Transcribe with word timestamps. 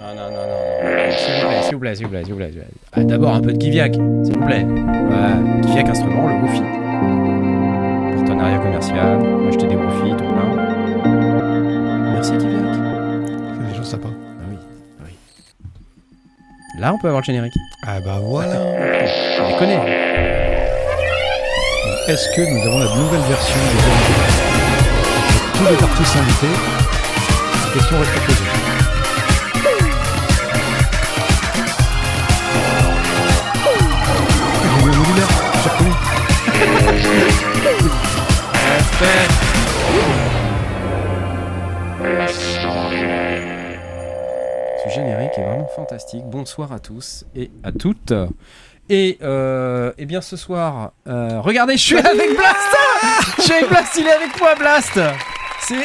Non, 0.00 0.14
non, 0.14 0.30
non, 0.30 0.46
non. 0.48 1.10
S'il 1.62 1.74
vous 1.74 1.80
plaît, 1.80 1.94
s'il 1.94 2.06
vous 2.06 2.10
plaît, 2.10 2.24
s'il 2.24 2.32
vous 2.32 2.38
plaît, 2.38 2.50
s'il 2.50 2.60
vous 2.60 2.64
plaît. 2.64 2.74
Ah, 2.92 3.04
D'abord 3.04 3.34
un 3.34 3.40
peu 3.42 3.52
de 3.52 3.60
Giviac, 3.60 3.92
s'il 3.92 4.32
vous 4.38 4.46
plaît. 4.46 4.64
Ouais, 4.64 5.62
Giviac 5.66 5.88
Instrument, 5.90 6.26
le 6.28 6.34
Wofi. 6.42 6.62
Partenariat 8.16 8.58
commercial, 8.60 9.18
acheter 9.48 9.66
des 9.66 9.76
Wofi, 9.76 10.10
tout 10.16 10.24
plein. 10.24 10.48
Merci 12.14 12.32
Giviac. 12.32 12.74
C'est 13.54 13.68
des 13.68 13.74
gens 13.76 13.84
sympas. 13.84 14.08
Ah 14.08 14.44
oui, 14.48 14.56
ah 15.00 15.04
oui. 15.04 15.12
Là, 16.80 16.94
on 16.94 16.98
peut 16.98 17.08
avoir 17.08 17.20
le 17.20 17.26
générique. 17.26 17.52
Ah 17.86 18.00
bah 18.00 18.18
voilà. 18.22 18.56
On 18.58 19.48
les 19.48 19.56
connaît. 19.58 19.80
Est-ce 22.08 22.28
que 22.34 22.40
nous 22.40 22.66
avons 22.68 22.78
la 22.78 22.96
nouvelle 22.96 23.20
version 23.28 23.60
des 23.60 25.58
Tous 25.58 25.64
les 25.76 25.82
artistes 25.84 26.16
invités, 26.16 26.54
la 27.66 27.74
question 27.74 27.98
reste 27.98 28.26
posée. 28.26 28.49
Ce 44.82 44.94
générique 44.94 45.30
est 45.36 45.44
vraiment 45.44 45.68
fantastique. 45.74 46.24
Bonsoir 46.26 46.72
à 46.72 46.78
tous 46.78 47.24
et 47.34 47.50
à 47.62 47.72
toutes. 47.72 48.12
Et, 48.88 49.18
euh, 49.22 49.92
eh 49.98 50.06
bien 50.06 50.20
ce 50.20 50.36
soir, 50.36 50.92
euh, 51.08 51.40
regardez, 51.40 51.76
je 51.76 51.82
suis 51.82 51.96
avec 51.98 52.36
Blast 52.36 52.76
Je 53.38 53.42
suis 53.42 53.52
avec 53.52 53.68
Blast, 53.68 53.96
il 53.98 54.06
est 54.06 54.12
avec 54.12 54.40
moi, 54.40 54.54
Blast 54.56 55.00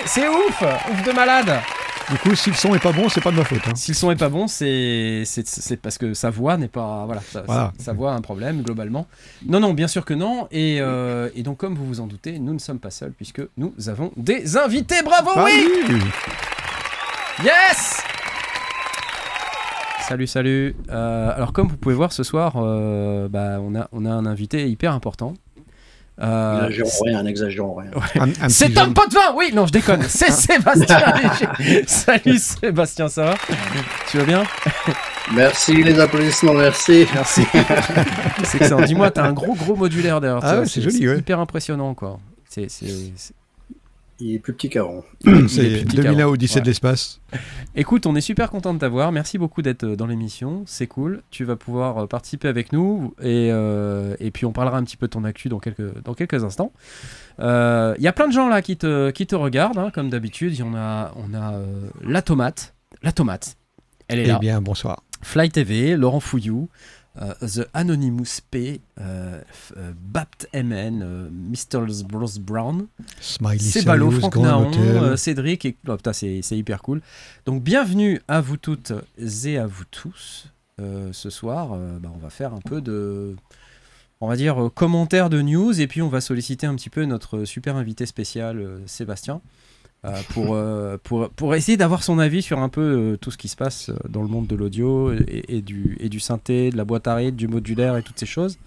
c'est 0.05 0.27
ouf 0.27 0.63
Ouf 0.91 1.03
de 1.03 1.11
malade 1.11 1.59
Du 2.11 2.17
coup, 2.19 2.35
si 2.35 2.51
le 2.51 2.55
son 2.55 2.75
est 2.75 2.79
pas 2.79 2.91
bon, 2.91 3.09
c'est 3.09 3.19
pas 3.21 3.31
de 3.31 3.37
ma 3.37 3.43
faute. 3.43 3.61
hein. 3.67 3.71
Si 3.75 3.91
le 3.91 3.95
son 3.95 4.11
est 4.11 4.15
pas 4.15 4.29
bon, 4.29 4.47
c'est 4.47 5.23
c'est- 5.25 5.47
c'est 5.47 5.77
parce 5.77 5.97
que 5.97 6.13
sa 6.13 6.29
voix 6.29 6.55
n'est 6.55 6.67
pas. 6.67 7.05
Voilà, 7.05 7.21
sa, 7.31 7.41
Voilà. 7.41 7.73
sa- 7.79 7.85
sa 7.85 7.93
voix 7.93 8.11
a 8.11 8.15
un 8.15 8.21
problème 8.21 8.61
globalement. 8.61 9.07
Non, 9.47 9.59
non, 9.59 9.73
bien 9.73 9.87
sûr 9.87 10.05
que 10.05 10.13
non. 10.13 10.47
Et, 10.51 10.77
euh, 10.81 11.29
et 11.35 11.41
donc, 11.41 11.57
comme 11.57 11.73
vous 11.73 11.85
vous 11.85 11.99
en 12.01 12.07
doutez, 12.07 12.37
nous 12.37 12.53
ne 12.53 12.59
sommes 12.59 12.79
pas 12.79 12.91
seuls 12.91 13.11
puisque 13.13 13.41
nous 13.57 13.73
avons 13.87 14.11
des 14.17 14.55
invités. 14.55 15.01
Bravo, 15.03 15.31
Ah 15.35 15.45
oui 15.45 15.67
oui 15.89 15.99
Yes 17.43 18.01
Salut, 20.07 20.27
salut. 20.27 20.75
Euh, 20.91 21.31
alors, 21.35 21.51
comme 21.51 21.67
vous 21.67 21.77
pouvez 21.77 21.95
voir 21.95 22.13
ce 22.13 22.21
soir, 22.21 22.53
euh, 22.57 23.27
bah, 23.27 23.57
on, 23.59 23.73
a, 23.75 23.87
on 23.91 24.05
a 24.05 24.11
un 24.11 24.27
invité 24.27 24.69
hyper 24.69 24.93
important. 24.93 25.33
Euh, 26.21 26.61
N'exagérons 26.69 26.89
rien, 27.05 27.23
n'exagérons 27.23 27.75
rien. 27.75 27.91
Petit 27.91 28.53
c'est 28.53 28.67
jeune- 28.73 28.77
un 28.89 28.93
pot 28.93 29.05
de 29.09 29.13
vin 29.15 29.33
Oui, 29.35 29.51
non, 29.53 29.65
je 29.67 29.73
déconne. 29.73 30.01
C'est 30.07 30.31
Sébastien 30.31 30.99
Léger. 31.59 31.83
Salut 31.87 32.37
Sébastien, 32.37 33.09
ça 33.09 33.23
va? 33.25 33.35
Tu 34.09 34.17
vas 34.19 34.23
bien? 34.23 34.43
Merci 35.33 35.83
les 35.83 35.99
applaudissements, 35.99 36.53
merci. 36.53 37.05
Merci. 37.13 37.45
c'est 38.45 38.61
excellent. 38.61 38.81
Dis-moi, 38.81 39.11
t'as 39.11 39.25
un 39.25 39.33
gros 39.33 39.55
gros 39.55 39.75
modulaire 39.75 40.21
derrière 40.21 40.39
Ah 40.41 40.59
ouais, 40.59 40.65
c'est 40.67 40.81
joli, 40.81 41.05
ouais. 41.07 41.17
hyper 41.17 41.39
impressionnant, 41.41 41.93
quoi. 41.93 42.19
C'est- 42.47 42.67
Il 44.19 44.33
est 44.35 44.39
plus 44.39 44.53
petit 44.53 44.69
qu'avant. 44.69 45.03
C'est 45.47 45.63
Les 45.63 45.83
petits 45.83 45.97
2001 45.97 46.15
carreaux. 46.15 46.33
Odyssée 46.33 46.55
Ouais. 46.55 46.61
de 46.61 46.67
l'espace. 46.67 47.19
Écoute, 47.75 48.05
on 48.05 48.15
est 48.15 48.21
super 48.21 48.49
content 48.49 48.73
de 48.73 48.79
t'avoir. 48.79 49.11
Merci 49.11 49.37
beaucoup 49.37 49.61
d'être 49.61 49.83
euh, 49.83 49.95
dans 49.97 50.05
l'émission. 50.07 50.63
C'est 50.65 50.87
cool. 50.87 51.21
Tu 51.31 51.43
vas 51.43 51.57
pouvoir 51.57 51.97
euh, 51.97 52.07
participer 52.07 52.47
avec 52.47 52.71
nous 52.71 53.13
et, 53.21 53.49
euh, 53.51 54.15
et 54.21 54.31
puis 54.31 54.45
on 54.45 54.53
parlera 54.53 54.77
un 54.77 54.83
petit 54.85 54.95
peu 54.95 55.07
de 55.07 55.11
ton 55.11 55.25
actu 55.25 55.49
dans 55.49 55.59
quelques, 55.59 56.01
dans 56.03 56.13
quelques 56.13 56.43
instants. 56.45 56.71
Euh, 57.39 57.93
Il 57.97 58.03
y 58.03 58.07
a 58.07 58.13
plein 58.13 58.27
de 58.27 58.33
gens 58.33 58.47
là 58.47 58.61
qui 58.61 58.77
te, 58.77 59.09
qui 59.11 59.27
te 59.27 59.35
regardent, 59.35 59.77
hein, 59.79 59.91
comme 59.93 60.09
d'habitude. 60.09 60.53
Il 60.53 60.59
y 60.59 60.63
en 60.63 60.75
a, 60.75 61.11
on 61.17 61.33
a 61.33 61.53
euh, 61.55 61.65
la 62.01 62.21
tomate. 62.21 62.73
La 63.03 63.11
tomate. 63.11 63.57
Elle 64.07 64.19
est 64.19 64.23
Eh 64.23 64.27
là. 64.27 64.39
bien, 64.39 64.61
bonsoir. 64.61 65.03
Fly 65.23 65.49
TV, 65.49 65.97
Laurent 65.97 66.19
Fouillou, 66.19 66.69
The 67.41 67.67
Anonymous 67.73 68.41
P, 68.51 68.81
euh, 68.99 69.41
euh, 69.77 69.93
Bapt 69.97 70.49
MN, 70.53 71.01
euh, 71.01 71.29
Mr. 71.31 71.85
Bros 72.03 72.27
Brown, 72.39 72.87
Smiley 73.21 73.83
Ballot, 73.85 74.11
Franck 74.11 74.35
Naon, 74.35 74.71
euh, 74.77 75.15
Cédric, 75.15 75.65
et 75.65 75.77
oh, 75.87 75.95
putain, 75.95 76.13
c'est 76.13 76.41
c'est 76.41 76.57
hyper 76.57 76.81
cool. 76.81 77.01
Donc 77.45 77.63
bienvenue 77.63 78.21
à 78.27 78.41
vous 78.41 78.57
toutes 78.57 78.93
et 79.45 79.57
à 79.57 79.65
vous 79.65 79.85
tous. 79.89 80.47
Euh, 80.81 81.13
ce 81.13 81.29
soir, 81.29 81.71
euh, 81.73 81.99
bah, 81.99 82.11
on 82.13 82.17
va 82.17 82.29
faire 82.29 82.53
un 82.53 82.59
peu 82.59 82.81
de, 82.81 83.35
on 84.19 84.27
va 84.27 84.35
dire, 84.35 84.65
euh, 84.65 84.69
commentaires 84.69 85.29
de 85.29 85.41
news 85.41 85.79
et 85.79 85.87
puis 85.87 86.01
on 86.01 86.09
va 86.09 86.19
solliciter 86.19 86.67
un 86.67 86.75
petit 86.75 86.89
peu 86.89 87.05
notre 87.05 87.45
super 87.45 87.77
invité 87.77 88.05
spécial, 88.05 88.59
euh, 88.59 88.79
Sébastien. 88.85 89.41
Euh, 90.05 90.21
pour, 90.29 90.55
euh, 90.55 90.97
pour, 91.03 91.29
pour 91.31 91.55
essayer 91.55 91.77
d'avoir 91.77 92.03
son 92.03 92.19
avis 92.19 92.41
sur 92.41 92.59
un 92.59 92.69
peu 92.69 92.81
euh, 92.81 93.17
tout 93.17 93.31
ce 93.31 93.37
qui 93.37 93.47
se 93.47 93.55
passe 93.55 93.89
dans 94.07 94.21
le 94.21 94.27
monde 94.27 94.47
de 94.47 94.55
l'audio 94.55 95.11
et, 95.13 95.45
et 95.49 95.61
du, 95.61 95.97
et 95.99 96.09
du 96.09 96.19
synthé, 96.19 96.69
de 96.69 96.77
la 96.77 96.85
boîte 96.85 97.07
à 97.07 97.15
rythme, 97.15 97.35
du 97.37 97.47
modulaire 97.47 97.97
et 97.97 98.03
toutes 98.03 98.19
ces 98.19 98.25
choses. 98.25 98.57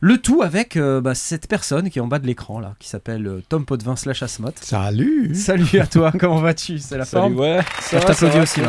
Le 0.00 0.18
tout 0.18 0.42
avec 0.42 0.76
euh, 0.76 1.00
bah, 1.00 1.14
cette 1.14 1.48
personne 1.48 1.88
qui 1.88 1.98
est 1.98 2.02
en 2.02 2.06
bas 2.06 2.18
de 2.18 2.26
l'écran 2.26 2.60
là, 2.60 2.74
qui 2.78 2.88
s'appelle 2.88 3.26
euh, 3.26 3.42
Tom 3.48 3.64
Potvin 3.64 3.96
slash 3.96 4.22
Asmot. 4.22 4.50
Salut 4.60 5.34
Salut 5.34 5.80
à 5.80 5.86
toi, 5.86 6.12
comment 6.20 6.40
vas-tu? 6.40 6.78
C'est 6.78 6.98
la 6.98 7.06
Salut, 7.06 7.34
forme? 7.34 7.40
ouais. 7.40 7.60
Je 7.90 7.98
t'applaudis 7.98 8.38
aussi 8.40 8.60
là. 8.60 8.68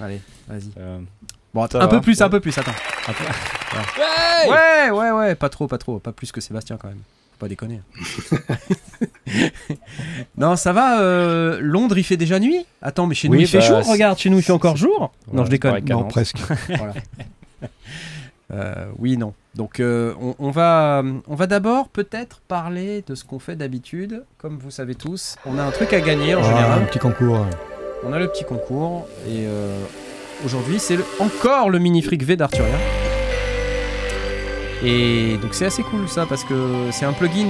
Allez, 0.00 0.20
vas-y. 0.48 0.70
Euh, 0.78 1.00
Bon, 1.54 1.66
ça 1.66 1.82
un 1.82 1.88
peu 1.88 1.96
va, 1.96 2.02
plus, 2.02 2.18
ouais. 2.18 2.22
un 2.22 2.28
peu 2.28 2.40
plus, 2.40 2.56
attends. 2.58 2.70
ouais 3.08 4.48
Ouais, 4.50 4.90
ouais, 4.90 5.10
ouais, 5.10 5.34
pas 5.34 5.48
trop, 5.48 5.66
pas 5.66 5.78
trop, 5.78 5.98
pas 5.98 6.12
plus 6.12 6.30
que 6.30 6.40
Sébastien 6.40 6.76
quand 6.76 6.88
même. 6.88 7.00
Pas 7.38 7.46
déconner. 7.48 7.80
non, 10.36 10.56
ça 10.56 10.72
va, 10.72 11.00
euh, 11.00 11.58
Londres 11.60 11.96
il 11.98 12.02
fait 12.04 12.16
déjà 12.16 12.40
nuit? 12.40 12.64
Attends, 12.82 13.06
mais 13.06 13.14
chez 13.14 13.28
nous 13.28 13.38
il 13.38 13.46
fait 13.46 13.58
bah, 13.58 13.64
jour, 13.64 13.84
c'est- 13.84 13.90
regarde, 13.92 14.18
chez 14.18 14.28
nous 14.30 14.38
il 14.38 14.42
fait 14.42 14.52
encore 14.52 14.76
jour? 14.76 15.12
Non, 15.32 15.44
je 15.44 15.50
déconne. 15.50 15.84
Non, 15.88 16.04
presque. 16.04 16.38
Voilà. 16.68 16.94
Euh, 18.50 18.86
oui, 18.98 19.18
non. 19.18 19.34
Donc, 19.54 19.78
euh, 19.78 20.14
on, 20.22 20.34
on 20.38 20.50
va, 20.50 21.02
on 21.26 21.34
va 21.34 21.46
d'abord 21.46 21.88
peut-être 21.90 22.40
parler 22.48 23.04
de 23.06 23.14
ce 23.14 23.22
qu'on 23.24 23.38
fait 23.38 23.56
d'habitude. 23.56 24.24
Comme 24.38 24.56
vous 24.58 24.70
savez 24.70 24.94
tous, 24.94 25.36
on 25.44 25.58
a 25.58 25.62
un 25.62 25.70
truc 25.70 25.92
à 25.92 26.00
gagner 26.00 26.34
en 26.34 26.40
Ah, 26.40 26.44
général. 26.44 26.82
un 26.82 26.86
petit 26.86 26.98
concours. 26.98 27.44
On 28.04 28.12
a 28.12 28.18
le 28.18 28.26
petit 28.28 28.44
concours 28.44 29.06
et 29.28 29.44
aujourd'hui 30.46 30.78
c'est 30.78 30.96
encore 31.18 31.68
le 31.68 31.78
mini 31.78 32.00
fric 32.00 32.22
V 32.24 32.36
d'Arturia. 32.36 32.74
Et 34.84 35.36
donc 35.38 35.54
c'est 35.54 35.66
assez 35.66 35.82
cool 35.82 36.08
ça 36.08 36.26
parce 36.26 36.44
que 36.44 36.90
c'est 36.92 37.04
un 37.04 37.12
plugin 37.12 37.48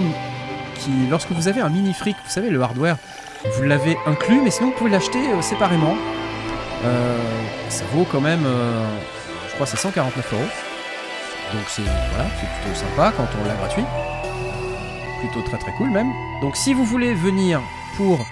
qui, 0.78 0.90
lorsque 1.10 1.30
vous 1.30 1.48
avez 1.48 1.60
un 1.60 1.68
mini 1.68 1.92
fric, 1.92 2.16
vous 2.24 2.30
savez 2.30 2.50
le 2.50 2.62
hardware, 2.62 2.96
vous 3.56 3.62
l'avez 3.64 3.96
inclus, 4.06 4.40
mais 4.42 4.50
sinon 4.50 4.70
vous 4.70 4.76
pouvez 4.76 4.90
l'acheter 4.90 5.18
euh, 5.18 5.42
séparément. 5.42 5.96
Euh, 6.84 7.18
ça 7.68 7.84
vaut 7.92 8.06
quand 8.10 8.20
même, 8.20 8.44
euh, 8.46 8.84
je 9.48 9.54
crois, 9.54 9.66
c'est 9.66 9.76
149 9.76 10.32
euros. 10.32 10.42
Donc 11.52 11.62
c'est 11.68 11.82
voilà, 11.82 12.28
c'est 12.40 12.48
plutôt 12.60 12.78
sympa 12.78 13.12
quand 13.16 13.26
on 13.42 13.48
l'a 13.48 13.54
gratuit. 13.54 13.84
Plutôt 15.20 15.42
très 15.42 15.58
très 15.58 15.72
cool 15.72 15.90
même. 15.90 16.10
Donc 16.40 16.56
si 16.56 16.74
vous 16.74 16.84
voulez 16.84 17.14
venir 17.14 17.60
pour 17.96 18.26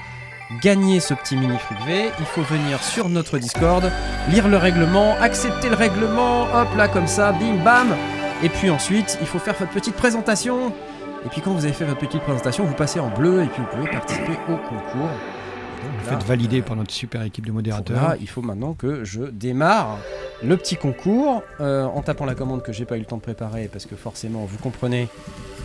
gagner 0.63 1.01
ce 1.01 1.15
petit 1.15 1.37
mini 1.37 1.59
fric 1.59 1.79
V, 1.87 2.11
il 2.19 2.27
faut 2.27 2.43
venir 2.43 2.83
sur 2.83 3.09
notre 3.09 3.39
Discord, 3.39 3.91
lire 4.29 4.49
le 4.49 4.57
règlement, 4.57 5.17
accepter 5.21 5.69
le 5.69 5.75
règlement, 5.75 6.43
hop 6.55 6.69
là 6.77 6.89
comme 6.89 7.09
ça, 7.09 7.33
bim 7.33 7.57
bam. 7.65 7.97
Et 8.43 8.49
puis 8.49 8.71
ensuite, 8.71 9.17
il 9.21 9.27
faut 9.27 9.39
faire 9.39 9.55
votre 9.55 9.73
petite 9.73 9.95
présentation. 9.95 10.69
Et 11.25 11.29
puis 11.31 11.41
quand 11.41 11.53
vous 11.53 11.65
avez 11.65 11.73
fait 11.73 11.85
votre 11.85 12.01
petite 12.01 12.23
présentation, 12.23 12.65
vous 12.65 12.75
passez 12.75 13.01
en 13.01 13.09
bleu 13.09 13.43
et 13.43 13.47
puis 13.47 13.63
vous 13.63 13.77
pouvez 13.77 13.91
participer 13.91 14.33
au 14.49 14.57
concours. 14.57 15.09
Donc 15.83 15.93
Vous 16.01 16.11
là, 16.11 16.19
faites 16.19 16.27
valider 16.27 16.63
par 16.63 16.77
notre 16.77 16.93
super 16.93 17.23
équipe 17.23 17.47
de 17.47 17.53
modérateurs. 17.53 18.11
Là, 18.11 18.17
il 18.21 18.29
faut 18.29 18.43
maintenant 18.43 18.75
que 18.75 19.05
je 19.05 19.23
démarre 19.23 19.99
le 20.43 20.57
petit 20.57 20.77
concours 20.77 21.43
euh, 21.61 21.85
en 21.85 22.03
tapant 22.03 22.27
la 22.27 22.35
commande 22.35 22.63
que 22.63 22.73
j'ai 22.73 22.85
pas 22.85 22.97
eu 22.97 23.01
le 23.01 23.07
temps 23.07 23.17
de 23.17 23.23
préparer 23.23 23.69
parce 23.73 23.87
que 23.87 23.97
forcément, 23.97 24.45
vous 24.45 24.59
comprenez, 24.59 25.09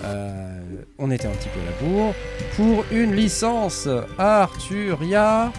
euh, 0.05 0.59
on 0.97 1.11
était 1.11 1.27
un 1.27 1.31
petit 1.31 1.49
peu 1.49 1.59
à 1.59 1.65
la 1.65 1.93
bourre. 1.93 2.13
Pour 2.55 2.85
une 2.91 3.13
licence 3.13 3.87
Arturia 4.17 5.51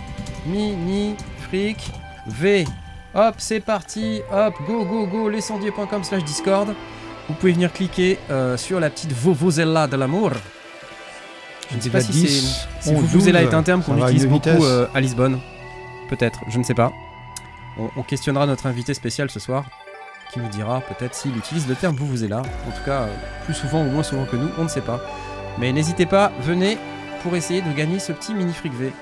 Mini 0.47 1.15
Fric 1.49 1.93
V. 2.27 2.65
Hop, 3.15 3.35
c'est 3.39 3.61
parti. 3.61 4.23
Hop, 4.33 4.55
go, 4.67 4.85
go, 4.85 5.07
go, 5.07 5.29
lescendier.com 5.29 6.03
slash 6.03 6.25
Discord. 6.25 6.75
Vous 7.29 7.35
pouvez 7.35 7.53
venir 7.53 7.73
cliquer 7.73 8.19
euh, 8.31 8.57
sur 8.57 8.81
la 8.81 8.91
petite 8.91 9.13
Vovozella 9.13 9.87
de 9.87 9.97
l'amour. 9.97 10.33
Je 11.71 11.77
ne 11.77 11.81
sais 11.81 11.91
pas 11.91 12.01
si 12.01 12.13
10, 12.13 12.67
c'est. 12.81 12.89
Si 12.89 12.95
11, 12.95 13.05
Vuvuzela 13.05 13.43
12, 13.43 13.51
est 13.51 13.55
un 13.55 13.63
terme 13.63 13.83
qu'on 13.83 13.97
utilise 13.97 14.27
beaucoup 14.27 14.65
euh, 14.65 14.87
à 14.95 15.01
Lisbonne. 15.01 15.41
Peut-être, 16.11 16.41
je 16.49 16.59
ne 16.59 16.65
sais 16.65 16.75
pas. 16.75 16.93
On, 17.79 17.89
on 17.97 18.03
questionnera 18.03 18.47
notre 18.47 18.67
invité 18.67 18.93
spécial 18.93 19.31
ce 19.31 19.41
soir, 19.41 19.65
qui 20.33 20.41
nous 20.41 20.49
dira 20.49 20.83
peut-être 20.83 21.15
s'il 21.15 21.37
utilise 21.37 21.67
le 21.69 21.75
terme 21.75 21.97
Vuvuzela. 21.97 22.41
En 22.41 22.71
tout 22.77 22.85
cas, 22.85 23.03
euh, 23.03 23.15
plus 23.45 23.55
souvent 23.55 23.83
ou 23.83 23.91
moins 23.91 24.03
souvent 24.03 24.27
que 24.27 24.37
nous, 24.37 24.51
on 24.59 24.65
ne 24.65 24.69
sait 24.69 24.83
pas. 24.83 25.01
Mais 25.59 25.73
n'hésitez 25.73 26.07
pas, 26.07 26.33
venez 26.41 26.77
pour 27.23 27.35
essayer 27.37 27.63
de 27.63 27.73
gagner 27.73 27.99
ce 27.99 28.13
petit 28.13 28.35
mini 28.35 28.53
fric 28.53 28.75
V. 28.75 28.93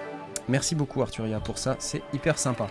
Merci 0.48 0.74
beaucoup 0.74 1.02
Arturia 1.02 1.40
pour 1.40 1.58
ça, 1.58 1.76
c'est 1.78 2.02
hyper 2.12 2.38
sympa. 2.38 2.66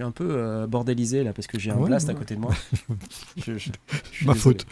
Suis 0.00 0.06
un 0.06 0.12
peu 0.12 0.28
euh, 0.30 0.66
bordélisé 0.66 1.22
là 1.24 1.34
parce 1.34 1.46
que 1.46 1.58
j'ai 1.58 1.70
un 1.70 1.76
Ouais, 1.76 1.84
blast 1.88 2.08
à 2.08 2.14
côté 2.14 2.34
de 2.34 2.40
moi. 2.40 2.54
Je- 3.36 3.58
je- 3.58 3.58
je 3.58 4.08
suis 4.10 4.26
Ma 4.26 4.32
désolé. 4.32 4.38
faute. 4.58 4.66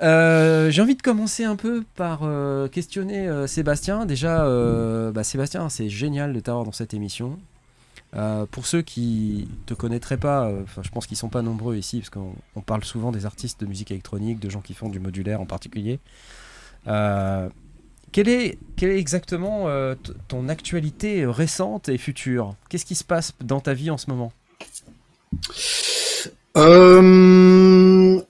Euh, 0.00 0.70
J'ai 0.70 0.80
envie 0.80 0.94
de 0.94 1.02
commencer 1.02 1.42
un 1.42 1.56
peu 1.56 1.82
par 1.96 2.20
euh, 2.22 2.68
questionner 2.68 3.26
euh, 3.26 3.48
Sébastien. 3.48 4.06
Déjà, 4.06 4.44
euh, 4.44 5.10
bah, 5.10 5.24
Sébastien, 5.24 5.68
c'est 5.68 5.88
génial 5.88 6.32
de 6.32 6.38
t'avoir 6.38 6.64
dans 6.64 6.70
cette 6.72 6.94
émission. 6.94 7.36
Pour 8.52 8.66
ceux 8.66 8.82
qui 8.82 9.48
te 9.66 9.74
connaîtraient 9.74 10.16
pas, 10.16 10.50
je 10.82 10.88
pense 10.90 11.06
qu'ils 11.08 11.16
sont 11.16 11.28
pas 11.28 11.42
nombreux 11.42 11.76
ici, 11.76 11.98
parce 11.98 12.10
qu'on 12.10 12.32
on 12.56 12.60
parle 12.60 12.84
souvent 12.84 13.10
des 13.12 13.24
artistes 13.26 13.60
de 13.60 13.66
musique 13.66 13.90
électronique, 13.90 14.38
de 14.40 14.50
gens 14.50 14.60
qui 14.60 14.74
font 14.74 14.88
du 14.88 14.98
modulaire 15.00 15.40
en 15.40 15.46
particulier. 15.46 15.98
Euh, 18.10 18.12
quelle 18.12 18.28
est, 18.28 18.58
quelle 18.76 18.90
est 18.90 18.98
exactement 18.98 19.64
euh, 19.68 19.94
ton 20.28 20.48
actualité 20.48 21.24
récente 21.26 21.88
et 21.88 21.98
future? 21.98 22.54
Qu'est-ce 22.68 22.84
qui 22.84 22.94
se 22.94 23.04
passe 23.04 23.32
dans 23.42 23.60
ta 23.60 23.72
vie 23.74 23.90
en 23.90 23.98
ce 23.98 24.10
moment? 24.10 24.32
Euh... 26.56 28.20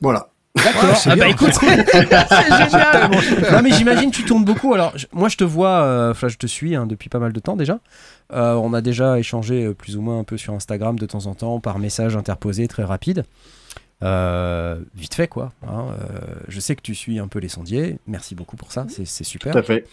Voilà. 0.00 0.28
D'accord. 0.56 0.96
c'est 0.96 1.10
ah 1.10 1.16
bah 1.16 1.28
écoute, 1.28 1.52
c'est 1.60 1.68
génial. 1.68 3.10
Non 3.52 3.62
mais 3.62 3.70
j'imagine 3.70 4.10
tu 4.10 4.24
tournes 4.24 4.44
beaucoup. 4.44 4.74
Alors 4.74 4.92
je- 4.96 5.06
moi 5.12 5.28
je 5.28 5.36
te 5.36 5.44
vois, 5.44 5.82
euh, 5.82 6.14
je 6.14 6.36
te 6.36 6.46
suis 6.48 6.74
hein, 6.74 6.86
depuis 6.86 7.08
pas 7.08 7.20
mal 7.20 7.32
de 7.32 7.38
temps 7.40 7.54
déjà. 7.56 7.78
Euh, 8.32 8.54
on 8.54 8.74
a 8.74 8.80
déjà 8.80 9.18
échangé 9.18 9.64
euh, 9.66 9.74
plus 9.74 9.96
ou 9.96 10.00
moins 10.02 10.18
un 10.18 10.24
peu 10.24 10.36
sur 10.36 10.54
Instagram 10.54 10.98
de 10.98 11.06
temps 11.06 11.26
en 11.26 11.34
temps 11.34 11.60
par 11.60 11.78
message 11.78 12.16
interposé 12.16 12.66
très 12.66 12.82
rapide. 12.84 13.24
Euh, 14.02 14.80
vite 14.94 15.14
fait 15.14 15.26
quoi. 15.26 15.52
hein. 15.66 15.86
Euh, 16.00 16.18
je 16.46 16.60
sais 16.60 16.76
que 16.76 16.82
tu 16.82 16.94
suis 16.94 17.18
un 17.18 17.26
peu 17.28 17.38
les 17.40 17.48
sondiers. 17.48 17.98
Merci 18.06 18.34
beaucoup 18.34 18.56
pour 18.56 18.70
ça. 18.72 18.86
C'est 18.88 19.24
super. 19.24 19.52
Tout 19.52 19.58
à 19.58 19.62
fait. 19.62 19.86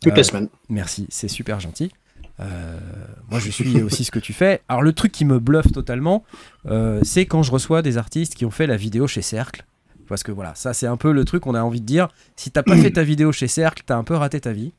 Toutes 0.00 0.12
Euh, 0.12 0.16
les 0.16 0.22
semaines. 0.22 0.48
Merci, 0.68 1.06
c'est 1.10 1.28
super 1.28 1.58
gentil. 1.58 1.90
Euh, 2.40 2.78
moi, 3.30 3.40
je 3.40 3.50
suis 3.50 3.82
aussi 3.82 4.04
ce 4.04 4.12
que 4.12 4.20
tu 4.20 4.32
fais. 4.32 4.60
Alors, 4.68 4.82
le 4.82 4.92
truc 4.92 5.10
qui 5.10 5.24
me 5.24 5.40
bluffe 5.40 5.72
totalement, 5.72 6.22
euh, 6.66 7.00
c'est 7.02 7.26
quand 7.26 7.42
je 7.42 7.50
reçois 7.50 7.82
des 7.82 7.98
artistes 7.98 8.36
qui 8.36 8.44
ont 8.44 8.52
fait 8.52 8.68
la 8.68 8.76
vidéo 8.76 9.08
chez 9.08 9.22
Cercle. 9.22 9.64
Parce 10.06 10.22
que 10.22 10.30
voilà, 10.30 10.54
ça, 10.54 10.72
c'est 10.72 10.86
un 10.86 10.96
peu 10.96 11.10
le 11.10 11.24
truc 11.24 11.42
qu'on 11.42 11.56
a 11.56 11.62
envie 11.62 11.80
de 11.80 11.86
dire. 11.86 12.08
Si 12.36 12.52
t'as 12.52 12.62
pas 12.62 12.76
fait 12.76 12.92
ta 12.92 13.02
vidéo 13.02 13.32
chez 13.32 13.48
Cercle, 13.48 13.82
t'as 13.84 13.96
un 13.96 14.04
peu 14.04 14.14
raté 14.14 14.40
ta 14.40 14.52
vie. 14.52 14.72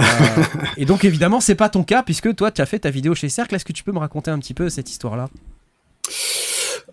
Euh, 0.00 0.02
et 0.78 0.86
donc, 0.86 1.04
évidemment, 1.04 1.40
c'est 1.40 1.54
pas 1.54 1.68
ton 1.68 1.84
cas, 1.84 2.02
puisque 2.02 2.34
toi, 2.34 2.50
tu 2.50 2.62
as 2.62 2.66
fait 2.66 2.78
ta 2.78 2.90
vidéo 2.90 3.14
chez 3.14 3.28
Cercle. 3.28 3.54
Est-ce 3.54 3.66
que 3.66 3.74
tu 3.74 3.84
peux 3.84 3.92
me 3.92 3.98
raconter 3.98 4.30
un 4.30 4.38
petit 4.38 4.54
peu 4.54 4.70
cette 4.70 4.90
histoire-là? 4.90 5.28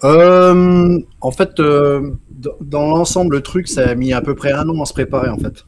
Euh, 0.04 1.00
en 1.22 1.32
fait, 1.32 1.60
euh, 1.60 2.12
dans- 2.62 2.88
l'ensemble, 2.88 3.36
le 3.36 3.42
truc, 3.42 3.68
ça 3.68 3.88
a 3.90 3.96
mis 3.96 4.14
à 4.14 4.22
peu 4.22 4.36
près 4.36 4.52
un 4.54 4.68
an 4.70 4.82
à 4.82 4.86
se 4.86 4.94
préparer, 4.94 5.30
en 5.30 5.38
fait. 5.38 5.66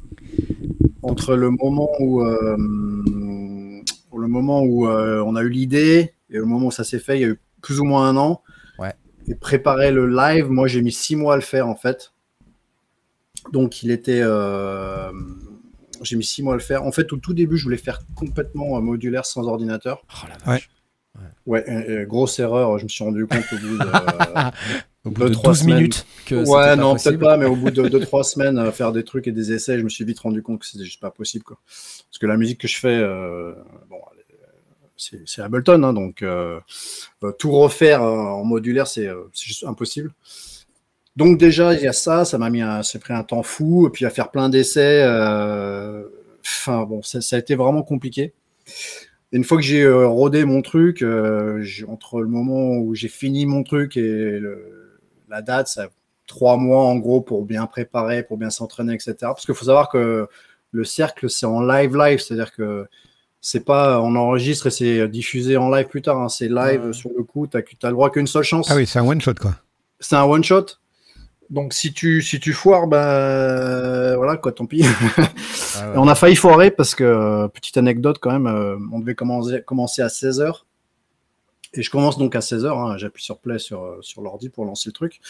Entre 1.04 1.36
le 1.36 1.50
moment 1.50 1.90
où, 2.00 2.22
euh, 2.24 2.56
le 2.58 4.28
moment 4.28 4.62
où 4.62 4.88
euh, 4.88 5.24
on 5.26 5.36
a 5.36 5.42
eu 5.42 5.50
l'idée 5.50 6.14
et 6.30 6.38
le 6.38 6.46
moment 6.46 6.68
où 6.68 6.72
ça 6.72 6.84
s'est 6.84 7.00
fait, 7.00 7.18
il 7.18 7.22
y 7.22 7.26
a 7.26 7.30
eu 7.30 7.42
plus 7.62 7.80
ou 7.80 7.84
moins 7.84 8.08
un 8.08 8.18
an. 8.18 8.42
Ouais. 8.80 8.94
Et 9.28 9.36
préparer 9.36 9.92
le 9.92 10.08
live, 10.08 10.50
moi, 10.50 10.68
j'ai 10.68 10.82
mis 10.82 10.92
six 10.92 11.16
mois 11.16 11.34
à 11.34 11.38
le 11.38 11.42
faire, 11.42 11.68
en 11.68 11.76
fait. 11.76 12.14
Donc, 13.52 13.84
il 13.84 13.92
était. 13.92 14.22
euh, 14.22 15.12
j'ai 16.04 16.16
mis 16.16 16.24
six 16.24 16.42
mois 16.44 16.54
à 16.54 16.58
le 16.58 16.62
faire. 16.64 16.84
En 16.84 16.92
fait, 16.92 17.12
au 17.14 17.18
tout 17.18 17.34
début, 17.34 17.58
je 17.58 17.64
voulais 17.64 17.78
faire 17.78 18.00
complètement 18.16 18.80
modulaire 18.82 19.26
sans 19.26 19.48
ordinateur. 19.48 20.04
Oh 20.10 20.28
la 20.30 20.38
vache. 20.54 20.70
Ouais, 20.70 20.81
euh, 21.18 21.62
euh, 21.68 22.06
grosse 22.06 22.40
erreur. 22.40 22.78
Je 22.78 22.84
me 22.84 22.90
suis 22.90 23.04
rendu 23.04 23.26
compte 23.28 23.44
au 23.54 23.58
bout 23.58 23.78
de. 23.78 23.86
Au 25.04 25.10
bout 25.10 25.24
de 25.24 25.30
trois 25.30 25.54
12 25.54 25.60
semaines. 25.62 25.76
minutes 25.78 26.06
que 26.28 26.36
Ouais, 26.48 26.76
non, 26.76 26.96
peut-être 26.96 27.18
pas, 27.18 27.36
mais 27.36 27.48
au 27.48 27.56
bout 27.56 27.72
de 27.72 27.82
2-3 27.90 28.22
semaines, 28.24 28.60
euh, 28.60 28.72
faire 28.72 28.92
des 28.92 29.04
trucs 29.04 29.28
et 29.28 29.32
des 29.32 29.52
essais, 29.52 29.80
je 29.80 29.84
me 29.84 29.90
suis 29.90 30.06
vite 30.06 30.20
rendu 30.20 30.44
compte 30.44 30.60
que 30.60 30.66
c'était 30.68 30.84
juste 30.84 31.00
pas 31.02 31.10
possible. 31.10 31.44
Quoi. 31.44 31.58
Parce 31.66 32.20
que 32.20 32.28
la 32.28 32.38
musique 32.38 32.60
que 32.62 32.68
je 32.68 32.78
fais, 32.80 33.00
euh, 33.00 33.52
bon, 33.90 33.98
c'est 34.98 35.42
Ableton, 35.42 35.82
hein, 35.82 35.94
donc 35.94 36.22
euh, 36.22 36.60
euh, 37.24 37.32
tout 37.32 37.52
refaire 37.52 38.04
euh, 38.04 38.16
en 38.16 38.44
modulaire, 38.44 38.86
c'est 38.86 39.08
euh, 39.08 39.24
juste 39.34 39.64
impossible. 39.64 40.12
Donc 41.16 41.40
déjà, 41.40 41.74
il 41.74 41.82
y 41.82 41.88
a 41.88 41.94
ça, 41.94 42.24
ça 42.24 42.38
m'a 42.38 42.52
mis 42.52 42.62
un, 42.62 42.82
pris 43.00 43.14
un 43.16 43.24
temps 43.24 43.42
fou, 43.42 43.88
et 43.88 43.90
puis 43.90 44.06
à 44.06 44.12
faire 44.12 44.30
plein 44.30 44.50
d'essais. 44.50 45.02
euh, 45.04 46.04
Enfin 46.46 46.84
bon, 46.84 47.02
ça, 47.02 47.22
ça 47.22 47.38
a 47.38 47.40
été 47.40 47.56
vraiment 47.56 47.82
compliqué. 47.82 48.34
Et 49.32 49.38
une 49.38 49.44
fois 49.44 49.58
que 49.58 49.64
j'ai 49.64 49.82
euh, 49.84 50.08
rodé 50.08 50.44
mon 50.46 50.62
truc, 50.62 51.02
euh, 51.02 51.64
entre 51.88 52.20
le 52.22 52.28
moment 52.28 52.78
où 52.78 52.94
j'ai 52.96 53.08
fini 53.08 53.46
mon 53.46 53.64
truc 53.64 53.96
et 53.98 54.40
le- 54.40 55.00
la 55.30 55.42
date, 55.42 55.68
ça 55.68 55.88
trois 56.28 56.58
mois 56.58 56.84
en 56.84 56.96
gros 56.98 57.22
pour 57.22 57.46
bien 57.46 57.66
préparer, 57.66 58.24
pour 58.24 58.38
bien 58.38 58.50
s'entraîner, 58.50 58.94
etc. 58.94 59.16
Parce 59.22 59.46
qu'il 59.46 59.56
faut 59.56 59.66
savoir 59.66 59.90
que 59.90 60.28
le 60.72 60.84
cercle, 60.84 61.30
c'est 61.30 61.46
en 61.46 61.62
live 61.62 61.96
live, 61.98 62.20
c'est-à-dire 62.20 62.54
que 62.54 62.86
c'est 63.42 63.66
pas 63.66 64.00
on 64.02 64.16
enregistre 64.16 64.68
et 64.68 64.72
c'est 64.72 65.08
diffusé 65.08 65.58
en 65.58 65.70
live 65.70 65.88
plus 65.88 66.02
tard, 66.02 66.20
hein. 66.22 66.30
c'est 66.30 66.48
live 66.48 66.86
Ouais. 66.88 66.94
sur 66.94 67.10
le 67.18 67.24
coup, 67.24 67.48
tu 67.48 67.58
as, 67.58 67.62
le 67.88 67.92
droit 67.92 68.10
qu'une 68.12 68.28
seule 68.28 68.44
chance. 68.44 68.70
Ah 68.70 68.76
oui, 68.76 68.86
c'est 68.86 69.00
un 69.00 69.06
one 69.08 69.20
shot 69.22 69.34
quoi. 69.42 69.56
C'est 70.00 70.16
un 70.16 70.24
one 70.24 70.44
shot. 70.44 70.66
Donc 71.52 71.74
si 71.74 71.94
tu 71.94 72.22
si 72.22 72.40
tu 72.40 72.54
foires, 72.54 72.88
bah 72.88 74.16
voilà 74.16 74.38
quoi, 74.38 74.52
tant 74.52 74.66
pis. 74.66 74.84
Ah 75.74 75.88
ouais. 75.88 75.94
On 75.96 76.08
a 76.10 76.16
failli 76.16 76.36
foirer 76.36 76.70
parce 76.70 76.96
que, 76.96 77.04
euh, 77.04 77.48
petite 77.48 77.78
anecdote 77.78 78.18
quand 78.20 78.32
même, 78.32 78.46
euh, 78.46 78.76
on 78.92 79.00
devait 79.00 79.16
commencer, 79.16 79.62
commencer 79.66 80.02
à 80.02 80.08
16h. 80.08 80.64
Et 81.74 81.82
je 81.82 81.90
commence 81.90 82.18
donc 82.18 82.36
à 82.36 82.40
16h, 82.40 82.98
j'appuie 82.98 83.24
sur 83.24 83.38
play 83.38 83.58
sur, 83.58 83.84
euh, 83.84 84.00
sur 84.02 84.22
l'ordi 84.22 84.50
pour 84.50 84.66
lancer 84.66 84.90
le 84.90 84.94
truc. 84.94 85.22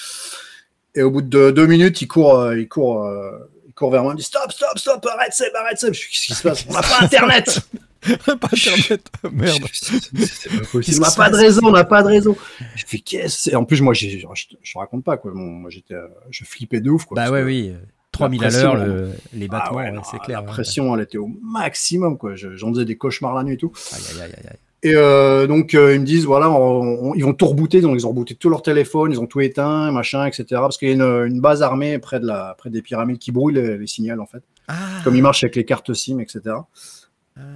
Et 0.96 1.04
au 1.04 1.12
bout 1.12 1.22
de 1.22 1.52
deux 1.52 1.68
minutes, 1.68 2.02
il 2.02 2.08
court, 2.08 2.40
euh, 2.40 2.58
il 2.58 2.68
court, 2.68 3.06
euh, 3.06 3.38
il 3.68 3.74
court 3.74 3.92
vers 3.92 4.02
moi, 4.02 4.14
il 4.14 4.16
me 4.16 4.20
dit 4.20 4.26
stop, 4.26 4.52
stop, 4.52 4.78
stop, 4.78 5.06
arrête 5.06 5.34
Seb, 5.34 5.56
arrête 5.56 5.80
Seb. 5.80 5.94
Je 5.94 6.00
suis, 6.00 6.10
Qu'est-ce 6.10 6.26
qui 6.26 6.34
se 6.34 6.44
passe? 6.44 6.66
On 6.68 6.74
n'a 6.74 6.82
pas 6.82 6.98
internet 7.02 7.60
pas 8.26 8.48
internet. 8.52 9.08
Merde. 9.32 9.64
C'est 9.72 10.50
pas 10.50 10.66
possible. 10.72 10.84
Qu'est-ce 10.84 10.98
On 11.00 11.02
n'a 11.04 11.12
pas 11.12 11.30
de 11.30 11.36
réseau, 11.36 11.62
on 11.64 11.72
n'a 11.72 11.84
pas 11.84 12.02
de 12.04 12.08
réseau. 12.08 12.38
Je 12.76 12.84
fais 12.88 13.00
qu'est-ce 13.00 13.36
que 13.38 13.42
c'est? 13.52 13.56
En 13.56 13.64
plus, 13.66 13.82
moi, 13.82 13.94
je, 13.94 14.08
je 14.10 14.18
te 14.48 14.78
raconte 14.78 15.04
pas 15.04 15.18
quoi. 15.18 15.32
Bon, 15.32 15.40
moi, 15.42 15.70
j'étais, 15.70 15.94
euh, 15.94 16.08
je 16.30 16.44
flippais 16.44 16.82
de 16.82 16.90
ouf 16.90 17.06
quoi. 17.06 17.16
Bah 17.16 17.30
ouais, 17.32 17.42
que- 17.42 17.46
oui. 17.46 17.72
euh, 17.74 17.78
3000 18.12 18.44
à 18.44 18.48
pression, 18.48 18.74
l'heure, 18.74 18.86
le- 18.88 19.12
les 19.34 19.46
Ah 19.46 19.60
battements, 19.60 19.78
ouais, 19.78 19.84
ouais, 19.86 19.92
non, 19.92 20.02
c'est 20.10 20.20
clair. 20.20 20.40
La 20.42 20.46
ouais. 20.46 20.52
pression, 20.52 20.96
elle 20.96 21.02
était 21.04 21.18
au 21.18 21.30
maximum 21.42 22.18
quoi. 22.18 22.36
Je- 22.36 22.56
J'en 22.56 22.74
faisais 22.74 22.86
des 22.86 22.98
cauchemars 22.98 23.34
la 23.36 23.44
nuit 23.44 23.54
et 23.54 23.58
tout. 23.58 23.72
Aïe, 23.94 24.02
aïe, 24.16 24.22
aïe, 24.24 24.32
aïe, 24.38 24.46
aïe. 24.50 24.58
Et 24.84 24.96
euh, 24.96 25.46
donc 25.46 25.76
euh, 25.76 25.94
ils 25.94 26.02
me 26.02 26.06
disent 26.06 26.26
voilà, 26.26 26.50
on- 26.50 27.12
on- 27.12 27.14
ils 27.14 27.24
vont 27.24 27.34
tout 27.36 27.46
rebooter, 27.46 27.82
donc 27.82 27.96
ils 27.96 28.06
ont 28.08 28.10
rebooté 28.10 28.34
tout 28.34 28.50
leur 28.50 28.64
téléphone, 28.64 29.12
ils 29.12 29.20
ont 29.20 29.28
tout 29.28 29.40
éteint, 29.40 29.92
machin, 29.92 30.26
etc. 30.26 30.44
Parce 30.54 30.78
qu'il 30.80 30.88
y 30.88 30.92
a 30.92 30.96
une, 30.96 31.02
une 31.34 31.40
base 31.40 31.62
armée 31.62 32.00
près 32.00 32.20
de 32.20 32.26
la, 32.26 32.56
près 32.58 32.72
des 32.72 32.82
pyramides 32.82 33.20
qui 33.20 33.32
brouille 33.32 33.54
les, 33.54 33.78
les 33.78 33.86
signaux 33.88 34.20
en 34.20 34.26
fait, 34.26 34.42
Ah, 34.68 34.74
comme 35.04 35.16
ils 35.16 35.22
marchent 35.22 35.44
avec 35.44 35.56
les 35.56 35.66
cartes 35.66 35.94
SIM, 35.94 36.20
etc. 36.20 36.56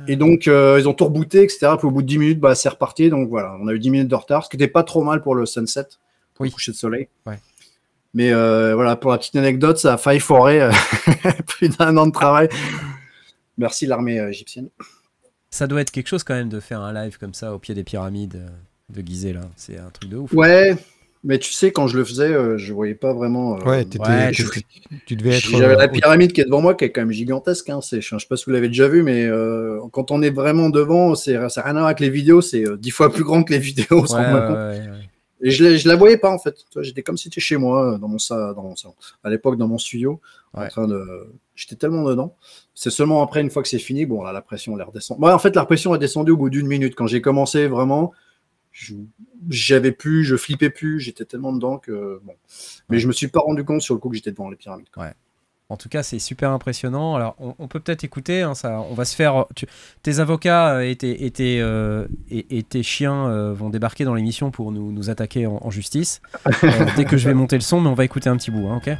Et 0.08 0.16
donc 0.16 0.48
euh, 0.48 0.78
ils 0.80 0.88
ont 0.88 0.94
tout 0.94 1.06
rebooté, 1.06 1.44
etc. 1.44 1.74
Puis 1.78 1.88
au 1.88 1.92
bout 1.92 2.02
de 2.02 2.08
10 2.08 2.18
minutes, 2.18 2.40
bah, 2.40 2.56
c'est 2.56 2.70
reparti. 2.70 3.10
Donc 3.10 3.30
voilà, 3.30 3.56
on 3.62 3.68
a 3.68 3.74
eu 3.74 3.80
10 3.80 3.90
minutes 3.92 4.08
de 4.08 4.16
retard, 4.16 4.44
ce 4.46 4.50
qui 4.50 4.58
n'était 4.58 4.72
pas 4.72 4.84
trop 4.84 5.04
mal 5.04 5.22
pour 5.22 5.36
le 5.36 5.46
sunset, 5.46 5.84
pour 6.34 6.44
Oui. 6.44 6.50
le 6.50 6.54
coucher 6.54 6.72
de 6.72 6.78
soleil. 6.78 7.08
Ouais. 7.26 7.40
Mais 8.14 8.32
euh, 8.32 8.74
voilà, 8.76 8.96
pour 8.96 9.12
la 9.12 9.18
petite 9.18 9.36
anecdote, 9.36 9.78
ça 9.78 9.94
a 9.94 9.98
failli 9.98 10.20
foirer 10.22 10.62
euh, 10.62 10.72
plus 11.48 11.70
d'un 11.78 11.96
an 11.98 12.08
de 12.08 12.12
travail. 12.14 12.48
Merci 13.58 13.86
l'armée 13.86 14.18
égyptienne. 14.18 14.70
Ça 15.50 15.68
doit 15.68 15.82
être 15.82 15.92
quelque 15.92 16.08
chose 16.08 16.24
quand 16.24 16.34
même 16.36 16.50
de 16.50 16.60
faire 16.60 16.82
un 16.82 16.94
live 16.94 17.18
comme 17.18 17.34
ça 17.34 17.54
au 17.54 17.60
pied 17.60 17.76
des 17.76 17.84
pyramides 17.84 18.42
de 18.90 19.02
Gizeh 19.06 19.34
là. 19.34 19.42
C'est 19.56 19.78
un 19.78 19.90
truc 19.90 20.10
de 20.10 20.18
ouf. 20.18 20.32
Ouais, 20.34 20.76
mais 21.26 21.40
tu 21.40 21.52
sais, 21.52 21.72
quand 21.72 21.88
je 21.88 21.98
le 21.98 22.06
faisais, 22.06 22.32
euh, 22.32 22.58
je 22.58 22.72
voyais 22.74 22.96
pas 22.96 23.14
vraiment. 23.14 23.58
euh, 23.58 23.64
Ouais, 23.66 23.84
t'étais- 23.84 24.00
Ouais, 24.08 24.32
tu, 24.32 24.44
t'étais- 24.46 24.66
tu 25.06 25.16
devais 25.18 25.32
être. 25.32 25.44
J'avais 25.50 25.74
euh, 25.74 25.78
la 25.78 25.88
pyramide 25.90 26.32
qui 26.32 26.40
est 26.42 26.46
devant 26.46 26.62
moi, 26.62 26.76
qui 26.76 26.86
est 26.86 26.92
quand 26.92 27.02
même 27.02 27.12
gigantesque. 27.12 27.70
Hein. 27.70 27.82
C'est, 27.82 28.00
je 28.02 28.18
sais 28.18 28.28
pas 28.30 28.38
si 28.38 28.46
vous 28.46 28.52
l'avez 28.52 28.68
déjà 28.70 28.88
vu, 28.88 29.04
mais 29.04 29.26
euh, 29.26 29.80
quand 29.92 30.12
on 30.12 30.22
est 30.22 30.30
vraiment 30.30 30.70
devant, 30.70 31.16
c'est, 31.16 31.34
ça 31.50 31.62
n'a 31.62 31.66
rien 31.66 31.76
à 31.76 31.80
voir 31.80 31.86
avec 31.88 32.00
les 32.00 32.10
vidéos. 32.10 32.42
C'est 32.42 32.66
euh, 32.66 32.78
dix 32.78 32.92
fois 32.92 33.12
plus 33.12 33.24
grand 33.24 33.44
que 33.44 33.52
les 33.54 33.60
vidéos. 33.60 34.06
Ouais. 34.16 34.82
Et 35.42 35.52
je, 35.52 35.76
je 35.78 35.88
la 35.88 35.96
voyais 35.98 36.18
pas 36.18 36.30
en 36.32 36.40
fait. 36.40 36.56
J'étais 36.80 37.04
comme 37.04 37.18
si 37.18 37.26
c'était 37.26 37.42
chez 37.42 37.58
moi, 37.58 37.98
dans 38.00 38.08
mon, 38.08 38.18
sa- 38.18 38.54
dans 38.54 38.64
mon 38.64 38.76
salon. 38.76 38.96
À 39.24 39.30
l'époque, 39.30 39.58
dans 39.58 39.68
mon 39.68 39.78
studio, 39.78 40.22
en 40.54 40.68
train 40.70 40.88
de. 40.88 41.04
J'étais 41.56 41.76
tellement 41.76 42.04
dedans. 42.04 42.36
C'est 42.74 42.90
seulement 42.90 43.22
après, 43.22 43.42
une 43.42 43.50
fois 43.50 43.62
que 43.62 43.68
c'est 43.70 43.78
fini, 43.80 44.06
bon, 44.06 44.24
là, 44.24 44.32
la 44.32 44.42
pression, 44.42 44.74
elle 44.76 44.82
est 44.82 44.86
redescendue. 44.86 45.22
Ouais, 45.22 45.32
en 45.32 45.38
fait, 45.40 45.56
la 45.56 45.66
pression 45.66 45.94
est 45.94 46.00
descendue 46.00 46.32
au 46.32 46.38
bout 46.38 46.50
d'une 46.50 46.68
minute. 46.68 46.96
Quand 46.96 47.06
j'ai 47.08 47.22
commencé 47.22 47.68
vraiment, 47.68 48.12
je- 48.12 48.25
j'avais 49.50 49.92
plus, 49.92 50.24
je 50.24 50.36
flippais 50.36 50.70
plus. 50.70 51.00
J'étais 51.00 51.26
tellement 51.26 51.54
dedans 51.54 51.78
que 51.78 52.20
bon. 52.24 52.34
Mais 52.90 52.96
Ouais. 52.98 53.00
je 53.02 53.08
me 53.08 53.14
suis 53.14 53.28
pas 53.28 53.40
rendu 53.40 53.64
compte 53.64 53.82
sur 53.82 53.94
le 53.94 54.00
coup 54.00 54.10
que 54.10 54.16
j'étais 54.16 54.32
devant 54.32 54.50
les 54.50 54.56
pyramides. 54.58 54.90
quoi. 54.94 55.08
En 55.68 55.78
tout 55.78 55.90
cas, 55.90 56.04
c'est 56.04 56.20
super 56.20 56.52
impressionnant. 56.52 57.16
Alors, 57.16 57.36
on, 57.40 57.56
on 57.58 57.68
peut 57.68 57.80
peut-être 57.80 58.04
écouter. 58.04 58.44
hein, 58.44 58.54
ça, 58.54 58.82
on 58.88 58.94
va 58.94 59.04
se 59.04 59.16
faire. 59.16 59.46
tu- 59.56 59.66
tes 60.04 60.20
avocats 60.20 60.86
et 60.86 60.96
tes, 60.96 61.26
et 61.26 61.32
tes, 61.32 61.60
euh, 61.60 62.06
et- 62.30 62.60
et 62.60 62.62
tes 62.62 62.84
chiens 62.84 63.28
euh, 63.30 63.52
vont 63.52 63.72
débarquer 63.72 64.04
dans 64.06 64.14
l'émission 64.14 64.52
pour 64.52 64.72
nous, 64.72 64.92
nous 64.92 65.10
attaquer 65.10 65.48
en, 65.48 65.58
en 65.60 65.72
justice 65.72 66.22
euh, 66.64 66.86
dès 66.96 67.06
que 67.06 67.18
je 67.18 67.28
vais 67.28 67.34
monter 67.34 67.56
le 67.56 67.62
son. 67.64 67.82
Mais 67.82 67.90
on 67.90 67.96
va 67.96 68.06
écouter 68.06 68.30
un 68.30 68.38
petit 68.38 68.52
bout, 68.52 68.68
hein, 68.68 68.78
ok? 68.78 68.96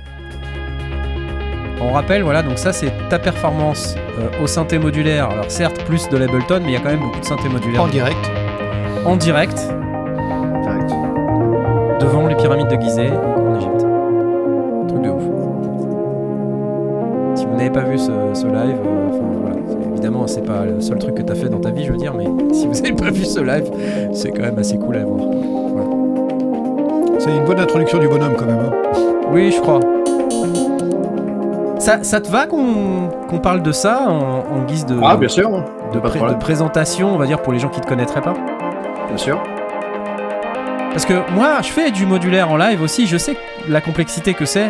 On 1.82 1.92
rappelle, 1.92 2.24
voilà. 2.24 2.42
Donc 2.42 2.58
ça, 2.58 2.74
c'est 2.74 2.92
ta 3.10 3.20
performance 3.20 3.94
euh, 4.18 4.42
au 4.42 4.48
synthé 4.48 4.80
modulaire. 4.80 5.30
Alors 5.30 5.52
certes, 5.52 5.84
plus 5.86 6.10
de 6.10 6.18
l'Ableton, 6.18 6.62
mais 6.64 6.70
il 6.70 6.74
y 6.74 6.78
a 6.78 6.80
quand 6.80 6.90
même 6.90 7.00
beaucoup 7.02 7.20
de 7.20 7.26
synthé 7.26 7.48
modulaire 7.48 7.84
En 7.84 7.88
direct. 7.88 8.26
En 9.06 9.16
direct 9.16 9.58
Direct. 10.64 10.92
devant 12.02 12.28
les 12.28 12.36
pyramides 12.36 12.68
de 12.68 12.76
Gizeh 12.82 13.12
en 13.12 13.56
Égypte. 13.58 13.86
Truc 14.88 15.02
de 15.02 15.10
ouf. 15.10 15.24
Si 17.36 17.46
vous 17.46 17.56
n'avez 17.56 17.70
pas 17.70 17.82
vu 17.82 17.98
ce, 17.98 18.12
ce 18.34 18.46
live, 18.48 18.78
euh, 18.86 19.10
enfin 19.10 19.24
voilà, 19.42 19.56
évidemment 19.92 20.28
c'est 20.28 20.46
pas 20.46 20.66
le 20.66 20.80
seul 20.82 20.98
truc 21.00 21.16
que 21.16 21.22
tu 21.22 21.32
as 21.32 21.36
fait 21.36 21.50
dans 21.50 21.60
ta 21.60 21.70
vie, 21.72 21.84
je 21.86 21.92
veux 21.92 21.98
dire, 21.98 22.14
mais 22.16 22.26
si 22.54 22.68
vous 22.68 22.74
n'avez 22.74 22.94
pas 22.94 23.10
vu 23.12 23.26
ce 23.26 23.40
live, 23.40 23.70
c'est 24.14 24.32
quand 24.32 24.44
même 24.44 24.58
assez 24.60 24.78
cool 24.78 24.96
à 24.98 25.04
voir. 25.06 25.20
C'est 27.20 27.36
une 27.36 27.46
bonne 27.46 27.60
introduction 27.60 27.98
du 28.00 28.08
bonhomme 28.08 28.34
quand 28.38 28.46
même. 28.46 28.60
hein. 28.60 28.72
Oui, 29.32 29.52
je 29.52 29.60
crois. 29.62 29.80
Ça, 31.80 32.00
ça 32.04 32.20
te 32.22 32.30
va 32.32 32.46
qu'on 32.48 33.38
parle 33.40 33.62
de 33.62 33.72
ça 33.72 34.08
en, 34.08 34.58
en 34.58 34.64
guise 34.66 34.86
de, 34.86 34.96
Ah, 35.04 35.18
bien 35.18 35.28
sûr. 35.28 35.50
de, 35.50 35.56
pas 35.56 35.62
de 35.94 36.00
pré- 36.00 36.18
problème. 36.20 36.38
de 36.38 36.42
présentation, 36.44 37.10
on 37.14 37.18
va 37.18 37.26
dire, 37.28 37.42
pour 37.42 37.54
les 37.54 37.60
gens 37.60 37.70
qui 37.70 37.80
te 37.82 37.88
connaîtraient 37.88 38.22
pas? 38.22 38.34
Bien 39.08 39.18
sûr. 39.18 39.44
Parce 40.92 41.06
que 41.06 41.30
moi, 41.32 41.62
je 41.62 41.70
fais 41.70 41.92
du 41.92 42.06
modulaire 42.06 42.50
en 42.50 42.58
live 42.58 42.82
aussi, 42.82 43.06
je 43.06 43.18
sais 43.18 43.36
la 43.68 43.82
complexité 43.82 44.34
que 44.34 44.46
c'est. 44.46 44.70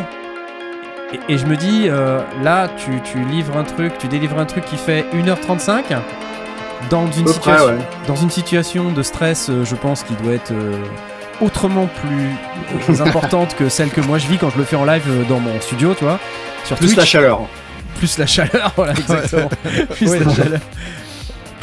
Et, 1.14 1.34
et 1.34 1.38
je 1.38 1.46
me 1.46 1.56
dis, 1.56 1.84
euh, 1.88 2.20
là, 2.44 2.68
tu, 2.78 3.00
tu 3.04 3.20
livres 3.26 3.58
un 3.58 3.64
truc, 3.64 3.98
tu 4.00 4.08
délivres 4.08 4.40
un 4.40 4.46
truc 4.46 4.66
qui 4.66 4.78
fait 4.78 5.06
1h35 5.14 5.84
dans 6.90 7.06
une, 7.12 7.26
près, 7.26 7.34
situation, 7.34 7.66
ouais. 7.68 7.78
dans 8.08 8.16
une 8.16 8.30
situation 8.30 8.92
de 8.92 9.04
stress, 9.04 9.50
euh, 9.50 9.64
je 9.64 9.76
pense, 9.76 10.04
qui 10.04 10.14
doit 10.16 10.34
être 10.34 10.52
euh, 10.52 10.78
autrement 11.42 11.88
plus 11.88 13.02
importante 13.02 13.56
que 13.56 13.70
celle 13.70 13.90
que 13.90 14.02
moi 14.02 14.18
je 14.18 14.28
vis 14.28 14.38
quand 14.38 14.50
je 14.50 14.58
le 14.58 14.64
fais 14.64 14.76
en 14.76 14.86
live 14.86 15.04
dans 15.30 15.40
mon 15.40 15.60
studio, 15.62 15.94
tu 15.94 16.06
vois. 16.06 16.20
Sur 16.64 16.78
Plus 16.78 16.88
Twitch, 16.88 16.98
la 16.98 17.06
chaleur. 17.06 17.42
plus 18.00 18.18
la 18.18 18.26
chaleur, 18.26 18.74
voilà, 18.76 18.94
exactement. 18.94 19.50
plus 19.92 20.10
Ouais, 20.10 20.20
la 20.20 20.34
chaleur. 20.34 20.60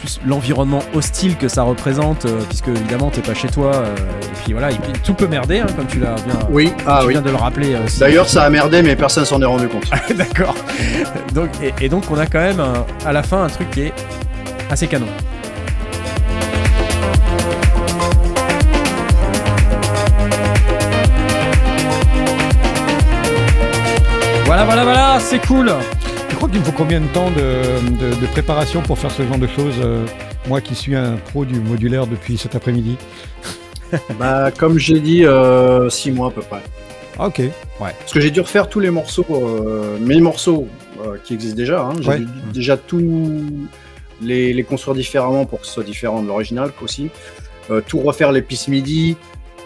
Plus 0.03 0.19
l'environnement 0.27 0.83
hostile 0.95 1.37
que 1.37 1.47
ça 1.47 1.63
représente, 1.63 2.25
euh, 2.27 2.41
puisque 2.49 2.67
évidemment 2.67 3.09
t'es 3.11 3.21
pas 3.21 3.35
chez 3.35 3.47
toi, 3.47 3.71
euh, 3.73 3.95
et 4.21 4.43
puis 4.43 4.53
voilà, 4.53 4.73
et 4.73 4.75
puis 4.75 4.91
tout 5.05 5.15
peut 5.15 5.29
merder, 5.29 5.61
hein, 5.61 5.67
comme 5.77 5.87
tu 5.87 6.01
l'as 6.01 6.17
bien, 6.17 6.35
Oui, 6.51 6.73
ah 6.89 6.99
tu 7.03 7.07
oui. 7.07 7.13
viens 7.13 7.23
de 7.23 7.31
le 7.31 7.37
rappeler 7.37 7.75
euh. 7.75 7.79
D'ailleurs, 8.01 8.29
ça 8.29 8.43
a 8.43 8.51
merdé, 8.51 8.83
mais 8.83 8.97
personne 8.97 9.25
s'en 9.25 9.41
est 9.41 9.45
rendu 9.45 9.69
compte. 9.69 9.89
D'accord. 10.17 10.57
Donc, 11.33 11.51
et, 11.63 11.73
et 11.85 11.89
donc 11.89 12.03
on 12.11 12.19
a 12.19 12.27
quand 12.27 12.41
même 12.41 12.59
un- 12.59 12.85
à 13.07 13.13
la 13.13 13.23
fin 13.23 13.45
un 13.45 13.49
truc 13.49 13.71
qui 13.71 13.83
est 13.83 13.93
assez 14.71 14.89
canon. 14.89 15.07
Voilà, 24.47 24.65
voilà, 24.65 24.85
voilà, 24.85 25.19
c'est 25.21 25.45
cool. 25.47 25.73
Tu 26.43 26.49
crois 26.49 26.51
qu'il 26.55 26.61
me 26.61 26.65
faut 26.65 26.73
combien 26.77 27.01
de 27.01 27.07
temps 27.07 27.31
de, 27.31 28.11
de- 28.11 28.21
de 28.21 28.27
préparation 28.33 28.83
pour 28.83 28.99
faire 28.99 29.13
ce 29.13 29.23
genre 29.23 29.39
de 29.39 29.47
choses 29.47 29.77
euh, 29.79 30.05
Moi 30.49 30.61
qui 30.61 30.75
suis 30.75 30.97
un 30.97 31.13
pro 31.17 31.45
du 31.45 31.61
modulaire 31.61 32.09
depuis 32.09 32.37
cet 32.37 32.57
après-midi. 32.57 32.97
bah, 34.19 34.51
comme 34.51 34.77
j'ai 34.77 34.99
dit, 34.99 35.25
6 35.89 36.11
mois 36.11 36.29
à 36.29 36.31
peu 36.33 36.41
près. 36.43 36.61
Ah, 37.17 37.29
ok. 37.29 37.43
Parce 37.79 38.13
que 38.13 38.19
j'ai 38.21 38.33
dû 38.33 38.41
refaire 38.41 38.69
tous 38.69 38.81
les 38.81 38.91
morceaux, 38.91 39.25
euh, 39.31 39.99
mes 40.01 40.21
morceaux 40.21 40.67
euh, 41.07 41.17
qui 41.23 41.35
existent 41.35 41.57
déjà. 41.57 41.83
hein. 41.83 41.93
J'ai 42.01 42.09
Ouais. 42.09 42.19
dû 42.19 42.27
déjà 42.53 42.77
tous 42.77 43.41
les, 44.21 44.53
les 44.53 44.65
construire 44.65 44.97
différemment 44.97 45.45
pour 45.45 45.61
que 45.61 45.67
ce 45.69 45.75
soit 45.75 45.85
différent 45.85 46.23
de 46.23 46.27
l'original 46.27 46.73
aussi. 46.83 47.09
Euh, 47.71 47.81
tout 47.87 48.01
refaire 48.01 48.33
les 48.33 48.43
pistes 48.43 48.67
MIDI, 48.67 49.17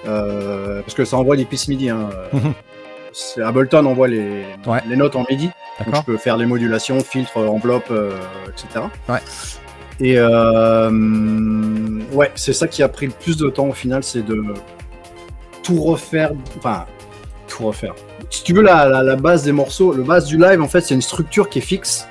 euh, 0.06 0.82
parce 0.82 0.92
que 0.94 1.06
ça 1.06 1.16
envoie 1.16 1.36
des 1.38 1.46
pistes 1.46 1.68
MIDI. 1.68 1.88
Hein. 1.88 2.10
Mhm. 2.34 2.52
Ableton 3.42 3.84
envoie 3.86 4.08
les, 4.08 4.44
Ouais. 4.66 4.80
les 4.88 4.96
notes 4.96 5.16
en 5.16 5.24
MIDI. 5.28 5.50
Donc 5.84 5.94
je 5.96 6.00
peux 6.02 6.16
faire 6.16 6.36
les 6.36 6.46
modulations, 6.46 7.00
filtres, 7.00 7.36
enveloppes, 7.38 7.90
euh, 7.90 8.10
etc. 8.48 8.86
Ouais. 9.08 9.18
Et 10.00 10.14
euh, 10.18 10.90
ouais, 12.12 12.30
c'est 12.34 12.52
ça 12.52 12.66
qui 12.68 12.82
a 12.82 12.88
pris 12.88 13.06
le 13.06 13.12
plus 13.12 13.36
de 13.36 13.48
temps 13.48 13.66
au 13.68 13.72
final, 13.72 14.02
c'est 14.02 14.22
de 14.24 14.42
tout 15.62 15.80
refaire. 15.82 16.32
Enfin, 16.58 16.84
tout 17.48 17.64
refaire. 17.64 17.94
Si 18.30 18.42
tu 18.42 18.52
veux, 18.54 18.62
la, 18.62 18.88
la, 18.88 19.02
la 19.02 19.16
base 19.16 19.44
des 19.44 19.52
morceaux, 19.52 19.92
le 19.92 20.02
base 20.02 20.26
du 20.26 20.36
live, 20.38 20.60
en 20.60 20.68
fait, 20.68 20.80
c'est 20.80 20.94
une 20.94 21.02
structure 21.02 21.48
qui 21.48 21.58
est 21.58 21.62
fixe. 21.62 22.08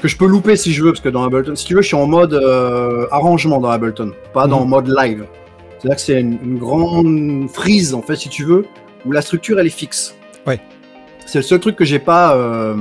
Que 0.00 0.06
je 0.08 0.16
peux 0.16 0.26
louper 0.26 0.54
si 0.56 0.72
je 0.72 0.82
veux, 0.84 0.92
parce 0.92 1.00
que 1.00 1.08
dans 1.08 1.24
Ableton, 1.24 1.56
si 1.56 1.64
tu 1.66 1.74
veux, 1.74 1.82
je 1.82 1.88
suis 1.88 1.96
en 1.96 2.06
mode 2.06 2.32
euh, 2.34 3.06
arrangement 3.10 3.58
dans 3.58 3.70
Ableton, 3.70 4.12
pas 4.32 4.46
dans 4.46 4.62
Mhm. 4.62 4.68
mode 4.68 4.88
live. 4.96 5.24
C'est-à-dire 5.78 5.96
que 5.96 6.02
c'est 6.02 6.20
une, 6.20 6.38
une 6.44 6.58
grande 6.58 7.48
frise, 7.52 7.94
en 7.94 8.02
fait, 8.02 8.16
si 8.16 8.28
tu 8.28 8.44
veux, 8.44 8.64
où 9.04 9.12
la 9.12 9.22
structure, 9.22 9.58
elle 9.60 9.66
est 9.66 9.70
fixe. 9.70 10.14
Ouais. 10.46 10.60
C'est 11.26 11.38
le 11.38 11.42
seul 11.44 11.60
truc 11.60 11.76
que 11.76 11.84
j'ai 11.84 11.98
pas. 11.98 12.36
euh, 12.36 12.74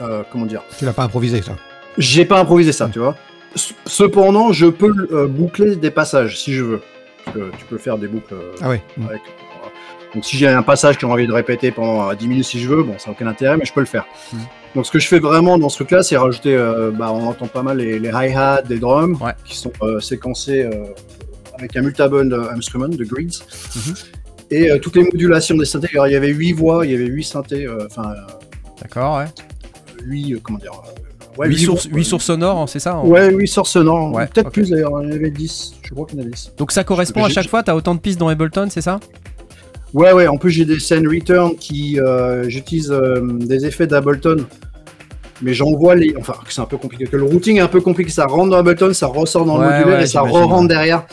euh, 0.00 0.22
comment 0.30 0.46
dire 0.46 0.62
Tu 0.78 0.84
l'as 0.84 0.92
pas 0.92 1.02
improvisé, 1.04 1.42
ça. 1.42 1.56
J'ai 1.98 2.24
pas 2.24 2.40
improvisé 2.40 2.72
ça, 2.72 2.88
tu 2.92 2.98
vois. 2.98 3.14
Cependant, 3.86 4.52
je 4.52 4.66
peux 4.66 4.92
euh, 5.12 5.26
boucler 5.26 5.76
des 5.76 5.90
passages 5.90 6.38
si 6.38 6.52
je 6.52 6.62
veux. 6.64 6.80
Parce 7.24 7.36
que 7.36 7.50
tu 7.58 7.64
peux 7.64 7.78
faire 7.78 7.98
des 7.98 8.06
boucles 8.06 8.34
euh, 8.34 8.52
Ah 8.60 8.68
ouais. 8.68 8.82
avec. 9.08 9.20
voilà. 9.56 9.72
Donc 10.14 10.24
si 10.24 10.36
j'ai 10.36 10.46
un 10.48 10.62
passage 10.62 10.94
que 10.96 11.00
j'ai 11.06 11.06
envie 11.12 11.26
de 11.26 11.32
répéter 11.32 11.70
pendant 11.70 12.08
euh, 12.08 12.14
10 12.14 12.28
minutes 12.28 12.44
si 12.44 12.60
je 12.60 12.68
veux, 12.68 12.82
bon, 12.82 12.98
ça 12.98 13.10
n'a 13.10 13.12
aucun 13.16 13.26
intérêt, 13.26 13.56
mais 13.56 13.64
je 13.64 13.72
peux 13.72 13.80
le 13.80 13.86
faire. 13.86 14.06
Mhm. 14.32 14.38
Donc 14.74 14.86
ce 14.86 14.90
que 14.90 14.98
je 14.98 15.08
fais 15.08 15.18
vraiment 15.18 15.58
dans 15.58 15.68
ce 15.68 15.76
truc-là, 15.76 16.02
c'est 16.02 16.16
rajouter, 16.16 16.54
euh, 16.54 16.90
bah, 16.90 17.10
on 17.12 17.26
entend 17.26 17.46
pas 17.46 17.62
mal 17.62 17.78
les, 17.78 17.98
les 17.98 18.08
hi-hats 18.10 18.62
des 18.62 18.78
drums 18.78 19.20
Ouais. 19.20 19.32
qui 19.44 19.56
sont 19.56 19.72
euh, 19.82 20.00
séquencés 20.00 20.62
euh, 20.64 20.84
avec 21.58 21.74
un 21.76 21.84
euh, 21.84 22.50
instrument 22.56 22.88
de 22.88 23.04
Grids. 23.04 23.40
Et 24.50 24.70
euh, 24.70 24.78
toutes 24.78 24.96
les 24.96 25.02
modulations 25.04 25.56
des 25.56 25.64
synthés, 25.64 25.88
alors 25.92 26.06
il 26.06 26.12
y 26.12 26.16
avait 26.16 26.28
8 26.28 26.52
voix, 26.52 26.86
il 26.86 26.92
y 26.92 26.94
avait 26.94 27.06
8 27.06 27.24
synthés, 27.24 27.66
euh, 27.66 27.86
enfin 27.90 28.14
D'accord, 28.80 29.18
ouais. 29.18 29.24
8, 30.04 30.40
comment 30.42 30.58
dire 30.58 30.70
euh, 30.72 31.40
ouais, 31.40 31.48
8 31.48 31.56
huit 31.92 32.04
sources, 32.04 32.24
sonores, 32.26 32.58
hein, 32.60 32.66
c'est 32.68 32.78
ça 32.78 32.96
en- 32.96 33.06
Ouais, 33.06 33.32
8 33.32 33.48
sources 33.48 33.70
sonores. 33.72 34.12
Ouais, 34.14 34.26
Peut-être 34.28 34.50
plus 34.50 34.70
d'ailleurs, 34.70 35.02
il 35.02 35.08
y 35.08 35.12
en 35.12 35.16
avait 35.16 35.30
10. 35.30 35.74
Je 35.82 35.90
crois 35.94 36.06
qu'il 36.06 36.18
y 36.18 36.20
en 36.20 36.22
avait 36.22 36.30
10. 36.32 36.52
Donc 36.58 36.70
ça 36.72 36.84
correspond 36.84 37.24
à 37.24 37.28
chaque 37.28 37.48
fois, 37.48 37.62
t'as 37.62 37.74
autant 37.74 37.94
de 37.94 38.00
pistes 38.00 38.20
dans 38.20 38.28
Ableton, 38.28 38.68
c'est 38.70 38.80
ça 38.82 39.00
Ouais, 39.94 40.12
ouais, 40.12 40.26
en 40.26 40.36
plus 40.36 40.50
j'ai 40.50 40.64
des 40.64 40.78
scènes 40.78 41.08
return 41.08 41.56
qui. 41.56 41.98
euh, 41.98 42.48
J'utilise 42.48 42.90
euh, 42.92 43.20
des 43.40 43.64
effets 43.66 43.86
d'Ableton. 43.86 44.44
Mais 45.42 45.52
j'envoie 45.54 45.94
les. 45.94 46.14
Enfin, 46.18 46.34
c'est 46.48 46.60
un 46.60 46.66
peu 46.66 46.76
compliqué. 46.78 47.04
Que 47.04 47.16
le 47.16 47.24
routing 47.24 47.58
est 47.58 47.60
un 47.60 47.68
peu 47.68 47.80
compliqué. 47.82 48.10
Ça 48.10 48.24
rentre 48.26 48.50
dans 48.50 48.56
Ableton, 48.58 48.92
ça 48.94 49.06
ressort 49.06 49.44
dans 49.44 49.58
Ouais, 49.58 49.66
le 49.66 49.70
modulaire 49.78 49.98
ouais, 49.98 50.04
et 50.04 50.06
ça 50.06 50.22
re-rentre 50.22 50.68
derrière. 50.68 51.04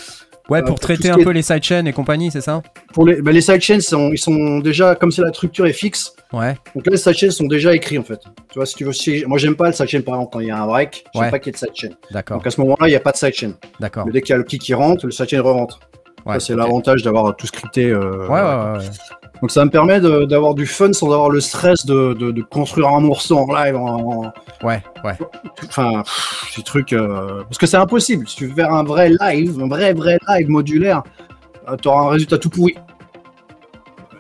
Ouais, 0.50 0.60
Euh, 0.60 0.62
pour 0.62 0.72
pour 0.76 0.80
traiter 0.82 1.10
un 1.10 1.18
est- 1.18 1.24
peu 1.24 1.32
les 1.32 1.42
sidechains 1.42 1.86
et 1.86 1.94
compagnie, 1.94 2.30
c'est 2.30 2.42
ça? 2.42 2.62
Pour 2.94 3.06
les, 3.06 3.22
bah, 3.22 3.32
les 3.32 3.40
sidechains, 3.42 3.80
sont, 3.80 4.10
ils 4.12 4.18
sont 4.18 4.60
déjà. 4.60 4.94
Comme 4.96 5.10
c'est 5.12 5.22
la 5.22 5.30
structure 5.30 5.66
est 5.66 5.74
fixe, 5.74 6.14
Ouais, 6.34 6.56
donc 6.76 6.86
là 6.86 6.92
les 6.92 6.98
sidechains 6.98 7.30
sont 7.32 7.46
déjà 7.46 7.74
écrits 7.74 7.98
en 7.98 8.04
fait. 8.04 8.20
Tu 8.52 8.56
vois, 8.60 8.66
si 8.66 8.76
tu 8.76 8.84
veux. 8.84 8.92
si- 8.92 9.24
moi 9.26 9.38
j'aime 9.38 9.56
pas 9.56 9.68
le 9.68 9.74
sidechain 9.74 10.02
par 10.02 10.16
exemple 10.16 10.32
quand 10.34 10.40
il 10.42 10.48
y 10.48 10.52
a 10.52 10.62
un 10.62 10.66
break, 10.68 11.06
j'aime 11.14 11.24
Ouais. 11.24 11.32
pas 11.32 11.40
qu'il 11.40 11.48
y 11.48 11.50
ait 11.52 11.54
de 11.54 11.58
sidechain. 11.58 11.96
d'accord, 12.12 12.38
Donc 12.38 12.48
à 12.48 12.50
ce 12.52 12.60
moment-là, 12.62 12.88
il 12.88 12.92
n'y 12.92 12.96
a 12.96 13.00
pas 13.00 13.12
de 13.14 13.18
sidechain. 13.18 13.54
d'accord. 13.80 14.06
Mais 14.06 14.12
dès 14.12 14.22
qu'il 14.22 14.32
y 14.32 14.34
a 14.34 14.38
le 14.38 14.44
kick 14.44 14.62
qui 14.62 14.74
rentre, 14.74 15.06
le 15.06 15.12
sidechain 15.12 15.42
re-rentre. 15.42 15.80
Ouais, 16.26 16.36
Ça, 16.36 16.40
c'est 16.48 16.56
l'avantage 16.56 17.04
d'avoir 17.04 17.36
tout 17.36 17.48
scripté. 17.48 17.86
euh, 17.90 18.28
Ouais, 18.28 18.42
ouais, 18.42 18.42
ouais, 18.42 18.78
ouais. 18.80 18.86
Donc 19.44 19.52
ça 19.52 19.66
me 19.66 19.70
permet 19.70 20.00
d'avoir 20.00 20.54
du 20.54 20.66
fun 20.66 20.94
sans 20.94 21.12
avoir 21.12 21.30
le 21.30 21.42
stress 21.42 21.86
de, 21.86 22.14
de- 22.14 22.32
de 22.32 22.42
construire 22.42 22.88
un 22.88 23.02
morceau 23.02 23.38
en 23.38 23.54
live, 23.54 23.76
en, 23.76 24.32
Ouais, 24.64 24.82
ouais. 25.04 25.18
enfin 25.68 26.02
pff, 26.04 26.50
ces 26.56 26.64
trucs, 26.64 26.94
euh, 26.94 27.44
parce 27.44 27.58
que 27.58 27.66
c'est 27.66 27.76
impossible. 27.76 28.26
Si 28.26 28.38
tu 28.38 28.48
veux 28.48 28.56
faire 28.56 28.74
un 28.74 28.86
vrai 28.86 29.12
live, 29.20 29.60
un 29.62 29.68
vrai 29.68 29.92
vrai 29.92 30.18
live 30.30 30.48
modulaire, 30.48 31.04
tu 31.82 31.90
auras 31.90 32.04
un 32.06 32.10
résultat 32.12 32.38
tout 32.38 32.50
pourri. 32.50 32.74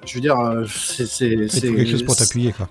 Je 0.05 0.15
veux 0.15 0.19
dire, 0.19 0.37
euh, 0.37 0.65
c'est 0.67 1.05
quelque 1.47 1.85
chose 1.89 2.03
pour 2.03 2.17
t'appuyer, 2.17 2.51
quoi. 2.51 2.67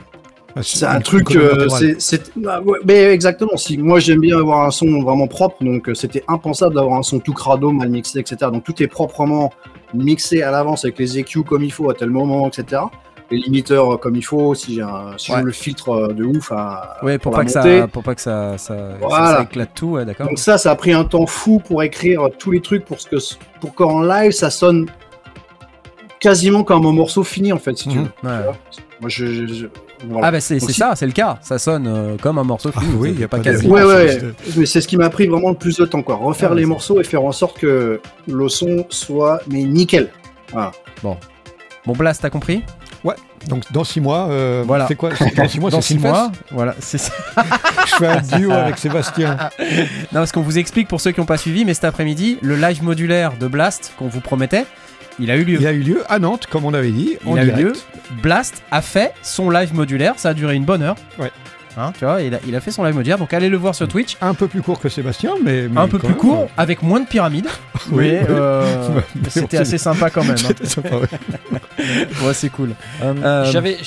C'est 0.60 0.84
un 0.84 1.00
truc, 1.00 1.34
euh, 1.34 1.66
c'est- 1.98 2.30
ah, 2.46 2.60
ouais, 2.60 2.78
mais 2.84 3.04
exactement. 3.04 3.56
Si 3.56 3.78
moi 3.78 3.98
j'aime 3.98 4.20
bien 4.20 4.36
avoir 4.38 4.66
un 4.66 4.70
son 4.70 5.00
vraiment 5.00 5.26
propre, 5.26 5.64
donc 5.64 5.88
euh, 5.88 5.94
c'était 5.94 6.22
impensable 6.28 6.74
d'avoir 6.74 6.98
un 6.98 7.02
son 7.02 7.18
tout 7.18 7.32
crado, 7.32 7.72
mal 7.72 7.88
mixé, 7.88 8.18
etc. 8.18 8.36
Donc 8.52 8.62
tout 8.62 8.82
est 8.82 8.88
proprement 8.88 9.50
mixé 9.94 10.42
à 10.42 10.50
l'avance 10.50 10.84
avec 10.84 10.98
les 10.98 11.18
EQ 11.18 11.42
comme 11.44 11.62
il 11.62 11.72
faut 11.72 11.90
à 11.90 11.94
tel 11.94 12.10
moment, 12.10 12.48
etc. 12.48 12.82
Les 13.30 13.38
limiteurs 13.38 13.98
comme 13.98 14.14
il 14.16 14.22
faut. 14.22 14.54
Si 14.54 14.74
j'ai 14.74 14.84
si 15.16 15.32
Ouais. 15.32 15.42
le 15.42 15.52
filtre 15.52 15.88
euh, 15.90 16.12
de 16.12 16.22
ouf 16.24 16.52
à, 16.52 16.98
Ouais, 17.02 17.18
pour, 17.18 17.32
la 17.32 17.38
pas 17.38 17.44
que 17.46 17.50
ça, 17.50 17.88
pour 17.88 18.02
pas 18.02 18.14
que 18.14 18.20
ça, 18.20 18.58
ça, 18.58 18.76
ça- 18.76 18.96
Voilà. 19.00 19.36
ça 19.36 19.42
éclate 19.42 19.70
tout, 19.74 19.86
ouais, 19.92 20.04
d'accord. 20.04 20.26
Donc 20.28 20.38
ça, 20.38 20.58
ça 20.58 20.70
a 20.70 20.74
pris 20.76 20.92
un 20.92 21.04
temps 21.04 21.26
fou 21.26 21.58
pour 21.66 21.82
écrire 21.82 22.28
tous 22.38 22.50
les 22.50 22.60
trucs 22.60 22.84
pour 22.84 23.00
ce 23.00 23.08
que 23.08 23.16
pour 23.60 23.74
qu'en 23.74 24.02
live 24.02 24.32
ça 24.32 24.50
sonne 24.50 24.86
quasiment 26.20 26.62
comme 26.62 26.86
un 26.86 26.92
morceau 26.92 27.24
fini 27.24 27.52
en 27.52 27.58
fait, 27.58 27.76
si 27.78 27.88
tu 27.88 27.98
Mhm. 27.98 28.08
veux. 28.22 28.28
Ouais. 28.28 28.44
Moi, 29.00 29.08
je, 29.08 29.26
je- 29.26 29.46
je- 29.46 29.66
voilà. 30.08 30.28
Ah 30.28 30.30
bah 30.30 30.40
c'est 30.40 30.54
Donc, 30.58 30.68
c'est 30.68 30.72
si- 30.74 30.78
ça, 30.78 30.92
c'est 30.96 31.06
le 31.06 31.12
cas. 31.12 31.38
Ça 31.42 31.58
sonne 31.58 31.86
euh, 31.86 32.16
comme 32.20 32.38
un 32.38 32.44
morceau 32.44 32.70
Ah 32.74 32.80
oui, 32.98 33.12
c'est 33.14 33.20
y 33.20 33.24
a 33.24 33.28
pas 33.28 33.38
quasi. 33.38 33.66
Ouais, 33.68 33.82
ouais, 33.84 34.18
mais 34.56 34.66
c'est 34.66 34.80
ce 34.80 34.88
qui 34.88 34.96
m'a 34.96 35.10
pris 35.10 35.26
vraiment 35.26 35.50
le 35.50 35.56
plus 35.56 35.76
de 35.78 35.84
temps, 35.84 36.02
quoi. 36.02 36.16
Refaire 36.16 36.50
Ah 36.50 36.54
ouais, 36.54 36.60
les 36.60 36.66
morceaux 36.66 37.00
et 37.00 37.04
faire 37.04 37.24
en 37.24 37.32
sorte 37.32 37.58
que 37.58 38.00
le 38.26 38.48
son 38.48 38.84
soit 38.90 39.40
mais 39.48 39.62
nickel. 39.64 40.10
Bon 41.02 41.16
Blast, 41.94 42.22
t'as 42.22 42.30
compris? 42.30 42.62
Donc 43.48 43.64
dans 43.72 43.82
6 43.82 44.00
mois, 44.00 44.28
euh, 44.30 44.62
Voilà. 44.64 44.86
c'est 44.86 44.94
quoi? 44.94 45.10
C'est- 45.16 45.34
Dans 45.34 45.48
6 45.48 45.58
mois, 45.58 45.70
Dans 45.70 45.80
c'est 45.80 45.94
six 45.94 45.98
mois, 45.98 46.30
voilà. 46.52 46.76
c'est 46.78 46.98
ça. 46.98 47.12
Je 47.88 47.94
fais 47.96 48.06
un 48.06 48.20
duo 48.20 48.52
avec 48.52 48.78
Sébastien. 48.78 49.36
Non, 49.58 50.20
parce 50.20 50.30
qu'on 50.30 50.42
vous 50.42 50.58
explique 50.58 50.86
pour 50.86 51.00
ceux 51.00 51.10
qui 51.10 51.18
n'ont 51.18 51.26
pas 51.26 51.36
suivi, 51.38 51.64
mais 51.64 51.74
cet 51.74 51.82
après-midi, 51.82 52.38
le 52.40 52.54
live 52.54 52.84
modulaire 52.84 53.32
de 53.40 53.48
Blast 53.48 53.94
qu'on 53.98 54.06
vous 54.06 54.20
promettait, 54.20 54.64
il 55.18 55.30
a 55.30 55.36
eu 55.36 55.44
lieu. 55.44 55.58
Il 55.60 55.66
a 55.66 55.72
eu 55.72 55.80
lieu 55.82 56.02
à 56.08 56.18
Nantes, 56.18 56.46
comme 56.46 56.64
on 56.64 56.74
avait 56.74 56.90
dit. 56.90 57.16
en 57.26 57.36
Il 57.36 57.40
a 57.40 57.44
eu 57.44 57.64
lieu. 57.64 57.72
Blast 58.22 58.62
a 58.70 58.82
fait 58.82 59.12
son 59.22 59.50
live 59.50 59.74
modulaire, 59.74 60.14
ça 60.16 60.30
a 60.30 60.34
duré 60.34 60.54
une 60.54 60.64
bonne 60.64 60.82
heure. 60.82 60.96
Ouais. 61.18 61.30
Hein, 61.78 61.90
tu 61.98 62.04
vois, 62.04 62.20
il 62.20 62.34
a, 62.34 62.38
il 62.46 62.54
a 62.54 62.60
fait 62.60 62.70
son 62.70 62.84
live 62.84 62.94
modulaire, 62.94 63.16
donc 63.16 63.32
allez 63.32 63.48
le 63.48 63.56
voir 63.56 63.74
sur 63.74 63.88
Twitch. 63.88 64.18
Un 64.20 64.34
peu 64.34 64.46
plus 64.46 64.60
court 64.60 64.78
que 64.78 64.90
Sébastien, 64.90 65.32
mais. 65.42 65.68
mais 65.70 65.80
Un 65.80 65.88
peu 65.88 65.98
plus 65.98 66.08
même, 66.08 66.16
court, 66.18 66.50
avec 66.58 66.82
moins 66.82 67.00
de 67.00 67.06
pyramides. 67.06 67.48
Oui, 67.90 68.10
mais 68.12 68.22
euh, 68.30 69.00
Mais 69.16 69.28
c'était 69.30 69.56
assez 69.58 69.76
sympa 69.78 70.08
quand 70.10 70.22
même. 70.22 70.32
hein. 70.32 70.36
C'était 70.48 70.66
sympa, 70.66 70.96
ouais. 70.96 71.08
Ouais, 72.24 72.34
c'est 72.34 72.50
cool. 72.50 72.70
Euh, 73.02 73.14
Euh, 73.24 73.44
J'avais 73.50 73.78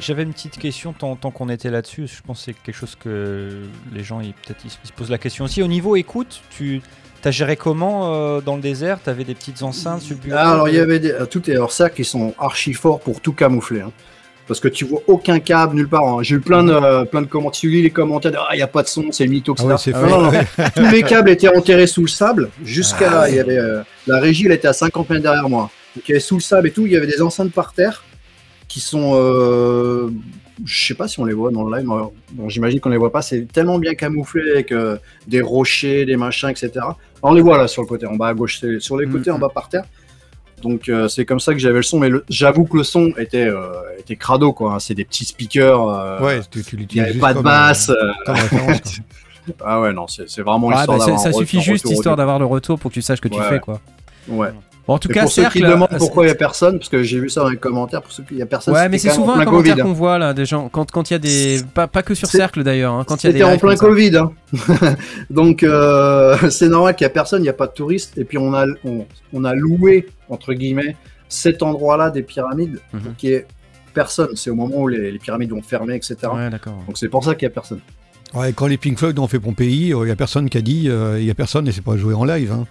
j'avais 0.00 0.22
une 0.22 0.32
petite 0.32 0.56
question 0.58 0.92
tant, 0.94 1.16
tant 1.16 1.30
qu'on 1.30 1.48
était 1.50 1.68
là-dessus. 1.70 2.06
Je 2.06 2.22
pense 2.26 2.38
que 2.38 2.44
c'est 2.46 2.54
quelque 2.62 2.74
chose 2.76 2.96
que 2.98 3.64
les 3.92 4.04
gens 4.04 4.20
ils- 4.20 4.32
peut-être 4.32 4.60
ils 4.64 4.70
se 4.70 4.92
posent 4.92 5.10
la 5.10 5.18
question 5.18 5.44
aussi. 5.44 5.62
Au 5.62 5.66
niveau 5.66 5.96
écoute, 5.96 6.40
tu 6.56 6.80
as 7.28 7.30
géré 7.30 7.56
comment 7.56 8.14
euh, 8.14 8.40
dans 8.40 8.56
le 8.56 8.62
désert? 8.62 8.98
T'avais 9.02 9.24
des 9.24 9.34
petites 9.34 9.62
enceintes 9.62 10.02
sur 10.02 10.16
le 10.16 10.20
bureau 10.22 10.36
Ah, 10.38 10.52
alors 10.52 10.68
il 10.68 10.74
y 10.74 10.78
avait 10.78 10.98
des, 10.98 11.10
euh, 11.12 11.26
tout 11.26 11.48
est 11.50 11.54
alors 11.54 11.72
ça 11.72 11.90
qui 11.90 12.04
sont 12.04 12.34
archi 12.38 12.72
forts 12.72 13.00
pour 13.00 13.20
tout 13.20 13.32
camoufler. 13.32 13.80
hein. 13.80 13.92
parce 14.48 14.58
que 14.60 14.68
tu 14.68 14.84
vois 14.84 15.00
aucun 15.06 15.38
câble 15.38 15.76
nulle 15.76 15.88
part. 15.88 16.04
hein. 16.06 16.18
J'ai 16.22 16.34
eu 16.36 16.40
plein 16.40 16.62
de, 16.64 16.72
euh, 16.72 17.04
plein 17.04 17.22
de 17.22 17.26
commentaires. 17.26 17.60
Tu 17.60 17.70
lis 17.70 17.82
les 17.82 17.90
commentaires, 17.90 18.32
de, 18.32 18.36
ah, 18.38 18.48
il 18.52 18.56
n'y 18.56 18.62
a 18.62 18.66
pas 18.66 18.82
de 18.82 18.88
son, 18.88 19.10
c'est 19.12 19.24
le 19.24 19.30
mytho, 19.30 19.54
Ah 19.58 19.62
etc. 19.74 19.92
ouais, 19.92 20.00
Ah 20.04 20.08
non, 20.08 20.32
non. 20.32 20.40
Tous 20.76 20.90
les 20.90 21.02
câbles 21.02 21.30
étaient 21.30 21.54
enterrés 21.56 21.86
sous 21.86 22.02
le 22.02 22.08
sable, 22.08 22.50
jusqu'à 22.64 23.22
Ah 23.22 23.28
il 23.30 23.36
y 23.36 23.40
avait, 23.40 23.56
euh, 23.58 23.82
la 24.06 24.18
régie, 24.20 24.46
elle 24.46 24.52
était 24.52 24.68
à 24.68 24.72
50 24.72 25.08
mètres 25.10 25.22
derrière 25.22 25.48
moi. 25.48 25.70
Donc 25.96 26.08
il 26.08 26.10
y 26.10 26.14
avait 26.14 26.20
sous 26.20 26.34
le 26.36 26.40
sable 26.42 26.68
et 26.68 26.70
tout, 26.72 26.86
il 26.86 26.92
y 26.92 26.96
avait 26.96 27.06
des 27.06 27.22
enceintes 27.22 27.52
par 27.52 27.72
terre 27.72 28.02
qui 28.68 28.80
sont, 28.80 29.12
euh, 29.14 30.10
je 30.64 30.86
sais 30.86 30.94
pas 30.94 31.08
si 31.08 31.18
on 31.20 31.24
les 31.24 31.34
voit 31.34 31.50
dans 31.50 31.64
le 31.64 31.76
live, 31.76 31.86
mais, 31.88 31.94
bon, 32.32 32.48
j'imagine 32.48 32.80
qu'on 32.80 32.90
les 32.90 32.96
voit 32.98 33.12
pas. 33.12 33.22
C'est 33.22 33.46
tellement 33.50 33.78
bien 33.78 33.94
camouflé 33.94 34.50
avec 34.52 34.72
euh, 34.72 34.96
des 35.26 35.40
rochers, 35.40 36.04
des 36.04 36.16
machins, 36.16 36.48
etc. 36.50 36.70
On 37.22 37.32
les 37.34 37.40
voit 37.40 37.56
là 37.58 37.68
sur 37.68 37.82
le 37.82 37.88
côté, 37.88 38.06
en 38.06 38.16
bas 38.16 38.28
à 38.28 38.34
gauche, 38.34 38.58
c'est 38.60 38.80
sur 38.80 38.96
les 38.96 39.06
côtés, 39.06 39.30
Mhm. 39.30 39.36
en 39.36 39.38
bas 39.40 39.48
par 39.48 39.68
terre. 39.68 39.84
Donc 40.62 40.88
euh, 40.88 41.08
c'est 41.08 41.24
comme 41.24 41.40
ça 41.40 41.52
que 41.54 41.58
j'avais 41.58 41.78
le 41.78 41.82
son, 41.82 41.98
mais 41.98 42.08
j'avoue 42.28 42.64
que 42.64 42.76
le 42.76 42.84
son 42.84 43.12
était, 43.18 43.48
euh, 43.48 43.72
était 43.98 44.14
crado 44.14 44.52
quoi. 44.52 44.74
hein. 44.74 44.78
C'est 44.78 44.94
des 44.94 45.04
petits 45.04 45.24
speakers. 45.24 45.88
euh, 45.88 46.20
Ouais, 46.20 46.40
tu, 46.50 46.62
tu 46.62 46.76
il 46.78 46.86
n'y 46.94 47.00
avait 47.00 47.18
pas 47.18 47.34
de 47.34 47.40
basse. 47.40 47.88
euh, 47.90 48.12
euh, 48.28 48.34
ah 49.64 49.80
ouais, 49.80 49.92
non, 49.92 50.06
c'est 50.06 50.42
vraiment 50.42 50.70
l'histoire 50.70 50.98
bah, 50.98 51.18
ça 51.18 51.32
suffit 51.32 51.60
juste 51.60 51.84
retour 51.84 51.92
histoire 51.98 52.16
d'avoir 52.16 52.38
le 52.38 52.44
retour 52.44 52.78
pour 52.78 52.90
que 52.90 52.94
tu 52.94 53.02
saches 53.02 53.16
ce 53.18 53.22
que 53.22 53.28
tu 53.28 53.40
fais 53.40 53.54
ouais. 53.54 53.60
quoi. 53.60 53.80
Ouais. 54.28 54.50
Bon, 54.86 54.94
en 54.94 54.98
tout 54.98 55.08
Et 55.10 55.14
cas, 55.14 55.22
pour 55.22 55.30
ceux 55.32 55.42
cercle. 55.42 55.58
qui 55.58 55.64
demandent 55.64 55.88
euh, 55.92 55.96
pourquoi 55.98 56.24
il 56.24 56.26
n'y 56.26 56.32
a 56.32 56.34
personne, 56.34 56.78
parce 56.78 56.88
que 56.88 57.02
j'ai 57.04 57.20
vu 57.20 57.28
ça 57.30 57.42
dans 57.42 57.48
les 57.50 57.56
commentaires, 57.56 58.02
pour 58.02 58.10
ceux 58.10 58.24
qui 58.24 58.34
il 58.34 58.38
y 58.38 58.42
a 58.42 58.46
personne. 58.46 58.74
Ouais, 58.74 58.88
mais 58.88 58.98
c'est 58.98 59.10
souvent 59.10 59.34
un 59.36 59.44
commentaire 59.44 59.74
Covid. 59.76 59.82
qu'on 59.86 59.92
voit 59.92 60.18
là, 60.18 60.34
des 60.34 60.44
gens. 60.44 60.68
Quand 60.68 60.90
quand 60.90 61.08
il 61.10 61.14
y 61.14 61.16
a 61.16 61.18
des. 61.20 61.60
Pas, 61.72 61.86
pas 61.86 62.02
que 62.02 62.14
sur 62.14 62.26
Cercle 62.28 62.64
d'ailleurs, 62.64 62.92
hein, 62.94 63.04
quand 63.06 63.22
il 63.22 63.26
y 63.28 63.30
a 63.30 63.32
des. 63.32 63.38
C'était 63.40 63.52
en 63.52 63.58
plein. 63.58 63.76
Covid, 63.76 64.16
hein. 64.16 64.32
donc 65.30 65.62
euh, 65.62 66.36
c'est 66.50 66.68
normal 66.68 66.94
qu'il 66.96 67.04
n'y 67.04 67.10
a 67.10 67.14
personne, 67.14 67.40
il 67.40 67.44
n'y 67.44 67.48
a 67.48 67.52
pas 67.54 67.66
de 67.66 67.72
touristes, 67.72 68.18
et 68.18 68.24
puis 68.24 68.38
on 68.38 68.52
a, 68.54 68.66
on, 68.84 69.06
on 69.32 69.44
a 69.44 69.54
loué 69.54 70.08
entre 70.28 70.52
guillemets 70.54 70.96
cet 71.28 71.62
endroit-là 71.62 72.10
des 72.10 72.22
pyramides 72.22 72.78
Mhm. 72.92 73.14
qui 73.16 73.32
est 73.32 73.46
personne. 73.94 74.30
C'est 74.34 74.50
au 74.50 74.54
moment 74.54 74.78
où 74.78 74.88
les, 74.88 75.10
les 75.12 75.18
pyramides 75.18 75.50
vont 75.50 75.62
fermer, 75.62 75.94
etc. 75.94 76.16
Ouais, 76.34 76.50
d'accord. 76.50 76.74
Donc 76.86 76.98
c'est 76.98 77.08
pour 77.08 77.24
ça 77.24 77.34
qu'il 77.34 77.46
n'y 77.46 77.52
a 77.52 77.54
personne. 77.54 77.80
Ouais, 78.34 78.52
quand 78.54 78.66
les 78.66 78.78
Pink 78.78 78.98
Floyd 78.98 79.18
ont 79.18 79.28
fait 79.28 79.38
Pompéi, 79.38 79.88
il 79.90 79.96
n'y 79.96 80.10
a 80.10 80.16
personne 80.16 80.48
qui 80.48 80.56
a 80.58 80.62
dit 80.62 80.88
euh, 80.88 81.18
il 81.20 81.24
n'y 81.24 81.30
a 81.30 81.34
personne 81.34 81.68
et 81.68 81.72
c'est 81.72 81.84
pas 81.84 81.96
joué 81.96 82.14
en 82.14 82.24
live. 82.24 82.50
hein. 82.52 82.66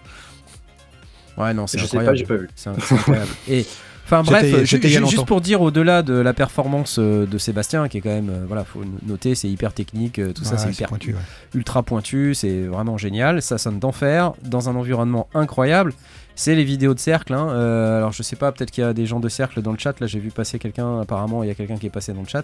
Ouais, 1.41 1.53
non, 1.53 1.67
c'est 1.67 1.77
Je 1.79 1.85
sais 1.85 1.97
pas, 1.97 2.03
incroyable. 2.03 2.17
j'ai 2.17 2.25
pas 2.25 2.35
vu. 2.41 2.49
C'est 2.55 2.69
incroyable. 2.69 3.29
Et 3.49 3.65
enfin 4.05 4.23
bref, 4.23 4.63
ju- 4.65 4.81
juste 4.81 5.25
pour 5.25 5.39
dire 5.41 5.61
au-delà 5.61 6.01
de 6.01 6.13
la 6.13 6.33
performance 6.33 6.97
euh, 6.99 7.25
de 7.25 7.37
Sébastien, 7.37 7.87
qui 7.87 7.97
est 7.99 8.01
quand 8.01 8.09
même, 8.09 8.29
euh, 8.29 8.43
voilà, 8.47 8.63
faut 8.65 8.81
noter, 9.05 9.35
c'est 9.35 9.47
hyper 9.47 9.71
technique, 9.73 10.19
euh, 10.19 10.33
tout 10.33 10.43
ça, 10.43 10.57
c'est 10.57 10.71
hyper 10.71 10.89
pointu, 10.89 11.13
ouais. 11.13 11.19
ultra 11.53 11.81
pointu, 11.83 12.33
c'est 12.35 12.63
vraiment 12.63 12.97
génial, 12.97 13.41
ça 13.41 13.57
sonne 13.57 13.79
d'enfer, 13.79 14.33
dans 14.43 14.67
un 14.69 14.75
environnement 14.75 15.27
incroyable. 15.33 15.93
C'est 16.35 16.55
les 16.55 16.63
vidéos 16.63 16.93
de 16.93 16.99
cercle. 16.99 17.33
hein. 17.33 17.49
Euh, 17.51 17.97
alors 17.97 18.11
je 18.13 18.23
sais 18.23 18.35
pas, 18.37 18.51
peut-être 18.51 18.71
qu'il 18.71 18.83
y 18.83 18.87
a 18.87 18.93
des 18.93 19.05
gens 19.05 19.19
de 19.19 19.29
cercle 19.29 19.61
dans 19.61 19.71
le 19.73 19.77
chat. 19.77 19.99
Là, 19.99 20.07
j'ai 20.07 20.19
vu 20.19 20.29
passer 20.31 20.59
quelqu'un. 20.59 21.01
Apparemment, 21.01 21.43
il 21.43 21.47
y 21.47 21.51
a 21.51 21.55
quelqu'un 21.55 21.77
qui 21.77 21.85
est 21.87 21.91
passé 21.91 22.13
dans 22.13 22.21
le 22.21 22.27
chat. 22.27 22.43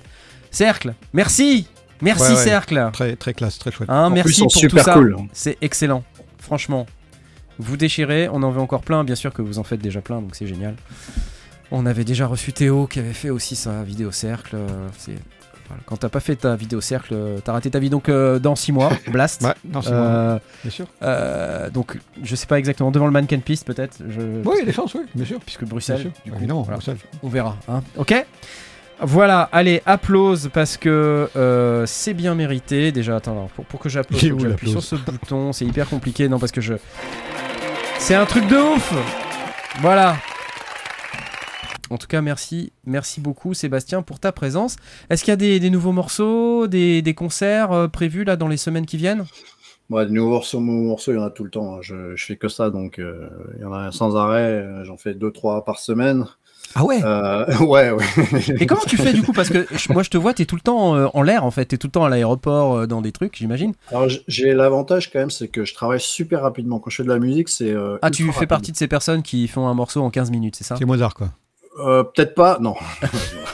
Cercle, 0.51 0.93
merci, 1.13 1.67
merci 2.01 2.23
Ouais, 2.23 2.29
ouais. 2.29 2.35
cercle. 2.43 2.89
Très, 2.93 3.15
très 3.15 3.33
classe, 3.33 3.57
très 3.57 3.71
chouette. 3.71 3.89
Hein, 3.89 4.11
plus, 4.11 4.15
merci 4.15 4.41
pour 4.41 4.51
tout 4.69 4.77
ça. 4.79 4.93
cool. 4.93 5.15
C'est 5.33 5.57
excellent, 5.61 6.03
franchement. 6.37 6.85
Vous 7.59 7.77
déchirez, 7.77 8.29
on 8.31 8.43
en 8.43 8.51
veut 8.51 8.61
encore 8.61 8.81
plein, 8.81 9.03
bien 9.03 9.15
sûr 9.15 9.33
que 9.33 9.41
vous 9.41 9.57
en 9.59 9.63
faites 9.63 9.81
déjà 9.81 10.01
plein, 10.01 10.21
donc 10.21 10.35
c'est 10.35 10.47
génial. 10.47 10.75
On 11.71 11.85
avait 11.85 12.03
déjà 12.05 12.27
reçu 12.27 12.53
Théo 12.53 12.87
qui 12.87 12.99
avait 12.99 13.13
fait 13.13 13.29
aussi 13.29 13.55
sa 13.55 13.83
vidéo 13.83 14.11
cercle. 14.11 14.55
euh, 14.55 14.67
c'est- 14.97 15.17
voilà. 15.67 15.81
Quand 15.85 15.97
t'as 15.97 16.07
pas 16.07 16.21
fait 16.21 16.37
ta 16.37 16.55
vidéo 16.55 16.79
cercle, 16.79 17.13
euh, 17.13 17.39
t'as 17.43 17.51
raté 17.51 17.69
ta 17.69 17.79
vie. 17.79 17.89
Donc 17.89 18.07
euh, 18.07 18.39
dans 18.39 18.55
6 18.55 18.71
mois, 18.71 18.89
Blast. 19.11 19.41
Ouais, 19.41 19.53
c'est 19.63 19.69
bon, 19.71 19.81
Euh, 19.91 20.39
bien 20.63 20.71
sûr. 20.71 20.85
euh, 21.03 21.69
donc 21.69 21.97
je 22.23 22.35
sais 22.37 22.45
pas 22.47 22.57
exactement, 22.57 22.89
devant 22.89 23.05
le 23.05 23.11
mannequin 23.11 23.39
piste 23.39 23.65
peut-être. 23.67 23.97
Je... 24.07 24.21
Oui, 24.45 24.53
il 24.55 24.59
y 24.59 24.61
a 24.61 24.65
des 24.65 24.71
chances, 24.71 24.93
oui, 24.93 25.01
bien 25.13 25.25
sûr. 25.25 25.39
Puisque 25.41 25.61
Bien 25.63 25.69
Bruxelles, 25.71 25.99
sûr. 26.03 26.11
du 26.23 26.31
coup, 26.31 26.37
Évidemment, 26.37 26.61
voilà. 26.61 26.77
Bruxelles. 26.77 26.97
on 27.21 27.27
verra. 27.27 27.57
hein. 27.67 27.81
Ok 27.97 28.13
voilà, 28.99 29.49
allez, 29.51 29.81
applause 29.85 30.49
parce 30.53 30.77
que 30.77 31.29
euh, 31.35 31.85
c'est 31.85 32.13
bien 32.13 32.35
mérité. 32.35 32.91
Déjà, 32.91 33.17
attends, 33.17 33.33
alors, 33.33 33.49
pour, 33.49 33.65
pour 33.65 33.79
que 33.79 33.89
j'applause, 33.89 34.19
j'appuie 34.19 34.71
sur 34.71 34.83
ce 34.83 34.95
bouton. 34.95 35.53
C'est 35.53 35.65
hyper 35.65 35.87
compliqué, 35.89 36.27
non, 36.29 36.39
parce 36.39 36.51
que 36.51 36.61
je. 36.61 36.73
C'est 37.99 38.15
un 38.15 38.25
truc 38.25 38.47
de 38.47 38.57
ouf 38.57 38.93
Voilà. 39.81 40.17
En 41.89 41.97
tout 41.97 42.07
cas, 42.07 42.21
merci, 42.21 42.73
merci 42.85 43.21
beaucoup 43.21 43.53
Sébastien 43.53 44.01
pour 44.01 44.19
ta 44.19 44.31
présence. 44.33 44.75
Est-ce 45.09 45.23
qu'il 45.23 45.31
y 45.31 45.33
a 45.33 45.37
des, 45.37 45.59
des 45.59 45.69
nouveaux 45.69 45.93
morceaux, 45.93 46.67
des, 46.67 47.01
des 47.01 47.13
concerts 47.13 47.71
euh, 47.71 47.87
prévus 47.87 48.25
là 48.25 48.35
dans 48.35 48.49
les 48.49 48.57
semaines 48.57 48.85
qui 48.85 48.97
viennent? 48.97 49.25
Ouais, 49.89 50.05
de 50.05 50.11
nouveaux 50.11 50.31
morceaux, 50.31 50.59
nouveaux 50.59 50.89
morceaux, 50.89 51.13
il 51.13 51.15
y 51.15 51.19
en 51.19 51.23
a 51.23 51.29
tout 51.29 51.45
le 51.45 51.49
temps. 51.49 51.75
hein. 51.75 51.79
Je, 51.81 52.13
je 52.15 52.25
fais 52.25 52.35
que 52.35 52.49
ça, 52.49 52.69
donc 52.71 52.99
euh, 52.99 53.29
il 53.55 53.61
y 53.61 53.65
en 53.65 53.71
a 53.71 53.91
sans 53.93 54.17
arrêt. 54.17 54.65
J'en 54.83 54.97
fais 54.97 55.13
deux, 55.13 55.31
trois 55.31 55.63
par 55.63 55.79
semaine. 55.79 56.25
Ah 56.75 56.83
ouais? 56.83 56.99
Euh, 57.03 57.45
ouais, 57.65 57.91
ouais. 57.91 58.05
Et 58.59 58.65
comment 58.65 58.81
tu 58.87 58.97
fais 58.97 59.13
du 59.13 59.21
coup? 59.23 59.33
Parce 59.33 59.49
que 59.49 59.65
je- 59.71 59.91
moi 59.93 60.03
je 60.03 60.09
te 60.09 60.17
vois, 60.17 60.33
t'es 60.33 60.45
tout 60.45 60.55
le 60.55 60.61
temps 60.61 60.95
euh, 60.95 61.07
en 61.13 61.21
l'air 61.21 61.43
en 61.45 61.51
fait, 61.51 61.65
t'es 61.65 61.77
tout 61.77 61.87
le 61.87 61.91
temps 61.91 62.03
à 62.05 62.09
l'aéroport 62.09 62.75
euh, 62.75 62.87
dans 62.87 63.01
des 63.01 63.11
trucs, 63.11 63.35
j'imagine. 63.37 63.73
Alors 63.89 64.07
j'ai 64.27 64.53
l'avantage 64.53 65.11
quand 65.11 65.19
même, 65.19 65.29
c'est 65.31 65.47
que 65.47 65.65
je 65.65 65.73
travaille 65.73 65.99
super 65.99 66.41
rapidement. 66.41 66.79
Quand 66.79 66.89
je 66.89 66.97
fais 66.97 67.03
de 67.03 67.09
la 67.09 67.19
musique, 67.19 67.49
c'est. 67.49 67.71
euh, 67.71 67.97
Ah, 68.01 68.11
tu 68.11 68.23
fais 68.25 68.31
rapide. 68.31 68.49
partie 68.49 68.71
de 68.71 68.77
ces 68.77 68.87
personnes 68.87 69.23
qui 69.23 69.47
font 69.47 69.67
un 69.67 69.73
morceau 69.73 70.01
en 70.01 70.09
15 70.09 70.29
minutes, 70.31 70.55
c'est 70.57 70.63
ça? 70.63 70.75
C'est 70.77 70.85
Mozart, 70.85 71.13
quoi. 71.15 71.29
Euh, 71.79 72.03
Peut-être 72.03 72.33
pas, 72.33 72.57
non. 72.59 72.73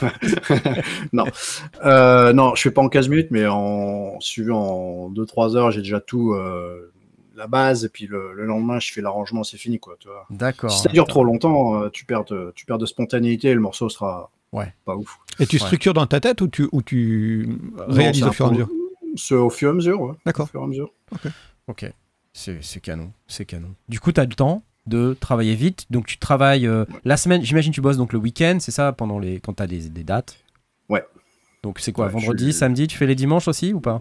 non. 1.12 1.24
Euh, 1.84 2.32
non, 2.32 2.54
je 2.54 2.62
fais 2.62 2.70
pas 2.70 2.82
en 2.82 2.88
15 2.88 3.08
minutes, 3.08 3.28
mais 3.30 3.46
en 3.46 4.18
suivi 4.20 4.50
en 4.50 5.10
2-3 5.10 5.56
heures, 5.56 5.70
j'ai 5.70 5.80
déjà 5.82 6.00
tout, 6.00 6.32
euh, 6.32 6.92
la 7.36 7.46
base, 7.46 7.84
et 7.84 7.88
puis 7.88 8.06
le, 8.06 8.32
le 8.34 8.44
lendemain, 8.46 8.78
je 8.80 8.92
fais 8.92 9.00
l'arrangement, 9.00 9.44
c'est 9.44 9.56
fini, 9.58 9.78
quoi. 9.78 9.96
Tu 9.98 10.08
vois. 10.08 10.26
D'accord. 10.30 10.70
Si 10.70 10.82
ça 10.82 10.88
dure 10.90 11.06
trop 11.06 11.24
longtemps, 11.24 11.82
euh, 11.82 11.88
tu 11.90 12.04
perds, 12.04 12.24
de, 12.24 12.52
tu 12.54 12.64
perds 12.66 12.78
de 12.78 12.86
spontanéité 12.86 13.48
et 13.48 13.54
le 13.54 13.60
morceau 13.60 13.88
sera 13.88 14.30
Ouais. 14.52 14.72
pas 14.84 14.94
ouf. 14.96 15.18
Et 15.40 15.46
tu 15.46 15.56
Ouais. 15.56 15.60
structures 15.62 15.94
dans 15.94 16.06
ta 16.06 16.20
tête 16.20 16.40
ou 16.40 16.48
tu, 16.48 16.68
ou 16.70 16.80
tu 16.82 17.58
réalises 17.88 18.22
Non, 18.22 18.28
au 18.28 18.32
fur 18.32 18.44
et 18.44 18.48
à 18.48 18.50
un 18.50 18.52
mesure 18.52 18.68
peu- 18.68 18.74
C'est 19.16 19.34
au 19.34 19.50
fur 19.50 19.68
et 19.68 19.70
à 19.70 19.74
mesure, 19.74 20.00
ouais. 20.00 20.10
Au 20.12 20.16
D'accord. 20.26 20.48
fur 20.48 20.60
et 20.60 20.64
à 20.64 20.66
mesure. 20.66 20.90
Ok, 21.68 21.90
c'est 22.32 22.62
c'est 22.62 22.80
canon, 22.80 23.12
c'est 23.26 23.44
canon. 23.44 23.74
Du 23.88 23.98
coup, 24.00 24.12
tu 24.12 24.20
as 24.20 24.24
le 24.24 24.34
temps 24.34 24.62
de 24.86 25.16
travailler 25.18 25.54
vite, 25.54 25.86
donc 25.90 26.06
tu 26.06 26.18
travailles 26.18 26.66
euh, 26.66 26.84
la 27.04 27.16
semaine, 27.16 27.42
j'imagine 27.42 27.72
tu 27.72 27.80
bosses 27.80 27.96
donc 27.96 28.12
le 28.12 28.18
week-end, 28.18 28.58
c'est 28.60 28.70
ça, 28.72 28.92
pendant 28.92 29.18
les 29.18 29.40
quand 29.40 29.54
tu 29.54 29.62
as 29.62 29.66
des, 29.66 29.88
des 29.88 30.04
dates 30.04 30.38
Ouais. 30.88 31.02
Donc 31.62 31.78
c'est 31.78 31.92
quoi, 31.92 32.06
Ouais, 32.06 32.12
vendredi, 32.12 32.48
je- 32.48 32.50
samedi, 32.52 32.86
tu 32.86 32.96
fais 32.98 33.06
les 33.06 33.14
dimanches 33.14 33.48
aussi 33.48 33.72
ou 33.72 33.80
pas? 33.80 34.00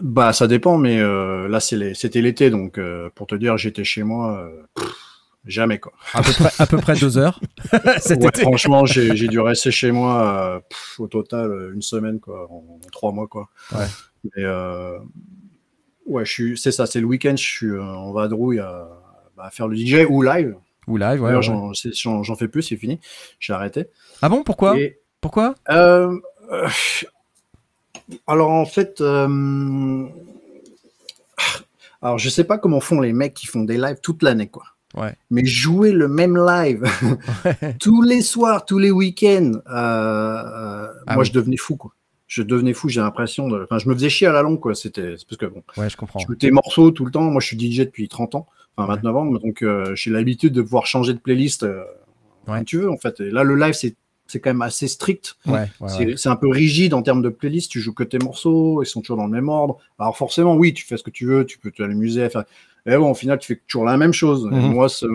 Bah, 0.00 0.32
ça 0.32 0.46
dépend, 0.46 0.78
mais 0.78 0.98
euh, 1.00 1.48
là, 1.48 1.60
c'était 1.60 2.20
l'été, 2.20 2.50
donc 2.50 2.78
euh, 2.78 3.10
pour 3.14 3.26
te 3.26 3.34
dire, 3.34 3.56
j'étais 3.58 3.84
chez 3.84 4.02
moi, 4.02 4.38
euh, 4.42 4.62
pff, 4.74 4.90
jamais, 5.44 5.78
quoi. 5.78 5.92
à 6.14 6.22
peu, 6.22 6.32
près, 6.32 6.50
à 6.58 6.66
peu 6.66 6.76
près 6.78 6.94
deux 6.94 7.18
heures 7.18 7.40
Ouais, 7.72 8.30
franchement, 8.40 8.86
j'ai 8.86 9.28
dû 9.28 9.40
rester 9.40 9.70
chez 9.70 9.90
moi 9.92 10.62
pff, 10.68 11.00
au 11.00 11.08
total 11.08 11.72
une 11.74 11.82
semaine, 11.82 12.20
quoi, 12.20 12.46
en, 12.50 12.56
en 12.56 12.80
trois 12.90 13.12
mois, 13.12 13.26
quoi. 13.26 13.48
Ouais. 13.72 13.86
Mais 14.36 14.44
ouais, 16.06 16.24
je 16.24 16.30
suis, 16.30 16.58
c'est 16.58 16.72
ça, 16.72 16.86
c'est 16.86 17.00
le 17.00 17.06
week-end, 17.06 17.34
je 17.36 17.42
suis 17.44 17.78
en 17.78 18.12
vadrouille 18.12 18.60
à, 18.60 18.88
bah, 19.36 19.44
à 19.44 19.50
faire 19.50 19.68
le 19.68 19.76
DJ 19.76 20.06
ou 20.08 20.22
live. 20.22 20.56
Ou 20.88 20.96
live, 20.96 21.22
ouais. 21.22 21.42
J'en- 21.42 21.72
fais 22.36 22.48
plus, 22.48 22.62
c'est 22.62 22.76
fini. 22.76 23.00
J'ai 23.38 23.52
arrêté. 23.52 23.86
Ah 24.20 24.28
bon, 24.28 24.42
pourquoi? 24.42 24.78
Et, 24.78 24.98
Pourquoi? 25.20 25.54
Euh, 25.70 26.18
euh, 26.50 26.68
alors 28.26 28.50
en 28.50 28.66
fait, 28.66 29.00
euh, 29.00 30.06
alors 32.00 32.18
je 32.18 32.28
sais 32.28 32.44
pas 32.44 32.58
comment 32.58 32.80
font 32.80 33.00
les 33.00 33.12
mecs 33.12 33.34
qui 33.34 33.46
font 33.46 33.64
des 33.64 33.76
lives 33.78 33.98
toute 34.02 34.22
l'année, 34.22 34.48
quoi. 34.48 34.64
Ouais. 34.94 35.14
Mais 35.30 35.44
jouer 35.46 35.92
le 35.92 36.06
même 36.08 36.36
live 36.36 36.84
tous 37.80 38.02
les 38.02 38.20
soirs, 38.20 38.64
tous 38.66 38.78
les 38.78 38.90
week-ends, 38.90 39.52
euh, 39.68 39.72
euh, 39.72 40.88
Ah 41.06 41.14
moi 41.14 41.22
oui. 41.22 41.28
je 41.28 41.32
devenais 41.32 41.56
fou, 41.56 41.76
quoi. 41.76 41.92
Je 42.26 42.42
devenais 42.42 42.72
fou, 42.74 42.88
j'ai 42.88 43.00
l'impression 43.00 43.48
de. 43.48 43.62
Enfin, 43.64 43.78
je 43.78 43.88
me 43.88 43.94
faisais 43.94 44.08
chier 44.10 44.26
à 44.26 44.32
la 44.32 44.42
longue, 44.42 44.60
quoi. 44.60 44.74
C'était 44.74 45.14
parce 45.28 45.36
que 45.38 45.46
bon, 45.46 45.62
Ouais, 45.76 45.88
je 45.88 45.96
comprends. 45.96 46.18
je 46.20 46.34
des 46.34 46.50
morceaux 46.50 46.90
tout 46.90 47.04
le 47.04 47.10
temps. 47.10 47.22
Moi, 47.22 47.40
je 47.40 47.46
suis 47.46 47.58
DJ 47.58 47.80
depuis 47.80 48.08
30 48.08 48.34
ans, 48.34 48.46
enfin 48.76 48.94
29 48.94 49.16
ans, 49.16 49.26
donc 49.26 49.62
euh, 49.62 49.94
j'ai 49.94 50.10
l'habitude 50.10 50.52
de 50.52 50.62
pouvoir 50.62 50.86
changer 50.86 51.14
de 51.14 51.18
playlist 51.18 51.62
Ouais. 52.48 52.56
comme 52.56 52.64
tu 52.64 52.78
veux, 52.78 52.90
en 52.90 52.96
fait. 52.98 53.20
Et 53.20 53.30
là, 53.30 53.44
le 53.44 53.54
live, 53.54 53.72
c'est 53.74 53.94
c'est 54.32 54.40
quand 54.40 54.50
même 54.50 54.62
assez 54.62 54.88
strict. 54.88 55.36
Ouais, 55.46 55.68
ouais, 55.80 56.14
C'est 56.16 56.28
un 56.28 56.36
peu 56.36 56.48
rigide 56.48 56.94
en 56.94 57.02
termes 57.02 57.22
de 57.22 57.28
playlist. 57.28 57.70
Tu 57.70 57.80
joues 57.80 57.94
que 57.94 58.02
tes 58.04 58.18
morceaux, 58.18 58.82
ils 58.82 58.86
sont 58.86 59.00
toujours 59.00 59.18
dans 59.18 59.26
le 59.26 59.32
même 59.32 59.48
ordre. 59.48 59.78
Alors 59.98 60.16
forcément, 60.16 60.54
oui, 60.56 60.72
tu 60.72 60.84
fais 60.86 60.96
ce 60.96 61.02
que 61.02 61.10
tu 61.10 61.26
veux, 61.26 61.44
tu 61.46 61.58
peux 61.58 61.70
t'amuser 61.70 62.28
faire. 62.30 62.44
Mais 62.86 62.96
bon, 62.96 63.10
au 63.10 63.14
final, 63.14 63.38
tu 63.38 63.46
fais 63.54 63.60
toujours 63.68 63.84
la 63.84 63.96
même 63.96 64.12
chose. 64.12 64.48
Et 64.50 64.54
Mhm. 64.56 64.72
moi, 64.72 64.88
ça 64.88 65.06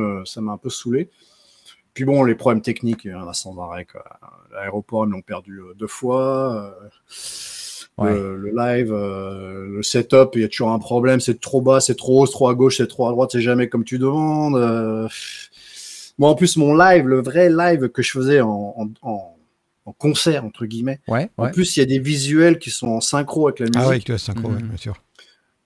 m'a 0.41 0.51
un 0.53 0.57
peu 0.57 0.69
saoulé. 0.69 1.09
Puis 1.93 2.05
bon, 2.05 2.23
les 2.23 2.35
problèmes 2.35 2.61
techniques, 2.61 3.01
il 3.05 3.11
y 3.11 3.13
en 3.15 3.27
a 3.27 3.33
sans 3.33 3.57
arrêt. 3.59 3.87
L'aéroport, 4.53 5.05
ils 5.05 5.09
l'ont 5.11 5.21
perdu 5.23 5.59
euh, 5.59 5.73
deux 5.75 5.87
fois. 5.87 6.73
euh, 6.79 6.89
Ouais. 7.97 8.13
Le, 8.13 8.37
le 8.37 8.51
live, 8.55 8.93
euh, 8.93 9.65
le 9.77 9.81
setup, 9.81 10.29
il 10.35 10.41
y 10.41 10.43
a 10.43 10.47
toujours 10.47 10.69
un 10.69 10.77
problème. 10.77 11.19
C'est 11.19 11.39
trop 11.41 11.61
bas, 11.61 11.79
c'est 11.79 11.95
trop 11.95 12.21
haut, 12.21 12.25
c'est 12.27 12.33
trop 12.33 12.47
à 12.49 12.53
gauche, 12.53 12.77
c'est 12.77 12.85
trop 12.87 13.07
à 13.07 13.11
droite, 13.11 13.31
c'est 13.31 13.41
jamais 13.41 13.69
comme 13.69 13.83
tu 13.83 13.97
demandes. 13.97 14.55
euh. 14.55 15.07
Moi, 16.17 16.29
en 16.29 16.35
plus, 16.35 16.57
mon 16.57 16.75
live, 16.75 17.07
le 17.07 17.21
vrai 17.21 17.49
live 17.49 17.89
que 17.89 18.01
je 18.01 18.11
faisais 18.11 18.41
en, 18.41 18.73
en- 18.77 18.89
en- 19.09 19.33
en 19.85 19.91
concert, 19.93 20.43
entre 20.43 20.65
guillemets, 20.65 20.99
Ouais, 21.07 21.29
en 21.37 21.45
ouais. 21.45 21.51
plus, 21.51 21.77
il 21.77 21.79
y 21.79 21.83
a 21.83 21.85
des 21.85 21.99
visuels 21.99 22.59
qui 22.59 22.71
sont 22.71 22.87
en 22.87 23.01
synchro 23.01 23.47
avec 23.47 23.59
la 23.59 23.65
musique. 23.67 24.01
Ah 24.03 24.05
tu 24.05 24.11
as 24.13 24.17
synchro, 24.17 24.49
ouais, 24.49 24.55
Mhm. 24.61 24.67
bien 24.69 24.77
sûr. 24.77 24.95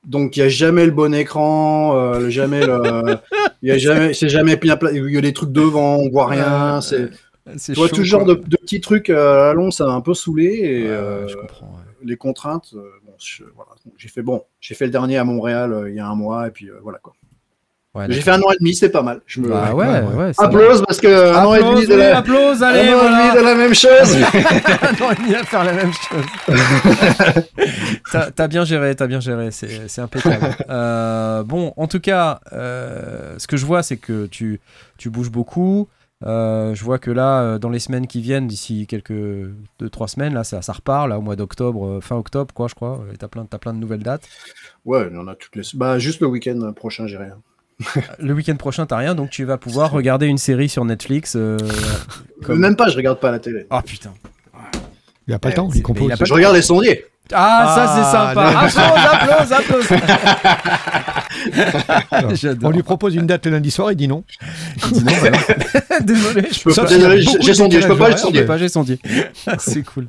Donc, 0.05 0.35
il 0.35 0.39
n'y 0.41 0.45
a 0.45 0.49
jamais 0.49 0.85
le 0.85 0.91
bon 0.91 1.13
écran, 1.13 1.95
euh, 1.95 2.29
jamais 2.29 2.65
le. 2.65 3.17
Il 3.61 3.69
y 3.69 3.71
a 3.71 3.77
jamais, 3.77 4.13
c'est 4.13 4.29
jamais 4.29 4.57
bien 4.57 4.77
Il 4.93 5.11
y 5.11 5.17
a 5.17 5.21
des 5.21 5.33
trucs 5.33 5.51
devant, 5.51 5.97
on 5.97 6.09
voit 6.09 6.27
rien. 6.27 6.81
C'est 6.81 7.09
C'est 7.57 7.73
Tu 7.73 7.79
vois, 7.79 7.87
chaud, 7.87 7.95
tout 7.97 8.03
genre 8.03 8.25
de, 8.25 8.35
de 8.35 8.57
petits 8.57 8.81
trucs 8.81 9.09
euh, 9.09 9.49
à 9.49 9.53
long, 9.53 9.71
ça 9.71 9.85
m'a 9.85 9.93
un 9.93 10.01
peu 10.01 10.13
saoulé. 10.13 10.45
Et 10.45 10.83
Ouais, 10.83 10.89
ouais, 10.89 10.95
euh, 10.95 11.27
je 11.27 11.35
comprends. 11.37 11.65
ouais. 11.67 11.83
les 12.03 12.15
contraintes, 12.17 12.73
bon, 12.73 13.13
je- 13.19 13.43
voilà. 13.55 13.71
J'ai 13.97 14.07
fait 14.09 14.21
bon, 14.23 14.43
j'ai 14.59 14.73
fait 14.75 14.85
le 14.85 14.91
dernier 14.91 15.17
à 15.17 15.23
Montréal 15.23 15.71
euh, 15.73 15.89
il 15.89 15.95
y 15.95 15.99
a 15.99 16.07
un 16.07 16.15
mois 16.15 16.47
et 16.47 16.51
puis 16.51 16.69
euh, 16.69 16.79
voilà 16.83 16.97
quoi. 16.99 17.13
Ouais, 17.93 18.06
j'ai 18.08 18.21
fait 18.21 18.32
un 18.32 18.41
an 18.41 18.49
et 18.51 18.58
demi, 18.58 18.73
c'est 18.73 18.89
pas 18.89 19.01
mal. 19.01 19.19
Je 19.25 19.41
me 19.41 19.49
Bah 19.49 19.73
ouais, 19.73 19.86
ouais, 19.86 20.13
ouais. 20.15 20.32
applause 20.38 20.82
parce 20.88 21.01
que 21.01 21.34
un 21.36 21.43
an 21.43 21.54
et 21.56 21.58
Applause, 21.58 21.75
demi 21.75 21.88
de 21.88 21.95
la, 21.95 22.17
applause, 22.19 22.63
un 22.63 22.67
allez, 22.67 22.80
an 22.80 22.84
et 22.84 22.93
voilà. 22.93 23.34
demi 23.34 23.41
de 23.41 23.45
la 23.45 23.56
même 23.56 23.73
chose. 23.73 24.15
un 24.82 25.04
an 25.04 25.12
et 25.12 25.15
demi 25.15 25.36
à 25.36 25.43
faire 25.43 25.63
la 25.65 25.73
même 25.73 25.91
chose. 25.91 26.25
t'as, 28.34 28.47
bien 28.47 28.63
géré, 28.63 28.95
t'as 28.95 29.08
bien 29.08 29.19
géré, 29.19 29.51
c'est, 29.51 29.99
impeccable. 29.99 30.56
Euh, 30.69 31.43
bon, 31.43 31.73
en 31.75 31.88
tout 31.88 31.99
cas, 31.99 32.39
euh, 32.54 33.36
ce 33.38 33.45
que 33.45 33.58
je 33.58 33.65
vois, 33.65 33.84
c'est 33.84 33.97
que 33.97 34.25
tu, 34.27 34.62
tu 34.97 35.10
bouges 35.10 35.30
beaucoup. 35.32 35.89
Euh, 36.23 36.73
je 36.73 36.84
vois 36.86 36.97
que 36.97 37.12
là, 37.12 37.41
euh, 37.41 37.60
dans 37.60 37.69
les 37.69 37.80
semaines 37.80 38.08
qui 38.08 38.21
viennent, 38.21 38.47
d'ici 38.47 38.88
quelques 38.88 39.12
deux 39.12 39.89
trois 39.91 40.08
semaines, 40.08 40.34
là, 40.34 40.45
ça, 40.45 40.62
ça 40.62 40.71
repart, 40.71 41.10
là, 41.10 41.19
au 41.19 41.21
mois 41.21 41.36
d'octobre, 41.36 41.99
fin 42.01 42.15
octobre, 42.15 42.54
quoi, 42.54 42.69
je 42.69 42.75
crois. 42.75 43.04
Et 43.13 43.17
t'as 43.17 43.27
plein, 43.27 43.45
t'as 43.45 43.58
plein 43.58 43.73
de 43.73 43.80
nouvelles 43.80 44.04
dates. 44.04 44.30
ouais, 44.86 45.08
il 45.10 45.15
y 45.15 45.19
en 45.19 45.27
a 45.27 45.36
toutes 45.36 45.58
les. 45.58 45.63
Bah 45.73 45.99
juste 45.99 46.21
le 46.21 46.27
week-end 46.27 46.71
prochain, 46.73 47.06
j'ai 47.08 47.17
rien. 47.17 47.38
Le 48.20 48.34
week-end 48.34 48.56
prochain, 48.56 48.86
t'as 48.86 48.98
rien, 48.98 49.15
donc 49.15 49.30
tu 49.30 49.44
vas 49.46 49.58
pouvoir 49.58 49.91
regarder 49.91 50.28
une 50.28 50.38
série 50.38 50.70
sur 50.70 50.86
Netflix. 50.86 51.34
euh, 51.36 51.58
comme- 52.46 52.60
Même 52.60 52.76
pas, 52.76 52.89
je 52.89 52.98
regarde 52.98 53.20
pas 53.20 53.32
la 53.32 53.39
télé. 53.39 53.65
Ah 53.70 53.82
putain. 53.82 54.13
Il 55.28 55.34
a 55.34 55.39
pas 55.39 55.50
le 55.50 55.56
temps, 55.56 55.70
il 55.74 55.82
compose. 55.82 56.02
mais 56.02 56.08
il 56.10 56.13
a 56.13 56.17
pas 56.17 56.26
Je 56.26 56.34
regarde 56.34 56.56
les 56.56 56.62
sondiers. 56.62 57.06
Ah, 57.34 57.74
ça 57.76 57.88
c'est 57.96 58.02
Ah, 58.04 58.34
sympa. 58.34 58.48
Applause, 59.52 59.54
applause, 59.54 59.91
applause. 59.91 60.02
On 62.63 62.70
lui 62.72 62.84
propose 62.84 63.15
une 63.15 63.26
date 63.26 63.46
le 63.46 63.54
lundi 63.54 63.72
soir, 63.72 63.91
il 63.91 63.96
dit 63.96 64.08
non. 64.08 64.24
Il 64.88 64.91
dit 64.94 65.04
non, 65.06 65.12
bah 65.22 65.30
non. 65.32 65.38
Désolé, 66.06 66.48
je 66.52 66.63
peux 66.63 66.72
Sauf 66.72 66.86
pas. 66.86 66.89
Désolé, 66.96 67.22
j'ai 67.41 67.54
sondier, 67.54 67.82
je 67.82 67.88
peux 67.88 67.98
pas 67.98 68.15
sondier. 68.17 68.44
pas, 68.44 68.58
j'ai 68.58 68.70
sondier. 68.70 69.00
c'est 69.60 69.84
cool. 69.84 70.08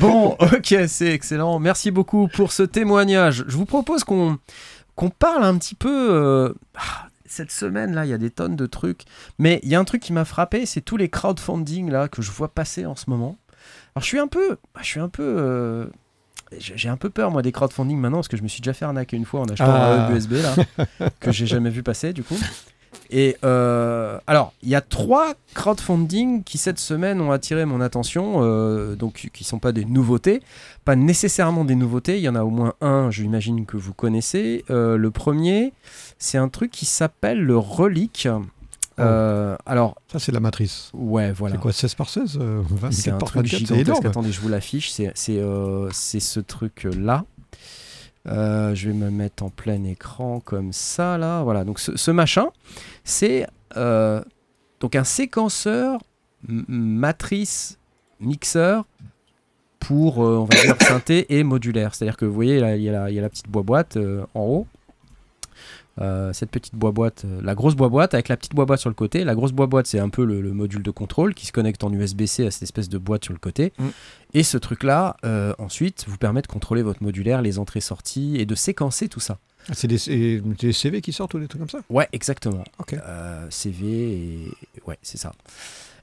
Bon, 0.00 0.36
ok, 0.40 0.74
c'est 0.88 1.12
excellent. 1.12 1.58
Merci 1.60 1.90
beaucoup 1.90 2.28
pour 2.28 2.52
ce 2.52 2.62
témoignage. 2.64 3.44
Je 3.46 3.56
vous 3.56 3.66
propose 3.66 4.04
qu'on 4.04 4.38
qu'on 4.98 5.10
parle 5.10 5.44
un 5.44 5.56
petit 5.56 5.74
peu. 5.76 6.08
euh, 6.12 6.52
ah, 6.76 7.06
cette 7.24 7.50
semaine 7.52 7.94
là, 7.94 8.04
il 8.04 8.08
y 8.08 8.12
a 8.14 8.18
des 8.18 8.30
tonnes 8.30 8.56
de 8.56 8.66
trucs, 8.66 9.02
mais 9.38 9.60
il 9.62 9.68
y 9.68 9.74
a 9.74 9.78
un 9.78 9.84
truc 9.84 10.02
qui 10.02 10.12
m'a 10.12 10.24
frappé, 10.24 10.66
c'est 10.66 10.80
tous 10.80 10.96
les 10.96 11.08
crowdfunding 11.08 11.90
là 11.90 12.08
que 12.08 12.20
je 12.22 12.30
vois 12.32 12.48
passer 12.48 12.84
en 12.86 12.96
ce 12.96 13.08
moment. 13.08 13.36
Alors 13.94 14.02
je 14.02 14.06
suis 14.06 14.18
un 14.18 14.26
peu, 14.28 14.56
je 14.80 14.84
suis 14.86 15.00
un 15.00 15.08
peu, 15.08 15.22
euh, 15.38 15.86
j'ai 16.58 16.76
j'ai 16.76 16.88
un 16.88 16.96
peu 16.96 17.10
peur 17.10 17.30
moi 17.30 17.42
des 17.42 17.52
crowdfunding 17.52 17.98
maintenant 17.98 18.18
parce 18.18 18.28
que 18.28 18.36
je 18.36 18.42
me 18.42 18.48
suis 18.48 18.60
déjà 18.62 18.72
fait 18.72 18.86
arnaquer 18.86 19.16
une 19.16 19.24
fois 19.26 19.40
en 19.40 19.44
achetant 19.44 19.66
Ah. 19.68 20.06
un 20.08 20.14
USB 20.14 20.32
là 20.32 21.08
que 21.20 21.30
j'ai 21.30 21.46
jamais 21.46 21.70
vu 21.70 21.82
passer 21.82 22.12
du 22.12 22.22
coup. 22.24 22.36
Et 23.10 23.36
euh, 23.44 24.18
alors, 24.26 24.52
il 24.62 24.68
y 24.68 24.74
a 24.74 24.80
trois 24.80 25.34
crowdfunding 25.54 26.42
qui 26.44 26.58
cette 26.58 26.78
semaine 26.78 27.20
ont 27.20 27.30
attiré 27.30 27.64
mon 27.64 27.80
attention, 27.80 28.42
euh, 28.42 28.96
donc 28.96 29.30
qui 29.32 29.44
sont 29.44 29.58
pas 29.58 29.72
des 29.72 29.84
nouveautés, 29.84 30.42
pas 30.84 30.96
nécessairement 30.96 31.64
des 31.64 31.74
nouveautés. 31.74 32.18
Il 32.18 32.22
y 32.22 32.28
en 32.28 32.34
a 32.34 32.42
au 32.42 32.50
moins 32.50 32.74
un, 32.80 33.10
je 33.10 33.22
l'imagine 33.22 33.64
que 33.66 33.76
vous 33.76 33.94
connaissez. 33.94 34.64
Euh, 34.70 34.96
le 34.96 35.10
premier, 35.10 35.72
c'est 36.18 36.38
un 36.38 36.48
truc 36.48 36.70
qui 36.70 36.84
s'appelle 36.84 37.40
le 37.40 37.56
Relic. 37.56 38.28
Euh, 38.98 39.56
alors, 39.64 39.96
Ça, 40.10 40.18
c'est 40.18 40.32
la 40.32 40.40
matrice. 40.40 40.90
ouais, 40.94 41.32
voilà. 41.32 41.54
C'est 41.54 41.60
quoi, 41.60 41.72
16 41.72 41.94
par 41.94 42.08
16 42.08 42.38
euh, 42.40 42.62
C'est 42.90 43.10
24 43.10 43.14
un 43.14 43.18
par 43.18 43.28
truc 43.28 43.46
24, 43.46 43.66
c'est 43.66 43.80
énorme. 43.80 44.06
Attendez, 44.06 44.32
je 44.32 44.40
vous 44.40 44.48
l'affiche. 44.48 44.90
C'est 44.90 45.12
euh, 45.30 45.88
c'est 45.92 46.20
ce 46.20 46.40
truc-là. 46.40 47.24
Euh, 48.26 48.74
je 48.74 48.88
vais 48.90 48.94
me 48.94 49.10
mettre 49.10 49.42
en 49.42 49.48
plein 49.50 49.82
écran 49.84 50.40
comme 50.40 50.72
ça, 50.72 51.16
là. 51.18 51.42
Voilà, 51.42 51.64
donc 51.64 51.78
ce, 51.78 52.10
machin, 52.10 52.48
c'est 53.04 53.46
euh, 53.76 54.20
un 54.94 55.04
séquenceur 55.04 56.00
matrice 56.46 57.78
mixeur 58.20 58.84
pour, 59.78 60.24
euh, 60.24 60.38
on 60.38 60.44
va 60.44 60.60
dire, 60.62 60.76
synthé 60.80 61.26
et 61.38 61.42
modulaire. 61.44 61.94
C'est-à-dire 61.94 62.16
que 62.16 62.24
vous 62.24 62.34
voyez, 62.34 62.60
là, 62.60 62.76
il 62.76 62.82
y, 62.82 62.88
a 62.88 62.92
la- 62.92 63.10
il 63.10 63.14
y 63.14 63.18
a 63.18 63.22
la 63.22 63.28
petite 63.30 63.48
boîte 63.48 63.96
en 64.34 64.40
haut. 64.42 64.66
Euh, 66.00 66.32
cette 66.32 66.50
petite 66.50 66.74
boîte, 66.74 67.24
euh, 67.24 67.40
la 67.42 67.54
grosse 67.54 67.74
boîte 67.74 68.14
avec 68.14 68.28
la 68.28 68.36
petite 68.36 68.54
boîte 68.54 68.78
sur 68.78 68.90
le 68.90 68.94
côté. 68.94 69.24
La 69.24 69.34
grosse 69.34 69.52
boîte, 69.52 69.86
c'est 69.86 69.98
un 69.98 70.08
peu 70.08 70.24
le, 70.24 70.40
le 70.40 70.52
module 70.52 70.82
de 70.82 70.90
contrôle 70.90 71.34
qui 71.34 71.46
se 71.46 71.52
connecte 71.52 71.82
en 71.82 71.92
USB-C 71.92 72.46
à 72.46 72.50
cette 72.50 72.62
espèce 72.62 72.88
de 72.88 72.98
boîte 72.98 73.24
sur 73.24 73.32
le 73.32 73.38
côté. 73.38 73.72
Mm. 73.78 73.88
Et 74.34 74.42
ce 74.42 74.58
truc-là, 74.58 75.16
euh, 75.24 75.54
ensuite, 75.58 76.04
vous 76.06 76.18
permet 76.18 76.42
de 76.42 76.46
contrôler 76.46 76.82
votre 76.82 77.02
modulaire, 77.02 77.42
les 77.42 77.58
entrées-sorties 77.58 78.36
et 78.38 78.46
de 78.46 78.54
séquencer 78.54 79.08
tout 79.08 79.20
ça. 79.20 79.38
Ah, 79.68 79.72
C'est 79.74 79.88
des, 79.88 79.98
CV 80.72 81.00
qui 81.00 81.12
sortent 81.12 81.34
ou 81.34 81.40
des 81.40 81.48
trucs 81.48 81.60
comme 81.60 81.68
ça? 81.70 81.80
Ouais, 81.90 82.08
exactement. 82.12 82.64
Euh, 82.92 83.46
CV 83.50 83.86
et 83.86 84.52
ouais, 84.86 84.98
c'est 85.02 85.18
ça. 85.18 85.32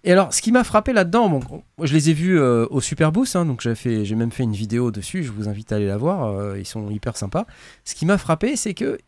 Et 0.03 0.11
alors, 0.11 0.31
ce 0.33 0.41
qui 0.41 0.51
m'a 0.51 0.63
frappé 0.63 0.93
là-dedans, 0.93 1.29
bon, 1.29 1.63
je 1.81 1.91
les 1.91 2.11
ai 2.11 2.13
vus 2.13 2.39
euh, 2.39 2.67
au 2.69 2.79
Super 2.79 3.11
Boost, 3.11 3.35
hein, 3.35 3.45
donc 3.45 3.61
j'ai 3.61 4.15
même 4.15 4.31
fait 4.31 4.43
une 4.43 4.53
vidéo 4.53 4.91
dessus. 4.91 5.23
Je 5.23 5.31
vous 5.31 5.49
invite 5.49 5.71
à 5.71 5.77
aller 5.77 5.87
la 5.87 5.97
voir. 5.97 6.25
euh, 6.25 6.59
ils 6.59 6.65
sont 6.65 6.91
hyper 6.91 7.17
sympas. 7.17 7.47
Ce 7.85 7.95
qui 7.95 8.05
m'a 8.05 8.19
frappé, 8.19 8.55
c'est 8.55 8.75
que 8.75 8.99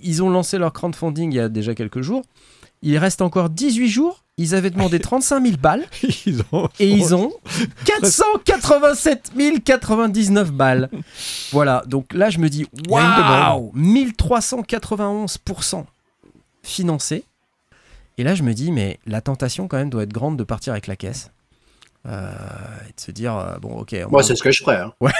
ils 0.00 0.22
ont 0.22 0.30
lancé 0.30 0.58
leur 0.58 0.72
crowdfunding 0.72 1.32
il 1.32 1.36
y 1.36 1.40
a 1.40 1.48
déjà 1.48 1.74
quelques 1.74 2.02
jours. 2.02 2.22
Il 2.82 2.96
reste 2.98 3.22
encore 3.22 3.48
18 3.50 3.88
jours. 3.88 4.22
Ils 4.38 4.54
avaient 4.54 4.68
demandé 4.70 5.00
35 5.00 5.42
000 5.42 5.56
balles 5.56 5.86
Ils 6.26 6.42
ont. 6.52 6.68
et 6.78 6.90
ils 6.90 7.14
ont 7.14 7.32
487 7.86 9.32
099 9.64 10.52
balles. 10.52 10.90
Voilà, 11.52 11.82
donc 11.86 12.12
là 12.12 12.28
je 12.30 12.38
me 12.38 12.48
dis, 12.50 12.66
waouh 12.88 13.72
1391% 13.74 15.84
financé. 16.62 17.24
Et 18.18 18.24
là 18.24 18.34
je 18.34 18.42
me 18.42 18.52
dis, 18.54 18.72
mais 18.72 18.98
la 19.06 19.20
tentation 19.22 19.68
quand 19.68 19.76
même 19.78 19.88
doit 19.90 20.02
être 20.02 20.12
grande 20.12 20.36
de 20.36 20.44
partir 20.44 20.72
avec 20.74 20.86
la 20.86 20.96
caisse. 20.96 21.30
Euh, 22.06 22.30
et 22.88 22.92
de 22.94 23.00
se 23.00 23.10
dire, 23.10 23.34
euh, 23.36 23.56
bon 23.58 23.78
ok, 23.80 23.92
Moi, 24.10 24.20
va- 24.22 24.26
c'est 24.26 24.36
ce 24.36 24.42
que 24.42 24.50
je 24.52 24.62
ferais. 24.62 24.80
hein. 24.80 24.92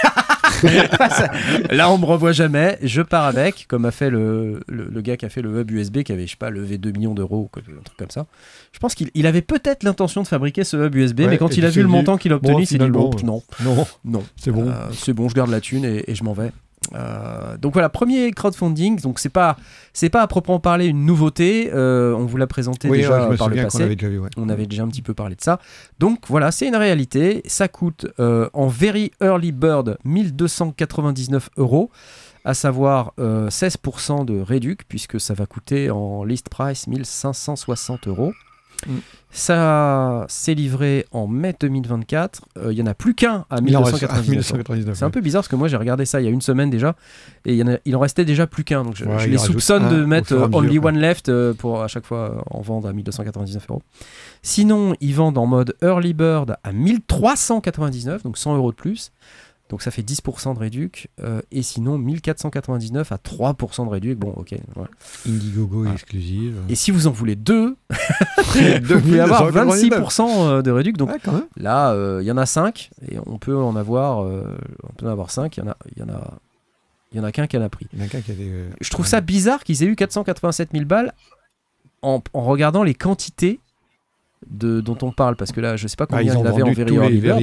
là 1.71 1.91
on 1.91 1.97
me 1.97 2.05
revoit 2.05 2.31
jamais, 2.31 2.77
je 2.81 3.01
pars 3.01 3.25
avec, 3.25 3.65
comme 3.67 3.85
a 3.85 3.91
fait 3.91 4.09
le, 4.09 4.61
le, 4.67 4.85
le 4.85 5.01
gars 5.01 5.17
qui 5.17 5.25
a 5.25 5.29
fait 5.29 5.41
le 5.41 5.59
hub 5.59 5.71
USB, 5.71 6.03
qui 6.03 6.11
avait, 6.11 6.25
je 6.25 6.31
sais 6.31 6.37
pas, 6.37 6.49
levé 6.49 6.77
2 6.77 6.91
millions 6.91 7.13
d'euros, 7.13 7.49
ou 7.55 7.59
un 7.59 7.81
truc 7.83 7.97
comme 7.97 8.11
ça. 8.11 8.25
Je 8.71 8.79
pense 8.79 8.95
qu'il 8.95 9.09
il 9.13 9.25
avait 9.27 9.41
peut-être 9.41 9.83
l'intention 9.83 10.21
de 10.21 10.27
fabriquer 10.27 10.63
ce 10.63 10.77
hub 10.77 10.95
USB, 10.95 11.21
Ouais, 11.21 11.27
mais 11.27 11.37
quand 11.37 11.57
il 11.57 11.65
a 11.65 11.69
vu 11.69 11.81
le 11.81 11.87
montant 11.87 12.17
qu'il 12.17 12.31
a 12.33 12.35
obtenu, 12.35 12.53
bon, 12.53 12.59
il 12.59 12.67
s'est 12.67 12.77
dit, 12.77 12.89
bon, 12.89 13.11
non, 13.23 13.41
Non, 13.63 13.87
non. 14.05 14.23
c'est 14.35 14.51
bon. 14.51 14.67
Euh, 14.67 14.73
c'est 14.93 15.13
bon, 15.13 15.29
je 15.29 15.33
garde 15.35 15.49
la 15.49 15.61
thune 15.61 15.85
et, 15.85 16.03
et 16.07 16.15
je 16.15 16.23
m'en 16.23 16.33
vais. 16.33 16.51
Euh, 16.95 17.57
donc 17.57 17.73
voilà, 17.73 17.89
premier 17.89 18.31
crowdfunding. 18.31 19.01
Donc 19.01 19.19
c'est 19.19 19.29
pas, 19.29 19.57
c'est 19.93 20.09
pas 20.09 20.21
à 20.21 20.27
proprement 20.27 20.59
parler 20.59 20.85
une 20.87 21.05
nouveauté. 21.05 21.69
euh, 21.73 22.13
on 22.15 22.25
vous 22.25 22.37
l'a 22.37 22.47
présenté 22.47 22.89
oui, 22.89 22.99
déjà 22.99 23.17
ouais, 23.17 23.25
je 23.25 23.31
me 23.31 23.37
par 23.37 23.47
le 23.47 23.53
souviens 23.53 23.63
qu'on 23.63 23.71
passé. 23.71 23.83
avait 23.83 23.95
déjà 23.95 24.09
vu. 24.09 24.19
ouais. 24.19 24.29
On 24.37 24.49
avait 24.49 24.65
déjà 24.65 24.83
un 24.83 24.87
petit 24.87 25.01
peu 25.01 25.13
parlé 25.13 25.35
de 25.35 25.41
ça. 25.41 25.59
Donc 25.99 26.19
voilà, 26.27 26.51
c'est 26.51 26.67
une 26.67 26.75
réalité. 26.75 27.41
Ça 27.45 27.67
coûte 27.67 28.05
euh, 28.19 28.49
en 28.53 28.67
very 28.67 29.11
early 29.21 29.51
bird 29.51 29.97
1299 30.05 31.49
euros, 31.57 31.89
à 32.45 32.53
savoir 32.53 33.13
euh, 33.19 33.49
16% 33.49 34.25
de 34.25 34.39
réduc, 34.39 34.87
puisque 34.87 35.19
ça 35.19 35.33
va 35.33 35.45
coûter 35.45 35.89
en 35.91 36.23
list 36.23 36.49
price 36.49 36.87
1560 36.87 38.07
euros. 38.07 38.33
Mm. 38.85 38.97
Ça 39.29 40.25
s'est 40.29 40.53
livré 40.53 41.05
en 41.11 41.27
mai 41.27 41.53
2024. 41.59 42.41
Euh, 42.57 42.71
Il 42.73 42.79
y 42.79 42.81
en 42.81 42.85
a 42.85 42.93
plus 42.93 43.13
qu'un 43.13 43.45
à 43.49 43.57
Il 43.63 43.75
en 43.77 43.81
reste 43.83 44.03
à 44.03 44.21
1299 44.21 44.23
euros. 44.23 44.29
1999. 44.29 44.97
C'est 44.97 45.05
un 45.05 45.09
peu 45.09 45.21
bizarre 45.21 45.41
parce 45.41 45.47
que 45.49 45.55
moi 45.55 45.67
j'ai 45.67 45.77
regardé 45.77 46.05
ça 46.05 46.21
il 46.21 46.23
y 46.23 46.27
a 46.27 46.31
une 46.31 46.41
semaine 46.41 46.69
déjà 46.69 46.95
et 47.45 47.51
il, 47.53 47.57
y 47.57 47.63
en 47.63 47.67
a- 47.67 47.77
il 47.85 47.95
en 47.95 47.99
restait 47.99 48.25
déjà 48.25 48.47
plus 48.47 48.63
qu'un 48.63 48.83
donc 48.83 48.95
je, 48.95 49.05
Ouais, 49.05 49.19
je 49.19 49.25
il 49.27 49.31
les 49.31 49.37
soupçonne 49.37 49.89
de 49.89 50.05
mettre 50.05 50.33
euh, 50.33 50.47
Only. 50.51 50.79
One 50.79 50.97
Left 50.97 51.29
euh, 51.29 51.53
pour 51.53 51.83
à 51.83 51.87
chaque 51.87 52.05
fois 52.05 52.31
euh, 52.37 52.41
en 52.49 52.61
vendre 52.61 52.87
à 52.87 52.93
1299 52.93 53.65
euros. 53.69 53.81
Sinon 54.41 54.95
ils 55.01 55.13
vendent 55.13 55.37
en 55.37 55.45
mode 55.45 55.75
Early 55.83 56.13
Bird 56.13 56.55
à 56.63 56.71
1399 56.71 58.23
donc 58.23 58.37
100 58.37 58.55
euros 58.55 58.71
de 58.71 58.77
plus 58.77 59.11
donc 59.69 59.81
ça 59.81 59.91
fait 59.91 60.01
10% 60.01 60.53
de 60.53 60.59
réduc 60.59 61.09
euh, 61.21 61.41
et 61.51 61.61
sinon 61.61 61.97
1499 61.97 63.11
à 63.11 63.15
3% 63.17 63.85
de 63.85 63.89
réduc 63.89 64.17
bon 64.17 64.31
ok 64.35 64.55
voilà. 64.75 64.89
Indiegogo 65.27 65.77
Voilà. 65.79 65.91
exclusive. 65.93 66.55
et 66.69 66.75
si 66.75 66.91
vous 66.91 67.07
en 67.07 67.11
voulez 67.11 67.35
deux 67.35 67.75
vous 68.83 68.99
pouvez 69.01 69.19
avoir 69.19 69.51
26% 69.51 70.61
de 70.61 70.71
réduc 70.71 70.97
donc 70.97 71.09
Ouais. 71.09 71.41
Là, 71.57 71.91
euh, 71.91 72.19
il 72.21 72.25
y 72.27 72.31
en 72.31 72.37
a 72.37 72.45
5 72.45 72.91
et 73.11 73.17
on 73.25 73.37
peut 73.37 73.55
en 73.57 73.75
avoir, 73.75 74.23
euh, 74.23 74.43
on 74.83 74.93
peut 74.93 75.07
en 75.07 75.09
avoir 75.11 75.31
5. 75.31 75.57
Il 75.57 75.59
y 75.61 75.63
en 75.63 75.69
a, 75.71 75.77
y 75.97 76.03
en 76.03 76.09
a, 76.09 76.33
il 77.11 77.17
y 77.17 77.19
en 77.19 77.23
a 77.23 77.31
qu'un 77.31 77.47
qui 77.47 77.57
en 77.57 77.61
a 77.61 77.69
pris. 77.69 77.87
A 77.99 78.03
avait. 78.03 78.19
euh, 78.39 78.69
Je 78.79 78.89
trouve 78.89 79.05
ça 79.07 79.19
bizarre 79.21 79.63
qu'ils 79.63 79.83
aient 79.83 79.87
eu 79.87 79.95
487 79.95 80.69
000 80.73 80.85
balles 80.85 81.13
en, 82.01 82.21
en 82.33 82.41
regardant 82.43 82.83
les 82.83 82.93
quantités 82.93 83.59
de, 84.49 84.79
dont 84.81 84.97
on 85.01 85.11
parle 85.11 85.35
parce 85.35 85.51
que 85.51 85.59
là, 85.59 85.75
je 85.77 85.87
sais 85.87 85.95
pas 85.97 86.05
Ah, 86.09 86.17
combien 86.17 86.33
ils 86.33 86.37
ont 86.37 86.43
il 86.43 86.47
avait 86.47 86.61
en 86.63 86.71
Very 86.73 86.95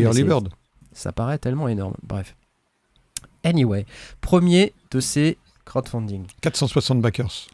Early 0.02 0.24
Bird, 0.24 0.48
Ça 0.94 1.12
paraît 1.12 1.38
tellement 1.38 1.68
énorme. 1.68 1.94
Bref. 2.02 2.34
Anyway, 3.42 3.84
premier 4.20 4.72
de 4.90 5.00
ces 5.00 5.36
crowdfunding. 5.66 6.24
460 6.40 7.00
backers. 7.02 7.48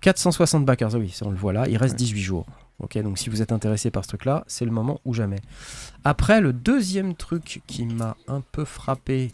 460 0.00 0.64
backers, 0.64 0.94
ah 0.94 0.98
oui, 0.98 1.10
ça 1.10 1.26
on 1.26 1.30
le 1.30 1.36
voit 1.36 1.52
là, 1.52 1.66
il 1.68 1.76
reste 1.76 1.96
18 1.96 2.20
jours. 2.20 2.46
Ok, 2.78 2.96
donc 2.98 3.18
si 3.18 3.30
vous 3.30 3.40
êtes 3.42 3.52
intéressé 3.52 3.90
par 3.90 4.04
ce 4.04 4.08
truc-là, 4.08 4.44
c'est 4.46 4.64
le 4.66 4.70
moment 4.70 5.00
ou 5.06 5.14
jamais. 5.14 5.40
Après, 6.04 6.40
le 6.42 6.52
deuxième 6.52 7.14
truc 7.14 7.62
qui 7.66 7.86
m'a 7.86 8.16
un 8.28 8.42
peu 8.52 8.64
frappé. 8.66 9.32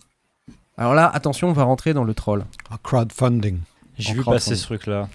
Alors 0.79 0.95
là, 0.95 1.09
attention, 1.13 1.49
on 1.49 1.53
va 1.53 1.65
rentrer 1.65 1.93
dans 1.93 2.05
le 2.05 2.15
troll. 2.15 2.45
Ah, 2.71 2.79
crowdfunding. 2.83 3.59
J'ai 3.99 4.15
vu 4.15 4.25
passer 4.25 4.55
ce 4.57 4.65
truc-là. 4.65 5.09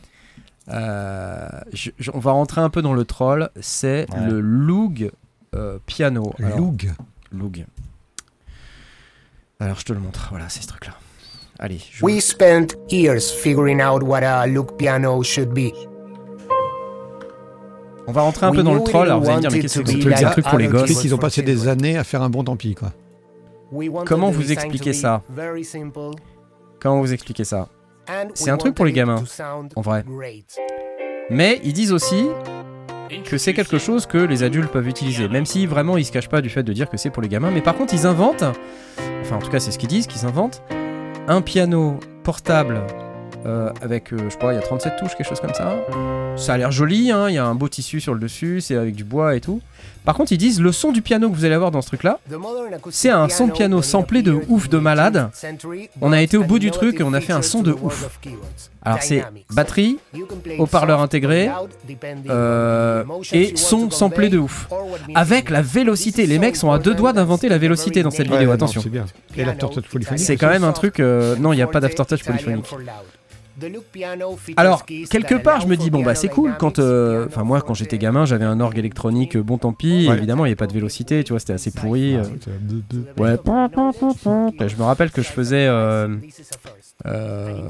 Euh, 0.70 1.48
je- 1.72 1.92
je- 1.98 2.12
on 2.14 2.20
va 2.20 2.32
rentrer 2.32 2.60
un 2.62 2.70
peu 2.70 2.82
dans 2.82 2.94
le 2.94 3.06
troll. 3.06 3.50
C'est 3.62 4.06
Ouais. 4.14 4.28
le 4.30 4.42
Loog 4.42 5.12
euh, 5.56 5.80
piano. 5.86 6.34
Alors, 6.40 6.60
Loug. 7.32 7.66
Alors 9.60 9.80
je 9.80 9.86
te 9.86 9.94
le 9.94 10.00
montre. 10.00 10.28
Voilà, 10.30 10.50
c'est 10.50 10.62
ce 10.62 10.68
truc-là. 10.68 10.94
Allez. 11.60 11.80
je- 11.92 12.04
We 12.06 12.20
spent 12.24 12.68
years 12.90 13.32
figuring 13.32 13.82
out 13.82 14.04
what 14.04 14.24
a 14.24 14.46
loop 14.46 14.78
piano 14.78 15.24
should 15.24 15.50
be. 15.50 15.72
On 18.10 18.12
va 18.14 18.22
rentrer 18.22 18.46
un 18.46 18.52
We 18.52 18.58
peu 18.60 18.64
dans 18.64 18.74
le 18.76 18.84
troll. 18.84 19.08
Alors 19.08 19.20
vous 19.22 19.28
allez 19.28 19.38
me 19.38 19.42
dire, 19.42 19.50
mais 19.52 19.58
wanted 19.58 19.62
qu'est-ce 19.64 19.80
que 19.80 19.84
to 19.86 19.92
c'est 19.92 20.00
que 20.10 20.16
c'est 20.16 20.26
un 20.26 20.30
truc 20.32 20.46
pour 20.46 20.58
les 20.60 20.68
gosses. 20.68 21.04
Ils 21.04 21.14
ont 21.16 21.18
passé 21.18 21.42
des 21.42 21.68
années 21.68 21.98
à 21.98 22.04
faire 22.04 22.22
un 22.22 22.30
bon 22.30 22.44
tant 22.44 22.56
pis, 22.56 22.76
quoi. 22.76 22.94
We 23.72 23.90
wanted 23.90 24.08
Comment 24.08 24.30
vous 24.30 24.52
expliquez 24.52 24.94
ça 24.94 25.24
Comment 26.80 27.02
vous 27.02 27.12
expliquez 27.12 27.44
ça 27.44 27.68
C'est 28.36 28.44
we 28.46 28.50
un 28.54 28.58
truc 28.58 28.76
pour 28.76 28.86
les 28.86 28.92
wanted 28.92 29.02
it 29.02 29.08
gamins, 29.08 29.20
to 29.22 29.26
sound 29.26 29.74
en 29.76 29.82
vrai. 29.82 30.04
great. 30.08 30.56
Mais 31.30 31.60
ils 31.64 31.74
disent 31.74 31.92
aussi 31.92 32.28
que 33.26 33.38
c'est 33.38 33.54
quelque 33.54 33.78
chose 33.78 34.06
que 34.06 34.18
les 34.18 34.44
adultes 34.44 34.72
peuvent 34.72 34.88
utiliser, 34.88 35.28
même 35.28 35.46
si 35.46 35.66
vraiment 35.66 35.98
ils 35.98 36.06
se 36.06 36.12
cachent 36.12 36.30
pas 36.30 36.42
du 36.42 36.50
fait 36.50 36.64
de 36.64 36.74
dire 36.74 36.90
que 36.90 36.98
c'est 36.98 37.10
pour 37.10 37.22
les 37.22 37.30
gamins. 37.30 37.52
Mais 37.52 37.62
par 37.62 37.76
contre, 37.76 37.94
ils 37.94 38.06
inventent, 38.06 38.44
enfin 39.22 39.38
en 39.38 39.40
tout 39.40 39.52
cas 39.52 39.60
c'est 39.60 39.72
ce 39.72 39.78
qu'ils 39.78 39.90
disent, 39.90 40.08
qu'ils 40.08 40.26
inventent 40.26 40.62
un 41.28 41.42
piano 41.42 42.00
portable 42.24 42.82
euh, 43.46 43.72
avec, 43.82 44.12
euh, 44.12 44.30
je 44.30 44.38
pas, 44.38 44.52
il 44.52 44.56
y 44.56 44.60
a 44.60 44.62
37 44.62 44.94
touches, 44.98 45.16
quelque 45.16 45.28
chose 45.28 45.40
comme 45.40 45.54
ça. 45.54 45.78
Ça 46.36 46.54
a 46.54 46.58
l'air 46.58 46.72
joli, 46.72 47.12
hein, 47.12 47.30
il 47.30 47.36
y 47.36 47.38
a 47.38 47.46
un 47.46 47.56
beau 47.56 47.70
tissu 47.70 48.02
sur 48.02 48.14
le 48.14 48.20
dessus, 48.20 48.62
c'est 48.62 48.76
avec 48.76 48.96
du 48.96 49.04
bois 49.04 49.36
et 49.36 49.42
tout. 49.42 49.62
Par 50.08 50.16
contre, 50.16 50.32
ils 50.32 50.38
disent 50.38 50.62
le 50.62 50.72
son 50.72 50.94
du 50.94 51.02
piano 51.02 51.30
que 51.30 51.36
vous 51.36 51.44
allez 51.44 51.54
avoir 51.54 51.70
dans 51.70 51.82
ce 51.82 51.88
truc-là, 51.88 52.22
C'est 52.92 53.10
un 53.10 53.28
son 53.28 53.48
de 53.48 53.52
piano 53.52 53.82
samplé 53.82 54.22
de 54.22 54.40
ouf 54.48 54.70
de 54.70 54.78
malade. 54.78 55.30
18th 55.34 55.36
century 55.36 55.90
On 56.00 56.14
a 56.14 56.22
été 56.22 56.38
au 56.38 56.46
bout 56.46 56.60
du 56.60 56.72
truc 56.72 57.02
et 57.02 57.04
on 57.04 57.12
a 57.12 57.20
fait 57.20 57.34
un 57.34 57.42
son 57.42 57.62
de 57.62 57.74
ouf. 57.74 58.18
Alors 58.84 59.02
c'est 59.02 59.26
batterie, 59.54 60.00
haut-parleur 60.60 61.02
intégré, 61.02 61.52
euh, 62.30 63.04
et 63.34 63.58
son 63.58 63.92
samplé 63.92 64.30
de 64.30 64.38
ouf. 64.38 64.70
Avec 65.14 65.50
la 65.50 65.62
vélocité. 65.62 66.26
Les 66.26 66.40
mecs 66.40 66.56
sont 66.56 66.72
à 66.72 66.80
deux 66.80 66.96
doigts 66.96 67.12
d'inventer 67.12 67.50
la 67.50 67.58
vélocité 67.58 68.02
dans 68.02 68.10
cette 68.12 68.30
vidéo, 68.30 68.52
attention. 68.52 68.82
C'est 70.16 70.38
quand 70.38 70.48
même 70.48 70.64
un 70.64 70.72
truc. 70.72 71.02
euh, 71.02 71.36
non, 71.36 71.52
il 71.52 71.58
n'y 71.58 71.62
a 71.62 71.68
pas 71.68 71.82
d'aftertouch 71.82 72.24
polyphonique. 72.24 72.74
Alors, 74.58 74.86
quelque 75.10 75.36
part, 75.44 75.62
je 75.62 75.68
me 75.68 75.76
dis, 75.78 75.90
bon, 75.90 76.04
bah 76.04 76.16
c'est 76.16 76.28
cool 76.30 76.56
quand. 76.60 76.80
euh, 76.80 77.26
Enfin, 77.28 77.44
moi, 77.44 77.62
quand 77.62 77.74
j'étais 77.74 77.98
gamin, 77.98 78.26
j'avais 78.26 78.46
un 78.46 78.60
orgue 78.60 78.78
électronique, 78.78 79.36
euh, 79.36 79.42
bon 79.44 79.58
tant 79.58 79.74
pis. 79.74 80.08
Ouais. 80.08 80.18
Évidemment, 80.18 80.46
il 80.46 80.50
n'y 80.50 80.52
avait 80.52 80.56
pas 80.56 80.68
de 80.68 80.74
vélocité, 80.74 81.24
tu 81.24 81.34
vois, 81.34 81.40
c'était 81.40 81.54
assez 81.54 81.72
pourri. 81.72 82.16
euh. 82.16 82.24
Ouais. 83.18 83.38
Je 84.68 84.76
me 84.76 84.84
rappelle 84.84 85.12
que 85.12 85.22
je 85.22 85.30
faisais. 85.30 85.66
euh, 85.68 86.16
euh, 87.06 87.62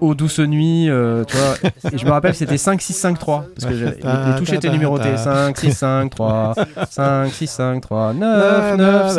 Aux 0.00 0.14
douces 0.14 0.38
nuits, 0.40 0.88
euh, 0.88 1.24
tu 1.24 1.36
vois. 1.36 1.54
Et 1.92 1.98
je 1.98 2.04
me 2.04 2.10
rappelle, 2.10 2.34
c'était 2.34 2.58
5, 2.58 2.80
6, 2.80 2.92
5, 2.94 3.18
3. 3.18 3.46
Parce 3.54 3.72
que 3.72 3.78
les, 3.78 3.84
les 3.86 4.38
touches 4.38 4.52
étaient 4.52 4.70
numérotées. 4.70 5.16
5, 5.16 5.56
6, 5.58 5.72
5, 5.72 6.10
3. 6.10 6.54
5, 6.90 7.28
6, 7.32 7.46
5, 7.46 7.80
3. 7.80 8.12
9, 8.14 8.76
9, 8.76 9.12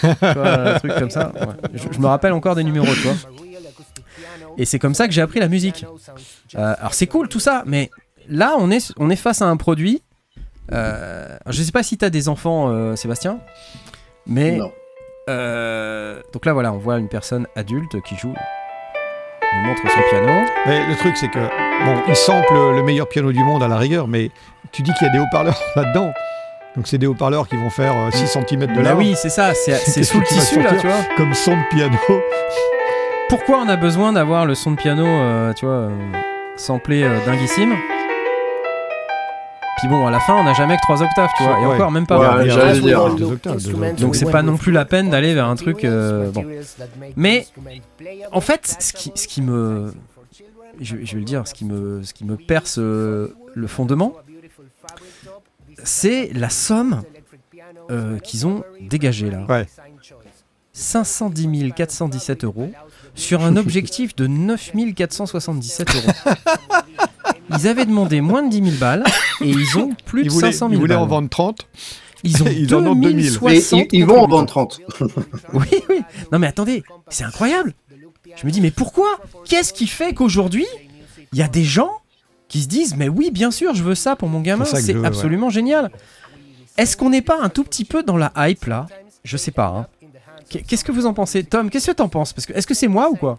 7. 0.00 0.16
Tu 0.20 0.38
vois, 0.38 0.50
un 0.74 0.78
truc 0.78 0.94
comme 0.98 1.10
ça. 1.10 1.32
Ouais. 1.34 1.46
Je, 1.74 1.84
je 1.90 1.98
me 1.98 2.06
rappelle 2.06 2.32
encore 2.32 2.54
des 2.54 2.64
numéros, 2.64 2.86
tu 2.86 3.00
vois. 3.08 3.14
Et 4.58 4.64
c'est 4.64 4.78
comme 4.78 4.94
ça 4.94 5.06
que 5.06 5.14
j'ai 5.14 5.22
appris 5.22 5.40
la 5.40 5.48
musique. 5.48 5.86
Euh, 6.56 6.74
alors 6.78 6.92
c'est 6.94 7.06
cool 7.06 7.28
tout 7.28 7.40
ça, 7.40 7.62
mais 7.66 7.90
là 8.28 8.56
on 8.58 8.70
est, 8.70 8.92
on 8.98 9.08
est 9.10 9.16
face 9.16 9.40
à 9.40 9.46
un 9.46 9.56
produit. 9.56 10.02
Euh, 10.72 11.38
je 11.46 11.62
sais 11.62 11.72
pas 11.72 11.82
si 11.82 11.96
t'as 11.96 12.10
des 12.10 12.28
enfants, 12.28 12.68
euh, 12.68 12.94
Sébastien, 12.96 13.38
mais 14.26 14.56
Non. 14.58 14.70
euh, 15.30 16.20
donc 16.32 16.44
là 16.44 16.52
voilà, 16.52 16.72
on 16.72 16.78
voit 16.78 16.98
une 16.98 17.08
personne 17.08 17.46
adulte 17.56 18.02
qui 18.02 18.16
joue, 18.16 18.34
il 19.40 19.62
nous 19.62 19.68
montre 19.68 19.80
son 19.82 20.00
piano. 20.10 20.46
Mais 20.66 20.86
le 20.88 20.96
truc, 20.96 21.16
c'est 21.16 21.28
que, 21.28 21.38
bon, 21.38 22.02
il 22.08 22.14
sample 22.16 22.52
le 22.52 22.82
meilleur 22.82 23.08
piano 23.08 23.32
du 23.32 23.42
monde 23.42 23.62
à 23.62 23.68
la 23.68 23.78
rigueur, 23.78 24.08
mais 24.08 24.30
tu 24.72 24.82
dis 24.82 24.92
qu'il 24.94 25.06
y 25.06 25.10
a 25.10 25.12
des 25.12 25.18
haut-parleurs 25.20 25.58
là-dedans. 25.76 26.12
Donc, 26.76 26.86
c'est 26.86 26.98
des 26.98 27.06
haut-parleurs 27.06 27.48
qui 27.48 27.56
vont 27.56 27.70
faire 27.70 27.96
euh, 27.96 28.10
6 28.10 28.26
cm 28.46 28.60
de 28.60 28.74
Bah 28.76 28.82
large, 28.82 28.98
oui, 28.98 29.14
c'est 29.16 29.30
ça, 29.30 29.54
c'est 29.54 30.02
sous 30.04 30.20
le 30.20 30.26
tissu 30.26 30.62
là, 30.62 30.74
tu 30.78 30.86
vois. 30.86 30.96
comme 31.16 31.32
son 31.32 31.52
de 31.52 31.68
piano? 31.70 31.96
Pourquoi 33.28 33.58
on 33.58 33.68
a 33.68 33.76
besoin 33.76 34.12
d'avoir 34.12 34.46
le 34.46 34.54
son 34.54 34.70
de 34.72 34.76
piano, 34.76 35.04
euh, 35.06 35.52
tu 35.52 35.66
vois, 35.66 35.74
euh, 35.74 36.12
samplé 36.56 37.02
euh, 37.02 37.24
dinguissime? 37.26 37.74
Puis 39.78 39.86
bon, 39.88 40.06
à 40.06 40.10
la 40.10 40.18
fin, 40.18 40.34
on 40.34 40.42
n'a 40.44 40.54
jamais 40.54 40.76
que 40.76 40.82
3 40.82 41.02
octaves, 41.02 41.30
tu 41.36 41.42
vois, 41.44 41.60
et 41.60 41.66
Ouais. 41.66 41.74
encore 41.74 41.92
même 41.92 42.06
pas. 42.06 42.38
Ouais, 42.38 42.44
dire. 42.44 42.56
deux 43.14 43.24
octaves, 43.26 43.58
deux 43.62 43.72
octaves. 43.74 43.96
Donc 44.00 44.16
c'est 44.16 44.30
pas 44.30 44.42
non 44.42 44.56
plus 44.56 44.72
la 44.72 44.84
peine 44.84 45.10
d'aller 45.10 45.34
vers 45.34 45.46
un 45.46 45.54
truc. 45.56 45.84
euh, 45.84 46.30
bon. 46.30 46.44
Mais, 47.16 47.46
En 48.32 48.40
fait, 48.40 48.76
ce 48.80 48.92
qui, 48.92 49.12
ce 49.14 49.28
qui 49.28 49.42
me, 49.42 49.92
je, 50.80 50.96
je 51.02 51.12
vais 51.12 51.18
le 51.18 51.24
dire, 51.24 51.46
ce 51.46 51.54
qui 51.54 51.64
me, 51.64 52.02
ce 52.02 52.12
qui 52.14 52.24
me 52.24 52.36
perce 52.36 52.78
euh, 52.78 53.34
le 53.54 53.66
fondement, 53.68 54.14
c'est 55.84 56.30
la 56.34 56.48
somme 56.48 57.02
euh, 57.90 58.18
qu'ils 58.18 58.46
ont 58.48 58.64
dégagée 58.80 59.30
là. 59.30 59.44
Ouais. 59.48 59.66
510 60.72 61.72
417 61.74 62.44
euros 62.44 62.70
sur 63.18 63.42
un 63.44 63.56
objectif 63.56 64.14
de 64.16 64.26
9 64.26 64.72
477 64.94 65.88
euros. 65.94 66.12
Ils 67.50 67.66
avaient 67.66 67.86
demandé 67.86 68.20
moins 68.20 68.42
de 68.42 68.50
10 68.50 68.64
000 68.64 68.76
balles 68.78 69.04
et 69.40 69.48
ils 69.48 69.78
ont 69.78 69.90
plus 70.04 70.22
de 70.22 70.26
Ils 70.28 70.30
voulaient, 70.32 70.52
500 70.52 70.66
ils 70.68 70.70
000 70.72 70.80
voulaient 70.80 70.94
balles. 70.94 71.02
en 71.02 71.06
vendre 71.06 71.28
30. 71.28 71.66
Ils 72.24 72.42
ont 72.42 72.46
ils 72.50 72.74
en 72.74 72.86
ont 72.86 72.94
2000. 72.94 73.32
2060 73.38 73.80
Et 73.80 73.88
ils, 73.92 73.98
ils 74.00 74.06
vont 74.06 74.20
en 74.20 74.28
vendre 74.28 74.46
30. 74.46 74.80
oui, 75.54 75.66
oui. 75.88 76.00
Non, 76.32 76.38
mais 76.38 76.46
attendez, 76.46 76.82
c'est 77.08 77.24
incroyable. 77.24 77.74
Je 78.36 78.46
me 78.46 78.50
dis, 78.50 78.60
mais 78.60 78.70
pourquoi? 78.70 79.18
Qu'est-ce 79.46 79.72
qui 79.72 79.86
fait 79.86 80.12
qu'aujourd'hui, 80.14 80.66
il 81.32 81.38
y 81.38 81.42
a 81.42 81.48
des 81.48 81.64
gens 81.64 81.90
qui 82.48 82.62
se 82.62 82.68
disent, 82.68 82.94
mais 82.96 83.08
oui, 83.08 83.30
bien 83.30 83.50
sûr, 83.50 83.74
je 83.74 83.82
veux 83.82 83.94
ça 83.94 84.16
pour 84.16 84.28
mon 84.28 84.40
gamin, 84.40 84.64
C'est 84.64 85.04
absolument 85.04 85.50
génial. 85.50 85.90
Est-ce 86.76 86.96
qu'on 86.96 87.10
n'est 87.10 87.22
pas 87.22 87.38
un 87.40 87.48
tout 87.48 87.64
petit 87.64 87.84
peu 87.84 88.02
dans 88.02 88.16
la 88.16 88.32
hype 88.36 88.66
là? 88.66 88.86
Je 89.24 89.36
sais 89.36 89.50
pas. 89.50 89.66
hein. 89.66 89.86
Qu'est- 90.48 90.62
Qu'est-ce 90.62 90.84
que 90.84 90.92
vous 90.92 91.06
en 91.06 91.14
pensez 91.14 91.44
Tom, 91.44 91.70
qu'est-ce 91.70 91.88
que 91.88 91.96
t'en 91.96 92.08
penses 92.08 92.32
Parce 92.32 92.46
que 92.46 92.52
Est-ce 92.52 92.66
que 92.66 92.74
c'est 92.74 92.88
moi 92.88 93.10
ou 93.10 93.16
quoi 93.16 93.38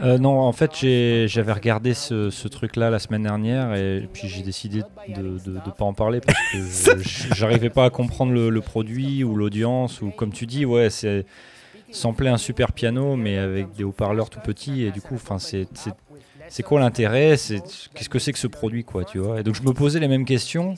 Euh, 0.00 0.16
non, 0.18 0.38
en 0.40 0.52
fait, 0.52 0.70
j'avais 1.26 1.52
regardé 1.52 1.92
ce, 1.94 2.30
ce 2.30 2.46
truc-là 2.48 2.88
la 2.90 2.98
semaine 3.00 3.24
dernière 3.24 3.74
et 3.74 4.08
puis 4.12 4.28
j'ai 4.28 4.42
décidé 4.42 4.82
de 5.08 5.22
ne 5.46 5.70
pas 5.76 5.84
en 5.84 5.92
parler 5.92 6.20
parce 6.20 6.38
que 6.52 6.98
je- 7.02 7.34
j'arrivais 7.34 7.70
pas 7.70 7.84
à 7.86 7.90
comprendre 7.90 8.32
le, 8.32 8.48
le 8.50 8.60
produit 8.60 9.24
ou 9.24 9.34
l'audience 9.34 10.00
ou 10.02 10.10
comme 10.10 10.32
tu 10.32 10.46
dis, 10.46 10.64
ouais, 10.64 10.88
c'est 10.90 11.26
sampler 11.90 12.28
un 12.28 12.36
super 12.36 12.72
piano 12.72 13.16
mais 13.16 13.38
avec 13.38 13.72
des 13.74 13.82
haut-parleurs 13.82 14.30
tout 14.30 14.40
petits 14.40 14.84
et 14.84 14.90
du 14.92 15.00
coup, 15.00 15.14
enfin, 15.16 15.38
c'est 15.38 15.66
c'est- 15.74 15.90
c'est 16.50 16.62
quoi 16.62 16.80
l'intérêt? 16.80 17.36
C'est 17.36 17.60
qu'est-ce 17.94 18.08
que 18.08 18.18
c'est 18.18 18.32
que 18.32 18.38
ce 18.38 18.46
produit, 18.46 18.82
quoi, 18.84 19.04
tu 19.04 19.18
vois? 19.18 19.40
Et 19.40 19.42
donc 19.42 19.54
je 19.54 19.62
me 19.62 19.72
posais 19.72 20.00
les 20.00 20.08
mêmes 20.08 20.24
questions. 20.24 20.76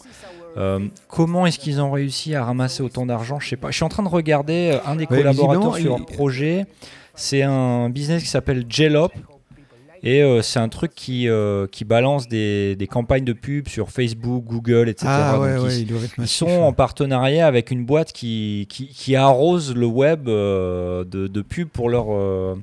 Euh, 0.57 0.81
comment 1.09 1.47
est-ce 1.47 1.59
qu'ils 1.59 1.81
ont 1.81 1.91
réussi 1.91 2.35
à 2.35 2.45
ramasser 2.45 2.83
autant 2.83 3.07
d'argent 3.07 3.39
Je 3.41 3.49
sais 3.49 3.57
pas. 3.57 3.71
Je 3.71 3.77
suis 3.77 3.85
en 3.85 3.89
train 3.89 4.03
de 4.03 4.09
regarder 4.09 4.73
euh, 4.75 4.79
un 4.91 4.97
des 4.97 5.07
Ouais, 5.07 5.19
collaborateurs 5.19 5.77
sur 5.77 5.97
il- 5.97 6.03
un 6.03 6.05
projet. 6.05 6.67
C'est 7.15 7.43
un 7.43 7.89
business 7.91 8.23
qui 8.23 8.29
s'appelle 8.29 8.65
Jelop. 8.69 9.13
Et 10.03 10.23
euh, 10.23 10.41
c'est 10.41 10.59
un 10.59 10.71
truc 10.71 10.95
qui, 10.95 11.29
euh, 11.29 11.67
qui 11.67 11.85
balance 11.85 12.27
des, 12.27 12.75
des 12.75 12.87
campagnes 12.87 13.25
de 13.25 13.35
pub 13.35 13.69
sur 13.69 13.91
Facebook, 13.91 14.45
Google, 14.47 14.89
etc. 14.89 15.07
Ah 15.11 15.39
ouais, 15.39 15.57
Donc, 15.57 15.67
ouais, 15.67 15.85
ils, 16.19 16.27
sont 16.27 16.49
en 16.49 16.73
partenariat 16.73 17.47
avec 17.47 17.71
une 17.71 17.85
boîte 17.85 18.13
qui, 18.13 18.67
qui, 18.71 18.87
qui 18.89 19.15
arrose 19.15 19.75
le 19.75 19.85
web 19.85 20.27
euh, 20.27 21.05
de, 21.05 21.27
de 21.27 21.43
pub 21.43 21.69
pour 21.69 21.91
leur, 21.91 22.07
euh, 22.15 22.55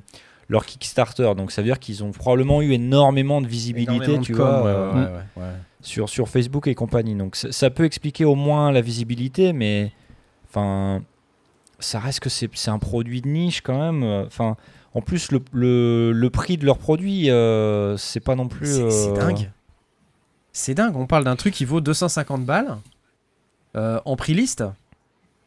leur 0.48 0.66
Kickstarter. 0.66 1.30
Donc 1.36 1.52
ça 1.52 1.62
veut 1.62 1.66
dire 1.68 1.78
qu'ils 1.78 2.02
ont 2.02 2.10
probablement 2.10 2.60
eu 2.60 2.72
énormément 2.72 3.40
de 3.40 3.46
visibilité 3.46 3.94
Énormément 3.94 4.18
de 4.20 4.24
tu 4.26 4.32
com, 4.34 4.44
vois, 4.44 4.62
ouais, 4.64 4.72
ouais, 4.72 5.04
ouais, 5.06 5.42
ouais. 5.44 5.52
Sur, 5.80 6.08
sur 6.08 6.28
Facebook 6.28 6.66
et 6.66 6.74
compagnie. 6.74 7.14
Donc 7.14 7.36
ça, 7.36 7.70
peut 7.70 7.84
expliquer 7.84 8.24
au 8.24 8.34
moins 8.34 8.72
la 8.72 8.80
visibilité, 8.80 9.52
mais 9.52 9.92
enfin, 10.48 11.02
ça 11.78 11.98
reste 12.00 12.20
que 12.20 12.28
c'est 12.28 12.48
c'est 12.54 12.70
un 12.70 12.78
produit 12.78 13.20
de 13.22 13.28
niche 13.28 13.60
quand 13.60 13.78
même. 13.78 14.02
Enfin, 14.26 14.56
en 14.94 15.00
plus, 15.00 15.30
le, 15.30 15.40
le, 15.52 16.12
le 16.12 16.30
prix 16.30 16.56
de 16.56 16.64
leur 16.64 16.78
produit, 16.78 17.30
euh, 17.30 17.96
c'est 17.96 18.20
pas 18.20 18.34
non 18.34 18.48
plus. 18.48 18.66
C'est 18.66 18.90
c'est 18.90 19.10
euh, 19.10 19.14
dingue. 19.16 19.50
C'est 20.52 20.74
dingue. 20.74 20.96
On 20.96 21.06
parle 21.06 21.24
d'un 21.24 21.36
truc 21.36 21.54
qui 21.54 21.64
vaut 21.64 21.80
250 21.80 22.44
balles 22.44 22.76
euh, 23.76 24.00
en 24.04 24.16
prix 24.16 24.34
liste. 24.34 24.64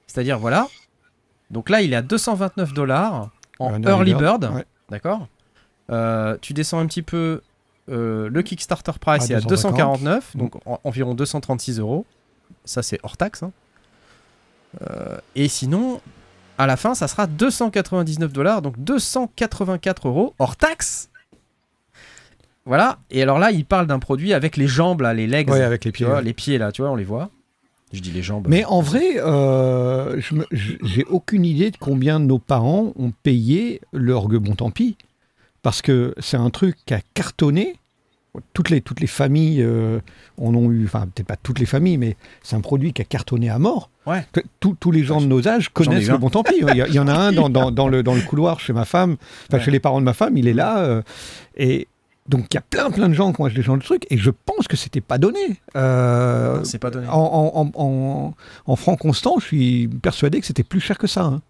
C'est-à-dire, 0.08 0.40
voilà. 0.40 0.68
Donc 1.50 1.70
là, 1.70 1.82
il 1.82 1.92
est 1.92 1.98
à 1.98 2.02
229 2.02 2.74
dollars 2.74 3.30
en 3.60 3.82
early 3.84 4.14
bird. 4.14 4.46
ouais. 4.46 4.66
D'accord? 4.90 5.28
Euh, 5.90 6.38
Tu 6.42 6.54
descends 6.54 6.80
un 6.80 6.86
petit 6.86 7.02
peu. 7.02 7.42
Euh, 7.92 8.30
le 8.30 8.42
Kickstarter 8.42 8.94
price 9.00 9.30
À 9.30 9.34
est 9.34 9.38
à 9.38 9.42
250. 9.42 10.00
249, 10.00 10.38
donc 10.38 10.56
en- 10.66 10.80
environ 10.84 11.14
236 11.14 11.80
euros. 11.80 12.06
Ça, 12.66 12.82
c'est 12.84 13.00
hors 13.04 13.18
taxe. 13.18 13.44
hein. 13.44 13.52
Euh, 14.90 15.18
et 15.36 15.48
sinon, 15.48 16.00
à 16.58 16.66
la 16.68 16.78
fin, 16.78 16.96
ça 16.96 17.08
sera 17.08 17.28
299 17.28 18.32
dollars, 18.32 18.62
donc 18.62 18.80
284 18.80 20.08
euros 20.08 20.34
hors 20.40 20.56
taxe. 20.56 21.10
Voilà. 22.66 23.00
Et 23.10 23.22
alors 23.22 23.40
là, 23.40 23.52
il 23.52 23.66
parle 23.66 23.88
d'un 23.88 24.00
produit 24.00 24.34
avec 24.34 24.56
les 24.58 24.68
jambes, 24.68 25.02
là, 25.02 25.14
les 25.14 25.28
legs. 25.28 25.50
Ouais, 25.50 25.62
avec 25.62 25.84
les 25.86 25.92
pieds. 25.92 26.06
vois, 26.06 26.16
ouais. 26.18 26.22
les 26.24 26.34
pieds, 26.34 26.58
là, 26.58 26.72
tu 26.72 26.82
vois, 26.84 26.92
on 26.92 26.96
les 26.96 27.04
voit. 27.04 27.30
Je 27.92 28.00
dis 28.00 28.12
les 28.12 28.24
jambes. 28.24 28.46
Mais 28.48 28.64
en 28.64 28.82
vrai, 28.82 29.16
euh, 29.18 30.22
j'ai 30.82 31.04
aucune 31.06 31.44
idée 31.44 31.72
de 31.72 31.78
combien 31.78 32.20
nos 32.20 32.40
parents 32.40 32.94
ont 32.96 33.12
payé 33.24 33.82
l'orgue 33.92 34.38
bon 34.38 34.56
tant 34.56 34.72
pis. 34.72 34.96
Parce 35.62 35.82
que 35.82 36.16
c'est 36.20 36.38
un 36.38 36.50
truc 36.50 36.78
qui 36.86 36.94
a 36.94 37.02
cartonné 37.14 37.76
toutes 38.54 38.70
les, 38.70 38.80
toutes 38.82 39.02
les 39.02 39.08
familles 39.08 39.62
euh, 39.62 40.00
en 40.38 40.56
ont 40.56 40.72
eu, 40.72 40.86
enfin 40.86 41.02
peut-être 41.14 41.28
pas 41.28 41.36
toutes 41.36 41.60
les 41.60 41.66
familles, 41.66 41.98
mais 41.98 42.16
c'est 42.44 42.56
un 42.56 42.62
produit 42.62 42.94
qui 42.94 43.02
a 43.02 43.06
cartonné 43.06 43.50
à 43.50 43.60
mort. 43.60 43.90
Ouais. 44.08 44.26
Tous 44.60 44.76
tous 44.80 44.92
les 44.92 45.04
gens 45.04 45.20
de 45.22 45.26
nos 45.26 45.48
âges 45.48 45.68
ai 45.68 45.72
connaissent 45.74 46.08
le 46.08 46.18
bon 46.18 46.30
tant 46.30 46.44
pis. 46.44 46.56
Il 46.60 46.76
y, 46.78 46.82
a- 46.82 46.88
il 46.88 46.94
y 46.94 47.00
en 47.00 47.08
a 47.08 47.14
un 47.14 47.32
dans, 47.34 47.50
dans- 47.50 47.72
dans 47.72 47.88
le, 47.90 48.04
dans 48.04 48.16
le 48.16 48.22
couloir 48.22 48.60
chez 48.60 48.74
ma 48.74 48.86
femme, 48.86 49.18
enfin 49.48 49.58
Ouais. 49.58 49.64
chez 49.64 49.72
les 49.72 49.80
parents 49.82 50.00
de 50.00 50.06
ma 50.06 50.14
femme, 50.14 50.38
il 50.38 50.48
est 50.48 50.54
là. 50.54 50.80
euh, 50.80 51.02
et 51.58 51.88
donc 52.30 52.46
il 52.52 52.56
y 52.56 52.58
a 52.58 52.62
plein 52.62 52.90
plein 52.92 53.10
de 53.10 53.14
gens 53.14 53.34
qui 53.34 53.42
ont 53.42 53.46
acheté 53.46 53.62
de 53.62 53.78
truc, 53.82 54.06
et 54.10 54.18
je 54.18 54.32
pense 54.32 54.68
que 54.68 54.78
c'était 54.78 55.02
pas 55.02 55.18
donné. 55.18 55.60
Euh, 55.76 56.64
C'est 56.64 56.80
pas 56.80 56.90
donné. 56.92 57.08
en, 57.10 57.14
en, 57.14 57.52
en, 57.54 57.72
en- 57.76 58.34
en 58.66 58.76
franc 58.78 58.96
constant, 58.96 59.40
je 59.40 59.46
suis 59.46 59.88
persuadé 59.88 60.40
que 60.40 60.46
c'était 60.46 60.64
plus 60.64 60.80
cher 60.80 60.98
que 60.98 61.08
ça. 61.08 61.24
hein. 61.26 61.42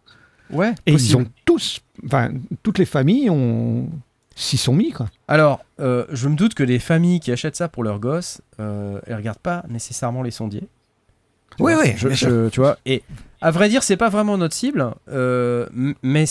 Ouais. 0.51 0.73
Et 0.87 0.93
ils 0.93 1.15
ont 1.15 1.25
tous, 1.45 1.79
enfin, 2.05 2.31
toutes 2.63 2.79
les 2.79 2.85
familles 2.85 3.29
ont 3.29 3.87
s'y 4.35 4.57
sont 4.57 4.73
mis 4.73 4.91
quoi. 4.91 5.07
Alors, 5.27 5.63
euh, 5.79 6.05
je 6.11 6.27
me 6.27 6.35
doute 6.35 6.53
que 6.53 6.63
les 6.63 6.79
familles 6.79 7.19
qui 7.19 7.31
achètent 7.31 7.55
ça 7.55 7.67
pour 7.67 7.83
leurs 7.83 7.99
gosses, 7.99 8.41
euh, 8.59 8.99
elles 9.05 9.15
regardent 9.15 9.39
pas 9.39 9.63
nécessairement 9.69 10.23
les 10.23 10.31
sondiers. 10.31 10.67
Tu 11.57 11.63
Oui, 11.63 11.73
vois, 11.73 11.83
oui, 11.83 11.93
je- 11.97 12.09
je- 12.09 12.49
tu 12.49 12.59
vois. 12.61 12.77
Et 12.85 13.03
à 13.41 13.51
vrai 13.51 13.67
dire, 13.69 13.83
c'est 13.83 13.97
pas 13.97 14.09
vraiment 14.09 14.37
notre 14.37 14.55
cible, 14.55 14.93
euh, 15.09 15.67
mais 16.01 16.25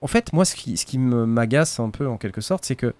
en 0.00 0.06
fait, 0.08 0.32
moi, 0.32 0.44
ce 0.44 0.56
qui, 0.56 0.76
ce 0.76 0.84
qui 0.84 0.98
me 0.98 1.26
m'agace 1.26 1.78
un 1.80 1.90
peu 1.90 2.08
en 2.08 2.16
quelque 2.16 2.40
sorte, 2.40 2.64
c'est 2.64 2.76
que 2.76 2.92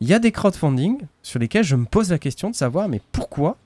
il 0.00 0.08
y 0.08 0.14
a 0.14 0.18
des 0.18 0.32
crowdfunding 0.32 0.98
sur 1.22 1.38
lesquels 1.40 1.64
je 1.64 1.76
me 1.76 1.84
pose 1.84 2.10
la 2.10 2.18
question 2.18 2.48
de 2.48 2.54
savoir, 2.54 2.88
mais 2.88 3.00
pourquoi, 3.12 3.56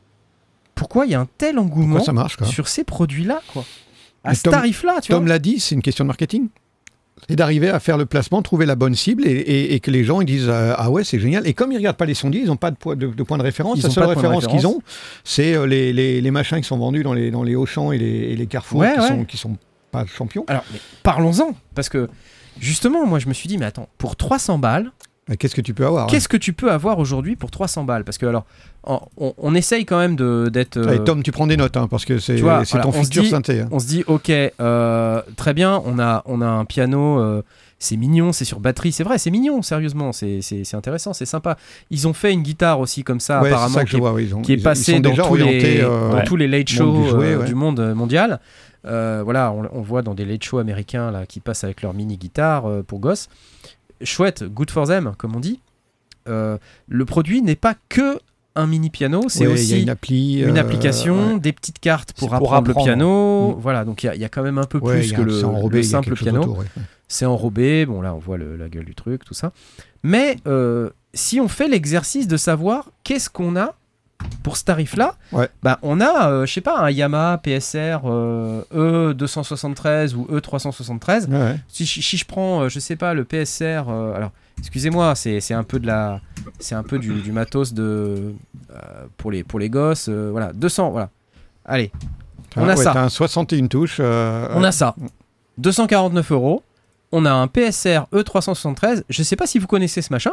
pourquoi 0.75 1.07
il 1.07 1.13
y 1.13 1.15
a 1.15 1.21
un 1.21 1.29
tel 1.39 1.59
engouement 1.59 2.01
ça 2.01 2.13
marche 2.13 2.43
sur 2.45 2.67
ces 2.67 2.83
produits-là, 2.83 3.41
quoi, 3.53 3.65
à 4.25 4.31
Mais 4.31 4.35
ce 4.35 4.43
tarif-là, 4.49 5.01
tu 5.01 5.11
Tom 5.13 5.27
l'a 5.27 5.39
dit, 5.39 5.61
c'est 5.61 5.75
une 5.77 5.83
question 5.83 6.05
de 6.05 6.09
marketing? 6.09 6.49
Et 7.31 7.37
d'arriver 7.37 7.71
à 7.71 7.81
faire 7.81 7.97
le 7.97 8.05
placement, 8.07 8.43
trouver 8.43 8.67
la 8.67 8.75
bonne 8.77 8.95
cible 8.95 9.27
et, 9.27 9.31
et- 9.31 9.75
et 9.75 9.81
que 9.81 9.91
les 9.91 10.05
gens 10.05 10.21
ils 10.21 10.27
disent 10.27 10.49
euh, 10.49 10.75
ah 10.77 10.91
ouais 10.91 11.05
c'est 11.05 11.19
génial. 11.19 11.47
Et 11.47 11.55
comme 11.55 11.73
ils 11.73 11.77
regardent 11.79 11.97
pas 11.97 12.05
les 12.05 12.15
sondiers, 12.15 12.43
ils 12.43 12.49
n'ont 12.49 12.57
pas 12.57 12.71
de, 12.71 12.77
point- 12.77 12.97
de, 12.97 13.07
de 13.07 13.23
point 13.23 13.39
de 13.39 13.43
référence. 13.43 13.79
Ils 13.79 13.83
la 13.85 13.91
seule 13.91 14.05
référence 14.05 14.47
qu'ils 14.47 14.67
ont, 14.67 14.81
c'est 15.25 15.55
euh, 15.55 15.67
les, 15.67 15.93
les- 15.93 16.21
les 16.21 16.31
machins 16.31 16.59
qui 16.59 16.65
sont 16.69 16.77
vendus 16.79 17.03
dans 17.03 17.15
les, 17.15 17.31
dans 17.31 17.43
les 17.43 17.55
Auchan 17.55 17.93
et 17.93 17.99
les, 17.99 18.07
et 18.07 18.37
les 18.37 18.47
Carrefour 18.47 18.81
Ouais, 18.81 18.93
qui, 18.95 19.01
ouais. 19.01 19.09
sont, 19.09 19.25
qui 19.25 19.37
sont 19.39 19.57
pas 19.91 20.05
champions. 20.07 20.45
Alors, 20.49 20.65
parlons-en, 21.03 21.55
parce 21.75 21.89
que 21.89 22.09
justement, 22.61 23.07
moi, 23.07 23.19
je 23.19 23.29
me 23.29 23.33
suis 23.35 23.49
dit, 23.49 23.57
mais 23.59 23.67
attends, 23.67 23.89
pour 23.99 24.17
300 24.17 24.59
balles. 24.59 24.91
Qu'est-ce 25.39 25.55
que 25.55 25.61
tu 25.63 25.73
peux 25.73 25.87
avoir 25.87 26.07
Qu'est-ce 26.07 26.29
que 26.29 26.37
tu 26.37 26.53
peux 26.53 26.71
avoir 26.71 26.99
aujourd'hui 26.99 27.35
pour 27.35 27.51
300 27.51 27.85
balles? 27.85 28.05
Parce 28.05 28.19
que 28.19 28.27
alors, 28.27 28.45
on, 28.87 29.01
on 29.39 29.55
essaye 29.55 29.87
quand 29.87 29.99
même 29.99 30.17
d'être. 30.51 30.77
hein 30.77 30.87
euh, 30.87 30.99
Tom, 30.99 31.23
tu 31.23 31.33
prends 31.33 31.47
des 31.47 31.57
notes 31.57 31.77
hein, 31.79 31.89
parce 31.89 32.05
que 32.05 32.19
c'est 32.19 32.37
voilà, 32.37 32.65
ton 32.67 32.93
futur 32.93 33.23
dit- 33.23 33.31
synthé. 33.31 33.61
hein. 33.61 33.69
on 33.71 33.79
se 33.79 33.87
dit, 33.87 34.05
ok, 34.07 34.31
euh, 34.31 35.23
très 35.37 35.55
bien, 35.55 35.81
on 35.87 35.99
a, 35.99 36.23
on 36.27 36.43
a 36.43 36.47
un 36.47 36.67
piano, 36.67 37.19
euh, 37.21 37.43
c'est 37.79 37.97
mignon, 37.97 38.33
c'est 38.33 38.45
sur 38.45 38.61
batterie, 38.61 38.93
c'est 38.93 39.03
vrai, 39.05 39.17
c'est 39.17 39.31
mignon, 39.31 39.63
sérieusement, 39.63 40.13
c'est 40.13 40.41
intéressant, 40.75 41.15
c'est 41.15 41.25
sympa. 41.25 41.57
Ils 41.91 42.07
ont 42.07 42.13
fait 42.13 42.33
une 42.35 42.43
guitare 42.43 42.79
aussi 42.81 43.03
comme 43.03 43.21
ça, 43.21 43.41
Ouais, 43.41 43.49
apparemment, 43.49 43.75
ça 43.77 43.85
qui 43.87 43.93
je 43.93 43.97
est, 43.97 44.01
vois. 44.01 44.21
ils 44.21 44.35
ont- 44.35 44.43
qui 44.43 44.53
est 44.53 44.57
ils- 44.57 44.59
ils 44.59 44.63
passé 44.63 44.93
sont 44.95 45.01
dans, 45.01 45.11
tous 45.11 45.35
les, 45.37 45.43
orientés, 45.43 45.81
euh, 45.83 46.11
dans 46.11 46.17
ouais. 46.17 46.25
tous 46.25 46.37
les 46.37 46.49
late 46.49 46.69
shows 46.69 46.93
du 47.03 47.09
jouet, 47.09 47.37
ouais. 47.37 47.47
du 47.47 47.55
monde 47.55 47.81
mondial. 47.95 48.41
Voilà, 48.85 49.53
on, 49.53 49.67
on 49.73 49.81
voit 49.81 50.03
dans 50.03 50.13
des 50.15 50.27
late 50.27 50.45
shows 50.45 50.59
américains 50.59 51.11
là, 51.11 51.25
qui 51.25 51.41
passent 51.41 51.65
avec 51.65 51.81
leur 51.81 51.95
mini 51.95 52.19
guitare 52.19 52.65
pour 52.87 52.99
gosses. 53.01 53.29
Chouette, 54.03 54.45
good 54.45 54.71
for 54.71 54.87
them, 54.87 55.15
comme 55.19 55.37
on 55.37 55.41
dit. 55.41 55.61
Euh, 56.29 56.59
le 56.89 57.05
produit 57.05 57.43
n'est 57.43 57.57
pas 57.57 57.75
que 57.89 58.19
un 58.57 58.67
mini 58.67 58.89
piano, 58.89 59.25
c'est 59.29 59.49
aussi 59.49 59.83
une 59.83 59.91
appli, 59.91 60.41
une 60.41 60.57
euh, 60.57 60.61
application, 60.61 61.35
ouais. 61.35 61.41
des 61.41 61.53
petites 61.53 61.81
cartes 61.81 62.13
pour 62.13 62.33
apprendre, 62.35 62.69
le 62.69 62.75
piano. 62.75 63.51
Mm. 63.57 63.61
Voilà, 63.61 63.85
donc 63.85 64.05
il 64.05 64.07
y 64.07 64.09
a- 64.09 64.15
il 64.15 64.21
y, 64.21 64.25
a 64.25 64.29
quand 64.29 64.45
même 64.45 64.59
un 64.59 64.65
peu 64.65 64.79
Ouais, 64.79 65.01
plus 65.01 65.13
que 65.13 65.21
un- 65.23 65.25
le, 65.25 65.45
enrobé, 65.45 65.83
simple 65.83 66.15
piano. 66.15 66.41
autour, 66.43 66.59
ouais. 66.59 66.67
C'est 67.09 67.27
enrobé, 67.27 67.85
bon 67.85 68.01
là 68.01 68.15
on 68.15 68.19
voit 68.19 68.39
le- 68.39 68.57
la 68.57 68.69
gueule 68.69 68.85
du 68.85 68.95
truc, 68.95 69.25
tout 69.25 69.35
ça. 69.35 69.53
Mais 70.05 70.37
euh, 70.47 70.91
si 71.15 71.41
on 71.41 71.49
fait 71.49 71.67
l'exercice 71.69 72.29
de 72.29 72.37
savoir 72.37 72.93
qu'est-ce 73.03 73.29
qu'on 73.29 73.57
a 73.57 73.75
pour 74.43 74.57
ce 74.57 74.65
tarif-là, 74.65 75.17
Ouais. 75.33 75.49
bah, 75.63 75.79
on 75.83 76.01
a, 76.01 76.31
euh, 76.31 76.47
je 76.47 76.53
sais 76.53 76.61
pas, 76.61 76.79
un 76.81 76.91
Yamaha 76.91 77.39
PSR 77.39 78.01
euh, 78.05 78.63
E273 78.75 80.15
ou 80.15 80.27
E373. 80.31 81.29
Ouais, 81.29 81.37
ouais. 81.39 81.57
Si, 81.69 81.85
je 81.87 82.25
prends, 82.25 82.63
euh, 82.63 82.69
je 82.69 82.79
sais 82.79 82.97
pas, 82.97 83.15
le 83.15 83.25
PSR, 83.25 83.89
alors 83.89 84.33
excusez-moi, 84.59 85.15
c'est 85.15 85.55
un 85.55 85.63
peu 85.65 85.79
de 85.79 85.87
la, 85.87 86.21
c'est 86.59 86.75
un 86.75 86.83
peu 86.83 86.99
du, 86.99 87.21
du 87.23 87.33
matos 87.33 87.73
de 87.73 88.35
pour 89.17 89.31
les 89.31 89.45
pour 89.45 89.59
les 89.59 89.71
gosses, 89.71 90.09
voilà, 90.09 90.53
200, 90.53 90.91
voilà. 90.91 91.11
Allez, 91.65 91.91
On 92.57 92.65
a 92.65 92.69
Ouais, 92.69 92.77
ça. 92.77 92.93
t'as 92.93 93.03
un 93.03 93.09
61 93.09 93.67
touches. 93.69 94.01
on 94.01 94.63
a 94.63 94.73
ça, 94.73 94.95
249 95.59 96.33
euros. 96.33 96.63
On 97.17 97.27
a 97.27 97.33
un 97.33 97.47
PSR 97.47 98.07
E373. 98.13 99.05
Je 99.09 99.23
sais 99.23 99.37
pas 99.37 99.47
si 99.47 99.61
vous 99.61 99.69
connaissez 99.69 100.03
ce 100.03 100.13
machin. 100.13 100.33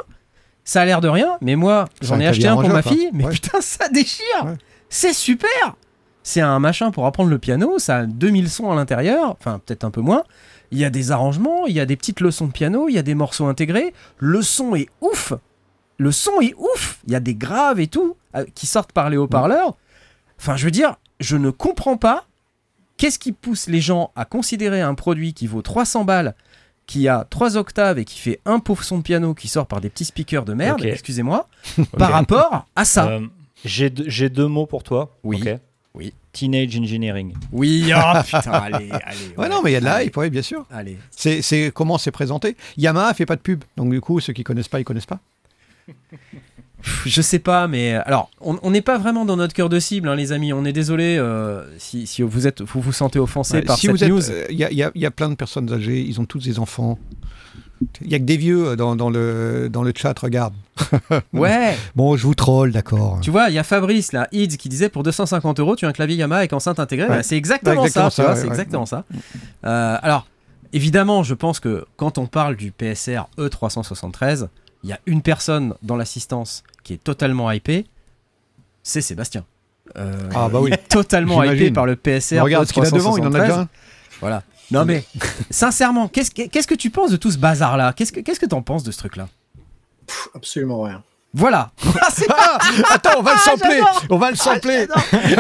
Ça 0.64 0.82
a 0.82 0.86
l'air 0.86 1.02
de 1.02 1.08
rien, 1.10 1.38
mais 1.42 1.56
moi 1.56 1.86
j'en 2.02 2.20
ai 2.20 2.28
acheté 2.28 2.48
un 2.48 2.56
pour 2.56 2.70
ma 2.70 2.82
fille. 2.82 3.10
Mais 3.14 3.26
Ouais. 3.26 3.32
putain, 3.32 3.62
ça 3.62 3.88
déchire. 3.90 4.46
Ouais. 4.46 4.56
C'est 4.90 5.14
super. 5.14 5.76
C'est 6.24 6.42
un 6.42 6.60
machin 6.60 6.92
pour 6.92 7.06
apprendre 7.08 7.30
le 7.30 7.40
piano. 7.40 7.80
Ça 7.80 7.98
a 7.98 8.06
2000 8.06 8.50
sons 8.50 8.72
à 8.72 8.76
l'intérieur, 8.76 9.32
enfin 9.40 9.60
peut-être 9.66 9.84
un 9.84 9.92
peu 9.92 10.02
moins. 10.02 10.24
Il 10.72 10.78
y 10.78 10.86
a 10.86 10.90
des 10.90 11.12
arrangements, 11.12 11.66
il 11.66 11.74
y 11.76 11.80
a 11.80 11.86
des 11.86 11.98
petites 11.98 12.22
leçons 12.22 12.48
de 12.48 12.52
piano, 12.52 12.88
il 12.90 12.94
y 12.94 12.98
a 13.00 13.02
des 13.02 13.16
morceaux 13.16 13.48
intégrés. 13.48 13.94
Le 14.18 14.42
son 14.42 14.76
est 14.76 14.88
ouf. 15.02 15.34
Le 15.98 16.12
son 16.12 16.40
est 16.42 16.54
ouf. 16.58 17.00
Il 17.08 17.14
y 17.14 17.16
a 17.16 17.20
des 17.20 17.36
graves 17.36 17.80
et 17.80 17.88
tout 17.88 18.16
euh, 18.36 18.46
qui 18.56 18.68
sortent 18.68 18.92
par 18.94 19.10
les 19.10 19.18
haut-parleurs. 19.18 19.76
Enfin, 20.40 20.56
je 20.58 20.66
veux 20.66 20.72
dire, 20.72 20.96
je 21.20 21.36
ne 21.38 21.50
comprends 21.50 21.98
pas 21.98 22.26
qu'est-ce 22.98 23.20
qui 23.20 23.32
pousse 23.32 23.68
les 23.68 23.82
gens 23.82 24.12
à 24.16 24.26
considérer 24.26 24.82
un 24.82 24.94
produit 24.96 25.34
qui 25.34 25.48
vaut 25.48 25.62
300 25.62 26.06
balles, 26.06 26.36
qui 26.92 27.08
a 27.08 27.26
3 27.30 27.56
octaves 27.56 28.00
et 28.00 28.04
qui 28.06 28.20
fait 28.20 28.40
un 28.46 28.60
pauvre 28.60 28.84
son 28.84 28.98
de 28.98 29.04
piano 29.04 29.34
qui 29.34 29.48
sort 29.48 29.66
par 29.66 29.80
des 29.80 29.90
petits 29.90 30.04
speakers 30.04 30.44
de 30.44 30.54
merde, 30.54 30.84
excusez-moi, 30.84 31.48
par 31.98 32.12
rapport 32.12 32.66
à 32.76 32.84
ça. 32.84 33.08
Euh, 33.08 33.22
J'ai 33.64 33.90
deux- 33.90 34.10
j'ai 34.10 34.30
deux 34.30 34.48
mots 34.48 34.66
pour 34.66 34.84
toi. 34.84 35.16
Oui. 35.24 35.42
Oui. 35.94 36.14
Teenage 36.34 36.78
Engineering. 36.78 37.34
Oui, 37.54 37.92
oh 37.96 38.22
putain, 38.26 38.52
allez, 38.52 38.90
allez. 38.92 39.18
Ouais, 39.38 39.48
non, 39.48 39.62
mais 39.64 39.72
il 39.72 39.74
y 39.74 39.78
a 39.78 39.80
de 39.80 39.86
la 39.86 40.04
hype, 40.04 40.18
ouais, 40.18 40.30
bien 40.30 40.42
sûr. 40.42 40.66
Allez. 40.70 40.98
C'est 41.12 41.42
c'est 41.42 41.72
comment 41.74 41.98
c'est 41.98 42.12
présenté? 42.12 42.58
Yamaha 42.78 43.14
fait 43.14 43.26
pas 43.26 43.36
de 43.38 43.42
pub, 43.42 43.64
donc 43.78 43.90
du 43.92 44.02
coup, 44.02 44.20
ceux 44.20 44.34
qui 44.34 44.44
connaissent 44.44 44.68
pas, 44.70 44.80
ils 44.82 44.86
connaissent 44.86 45.06
pas. 45.06 45.20
Je 47.06 47.22
sais 47.22 47.40
pas, 47.40 47.68
mais 47.68 47.96
euh, 47.96 48.02
alors, 48.06 48.30
on 48.42 48.72
n'est 48.72 48.82
pas 48.82 48.98
vraiment 48.98 49.26
dans 49.26 49.38
notre 49.38 49.54
cœur 49.54 49.70
de 49.70 49.80
cible, 49.80 50.08
hein, 50.08 50.16
les 50.16 50.32
amis. 50.32 50.54
On 50.54 50.66
est 50.66 50.74
désolé 50.74 51.18
euh, 51.18 51.64
si, 51.78 52.08
si 52.08 52.22
vous 52.22 52.48
êtes, 52.48 52.62
vous 52.62 52.82
vous 52.82 52.92
sentez 52.94 53.20
offensé 53.20 53.56
Ouais, 53.58 53.62
par 53.64 53.78
si 53.78 53.88
cette 53.88 53.92
vous 53.96 54.04
êtes, 54.04 54.10
news. 54.10 54.32
euh, 54.32 54.46
il 54.50 54.58
y, 54.58 54.64
a, 54.64 54.72
y 54.72 54.90
y 54.96 55.10
plein 55.10 55.30
de 55.30 55.36
personnes 55.36 55.72
âgées, 55.72 56.02
ils 56.02 56.20
ont 56.20 56.26
tous 56.26 56.44
des 56.44 56.60
enfants. 56.60 56.98
Il 58.02 58.12
y 58.12 58.16
a 58.16 58.20
que 58.20 58.24
des 58.26 58.38
vieux 58.38 58.76
dans, 58.76 58.96
dans 58.96 59.10
le 59.10 59.68
dans 59.72 59.82
le 59.82 59.92
chat, 59.96 60.18
regarde. 60.20 60.54
Ouais. 61.34 61.76
Bon, 61.96 62.16
je 62.16 62.24
vous 62.28 62.36
troll, 62.36 62.72
d'accord. 62.72 63.18
Tu 63.22 63.32
vois, 63.32 63.50
il 63.50 63.56
y 63.56 63.60
a 63.60 63.64
Fabrice 63.64 64.12
là, 64.14 64.28
Ids, 64.32 64.58
qui 64.58 64.70
disait 64.70 64.88
pour 64.90 65.02
250 65.02 65.60
euros, 65.60 65.76
tu 65.76 65.86
as 65.86 65.88
un 65.88 65.92
clavier 65.92 66.16
Yamaha 66.18 66.40
avec 66.40 66.54
enceinte 66.54 66.80
intégrée. 66.80 67.08
Ouais. 67.08 67.16
Bah, 67.18 67.24
c'est 67.24 67.38
exactement, 67.38 67.82
Ouais, 67.82 67.88
exactement 67.88 68.10
ça. 68.28 68.36
c'est 68.36 68.48
exactement 68.48 68.86
ça. 68.86 69.04
Euh, 69.66 69.98
alors, 70.02 70.28
évidemment, 70.74 71.24
je 71.24 71.34
pense 71.34 71.60
que 71.60 71.86
quand 71.98 72.20
on 72.20 72.28
parle 72.28 72.56
du 72.56 72.72
PSR 72.72 73.22
E373, 73.40 74.48
il 74.84 74.90
y 74.90 74.94
a 74.94 75.00
une 75.08 75.22
personne 75.24 75.74
dans 75.82 75.96
l'assistance 75.96 76.64
qui 76.92 76.96
est 76.96 77.04
totalement 77.04 77.50
hypée, 77.52 77.86
c'est 78.84 79.00
Sébastien. 79.02 79.46
Euh, 79.98 80.12
Ah, 80.36 80.50
bah 80.50 80.60
oui. 80.62 80.72
totalement 80.90 81.42
hypé 81.46 81.72
par 81.72 81.86
le 81.86 81.96
PSR 81.96 82.42
Regarde 82.42 82.66
ce 82.68 82.74
qu'il 82.74 82.84
a 82.86 82.92
devant, 82.92 83.16
il 83.18 83.24
en 83.26 83.34
a 83.34 83.40
E373. 83.40 83.42
déjà 83.42 83.60
un. 83.62 83.68
Voilà. 84.20 84.44
Non 84.72 84.84
mais, 84.86 85.04
sincèrement, 85.50 86.08
qu'est-ce 86.08 86.32
que 86.32 86.48
qu'est-ce 86.48 86.68
que 86.68 86.76
tu 86.76 86.90
penses 86.90 87.12
de 87.12 87.18
tout 87.18 87.32
ce 87.32 87.38
bazar-là? 87.38 87.94
Qu'est-ce 87.94 88.12
que 88.12 88.20
qu'est-ce 88.20 88.40
que 88.40 88.46
t'en 88.46 88.62
penses 88.62 88.84
de 88.84 88.92
ce 88.92 88.98
truc-là? 89.00 89.28
Pff, 90.08 90.30
absolument 90.36 90.82
rien. 90.82 91.02
Voilà. 91.34 91.72
Ah, 92.30 92.58
Ah, 92.60 92.94
attends, 92.96 93.20
on 93.20 93.22
va 93.22 93.34
le 93.34 93.40
sampler. 93.40 93.70
j'adore. 93.78 94.04
On 94.10 94.18
va 94.18 94.30
le 94.32 94.36
sampler. 94.36 94.88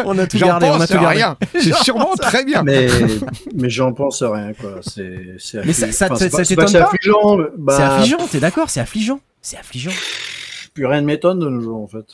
on 0.05 0.17
a 0.17 0.25
tout 0.27 0.37
gardé, 0.37 0.67
on 0.67 0.79
a 0.79 0.87
tout 0.87 0.93
gardé. 0.93 1.07
rien. 1.07 1.37
C'est 1.53 1.73
sûrement 1.75 2.05
pense 2.05 2.19
très 2.19 2.45
bien. 2.45 2.63
Mais, 2.63 2.87
mais 3.55 3.69
j'en 3.69 3.91
pense 3.93 4.21
rien, 4.23 4.53
quoi. 4.53 4.79
C'est, 4.81 5.63
Mais 5.65 5.73
ça- 5.73 5.87
affli- 5.87 5.91
ça- 5.91 6.05
enfin, 6.05 6.15
ça- 6.15 6.19
c'est 6.19 6.29
pas- 6.29 6.37
ça 6.37 6.43
c'est 6.45 6.55
pas 6.55 6.65
t'étonne 6.65 6.81
affligeant. 6.83 7.37
Bah, 7.57 7.73
C'est 7.75 7.83
affligeant, 7.83 8.27
t'es 8.29 8.39
d'accord? 8.39 8.69
C'est 8.69 8.79
affligeant. 8.79 9.19
C'est 9.41 9.57
affligeant. 9.57 9.91
Plus 10.73 10.85
rien 10.85 11.01
ne 11.01 11.05
m'étonne 11.07 11.39
de 11.39 11.49
nos 11.49 11.61
jours, 11.61 11.81
en 11.81 11.87
fait. 11.87 12.05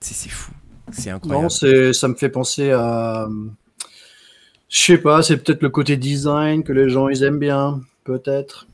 C'est 0.00 0.30
fou. 0.30 0.52
C'est 0.92 1.10
incroyable. 1.10 1.42
Non, 1.44 1.92
ça 1.92 2.08
me 2.08 2.14
fait 2.14 2.30
penser 2.30 2.70
à. 2.72 3.28
Je 4.68 4.78
sais 4.78 4.98
pas, 4.98 5.22
c'est 5.22 5.36
peut-être 5.36 5.62
le 5.62 5.68
côté 5.68 5.96
design 5.96 6.62
que 6.62 6.72
les 6.72 6.88
gens 6.88 7.08
ils 7.08 7.22
aiment 7.24 7.38
bien, 7.38 7.80
peut-être. 8.04 8.66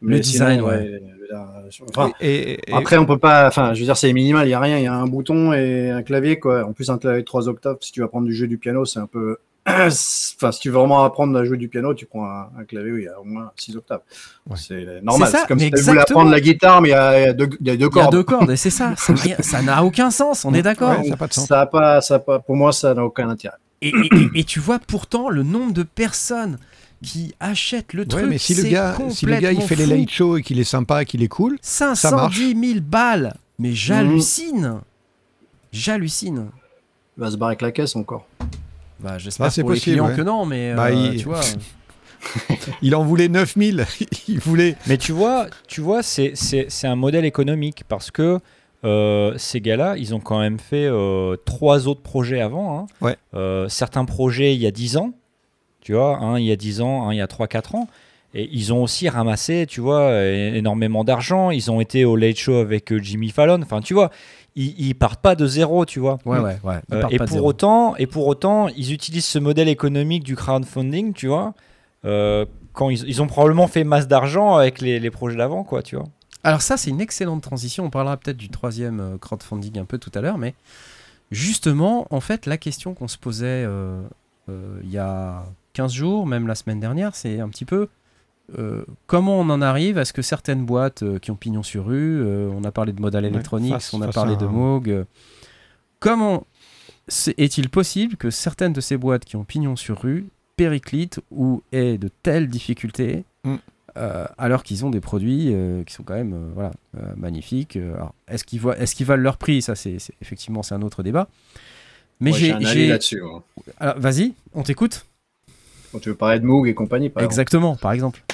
Le 0.00 0.18
design, 0.20 0.60
ouais. 0.62 1.00
là, 1.30 1.62
enfin, 1.88 2.12
Et- 2.20 2.52
et- 2.70 2.72
Après, 2.74 2.98
on 2.98 3.06
peut 3.06 3.18
pas. 3.18 3.46
Enfin, 3.48 3.72
je 3.74 3.80
veux 3.80 3.84
dire, 3.86 3.96
c'est 3.96 4.12
minimal, 4.12 4.46
il 4.46 4.50
y 4.50 4.54
a 4.54 4.60
rien, 4.60 4.78
il 4.78 4.84
y 4.84 4.86
a 4.86 4.94
un 4.94 5.06
bouton 5.06 5.52
et 5.54 5.90
un 5.90 6.02
clavier, 6.02 6.38
quoi. 6.38 6.64
En 6.66 6.72
plus, 6.72 6.90
un 6.90 6.98
clavier 6.98 7.20
de 7.22 7.26
3 7.26 7.48
octaves, 7.48 7.78
si 7.80 7.92
tu 7.92 8.00
vas 8.00 8.08
prendre 8.08 8.26
du 8.26 8.34
jeu 8.34 8.46
du 8.46 8.58
piano, 8.58 8.84
c'est 8.84 8.98
un 8.98 9.06
peu. 9.06 9.38
Enfin, 9.66 10.52
si 10.52 10.60
tu 10.60 10.68
veux 10.68 10.78
vraiment 10.78 11.04
apprendre 11.04 11.38
à 11.38 11.44
jouer 11.44 11.56
du 11.56 11.68
piano, 11.68 11.94
tu 11.94 12.04
prends 12.06 12.26
un, 12.26 12.48
un 12.58 12.64
clavier 12.64 12.92
où 12.92 12.98
il 12.98 13.04
y 13.04 13.08
a 13.08 13.18
au 13.18 13.24
moins 13.24 13.50
6 13.56 13.76
octaves. 13.76 14.00
Ouais. 14.48 14.56
C'est 14.58 15.00
normal. 15.02 15.28
C'est 15.32 15.46
comme 15.48 15.58
si 15.58 15.70
tu 15.70 15.80
voulais 15.80 16.00
apprendre 16.00 16.30
la 16.30 16.40
guitare, 16.40 16.82
mais 16.82 16.88
il 16.88 16.92
y 16.92 16.94
a, 16.94 17.20
il 17.20 17.24
y 17.24 17.28
a 17.28 17.32
deux, 17.32 17.48
il 17.60 17.66
y 17.66 17.70
a 17.70 17.76
deux 17.76 17.78
Il 17.78 17.80
y 17.82 17.84
a 17.84 17.88
cordes. 17.88 18.12
deux 18.12 18.22
cordes 18.24 18.50
et 18.50 18.56
c'est 18.56 18.70
ça. 18.70 18.94
Ça 18.96 19.14
n'a 19.14 19.62
n'a 19.62 19.84
aucun 19.84 20.10
sens, 20.10 20.44
on 20.44 20.52
est 20.52 20.62
d'accord. 20.62 20.98
Ouais, 20.98 21.08
ça 21.08 21.14
a 21.14 21.16
pas 21.16 21.26
de 21.28 21.32
sens. 21.32 21.46
Ça 21.48 21.60
a 21.62 21.66
pas, 21.66 22.00
ça 22.02 22.16
a 22.16 22.18
pas, 22.18 22.38
pour 22.40 22.56
moi, 22.56 22.72
ça 22.72 22.92
n'a 22.94 23.04
aucun 23.04 23.28
intérêt. 23.30 23.56
Et, 23.80 23.88
et- 23.88 23.92
et- 24.14 24.40
et 24.40 24.44
tu 24.44 24.60
vois 24.60 24.78
pourtant 24.78 25.28
le 25.30 25.42
nombre 25.42 25.72
de 25.72 25.82
personnes 25.82 26.58
qui 27.02 27.34
achètent 27.40 27.92
le 27.94 28.02
Ouais, 28.02 28.08
truc. 28.08 28.26
mais 28.28 28.38
si 28.38 28.54
le 28.54 28.64
gars, 28.64 28.96
si 29.10 29.24
le 29.26 29.36
gars 29.36 29.52
il 29.52 29.60
fait 29.62 29.76
les 29.76 29.86
late 29.86 30.10
shows 30.10 30.36
et 30.38 30.42
qu'il 30.42 30.58
est 30.58 30.64
sympa, 30.64 31.04
qu'il 31.06 31.22
est 31.22 31.28
cool, 31.28 31.58
510 31.62 32.54
000 32.74 32.80
balles 32.82 33.34
Mais 33.58 33.72
j'hallucine 33.72 34.80
J'hallucine 35.72 36.46
Il 37.16 37.20
va 37.20 37.30
se 37.30 37.36
barrer 37.36 37.50
avec 37.52 37.62
la 37.62 37.72
caisse 37.72 37.96
encore. 37.96 38.26
Bah, 39.04 39.18
j'espère 39.18 39.46
Ah, 39.46 39.50
c'est 39.50 39.60
pour 39.60 39.70
les 39.70 39.76
possible, 39.76 39.96
clients 39.96 40.08
ouais. 40.08 40.16
que 40.16 40.22
non, 40.22 40.46
mais 40.46 40.74
Bah, 40.74 40.86
euh, 40.86 41.10
il- 41.12 41.18
tu 41.20 41.26
vois. 41.26 41.40
Il 42.82 42.94
en 42.94 43.04
voulait 43.04 43.28
9000. 43.28 43.84
il 44.28 44.38
voulait. 44.40 44.76
Mais 44.86 44.96
tu 44.96 45.12
vois, 45.12 45.46
tu 45.68 45.80
vois 45.82 46.02
c'est, 46.02 46.32
c'est, 46.34 46.66
c'est 46.68 46.86
un 46.86 46.96
modèle 46.96 47.24
économique 47.26 47.84
parce 47.86 48.10
que 48.10 48.38
euh, 48.84 49.34
ces 49.36 49.60
gars-là, 49.60 49.96
ils 49.98 50.14
ont 50.14 50.20
quand 50.20 50.40
même 50.40 50.58
fait 50.58 50.86
euh, 50.86 51.36
trois 51.44 51.86
autres 51.86 52.00
projets 52.02 52.40
avant. 52.40 52.78
hein. 52.78 52.86
Ouais. 53.02 53.16
Euh, 53.34 53.68
certains 53.68 54.04
projets 54.06 54.54
il 54.54 54.60
y 54.60 54.66
a 54.66 54.70
10 54.70 54.96
ans, 54.96 55.12
tu 55.82 55.92
vois, 55.92 56.16
un 56.18 56.38
il 56.38 56.46
y 56.46 56.52
a 56.52 56.56
10 56.56 56.80
ans, 56.80 57.08
un 57.08 57.12
il 57.12 57.18
y 57.18 57.20
a 57.22 57.26
3-4 57.26 57.76
ans. 57.76 57.88
Et 58.36 58.48
ils 58.52 58.72
ont 58.72 58.82
aussi 58.82 59.08
ramassé, 59.08 59.64
tu 59.68 59.80
vois, 59.80 60.20
énormément 60.24 61.04
d'argent. 61.04 61.50
Ils 61.52 61.70
ont 61.70 61.80
été 61.80 62.04
au 62.04 62.16
Late 62.16 62.36
Show 62.36 62.56
avec 62.56 62.92
Jimmy 63.00 63.30
Fallon. 63.30 63.60
Enfin, 63.62 63.80
tu 63.80 63.94
vois, 63.94 64.10
ils, 64.56 64.88
ils 64.88 64.94
partent 64.94 65.20
pas 65.20 65.34
de 65.34 65.46
zéro, 65.46 65.84
tu 65.84 66.00
vois. 66.00 66.18
Ouais, 66.24 66.38
ouais, 66.38 66.58
ouais. 66.62 66.80
Euh, 66.92 67.08
et, 67.10 67.18
pour 67.18 67.44
autant, 67.44 67.96
et 67.96 68.06
pour 68.06 68.26
autant, 68.26 68.68
ils 68.68 68.92
utilisent 68.92 69.26
ce 69.26 69.38
modèle 69.38 69.68
économique 69.68 70.22
du 70.24 70.36
crowdfunding, 70.36 71.12
tu 71.12 71.26
vois, 71.26 71.54
euh, 72.04 72.46
quand 72.72 72.90
ils, 72.90 73.04
ils 73.08 73.22
ont 73.22 73.26
probablement 73.26 73.66
fait 73.66 73.84
masse 73.84 74.06
d'argent 74.06 74.56
avec 74.56 74.80
les, 74.80 75.00
les 75.00 75.10
projets 75.10 75.36
d'avant, 75.36 75.64
quoi, 75.64 75.82
tu 75.82 75.96
vois. 75.96 76.06
Alors 76.42 76.62
ça, 76.62 76.76
c'est 76.76 76.90
une 76.90 77.00
excellente 77.00 77.42
transition. 77.42 77.84
On 77.84 77.90
parlera 77.90 78.16
peut-être 78.16 78.36
du 78.36 78.48
troisième 78.48 79.00
euh, 79.00 79.18
crowdfunding 79.18 79.78
un 79.78 79.84
peu 79.84 79.98
tout 79.98 80.12
à 80.14 80.20
l'heure, 80.20 80.38
mais 80.38 80.54
justement, 81.30 82.06
en 82.10 82.20
fait, 82.20 82.46
la 82.46 82.58
question 82.58 82.94
qu'on 82.94 83.08
se 83.08 83.18
posait 83.18 83.66
il 84.48 84.90
y 84.90 84.98
a 84.98 85.44
15 85.72 85.92
jours, 85.92 86.26
même 86.26 86.46
la 86.46 86.54
semaine 86.54 86.80
dernière, 86.80 87.16
c'est 87.16 87.40
un 87.40 87.48
petit 87.48 87.64
peu 87.64 87.88
euh, 88.58 88.84
comment 89.06 89.38
on 89.40 89.48
en 89.50 89.62
arrive 89.62 89.96
à 89.98 90.04
ce 90.04 90.12
que 90.12 90.22
certaines 90.22 90.64
boîtes 90.66 91.02
euh, 91.02 91.18
qui 91.18 91.30
ont 91.30 91.36
pignon 91.36 91.62
sur 91.62 91.86
rue, 91.86 92.20
euh, 92.22 92.50
on 92.54 92.64
a 92.64 92.70
parlé 92.72 92.92
de 92.92 93.00
Modal 93.00 93.24
Electronics, 93.24 93.72
face- 93.72 93.94
on 93.94 94.02
a 94.02 94.08
parlé 94.08 94.36
de 94.36 94.44
un- 94.44 94.48
Moog, 94.48 94.90
euh, 94.90 95.04
comment 95.98 96.46
est-il 97.36 97.68
possible 97.70 98.16
que 98.16 98.30
certaines 98.30 98.72
de 98.72 98.80
ces 98.80 98.96
boîtes 98.96 99.24
qui 99.24 99.36
ont 99.36 99.44
pignon 99.44 99.76
sur 99.76 100.00
rue 100.02 100.26
périclitent 100.56 101.20
ou 101.30 101.62
aient 101.72 101.98
de 101.98 102.08
telles 102.22 102.48
difficultés 102.48 103.24
Mm. 103.44 103.56
euh, 103.98 104.24
alors 104.38 104.62
qu'ils 104.62 104.84
ont 104.86 104.90
des 104.90 105.00
produits 105.00 105.50
euh, 105.52 105.82
qui 105.84 105.92
sont 105.92 106.02
quand 106.02 106.14
même 106.14 106.32
euh, 106.32 106.50
voilà, 106.54 106.70
euh, 106.96 107.00
magnifiques. 107.16 107.78
Est-ce 108.28 108.44
qu'ils 108.44 109.06
valent 109.06 109.22
leur 109.22 109.36
prix? 109.36 109.60
Ça, 109.62 109.74
c'est 109.74 109.96
effectivement 110.22 110.62
c'est 110.62 110.74
un 110.74 110.82
autre 110.82 111.02
débat. 111.02 111.28
Mais 112.20 112.32
j'ai, 112.32 112.52
là-dessus. 112.88 113.20
hein. 113.80 113.94
vas-y, 113.98 114.34
on 114.54 114.62
t'écoute. 114.62 115.04
Quand 115.92 115.98
tu 115.98 116.08
veux 116.08 116.14
parler 116.14 116.40
de 116.40 116.44
Moog 116.46 116.66
et 116.68 116.74
compagnie, 116.74 117.08
par 117.10 117.22
exemple. 117.22 117.32
Exactement, 117.32 117.76
par 117.76 117.92
exemple. 117.92 118.24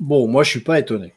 Bon, 0.00 0.26
moi, 0.26 0.42
je 0.42 0.50
suis 0.50 0.60
pas 0.60 0.78
étonné. 0.78 1.14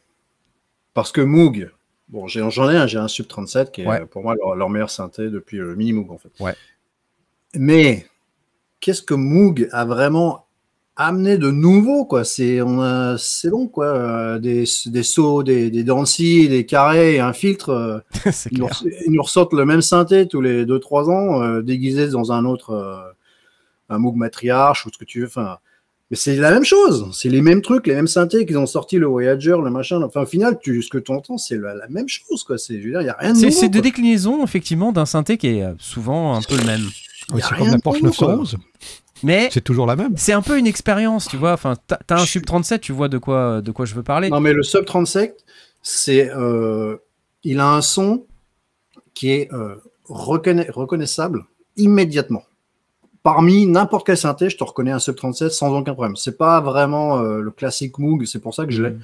Parce 0.94 1.12
que 1.12 1.22
Moog, 1.22 1.72
bon, 2.10 2.28
j'en 2.28 2.70
ai 2.70 2.76
un, 2.78 2.86
j'ai 2.86 3.00
un 3.00 3.08
Sub 3.08 3.28
37 3.28 3.72
qui 3.72 3.82
est 3.82 3.88
Ouais. 3.88 4.02
euh, 4.02 4.06
pour 4.06 4.22
moi 4.24 4.36
leur, 4.36 4.56
leur 4.56 4.70
meilleur 4.70 4.90
synthé 4.90 5.30
depuis 5.30 5.58
le 5.58 5.76
Mini 5.76 5.94
Moog, 5.94 6.12
en 6.12 6.18
fait. 6.18 6.30
Ouais. 6.40 6.54
Mais 7.56 8.06
qu'est-ce 8.80 9.02
que 9.02 9.14
Moog 9.14 9.70
a 9.72 9.86
vraiment 9.86 10.46
amené 10.96 11.38
de 11.40 11.50
nouveau, 11.50 12.06
quoi? 12.06 12.24
C'est 12.24 12.62
on 12.62 12.80
a- 12.82 13.18
c'est 13.18 13.50
long, 13.50 13.68
quoi. 13.68 13.86
Euh, 13.88 14.40
Des, 14.40 14.66
des 14.88 15.04
sauts, 15.04 15.42
des, 15.44 15.72
des 15.72 15.84
Dancy, 15.84 16.48
des 16.50 16.66
carrés 16.66 17.20
un 17.20 17.34
filtre. 17.34 17.70
euh, 17.70 18.00
ils, 18.52 18.60
nous, 18.60 18.68
ils 19.06 19.12
nous 19.12 19.24
ressortent 19.24 19.54
le 19.54 19.66
même 19.66 19.82
synthé 19.82 20.28
tous 20.28 20.42
les 20.42 20.66
2-3 20.66 21.10
ans, 21.10 21.42
euh, 21.42 21.62
déguisé 21.62 22.08
dans 22.10 22.32
un 22.32 22.46
autre, 22.46 22.72
euh, 22.72 23.02
un 23.90 23.98
Moog 23.98 24.16
matriarche 24.16 24.86
ou 24.86 24.92
ce 24.94 24.98
que 25.00 25.06
tu 25.06 25.22
veux. 25.22 25.28
Enfin, 25.28 25.58
mais 26.14 26.18
c'est 26.18 26.36
la 26.36 26.52
même 26.52 26.64
chose, 26.64 27.10
c'est 27.12 27.28
les 27.30 27.42
mêmes 27.42 27.64
trucs, 27.64 27.88
les 27.88 27.96
mêmes 27.96 28.06
synthés 28.06 28.46
qu'ils 28.46 28.60
ont 28.60 28.68
sorti, 28.68 28.98
le 29.00 29.08
Voyager, 29.08 29.56
le 29.64 29.72
machin. 29.72 30.00
Enfin, 30.04 30.22
au 30.22 30.26
final, 30.28 30.60
tu, 30.62 30.84
ce 30.84 30.90
que 30.90 31.00
tu 31.00 31.12
entends, 31.12 31.40
c'est 31.40 31.58
la, 31.58 31.74
la 31.74 31.88
même 31.88 32.08
chose, 32.08 32.44
quoi. 32.44 32.60
C'est, 32.60 32.80
je 32.80 32.86
veux 32.86 32.92
dire, 32.92 33.02
il 33.02 33.06
n'y 33.06 33.10
a 33.10 33.18
rien 33.20 33.34
de 33.34 33.38
C'est, 33.40 33.48
nouveau. 33.48 33.60
c'est 33.60 33.70
des 33.70 33.82
déclinaisons, 33.82 34.44
effectivement, 34.44 34.92
d'un 34.92 35.08
synthé 35.08 35.38
qui 35.40 35.48
est 35.48 35.64
euh, 35.64 35.74
souvent 35.80 36.36
un 36.36 36.42
peu 36.44 36.56
le 36.56 36.66
même. 36.66 36.82
C'est 37.36 37.56
comme 37.58 37.72
la 37.72 37.80
Porsche 37.80 38.04
nouveau, 38.04 38.14
quoi. 38.16 38.28
911. 38.36 38.58
Mais 39.24 39.50
C'est 39.52 39.62
toujours 39.64 39.88
la 39.88 39.96
même. 39.96 40.14
c'est 40.18 40.34
un 40.34 40.44
peu 40.44 40.60
une 40.60 40.68
expérience, 40.68 41.28
tu 41.28 41.38
vois. 41.38 41.54
Enfin, 41.54 41.76
t'as, 41.88 41.98
t'as 42.06 42.22
un 42.22 42.26
Sub 42.28 42.46
37, 42.46 42.80
tu 42.82 42.92
vois 42.92 43.08
de 43.10 43.18
quoi, 43.18 43.62
de 43.62 43.72
quoi 43.72 43.86
je 43.86 43.96
veux 43.96 44.04
parler. 44.04 44.30
Non, 44.30 44.40
mais 44.40 44.54
le 44.54 44.62
Sub 44.62 44.86
37, 44.86 45.44
c'est, 45.82 46.30
euh, 46.30 46.98
il 47.44 47.60
a 47.60 47.70
un 47.74 47.82
son 47.82 48.26
qui 49.16 49.32
est 49.32 49.52
euh, 49.52 49.78
reconna- 50.08 50.70
reconnaissable 50.70 51.46
immédiatement. 51.76 52.44
Parmi 53.24 53.66
n'importe 53.66 54.06
quel 54.06 54.18
synthé, 54.18 54.50
je 54.50 54.58
te 54.58 54.64
reconnais 54.64 54.92
un 54.92 55.00
Sub 55.00 55.16
37 55.16 55.52
sans 55.52 55.74
aucun 55.76 55.94
problème. 55.94 56.18
C'est 56.18 56.38
pas 56.38 56.60
vraiment 56.60 57.20
euh, 57.20 57.40
le 57.40 57.52
classique 57.52 57.98
Moog, 57.98 58.26
c'est 58.26 58.40
pour 58.40 58.54
ça 58.54 58.66
que 58.66 58.72
je 58.72 58.84
l'ai. 58.84 58.90
Mm. 58.92 59.00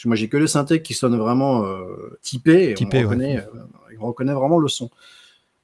Parce 0.00 0.04
que 0.04 0.08
moi, 0.08 0.16
j'ai 0.16 0.28
que 0.30 0.38
les 0.38 0.46
synthés 0.46 0.80
qui 0.80 0.94
sonnent 0.94 1.18
vraiment 1.18 1.62
euh, 1.66 2.18
typés. 2.22 2.70
Et 2.70 2.74
Typés, 2.74 3.00
on, 3.04 3.08
reconnaît, 3.10 3.36
euh, 3.36 3.96
on 4.00 4.06
reconnaît 4.06 4.32
vraiment 4.32 4.58
le 4.58 4.68
son. 4.68 4.88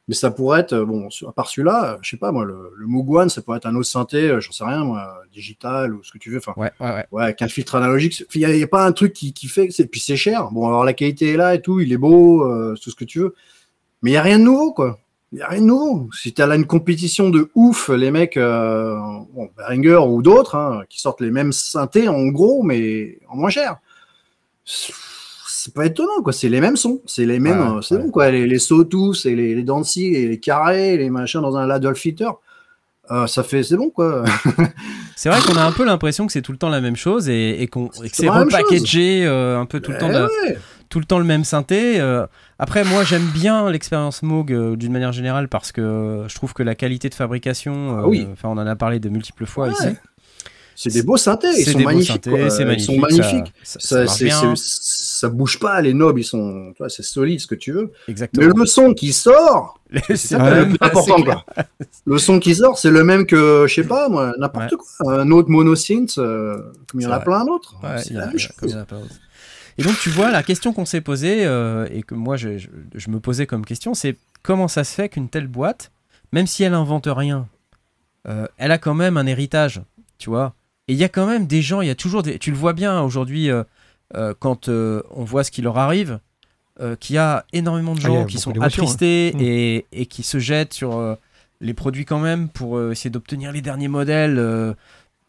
Mais 0.09 0.15
ça 0.15 0.31
pourrait 0.31 0.61
être, 0.61 0.77
bon, 0.79 1.09
à 1.27 1.33
part 1.33 1.49
celui-là, 1.49 1.97
je 2.03 2.11
sais 2.11 2.19
pas, 2.19 2.33
moi, 2.33 2.45
le, 2.45 2.71
le 2.77 2.87
Moog 2.87 3.11
One, 3.11 3.31
ça 3.31 3.41
pourrait 3.41 3.57
être 3.57 3.65
un 3.65 3.75
autre 3.77 3.89
synthé, 3.89 4.29
euh, 4.29 4.41
j'en 4.41 4.53
sais 4.53 4.65
rien, 4.65 4.85
moi, 4.85 5.23
digital 5.33 5.95
ou 5.95 6.05
ce 6.05 6.13
que 6.13 6.19
tu 6.19 6.31
veux. 6.31 6.37
Enfin, 6.37 6.53
Ouais, 6.59 6.71
ouais, 6.81 6.87
ouais. 6.87 7.07
Ouais, 7.13 7.23
avec 7.23 7.41
un 7.41 7.49
filtre 7.49 7.77
analogique. 7.77 8.25
Il 8.35 8.41
n'y 8.41 8.45
a, 8.45 8.55
il 8.55 8.61
y 8.61 8.63
a 8.63 8.69
pas 8.69 8.85
un 8.85 8.93
truc 8.93 9.15
qui, 9.15 9.33
qui 9.33 9.49
fait. 9.49 9.69
Puis 9.91 10.01
c'est 10.01 10.17
cher. 10.17 10.51
Bon, 10.51 10.69
alors 10.69 10.85
la 10.85 10.93
qualité 10.93 11.33
est 11.33 11.37
là 11.39 11.55
et 11.55 11.63
tout, 11.63 11.81
il 11.81 11.91
est 11.91 11.97
beau, 11.97 12.47
tout 12.77 12.91
ce 12.91 12.95
que 12.95 13.07
tu 13.07 13.21
veux. 13.21 13.35
Mais 14.03 14.11
il 14.11 14.13
n'y 14.13 14.19
a 14.19 14.23
rien 14.23 14.39
de 14.39 14.45
nouveau, 14.45 14.75
quoi. 14.75 14.99
Il 15.37 15.41
n'y 15.41 15.43
a 15.43 15.49
rien 15.49 15.61
de 15.61 15.67
nouveau. 15.67 16.09
Si 16.15 16.33
tu 16.33 16.41
as 16.41 16.47
là 16.47 16.57
une 16.57 16.65
compétition 16.65 17.29
de 17.29 17.51
ouf, 17.55 17.91
les 17.91 18.11
mecs, 18.11 18.39
euh, 18.39 18.97
bon, 19.35 19.51
ou 20.09 20.23
d'autres, 20.23 20.55
hein, 20.55 20.85
qui 20.89 20.99
sortent 20.99 21.21
les 21.21 21.31
mêmes 21.31 21.53
synthés 21.53 22.09
en 22.09 22.29
gros, 22.29 22.63
mais 22.63 23.19
en 23.29 23.37
moins 23.37 23.51
cher. 23.51 23.77
C'est 24.65 25.75
pas 25.75 25.85
étonnant, 25.85 26.23
quoi. 26.23 26.33
C'est 26.33 26.49
les 26.49 26.63
mêmes 26.63 26.79
sons. 26.79 27.03
C'est 27.05 27.27
les 27.27 27.39
mêmes. 27.39 27.61
Ouais, 27.61 27.77
euh, 27.77 27.83
c'est 27.83 27.97
ouais. 27.97 28.05
bon, 28.05 28.11
quoi. 28.11 28.31
Les, 28.31 28.47
les 28.47 28.59
Sotus 28.59 29.27
et 29.27 29.35
les, 29.35 29.55
les 29.55 29.63
Dancy 29.63 30.07
et 30.07 30.27
les 30.27 30.41
carrés, 30.41 30.97
les 30.97 31.11
machins 31.11 31.43
dans 31.43 31.59
un 31.59 31.67
ladle 31.67 31.95
filter. 31.95 32.31
Euh, 33.11 33.27
ça 33.27 33.43
fait. 33.43 33.63
C'est 33.63 33.77
bon, 33.77 33.91
quoi. 33.91 34.25
C'est 35.17 35.29
vrai 35.29 35.41
qu'on 35.43 35.59
a 35.59 35.65
un 35.65 35.73
peu 35.73 35.85
l'impression 35.85 36.27
que 36.27 36.33
c'est 36.33 36.43
tout 36.43 36.53
le 36.53 36.59
temps 36.59 36.71
la 36.71 36.81
même 36.81 36.97
chose 36.97 37.29
et, 37.29 37.63
et 37.63 37.67
qu'on, 37.69 37.89
que 37.89 38.09
C'est 38.11 38.29
repackagé 38.29 39.25
euh, 39.27 39.59
un 39.61 39.67
peu 39.67 39.81
tout 39.81 39.91
le 39.93 39.99
temps. 39.99 40.09
Eh 40.11 40.15
de- 40.15 40.23
ouais. 40.49 40.59
Tout 40.89 40.99
le 41.01 41.05
temps 41.05 41.19
le 41.19 41.25
même 41.25 41.45
synthé. 41.45 42.01
euh. 42.01 42.27
après, 42.59 42.85
moi, 42.85 43.05
j'aime 43.05 43.27
bien 43.35 43.71
l'expérience 43.71 44.23
Moog 44.23 44.53
euh, 44.53 44.77
d'une 44.77 44.93
manière 44.93 45.13
générale 45.13 45.49
parce 45.49 45.73
que 45.73 45.81
euh, 45.81 46.29
je 46.29 46.35
trouve 46.35 46.53
que 46.55 46.63
la 46.63 46.75
qualité 46.75 47.09
de 47.09 47.15
fabrication, 47.15 47.97
Ah 47.99 48.03
euh, 48.03 48.07
oui. 48.07 48.27
enfin, 48.33 48.49
on 48.49 48.53
en 48.59 48.67
a 48.67 48.77
parlé 48.77 49.01
de 49.01 49.09
multiples 49.09 49.47
fois 49.47 49.67
Ouais. 49.69 49.73
ici. 49.73 49.97
C'est 50.79 50.93
des 50.93 51.03
beaux 51.03 51.17
synthés, 51.17 51.49
ils 51.57 51.65
C'est 51.65 51.73
sont 51.73 51.79
magnifiques. 51.81 52.23
synthés, 52.27 52.43
Ils 52.45 52.51
sont 52.51 52.97
magnifique, 52.99 53.01
magnifiques. 53.01 53.55
Ça, 53.63 54.07
ça- 54.07 55.29
bouge 55.31 55.59
pas, 55.59 55.81
les 55.81 55.95
knobs, 55.95 56.19
ils 56.19 56.23
sont, 56.25 56.75
c'est 56.89 57.03
solide 57.03 57.41
ce 57.41 57.47
que 57.47 57.55
tu 57.55 57.73
veux. 57.73 57.91
Mais 58.07 58.13
Exactement. 58.13 58.53
le 58.55 58.67
son 58.67 58.93
qui 58.93 59.15
sort, 59.15 59.81
C'est 60.15 60.35
important. 60.35 61.23
Quoi. 61.23 61.47
Le 62.05 62.19
son 62.19 62.39
qui 62.39 62.55
sort, 62.55 62.77
c'est 62.77 62.91
le 62.91 63.05
même 63.05 63.25
que, 63.25 63.65
je 63.67 63.73
sais 63.75 63.85
pas, 63.85 64.11
moi, 64.11 64.35
n'importe 64.39 64.75
quoi. 64.77 65.15
Un 65.19 65.31
autre 65.31 65.49
monosynth, 65.49 66.19
euh, 66.19 66.59
comme 66.91 67.01
il 67.01 67.05
y 67.05 67.07
en 67.07 67.13
a 67.13 67.21
plein 67.21 67.47
d'autres. 67.47 67.77
Ouais, 67.83 67.97
Et 69.79 69.83
donc, 69.83 69.99
tu 70.01 70.09
vois, 70.11 70.31
la 70.31 70.43
question 70.43 70.73
qu'on 70.73 70.85
s'est 70.87 71.01
posée 71.03 71.45
euh, 71.45 71.87
et 71.93 72.03
que 72.03 72.15
moi, 72.15 72.37
je, 72.37 72.57
je- 72.59 72.69
je 72.95 73.11
me 73.11 73.21
posais 73.21 73.47
comme 73.47 73.65
question, 73.65 73.93
c'est 73.95 74.17
comment 74.43 74.69
ça 74.69 74.85
se 74.85 74.95
fait 74.95 75.09
qu'une 75.09 75.29
telle 75.29 75.49
boîte, 75.49 75.91
même 76.33 76.47
si 76.47 76.63
elle 76.63 76.75
invente 76.75 77.09
rien, 77.11 77.47
euh, 78.29 78.47
elle 78.57 78.73
a 78.73 78.79
quand 78.79 78.95
même 78.95 79.17
un 79.17 79.27
héritage, 79.27 79.83
tu 80.19 80.31
vois. 80.31 80.55
Et 80.89 80.93
il 80.95 80.99
y 80.99 81.05
a 81.05 81.09
quand 81.09 81.27
même 81.27 81.47
des 81.47 81.63
gens, 81.63 81.81
il 81.83 81.89
y 81.89 81.91
a 81.91 81.95
toujours 81.95 82.23
des. 82.23 82.39
Tu 82.39 82.51
le 82.51 82.57
vois 82.57 82.73
bien 82.73 83.01
aujourd'hui, 83.03 83.51
euh, 83.51 83.65
quand 84.39 84.69
on 84.69 85.25
voit 85.25 85.43
ce 85.45 85.51
qui 85.51 85.63
leur 85.63 85.79
arrive, 85.79 86.21
qu'il 87.01 87.17
y 87.17 87.19
a 87.19 87.45
énormément 87.53 87.95
de 87.95 88.01
Ah, 88.05 88.07
gens 88.07 88.25
qui 88.27 88.39
sont 88.39 88.51
d'émotions, 88.53 88.83
attristés 88.85 89.33
hein. 89.35 89.39
Mm. 89.39 89.43
et, 89.43 89.87
et 89.93 90.07
qui 90.07 90.23
se 90.23 90.39
jettent 90.39 90.75
sur 90.75 91.17
les 91.61 91.75
produits 91.75 92.05
quand 92.05 92.19
même 92.21 92.49
pour 92.51 92.81
essayer 92.93 93.11
d'obtenir 93.11 93.51
les 93.51 93.63
derniers 93.63 93.89
modèles. 93.89 94.75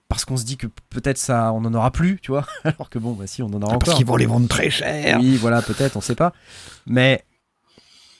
Parce 0.09 0.25
qu'on 0.25 0.37
se 0.37 0.45
dit 0.45 0.57
que 0.57 0.67
peut-être 0.89 1.17
ça, 1.17 1.51
on 1.53 1.63
en 1.65 1.73
aura 1.73 1.91
plus, 1.91 2.19
tu 2.21 2.31
vois. 2.31 2.45
Alors 2.63 2.89
que 2.89 2.99
bon, 2.99 3.13
bah 3.13 3.27
si, 3.27 3.41
on 3.43 3.47
en 3.47 3.53
aura 3.61 3.73
Ah, 3.73 3.75
encore. 3.75 3.79
parce 3.79 3.97
qu'ils 3.97 4.05
vont 4.05 4.15
les 4.15 4.25
vendre 4.25 4.47
très 4.47 4.69
cher. 4.69 5.19
Oui, 5.19 5.35
voilà, 5.37 5.61
peut-être, 5.61 5.97
on 5.97 6.01
sait 6.01 6.15
pas. 6.15 6.33
Mais 6.85 7.23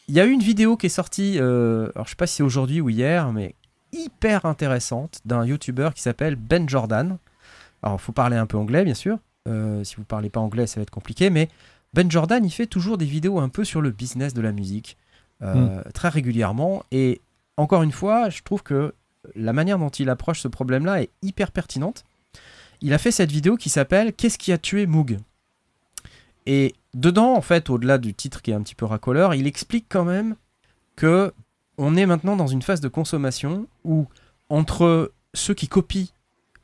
il 0.07 0.15
y 0.15 0.19
a 0.19 0.25
eu 0.25 0.31
une 0.31 0.41
vidéo 0.41 0.77
qui 0.77 0.87
est 0.87 0.89
sortie, 0.89 1.37
euh, 1.39 1.89
alors 1.95 2.05
je 2.05 2.11
sais 2.11 2.15
pas 2.15 2.27
si 2.27 2.35
c'est 2.35 2.43
aujourd'hui 2.43 2.81
ou 2.81 2.89
hier, 2.89 3.31
mais 3.31 3.55
hyper 3.93 4.45
intéressante 4.45 5.19
d'un 5.25 5.45
YouTuber 5.45 5.89
qui 5.95 6.01
s'appelle 6.01 6.35
Ben 6.35 6.67
Jordan. 6.67 7.17
Alors, 7.83 8.01
faut 8.01 8.11
parler 8.11 8.35
un 8.37 8.45
peu 8.45 8.57
anglais, 8.57 8.83
bien 8.83 8.93
sûr. 8.93 9.17
Euh, 9.47 9.83
si 9.83 9.95
vous 9.95 10.03
parlez 10.03 10.29
pas 10.29 10.39
anglais, 10.41 10.67
ça 10.67 10.79
va 10.79 10.83
être 10.83 10.89
compliqué. 10.91 11.29
Mais 11.29 11.47
Ben 11.93 12.09
Jordan, 12.11 12.43
il 12.43 12.51
fait 12.51 12.67
toujours 12.67 12.97
des 12.97 13.05
vidéos 13.05 13.39
un 13.39 13.49
peu 13.49 13.63
sur 13.63 13.81
le 13.81 13.91
business 13.91 14.33
de 14.33 14.41
la 14.41 14.51
musique, 14.51 14.97
euh, 15.41 15.81
très 15.93 16.09
régulièrement. 16.09 16.83
Et 16.91 17.21
encore 17.55 17.83
une 17.83 17.91
fois, 17.93 18.29
je 18.29 18.41
trouve 18.43 18.61
que 18.63 18.93
la 19.35 19.53
manière 19.53 19.79
dont 19.79 19.89
il 19.89 20.09
approche 20.09 20.41
ce 20.41 20.47
problème-là 20.47 21.01
est 21.01 21.09
hyper 21.21 21.51
pertinente. 21.51 22.03
Il 22.81 22.93
a 22.93 22.97
fait 22.97 23.11
cette 23.11 23.31
vidéo 23.31 23.57
qui 23.57 23.69
s'appelle 23.69 24.13
Qu'est-ce 24.13 24.37
qui 24.37 24.51
a 24.51 24.57
tué 24.57 24.85
Moog? 24.85 25.19
Et 26.45 26.75
dedans, 26.93 27.33
en 27.33 27.41
fait, 27.41 27.69
au-delà 27.69 27.97
du 27.97 28.13
titre 28.13 28.41
qui 28.41 28.51
est 28.51 28.53
un 28.53 28.61
petit 28.61 28.75
peu 28.75 28.85
racoleur, 28.85 29.33
il 29.33 29.47
explique 29.47 29.87
quand 29.89 30.05
même 30.05 30.35
que 30.95 31.33
on 31.77 31.95
est 31.95 32.05
maintenant 32.05 32.35
dans 32.35 32.47
une 32.47 32.61
phase 32.61 32.81
de 32.81 32.87
consommation 32.87 33.67
où 33.83 34.07
entre 34.49 35.11
ceux 35.33 35.53
qui 35.53 35.67
copient, 35.67 36.07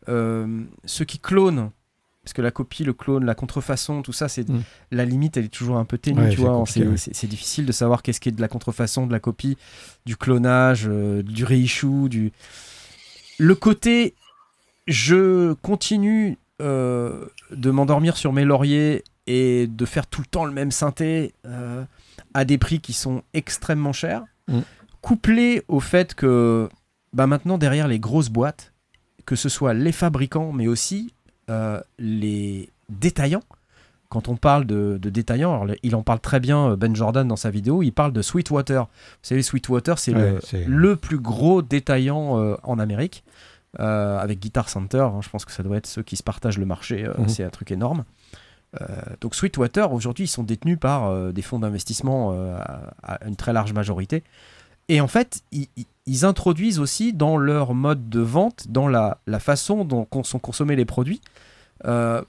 euh, 0.09 0.64
ceux 0.86 1.05
qui 1.05 1.20
clonent 1.20 1.72
parce 2.24 2.34
que 2.34 2.41
la 2.41 2.51
copie, 2.51 2.84
le 2.86 2.93
clone, 2.93 3.26
la 3.26 3.36
contrefaçon, 3.36 4.01
tout 4.01 4.13
ça, 4.13 4.30
c'est 4.30 4.47
Mm. 4.47 4.61
la 4.91 5.03
limite, 5.05 5.36
elle 5.36 5.45
est 5.45 5.49
toujours 5.49 5.78
un 5.78 5.84
peu 5.86 5.97
ténue, 5.97 6.21
Ouais, 6.21 6.30
tu 6.30 6.38
c'est 6.38 6.41
vois. 6.41 6.57
ouais. 6.59 7.28
difficile 7.28 7.65
de 7.65 7.71
savoir 7.74 8.01
qu'est-ce 8.01 8.21
qui 8.21 8.30
est 8.30 8.34
de 8.34 8.39
la 8.41 8.47
contrefaçon, 8.47 9.05
de 9.07 9.11
la 9.11 9.19
copie, 9.19 9.57
du 10.05 10.15
clonage, 10.15 10.86
euh, 10.88 11.21
du 11.21 11.43
reissue, 11.43 12.07
du. 12.09 12.32
Le 13.39 13.55
côté, 13.55 14.15
je 14.88 15.53
continue 15.53 16.38
euh, 16.61 17.26
de 17.51 17.71
m'endormir 17.71 18.15
sur 18.15 18.32
mes 18.32 18.45
lauriers 18.45 19.03
et 19.28 19.67
de 19.67 19.86
faire 19.86 20.07
tout 20.07 20.21
le 20.21 20.28
temps 20.28 20.45
le 20.45 20.51
même 20.53 20.71
synthé 20.71 21.34
euh, 21.45 21.84
à 22.34 22.45
des 22.45 22.57
prix 22.57 22.80
qui 22.80 22.93
sont 22.93 23.24
extrêmement 23.34 23.93
chers, 23.93 24.24
Mm. 24.47 24.59
couplé 25.01 25.63
au 25.69 25.80
fait 25.80 26.13
que 26.15 26.67
bah 27.13 27.28
maintenant 27.28 27.57
derrière 27.57 27.88
les 27.88 27.99
grosses 27.99 28.28
boîtes, 28.30 28.74
que 29.26 29.36
ce 29.38 29.47
soit 29.49 29.74
les 29.74 29.91
fabricants, 29.93 30.51
mais 30.51 30.67
aussi 30.67 31.13
euh, 31.50 31.80
les 32.00 32.70
détaillants. 32.89 33.44
Quand 34.10 34.28
on 34.28 34.36
parle 34.36 34.66
de, 34.66 35.00
de 35.02 35.10
détaillants, 35.10 35.60
alors 35.64 35.76
il 35.82 35.96
en 35.96 36.04
parle 36.04 36.20
très 36.20 36.39
bien, 36.39 36.72
euh, 36.72 36.76
Ben 36.76 36.96
Jordan, 36.96 37.28
dans 37.28 37.36
sa 37.36 37.50
vidéo, 37.50 37.82
il 37.82 37.91
parle 37.91 38.14
de 38.14 38.22
Sweetwater. 38.22 38.84
Vous 38.84 38.89
savez, 39.24 39.41
Sweetwater, 39.41 39.98
c'est 39.98 40.14
Ouais, 40.14 40.38
le, 40.68 40.96
plus 40.96 41.18
gros 41.18 41.64
détaillant 41.64 42.38
euh, 42.39 42.56
en 42.62 42.78
Amérique, 42.78 43.24
euh, 43.80 44.20
avec 44.20 44.39
Guitar 44.39 44.70
Center. 44.70 45.00
hein, 45.00 45.20
je 45.22 45.30
pense 45.30 45.46
que 45.46 45.52
ça 45.52 45.64
doit 45.64 45.78
être 45.78 45.88
ceux 45.88 46.04
qui 46.04 46.16
se 46.16 46.22
partagent 46.24 46.60
le 46.60 46.66
marché. 46.68 47.08
Mhm. 47.18 47.28
C'est 47.28 47.44
un 47.44 47.50
truc 47.50 47.72
énorme. 47.72 48.04
Euh, 48.82 48.86
donc 49.22 49.34
Sweetwater, 49.36 49.91
aujourd'hui, 49.94 50.26
ils 50.26 50.28
sont 50.28 50.44
détenus 50.44 50.80
par 50.80 51.06
euh, 51.08 51.32
des 51.32 51.41
fonds 51.41 51.60
d'investissement 51.60 52.34
euh, 52.34 52.56
à, 53.04 53.14
à 53.16 53.28
une 53.28 53.36
très 53.36 53.54
large 53.54 53.74
majorité. 53.74 54.24
Et 54.90 55.02
en 55.02 55.08
fait, 55.08 55.42
ils, 55.52 56.26
introduisent 56.26 56.80
aussi 56.80 57.14
dans 57.14 57.38
leur 57.38 57.74
mode 57.74 58.10
de 58.10 58.20
vente, 58.20 58.66
dans 58.70 58.88
la, 58.88 59.20
la 59.28 59.40
façon 59.40 59.86
dont 59.86 60.08
sont 60.24 60.40
consommés 60.40 60.76
les 60.76 60.86
produits, 60.86 61.22
euh, 61.86 62.22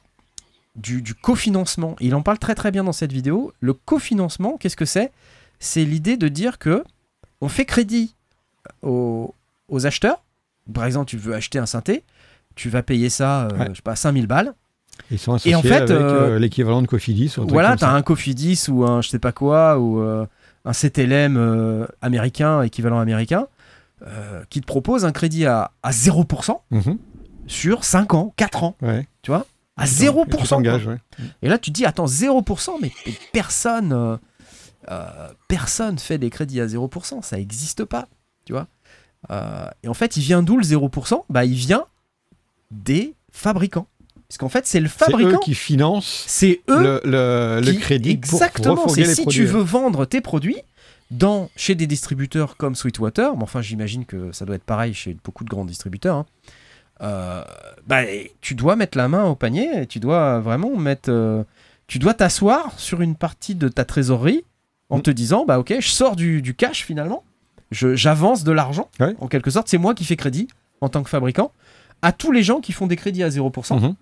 du, 0.76 1.02
du 1.02 1.14
cofinancement. 1.14 1.96
Il 2.00 2.14
en 2.14 2.22
parle 2.22 2.38
très 2.38 2.54
très 2.54 2.70
bien 2.70 2.84
dans 2.84 2.92
cette 2.92 3.12
vidéo. 3.12 3.52
Le 3.60 3.72
cofinancement, 3.74 4.56
qu'est-ce 4.58 4.76
que 4.76 4.84
c'est? 4.84 5.12
C'est 5.58 5.84
l'idée 5.84 6.16
de 6.16 6.28
dire 6.28 6.58
que 6.58 6.84
on 7.40 7.48
fait 7.48 7.64
crédit 7.64 8.14
aux, 8.82 9.34
aux 9.68 9.86
acheteurs. 9.86 10.22
Par 10.72 10.84
exemple, 10.84 11.06
tu 11.10 11.16
veux 11.18 11.34
acheter 11.34 11.58
un 11.58 11.66
synthé, 11.66 12.04
tu 12.54 12.70
vas 12.70 12.82
payer 12.82 13.10
ça, 13.10 13.46
euh, 13.46 13.58
Ouais. 13.58 13.66
je 13.70 13.74
sais 13.74 13.82
pas, 13.82 13.96
5000 13.96 14.26
balles. 14.26 14.54
Ils 15.10 15.18
sont 15.18 15.34
associés 15.34 15.52
Et 15.52 15.54
en 15.56 15.62
fait, 15.62 15.72
avec 15.74 15.90
euh, 15.90 16.34
euh, 16.36 16.38
l'équivalent 16.38 16.80
de 16.80 16.86
Cofidis. 16.86 17.34
ou 17.36 17.42
un 17.42 17.46
Voilà, 17.46 17.76
tu 17.76 17.84
as 17.84 17.88
ça. 17.88 17.92
un 17.94 18.02
Cofidis 18.02 18.66
ou 18.68 18.84
un 18.84 19.02
je 19.02 19.08
sais 19.08 19.18
pas 19.18 19.32
quoi, 19.32 19.78
ou 19.78 20.00
un 20.64 20.72
CTLM 20.72 21.36
euh, 21.36 21.86
américain, 22.00 22.62
équivalent 22.62 22.98
américain, 22.98 23.46
euh, 24.06 24.42
qui 24.50 24.60
te 24.60 24.66
propose 24.66 25.04
un 25.04 25.12
crédit 25.12 25.46
à, 25.46 25.70
à 25.82 25.90
0% 25.90 26.60
Mhm, 26.70 26.98
sur 27.46 27.84
5 27.84 28.14
ans, 28.14 28.32
4 28.36 28.64
ans, 28.64 28.76
ouais. 28.82 29.06
à 29.76 29.84
Et 29.84 29.88
tu 29.88 30.04
0%. 30.04 30.48
t'engages, 30.48 30.84
quoi. 30.84 30.92
ouais. 30.94 30.98
Et 31.42 31.48
là, 31.48 31.58
tu 31.58 31.70
te 31.70 31.74
dis, 31.74 31.84
attends, 31.84 32.06
0%, 32.06 32.70
mais, 32.80 32.92
mais 33.06 33.12
personne, 33.32 33.92
euh, 33.92 34.16
euh, 34.90 35.28
personne 35.48 35.98
fait 35.98 36.18
des 36.18 36.30
crédits 36.30 36.60
à 36.60 36.66
0%, 36.66 37.22
ça 37.22 37.36
n'existe 37.36 37.84
pas, 37.84 38.08
tu 38.44 38.52
vois? 38.52 38.66
Euh, 39.30 39.68
et 39.82 39.88
en 39.88 39.94
fait, 39.94 40.16
il 40.16 40.22
vient 40.22 40.42
d'où 40.42 40.56
le 40.58 40.64
0% 40.64 41.24
Bah, 41.30 41.44
il 41.44 41.54
vient 41.54 41.84
des 42.70 43.14
fabricants. 43.32 43.86
Parce 44.28 44.38
qu'en 44.38 44.48
fait, 44.48 44.66
c'est 44.66 44.80
le 44.80 44.88
C'est 44.88 44.94
eux 44.94 45.10
fabricant, 45.10 45.38
qui 45.38 45.54
financent 45.54 46.24
c'est 46.26 46.62
eux 46.68 47.00
le, 47.04 47.60
le- 47.60 47.72
crédit 47.78 48.10
Exactement. 48.10 48.88
C'est 48.88 49.04
si 49.04 49.22
produits. 49.22 49.40
tu 49.40 49.46
veux 49.46 49.60
vendre 49.60 50.06
tes 50.06 50.20
produits 50.20 50.56
dans, 51.10 51.50
chez 51.56 51.74
des 51.74 51.86
distributeurs 51.86 52.56
comme 52.56 52.74
Sweetwater, 52.74 53.36
mais 53.36 53.42
enfin 53.42 53.60
j'imagine 53.62 54.04
que 54.06 54.32
ça 54.32 54.44
doit 54.44 54.56
être 54.56 54.64
pareil 54.64 54.94
chez 54.94 55.16
beaucoup 55.22 55.44
de 55.44 55.50
grands 55.50 55.64
distributeurs, 55.66 56.16
hein, 56.16 56.26
euh, 57.02 57.44
bah, 57.86 58.02
tu 58.40 58.54
dois 58.54 58.76
mettre 58.76 58.96
la 58.96 59.08
main 59.08 59.24
au 59.24 59.34
panier 59.34 59.82
et 59.82 59.86
tu 59.86 60.00
dois 60.00 60.40
vraiment 60.40 60.74
mettre... 60.76 61.10
euh, 61.10 61.44
tu 61.86 61.98
dois 61.98 62.14
t'asseoir 62.14 62.72
sur 62.78 63.02
une 63.02 63.14
partie 63.16 63.54
de 63.54 63.68
ta 63.68 63.84
trésorerie 63.84 64.44
en 64.88 64.98
Mm. 64.98 65.02
te 65.02 65.10
disant, 65.10 65.44
bah 65.44 65.58
ok, 65.58 65.74
je 65.80 65.88
sors 65.88 66.16
du, 66.16 66.40
du 66.42 66.54
cash 66.54 66.84
finalement, 66.84 67.24
Je- 67.70 67.94
j'avance 67.94 68.44
de 68.44 68.52
l'argent, 68.52 68.88
Ouais. 69.00 69.14
en 69.20 69.28
quelque 69.28 69.50
sorte, 69.50 69.68
c'est 69.68 69.78
moi 69.78 69.94
qui 69.94 70.04
fais 70.04 70.16
crédit 70.16 70.48
en 70.80 70.88
tant 70.88 71.02
que 71.02 71.10
fabricant 71.10 71.52
à 72.02 72.12
tous 72.12 72.32
les 72.32 72.42
gens 72.42 72.60
qui 72.60 72.72
font 72.72 72.86
des 72.86 72.96
crédits 72.96 73.22
à 73.22 73.28
0%. 73.30 73.78
Mhm. 73.80 73.94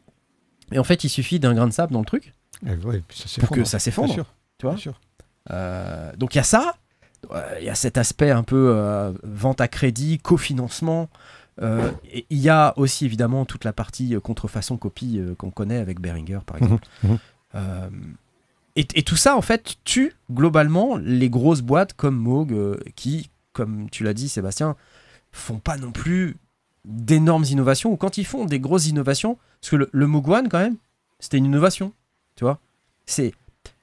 Et 0.73 0.79
en 0.79 0.85
fait, 0.85 1.05
il 1.05 1.09
suffit 1.09 1.39
d'un 1.39 1.55
grain 1.55 1.67
de 1.67 1.73
sable 1.73 1.93
dans 1.93 2.01
le 2.01 2.07
truc 2.07 2.33
ouais, 2.65 3.03
ça 3.11 3.41
pour 3.41 3.51
que 3.51 3.65
ça 3.65 3.79
s'effondre. 3.79 4.13
sûr, 4.13 4.27
tu 4.59 4.67
vois 4.67 4.75
bien 4.75 4.81
sûr. 4.81 5.01
Euh, 5.51 6.13
donc 6.17 6.35
il 6.35 6.39
y 6.39 6.41
a 6.41 6.45
ça, 6.45 6.75
Euh, 7.31 7.57
il 7.61 7.67
y 7.67 7.71
a 7.71 7.75
cet 7.75 7.99
aspect 7.99 8.31
un 8.31 8.43
peu 8.43 8.73
euh, 8.75 9.13
vente 9.23 9.61
à 9.61 9.69
crédit, 9.69 10.19
cofinancement. 10.19 11.09
Euh, 11.61 11.91
et 12.11 12.27
il 12.31 12.39
y 12.39 12.49
a 12.49 12.73
aussi 12.77 13.05
évidemment 13.05 13.45
toute 13.45 13.65
la 13.65 13.73
partie 13.73 14.17
contrefaçon 14.23 14.77
copie 14.77 15.21
qu'on 15.39 15.51
connaît 15.51 15.77
avec 15.79 16.01
Behringer 16.01 16.41
par 16.45 16.57
exemple. 16.57 16.89
mhm. 17.05 17.19
Et, 18.75 18.87
et 18.95 19.03
tout 19.03 19.17
ça 19.17 19.37
en 19.37 19.43
fait 19.43 19.77
tue 19.85 20.15
globalement 20.31 20.97
les 20.97 21.29
grosses 21.29 21.61
boîtes 21.61 21.93
comme 21.93 22.17
Moog 22.17 22.81
qui, 22.97 23.29
comme 23.53 23.91
tu 23.91 24.03
l'as 24.03 24.15
dit 24.15 24.31
Sébastien, 24.31 24.77
font 25.31 25.59
pas 25.59 25.77
non 25.77 25.93
plus 25.93 26.39
d'énormes 26.85 27.45
innovations 27.45 27.93
ou 27.93 27.97
quand 27.97 28.19
ils 28.19 28.27
font 28.27 28.45
des 28.45 28.61
grosses 28.61 28.87
innovations, 28.89 29.39
parce 29.61 29.71
que 29.71 29.77
le, 29.77 29.89
le 29.93 30.07
One 30.07 30.49
quand 30.49 30.59
même, 30.59 30.77
c'était 31.21 31.39
une 31.39 31.47
innovation, 31.47 31.93
tu 32.37 32.45
vois. 32.45 32.59
C'est 33.07 33.33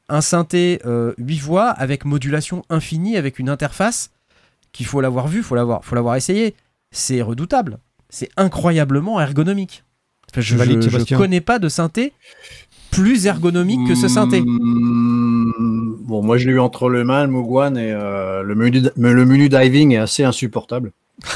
un 0.10 0.22
synthé 0.22 0.82
8 1.18 1.40
voix 1.40 1.70
avec 1.70 2.06
modulation 2.06 2.64
infinie, 2.70 3.18
avec 3.18 3.40
une 3.40 3.50
interface 3.50 4.12
qu'il 4.72 4.86
faut 4.86 5.02
l'avoir 5.02 5.28
vu, 5.28 5.44
faut 5.44 5.56
l'avoir, 5.56 5.84
faut 5.86 5.96
l'avoir 5.96 6.16
essayé. 6.16 6.56
C'est 6.92 7.22
redoutable, 7.22 7.80
c'est 8.10 8.30
incroyablement 8.38 9.22
ergonomique. 9.22 9.84
Enfin, 10.32 10.42
je, 10.42 10.58
Sébastien. 10.58 11.18
connais 11.18 11.42
pas 11.42 11.60
de 11.60 11.70
synthé 11.70 12.14
plus 12.92 13.26
ergonomique 13.26 13.88
que 13.88 13.96
ce 13.96 14.08
synthé. 14.08 14.42
Mmh, 14.42 15.30
Bon, 16.10 16.24
moi 16.24 16.40
je 16.40 16.48
l'ai 16.48 16.54
eu 16.54 16.60
entre 16.60 16.90
les 16.90 17.04
mains, 17.04 17.24
le 17.24 17.30
Mogwan, 17.30 17.78
et 17.78 17.92
euh, 17.92 18.42
le, 18.42 18.56
menu, 18.56 18.82
le 18.96 19.26
menu 19.26 19.48
diving 19.48 19.94
est 19.94 19.98
assez 19.98 20.24
insupportable. 20.24 20.92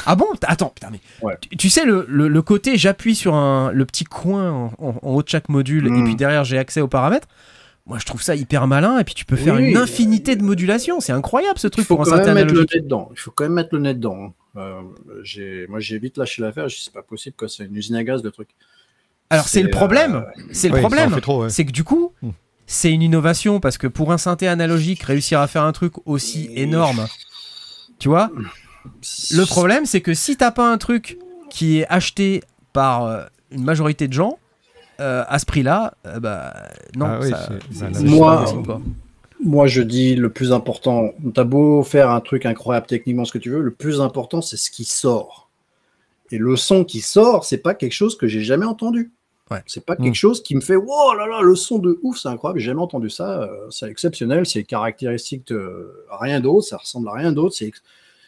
Ah 0.06 0.14
bon 0.16 0.26
Attends, 0.42 0.70
putain, 0.74 0.88
mais 0.90 1.00
Ouais. 1.22 1.36
tu, 1.40 1.56
tu 1.56 1.70
sais 1.70 1.84
le, 1.84 2.06
le- 2.08 2.28
le 2.28 2.42
côté 2.42 2.76
j'appuie 2.76 3.14
sur 3.14 3.34
un, 3.34 3.70
le 3.72 3.84
petit 3.84 4.04
coin 4.04 4.50
en, 4.50 4.64
en- 4.78 4.94
en 5.02 5.10
haut 5.10 5.22
de 5.22 5.28
chaque 5.28 5.48
module 5.48 5.86
et 5.86 5.90
Mm. 5.90 6.04
puis 6.04 6.16
derrière 6.16 6.44
j'ai 6.44 6.58
accès 6.58 6.80
aux 6.80 6.88
paramètres. 6.88 7.28
Moi 7.86 7.98
je 7.98 8.06
trouve 8.06 8.22
ça 8.22 8.34
hyper 8.34 8.66
malin 8.66 8.98
et 8.98 9.04
puis 9.04 9.12
tu 9.14 9.26
peux 9.26 9.36
faire 9.36 9.56
Oui, 9.56 9.70
une 9.70 9.76
euh, 9.76 9.82
infinité 9.82 10.36
de 10.36 10.42
modulations. 10.42 11.00
C'est 11.00 11.12
incroyable 11.12 11.58
ce 11.58 11.68
truc 11.68 11.84
faut 11.86 11.96
pour 11.96 12.06
un 12.12 12.18
quand 12.24 12.32
mettre 12.34 12.54
le 12.54 12.60
nez 12.72 12.80
dedans. 12.80 13.10
Il 13.12 13.18
faut 13.18 13.30
quand 13.30 13.44
même 13.44 13.52
mettre 13.52 13.70
le 13.72 13.80
nez 13.80 13.92
dedans. 13.94 14.16
hein. 14.24 14.32
Euh, 14.56 15.66
moi 15.68 15.80
j'ai 15.80 15.98
vite 15.98 16.16
lâché 16.16 16.40
l'affaire, 16.40 16.68
je 16.68 16.76
dis 16.76 16.82
c'est 16.84 16.92
pas 16.94 17.02
possible, 17.02 17.36
quoi. 17.36 17.48
c'est 17.48 17.64
une 17.64 17.76
usine 17.76 17.96
à 17.96 18.04
gaz 18.04 18.22
de 18.22 18.30
truc. 18.30 18.48
Alors 19.28 19.48
c'est 19.48 19.62
le 19.62 19.68
euh, 19.68 19.72
problème. 19.72 20.24
C'est 20.52 20.68
le 20.68 20.78
problème. 20.78 21.12
fait 21.12 21.20
trop, 21.20 21.42
ouais. 21.42 21.50
C'est 21.50 21.64
que 21.66 21.72
du 21.72 21.84
coup, 21.84 22.12
Mm. 22.22 22.30
c'est 22.66 22.90
une 22.92 23.02
innovation 23.02 23.60
parce 23.60 23.76
que 23.76 23.86
pour 23.86 24.12
un 24.12 24.18
synthé 24.18 24.48
analogique, 24.48 25.02
réussir 25.02 25.40
à 25.40 25.46
faire 25.48 25.64
un 25.64 25.72
truc 25.72 25.92
aussi 26.06 26.48
énorme, 26.54 27.06
tu 27.98 28.08
vois, 28.08 28.30
le 29.32 29.44
problème 29.46 29.86
c'est 29.86 30.00
que 30.00 30.14
si 30.14 30.36
t'as 30.36 30.50
pas 30.50 30.70
un 30.70 30.78
truc 30.78 31.18
qui 31.50 31.78
est 31.80 31.86
acheté 31.88 32.42
par 32.72 33.04
euh, 33.06 33.24
une 33.50 33.64
majorité 33.64 34.08
de 34.08 34.12
gens 34.12 34.38
euh, 35.00 35.24
à 35.26 35.38
ce 35.38 35.46
prix-là, 35.46 35.94
euh, 36.06 36.20
bah 36.20 36.54
non, 36.96 37.06
Ah 37.06 37.18
oui, 37.22 37.30
ça- 37.30 37.88
Moi- 38.02 38.36
pas 38.36 38.42
possible, 38.42 38.62
quoi. 38.64 38.80
Moi, 39.46 39.66
je 39.66 39.82
dis 39.82 40.14
le 40.14 40.30
plus 40.30 40.52
important, 40.52 41.10
t'as 41.34 41.44
beau 41.44 41.82
faire 41.82 42.08
un 42.10 42.20
truc 42.20 42.46
incroyable 42.46 42.86
techniquement, 42.86 43.24
ce 43.26 43.32
que 43.32 43.38
tu 43.38 43.50
veux, 43.50 43.60
le 43.60 43.72
plus 43.72 44.00
important, 44.00 44.40
c'est 44.40 44.56
ce 44.56 44.70
qui 44.70 44.84
sort. 44.84 45.50
Et 46.30 46.38
le 46.38 46.56
son 46.56 46.84
qui 46.84 47.00
sort, 47.00 47.44
c'est 47.44 47.58
pas 47.58 47.74
quelque 47.74 47.92
chose 47.92 48.16
que 48.16 48.26
j'ai 48.26 48.40
jamais 48.42 48.64
entendu. 48.64 49.12
Ouais. 49.50 49.62
C'est 49.66 49.84
pas 49.84 49.94
Mm. 49.98 50.04
quelque 50.04 50.14
chose 50.14 50.42
qui 50.42 50.54
me 50.54 50.60
fait 50.62 50.76
oh 50.76 51.12
là 51.18 51.26
là, 51.26 51.42
le 51.42 51.54
son 51.56 51.78
de 51.78 51.98
ouf, 52.02 52.18
c'est 52.18 52.28
incroyable, 52.28 52.58
j'ai 52.60 52.66
jamais 52.66 52.80
entendu 52.80 53.10
ça, 53.10 53.42
euh, 53.42 53.48
c'est 53.70 53.90
exceptionnel, 53.90 54.46
c'est 54.46 54.64
caractéristique 54.64 55.46
de 55.48 55.92
rien 56.10 56.40
d'autre, 56.40 56.66
ça 56.66 56.78
ressemble 56.78 57.08
à 57.10 57.12
rien 57.12 57.32
d'autre, 57.32 57.54
c'est 57.54 57.70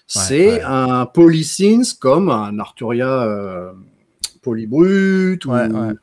c'est 0.06 0.52
ouais. 0.54 0.62
un 0.62 1.06
polysynth 1.06 1.98
comme 1.98 2.30
un 2.30 2.58
Arturia 2.58 3.22
euh, 3.24 3.72
polybrut 4.42 5.44
ou 5.44 5.50
Ouais, 5.52 5.66
ouais. 5.68 5.94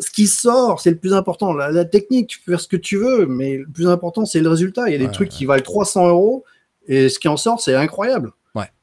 ce 0.00 0.10
qui 0.10 0.26
sort, 0.26 0.80
c'est 0.80 0.90
le 0.90 0.96
plus 0.98 1.14
important. 1.14 1.52
La, 1.54 1.70
la 1.70 1.84
technique, 1.84 2.28
tu 2.28 2.40
peux 2.40 2.52
faire 2.52 2.60
ce 2.60 2.68
que 2.68 2.76
tu 2.76 2.96
veux, 2.96 3.26
mais 3.26 3.58
le 3.58 3.66
plus 3.66 3.88
important, 3.88 4.24
c'est 4.24 4.40
le 4.40 4.48
résultat. 4.48 4.88
Il 4.88 4.92
y 4.92 4.94
a 4.94 4.98
des 4.98 5.10
trucs 5.10 5.28
qui 5.28 5.44
valent 5.46 5.62
300 5.62 6.08
euros 6.08 6.44
et 6.86 7.08
ce 7.08 7.18
qui 7.18 7.28
en 7.28 7.36
sort, 7.36 7.60
c'est 7.60 7.74
incroyable. 7.74 8.32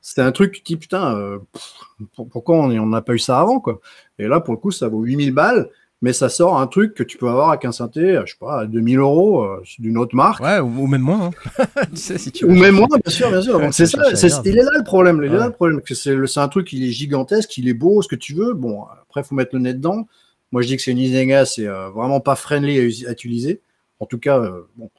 C'est 0.01 0.21
un 0.21 0.31
truc, 0.31 0.53
tu 0.53 0.61
te 0.61 0.65
dis, 0.65 0.77
putain, 0.77 1.15
euh, 1.15 1.37
pff, 1.53 1.73
pour- 2.15 2.27
pourquoi 2.27 2.55
on 2.57 2.71
on 2.71 2.85
n'a 2.87 3.01
pas 3.01 3.13
eu 3.13 3.19
ça 3.19 3.39
avant, 3.39 3.59
quoi? 3.59 3.79
Et 4.17 4.27
là, 4.27 4.39
pour 4.39 4.53
le 4.55 4.59
coup, 4.59 4.71
ça 4.71 4.87
vaut 4.87 5.01
8000 5.03 5.31
balles, 5.31 5.69
mais 6.01 6.13
ça 6.13 6.29
sort 6.29 6.59
un 6.59 6.67
truc 6.67 6.93
que 6.93 7.03
tu 7.03 7.17
peux 7.17 7.27
avoir 7.27 7.49
avec 7.49 7.65
un 7.65 7.73
synthé, 7.73 7.99
euh, 7.99 8.23
je 8.25 8.31
sais 8.31 8.37
pas, 8.39 8.61
à 8.61 8.65
2000 8.65 8.99
euros, 8.99 9.43
euh, 9.43 9.61
d'une 9.79 9.97
autre 9.97 10.15
marque. 10.15 10.41
Ouais, 10.41 10.59
ou, 10.59 10.83
ou 10.83 10.87
même 10.87 11.01
moins. 11.01 11.31
hein. 11.57 11.65
tu 11.91 11.97
sais, 11.97 12.17
si 12.17 12.31
tu 12.31 12.45
Ou 12.45 12.51
même 12.51 12.75
moi, 12.75 12.87
bien 12.87 13.11
sûr, 13.11 13.29
bien 13.29 13.41
sûr. 13.41 13.57
Ouais, 13.57 13.71
c'est 13.73 13.85
ça, 13.85 14.15
c'est- 14.15 14.41
il 14.45 14.57
est 14.57 14.63
là 14.63 14.71
le 14.77 14.83
problème. 14.83 15.19
Il 15.21 15.25
est 15.27 15.29
Ouais. 15.33 15.37
là 15.39 15.47
le 15.47 15.51
problème. 15.51 15.81
que 15.81 15.93
C'est 15.93 16.15
un 16.37 16.47
truc, 16.47 16.71
il 16.71 16.83
est 16.85 16.91
gigantesque, 16.91 17.57
il 17.57 17.67
est 17.67 17.73
beau, 17.73 18.01
ce 18.01 18.07
que 18.07 18.15
tu 18.15 18.33
veux. 18.33 18.53
Bon, 18.53 18.83
après, 19.03 19.23
faut 19.23 19.35
mettre 19.35 19.53
le 19.53 19.59
nez 19.61 19.73
dedans. 19.73 20.07
Moi, 20.51 20.61
je 20.61 20.67
dis 20.67 20.77
que 20.77 20.81
c'est 20.81 20.91
une 20.91 21.27
gaz, 21.27 21.53
c'est 21.55 21.67
euh, 21.67 21.89
vraiment 21.89 22.21
pas 22.21 22.35
friendly 22.35 23.05
à, 23.05 23.11
utiliser. 23.11 23.61
En 23.99 24.05
tout 24.05 24.19
cas, 24.19 24.39
euh, 24.39 24.67
bon. 24.77 24.89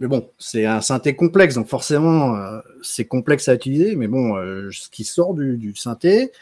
Mais 0.00 0.08
bon, 0.08 0.28
c'est 0.36 0.66
un 0.66 0.82
synthé 0.82 1.14
complexe, 1.16 1.54
donc 1.54 1.68
forcément, 1.68 2.36
c'est 2.82 3.06
complexe 3.06 3.48
à 3.48 3.54
utiliser. 3.54 3.96
Mais 3.96 4.08
bon, 4.08 4.34
ce 4.70 4.90
qui 4.90 5.04
sort 5.04 5.32
du, 5.32 5.56
du 5.56 5.74
synthé, 5.74 6.32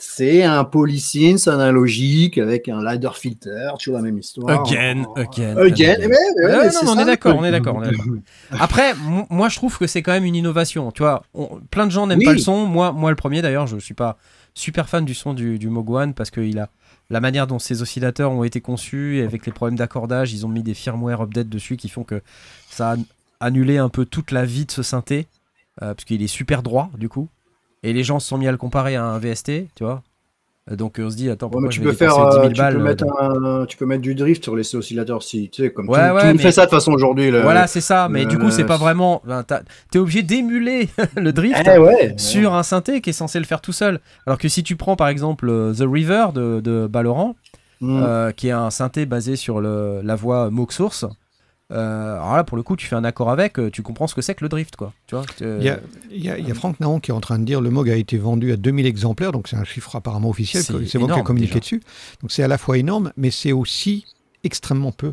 C'est 0.00 0.44
un 0.44 0.62
polysynth 0.62 1.48
analogique 1.48 2.38
avec 2.38 2.68
un 2.68 2.80
ladder 2.80 3.10
filter, 3.14 3.70
toujours 3.80 3.96
la 3.96 4.02
même 4.02 4.18
histoire. 4.18 4.60
Again, 4.62 5.04
again. 5.16 5.56
Again. 5.56 5.96
Ouais, 5.98 6.08
mais 6.38 6.68
non, 6.84 6.92
on 6.92 6.98
est 7.00 7.04
d'accord, 7.04 7.36
on 7.36 7.44
est 7.44 7.50
d'accord. 7.50 7.82
Après, 8.52 8.94
moi 9.28 9.48
je 9.48 9.56
trouve 9.56 9.76
que 9.76 9.88
c'est 9.88 10.02
quand 10.02 10.12
même 10.12 10.24
une 10.24 10.36
innovation. 10.36 10.92
Tu 10.92 11.02
vois, 11.02 11.24
on- 11.34 11.60
plein 11.70 11.86
de 11.86 11.90
gens 11.90 12.06
n'aiment 12.06 12.20
Oui. 12.20 12.24
pas 12.26 12.32
le 12.32 12.38
son. 12.38 12.64
Moi, 12.66 12.92
moi 12.92 13.10
le 13.10 13.16
premier 13.16 13.42
d'ailleurs, 13.42 13.66
je 13.66 13.76
suis 13.78 13.94
pas 13.94 14.18
super 14.54 14.88
fan 14.88 15.04
du 15.04 15.14
son 15.14 15.34
du, 15.34 15.58
du 15.58 15.68
One 15.68 16.14
parce 16.14 16.30
que 16.30 16.40
il 16.40 16.60
a 16.60 16.68
la 17.10 17.20
manière 17.20 17.46
dont 17.48 17.58
ces 17.58 17.82
oscillateurs 17.82 18.30
ont 18.30 18.44
été 18.44 18.60
conçus 18.60 19.16
et 19.18 19.22
avec 19.22 19.46
les 19.46 19.52
problèmes 19.52 19.78
d'accordage, 19.78 20.32
ils 20.32 20.46
ont 20.46 20.48
mis 20.48 20.62
des 20.62 20.74
firmware 20.74 21.22
updates 21.22 21.48
dessus 21.48 21.76
qui 21.76 21.88
font 21.88 22.04
que 22.04 22.22
ça 22.70 22.92
a 22.92 22.96
annulé 23.40 23.78
un 23.78 23.88
peu 23.88 24.04
toute 24.04 24.30
la 24.30 24.44
vie 24.44 24.64
de 24.66 24.70
ce 24.70 24.82
synthé 24.84 25.26
euh, 25.82 25.94
parce 25.94 26.04
qu'il 26.04 26.22
est 26.22 26.26
super 26.28 26.62
droit 26.62 26.90
du 26.96 27.08
coup. 27.08 27.28
Et 27.82 27.92
les 27.92 28.02
gens 28.04 28.18
se 28.20 28.28
sont 28.28 28.38
mis 28.38 28.48
à 28.48 28.52
le 28.52 28.58
comparer 28.58 28.96
à 28.96 29.04
un 29.04 29.18
VST, 29.18 29.68
tu 29.74 29.84
vois. 29.84 30.02
Euh, 30.70 30.76
Donc 30.76 30.96
on 31.02 31.08
se 31.08 31.16
dit 31.16 31.30
attends, 31.30 31.46
Ouais, 31.46 31.52
pourquoi 31.52 31.68
mais 31.68 31.72
tu 31.72 31.78
je 31.78 31.84
peux 31.84 31.90
vais 31.90 31.96
faire, 31.96 32.14
dépenser 32.16 32.30
10 32.30 32.36
euh, 32.38 32.42
000 32.42 32.52
tu, 32.52 32.58
balles 32.60 32.74
peux 32.74 32.80
euh, 32.80 32.84
mettre 32.84 33.04
dans- 33.06 33.46
un- 33.60 33.66
tu 33.66 33.76
peux 33.76 33.86
mettre 33.86 34.02
du 34.02 34.14
drift 34.14 34.42
sur 34.44 34.54
les 34.56 34.74
oscillateurs 34.74 35.22
si 35.22 35.48
tu 35.48 35.62
sais 35.62 35.70
comme 35.72 35.88
Ouais, 35.88 35.94
tout, 35.96 36.00
ouais, 36.02 36.08
tout 36.08 36.16
le 36.16 36.24
monde 36.24 36.36
mais- 36.36 36.42
fait 36.42 36.52
ça 36.52 36.62
de 36.62 36.66
toute 36.70 36.74
façon 36.78 36.92
aujourd'hui. 36.92 37.30
Voilà, 37.30 37.66
c'est 37.66 37.80
ça. 37.80 38.08
Mais 38.10 38.26
du 38.26 38.36
coup, 38.38 38.50
c'est 38.50 38.64
Euh, 38.64 38.66
pas 38.66 38.76
vraiment. 38.76 39.22
ben, 39.26 39.44
T'es 39.90 39.98
obligé 39.98 40.22
d'émuler 40.22 40.88
le 41.16 41.32
drift 41.32 41.56
Eh 41.72 41.78
ouais. 41.78 42.14
sur 42.18 42.54
un 42.54 42.62
synthé 42.62 43.00
qui 43.00 43.10
est 43.10 43.14
censé 43.14 43.38
le 43.38 43.44
faire 43.46 43.60
tout 43.60 43.72
seul. 43.72 44.00
Alors 44.26 44.38
que 44.38 44.48
si 44.48 44.62
tu 44.62 44.76
prends 44.76 44.96
par 44.96 45.08
exemple 45.08 45.48
euh, 45.48 45.72
The 45.72 45.84
River 45.90 46.26
de, 46.34 46.60
de 46.60 46.86
Balorant, 46.86 47.34
Mm. 47.80 48.02
euh, 48.02 48.32
qui 48.32 48.48
est 48.48 48.50
un 48.50 48.70
synthé 48.70 49.06
basé 49.06 49.36
sur 49.36 49.60
le, 49.60 50.00
la 50.02 50.16
voix 50.16 50.50
Moog 50.50 50.72
Source, 50.72 51.04
euh, 51.72 52.14
alors 52.16 52.36
là 52.36 52.44
pour 52.44 52.56
le 52.56 52.62
coup, 52.62 52.76
tu 52.76 52.86
fais 52.86 52.96
un 52.96 53.04
accord 53.04 53.30
avec, 53.30 53.58
euh, 53.58 53.70
tu 53.70 53.82
comprends 53.82 54.06
ce 54.06 54.14
que 54.14 54.22
c'est 54.22 54.34
que 54.34 54.44
le 54.44 54.48
drift, 54.48 54.76
quoi. 54.76 54.92
Tu 55.06 55.14
vois 55.14 55.24
euh, 55.42 55.58
Il 55.60 55.66
y 55.66 55.68
a, 55.68 55.80
il 56.10 56.24
y 56.24 56.30
a- 56.30 56.38
il 56.38 56.48
y 56.48 56.50
a 56.50 56.54
Franck 56.54 56.80
Naon 56.80 56.98
qui 57.00 57.10
est 57.10 57.14
en 57.14 57.20
train 57.20 57.38
de 57.38 57.44
dire 57.44 57.60
le 57.60 57.70
Moog 57.70 57.90
a 57.90 57.96
été 57.96 58.16
vendu 58.18 58.52
à 58.52 58.56
2000 58.56 58.86
exemplaires, 58.86 59.32
donc 59.32 59.48
c'est 59.48 59.56
un 59.56 59.64
chiffre 59.64 59.94
apparemment 59.96 60.30
officiel, 60.30 60.62
C'est 60.62 60.98
moi 60.98 61.12
qui 61.12 61.20
ai 61.20 61.22
communiqué 61.22 61.52
déjà. 61.54 61.60
dessus. 61.60 61.82
Donc 62.22 62.32
c'est 62.32 62.42
à 62.42 62.48
la 62.48 62.58
fois 62.58 62.78
énorme, 62.78 63.12
mais 63.16 63.30
c'est 63.30 63.52
aussi 63.52 64.06
extrêmement 64.44 64.92
peu. 64.92 65.12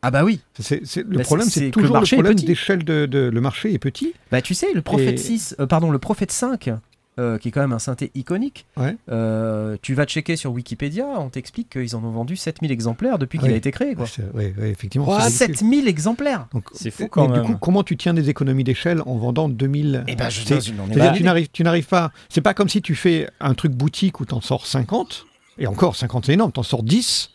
Ah 0.00 0.12
bah 0.12 0.22
oui. 0.22 0.40
C'est- 0.60 0.80
le 0.96 1.16
Bah, 1.18 1.22
problème, 1.24 1.48
c'est- 1.48 1.60
le 1.66 1.70
toujours 1.72 1.88
le 1.88 2.00
marché 2.00 2.14
est 2.14 2.22
problème 2.22 2.38
d'échelle 2.38 2.84
de, 2.84 3.06
de- 3.06 3.28
Le 3.32 3.40
marché 3.40 3.72
est 3.74 3.80
petit. 3.80 4.14
Bah 4.30 4.40
tu 4.40 4.54
sais, 4.54 4.72
le 4.72 4.80
Prophet 4.82 5.14
Et- 5.14 5.16
6, 5.16 5.56
euh, 5.58 5.66
pardon, 5.66 5.90
le 5.90 5.98
Prophet 5.98 6.26
5, 6.30 6.70
euh, 7.18 7.36
qui 7.38 7.48
est 7.48 7.50
quand 7.50 7.60
même 7.60 7.72
un 7.72 7.78
synthé 7.78 8.10
iconique, 8.14 8.66
Ouais. 8.76 8.96
euh, 9.10 9.76
tu 9.82 9.94
vas 9.94 10.04
checker 10.06 10.36
sur 10.36 10.52
Wikipédia, 10.52 11.04
on 11.18 11.28
t'explique 11.30 11.68
qu'ils 11.70 11.96
en 11.96 12.04
ont 12.04 12.10
vendu 12.10 12.36
7000 12.36 12.70
exemplaires 12.70 13.18
depuis 13.18 13.38
qu'il 13.38 13.48
Ouais. 13.48 13.54
a 13.54 13.56
été 13.58 13.70
créé, 13.70 13.94
quoi. 13.94 14.06
C'est- 14.06 14.22
ouais, 14.34 14.54
ouais, 14.58 14.70
effectivement. 14.70 15.04
Quoi, 15.06 15.20
c'est 15.22 15.46
ridicule. 15.46 15.56
7000 15.56 15.88
exemplaires 15.88 16.46
Donc, 16.54 16.64
C'est 16.72 16.90
fou 16.90 17.02
mais 17.04 17.08
quand 17.08 17.26
du 17.26 17.32
même. 17.32 17.44
coup, 17.44 17.56
comment 17.60 17.82
tu 17.82 17.96
tiens 17.96 18.14
des 18.14 18.28
économies 18.30 18.64
d'échelle 18.64 19.02
en 19.04 19.16
vendant 19.16 19.48
2000 19.48 20.04
Eh 20.06 20.14
ben, 20.16 20.28
je, 20.28 20.40
c'est- 20.42 20.60
C'est-à-dire 20.60 21.12
tu 21.12 21.22
n'arrives, 21.24 21.48
tu 21.52 21.62
n'arrives 21.64 21.86
pas. 21.88 22.12
C'est 22.28 22.40
pas 22.40 22.54
comme 22.54 22.68
si 22.68 22.82
tu 22.82 22.94
fais 22.94 23.28
un 23.40 23.54
truc 23.54 23.72
boutique 23.72 24.20
où 24.20 24.24
tu 24.24 24.34
en 24.34 24.40
sors 24.40 24.66
50, 24.66 25.26
et 25.58 25.66
encore 25.66 25.96
50 25.96 26.26
c'est 26.26 26.34
énorme, 26.34 26.52
tu 26.52 26.60
en 26.60 26.62
sors 26.62 26.82
10, 26.82 27.30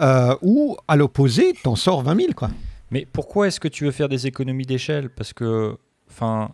euh, 0.00 0.34
ou 0.42 0.76
à 0.88 0.96
l'opposé, 0.96 1.52
tu 1.60 1.68
en 1.68 1.76
sors 1.76 2.02
20 2.02 2.16
000. 2.16 2.32
Quoi. 2.34 2.50
Mais 2.90 3.06
pourquoi 3.12 3.48
est-ce 3.48 3.60
que 3.60 3.68
tu 3.68 3.84
veux 3.84 3.90
faire 3.90 4.08
des 4.08 4.26
économies 4.26 4.64
d'échelle? 4.64 5.10
Parce 5.10 5.32
que, 5.34 5.76
enfin, 6.10 6.52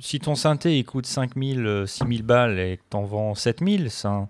si 0.00 0.18
ton 0.20 0.34
synthé 0.34 0.78
il 0.78 0.84
coûte 0.84 1.06
5000, 1.06 1.66
euh, 1.66 1.86
6000 1.86 2.22
balles 2.22 2.58
et 2.58 2.76
que 2.78 2.82
t'en 2.90 3.02
vends 3.04 3.34
7000, 3.34 3.90
ça. 3.90 4.28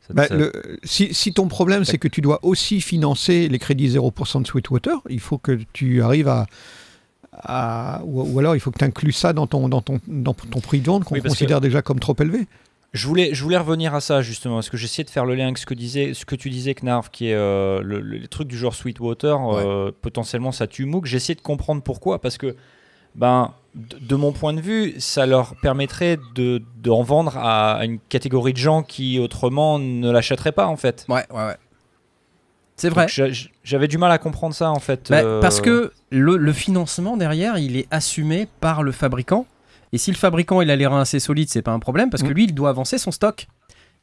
ça- 0.00 0.14
Bah, 0.14 0.26
ça- 0.26 0.34
le- 0.36 0.52
si, 0.84 1.12
si 1.14 1.32
ton 1.32 1.48
problème 1.48 1.84
c'est 1.84 1.98
que 1.98 2.08
tu 2.08 2.20
dois 2.20 2.38
aussi 2.44 2.80
financer 2.80 3.48
les 3.48 3.58
crédits 3.58 3.88
0% 3.88 4.40
de 4.40 4.46
Sweetwater, 4.46 4.96
il 5.08 5.20
faut 5.20 5.38
que 5.38 5.58
tu 5.72 6.02
arrives 6.02 6.28
à. 6.28 6.46
à- 7.32 8.00
ou, 8.04 8.22
ou 8.22 8.38
alors 8.38 8.56
il 8.56 8.60
faut 8.60 8.70
que 8.70 8.78
tu 8.78 8.84
inclues 8.84 9.12
ça 9.12 9.32
dans 9.32 9.46
ton, 9.46 9.68
dans 9.68 9.80
ton, 9.82 10.00
dans 10.08 10.34
ton 10.34 10.60
prix 10.60 10.80
de 10.80 10.86
vente 10.86 11.04
qu'on 11.04 11.14
Oui, 11.14 11.20
parce 11.20 11.34
que- 11.34 11.38
considère 11.38 11.60
déjà 11.60 11.82
comme 11.82 12.00
trop 12.00 12.16
élevé. 12.18 12.46
Je 12.94 13.06
voulais, 13.06 13.34
je 13.34 13.42
voulais 13.44 13.58
revenir 13.58 13.94
à 13.94 14.00
ça 14.00 14.22
justement, 14.22 14.54
parce 14.56 14.70
que 14.70 14.78
j'essayais 14.78 15.04
de 15.04 15.10
faire 15.10 15.26
le 15.26 15.34
lien 15.34 15.44
avec 15.44 15.58
ce 15.58 15.66
que, 15.66 15.74
disait, 15.74 16.14
ce 16.14 16.24
que 16.24 16.34
tu 16.34 16.48
disais, 16.48 16.74
Knarf, 16.74 17.10
qui 17.10 17.26
est 17.28 17.34
euh, 17.34 17.82
le, 17.82 18.00
le- 18.00 18.16
les 18.16 18.28
trucs 18.28 18.48
du 18.48 18.56
genre 18.56 18.74
Sweetwater, 18.74 19.38
euh, 19.56 19.92
potentiellement 20.00 20.52
ça 20.52 20.66
tue 20.66 20.86
Moog. 20.86 21.04
J'essayais 21.04 21.34
de 21.34 21.42
comprendre 21.42 21.82
pourquoi, 21.82 22.18
parce 22.20 22.38
que, 22.38 22.56
ben, 23.18 23.52
de, 23.74 24.16
mon 24.16 24.32
point 24.32 24.54
de 24.54 24.60
vue, 24.60 24.94
ça 24.98 25.26
leur 25.26 25.54
permettrait 25.56 26.18
de, 26.34 26.62
d'en 26.82 27.02
vendre 27.02 27.36
à, 27.36 27.84
une 27.84 27.98
catégorie 27.98 28.52
de 28.52 28.58
gens 28.58 28.82
qui 28.82 29.18
autrement 29.18 29.78
ne 29.78 30.10
l'achèteraient 30.10 30.52
pas 30.52 30.66
en 30.66 30.76
fait. 30.76 31.04
Ouais, 31.08 31.26
ouais, 31.30 31.46
ouais. 31.46 31.56
C'est 32.76 32.90
vrai. 32.90 33.06
J'avais 33.64 33.88
du 33.88 33.98
mal 33.98 34.12
à 34.12 34.18
comprendre 34.18 34.54
ça 34.54 34.70
en 34.70 34.78
fait. 34.78 35.10
Bah, 35.10 35.18
euh, 35.18 35.40
Parce 35.40 35.60
que 35.60 35.92
le, 36.10 36.36
le 36.36 36.52
financement 36.52 37.16
derrière, 37.16 37.58
il 37.58 37.76
est 37.76 37.88
assumé 37.90 38.48
par 38.60 38.82
le 38.84 38.92
fabricant. 38.92 39.46
Et 39.92 39.98
si 39.98 40.12
le 40.12 40.16
fabricant 40.16 40.60
il 40.60 40.70
a 40.70 40.76
les 40.76 40.86
reins 40.86 41.00
assez 41.00 41.18
solides, 41.18 41.48
c'est 41.48 41.62
pas 41.62 41.72
un 41.72 41.80
problème 41.80 42.08
parce 42.10 42.22
que 42.22 42.28
Mm. 42.28 42.34
lui, 42.34 42.44
il 42.44 42.54
doit 42.54 42.68
avancer 42.68 42.98
son 42.98 43.10
stock. 43.10 43.48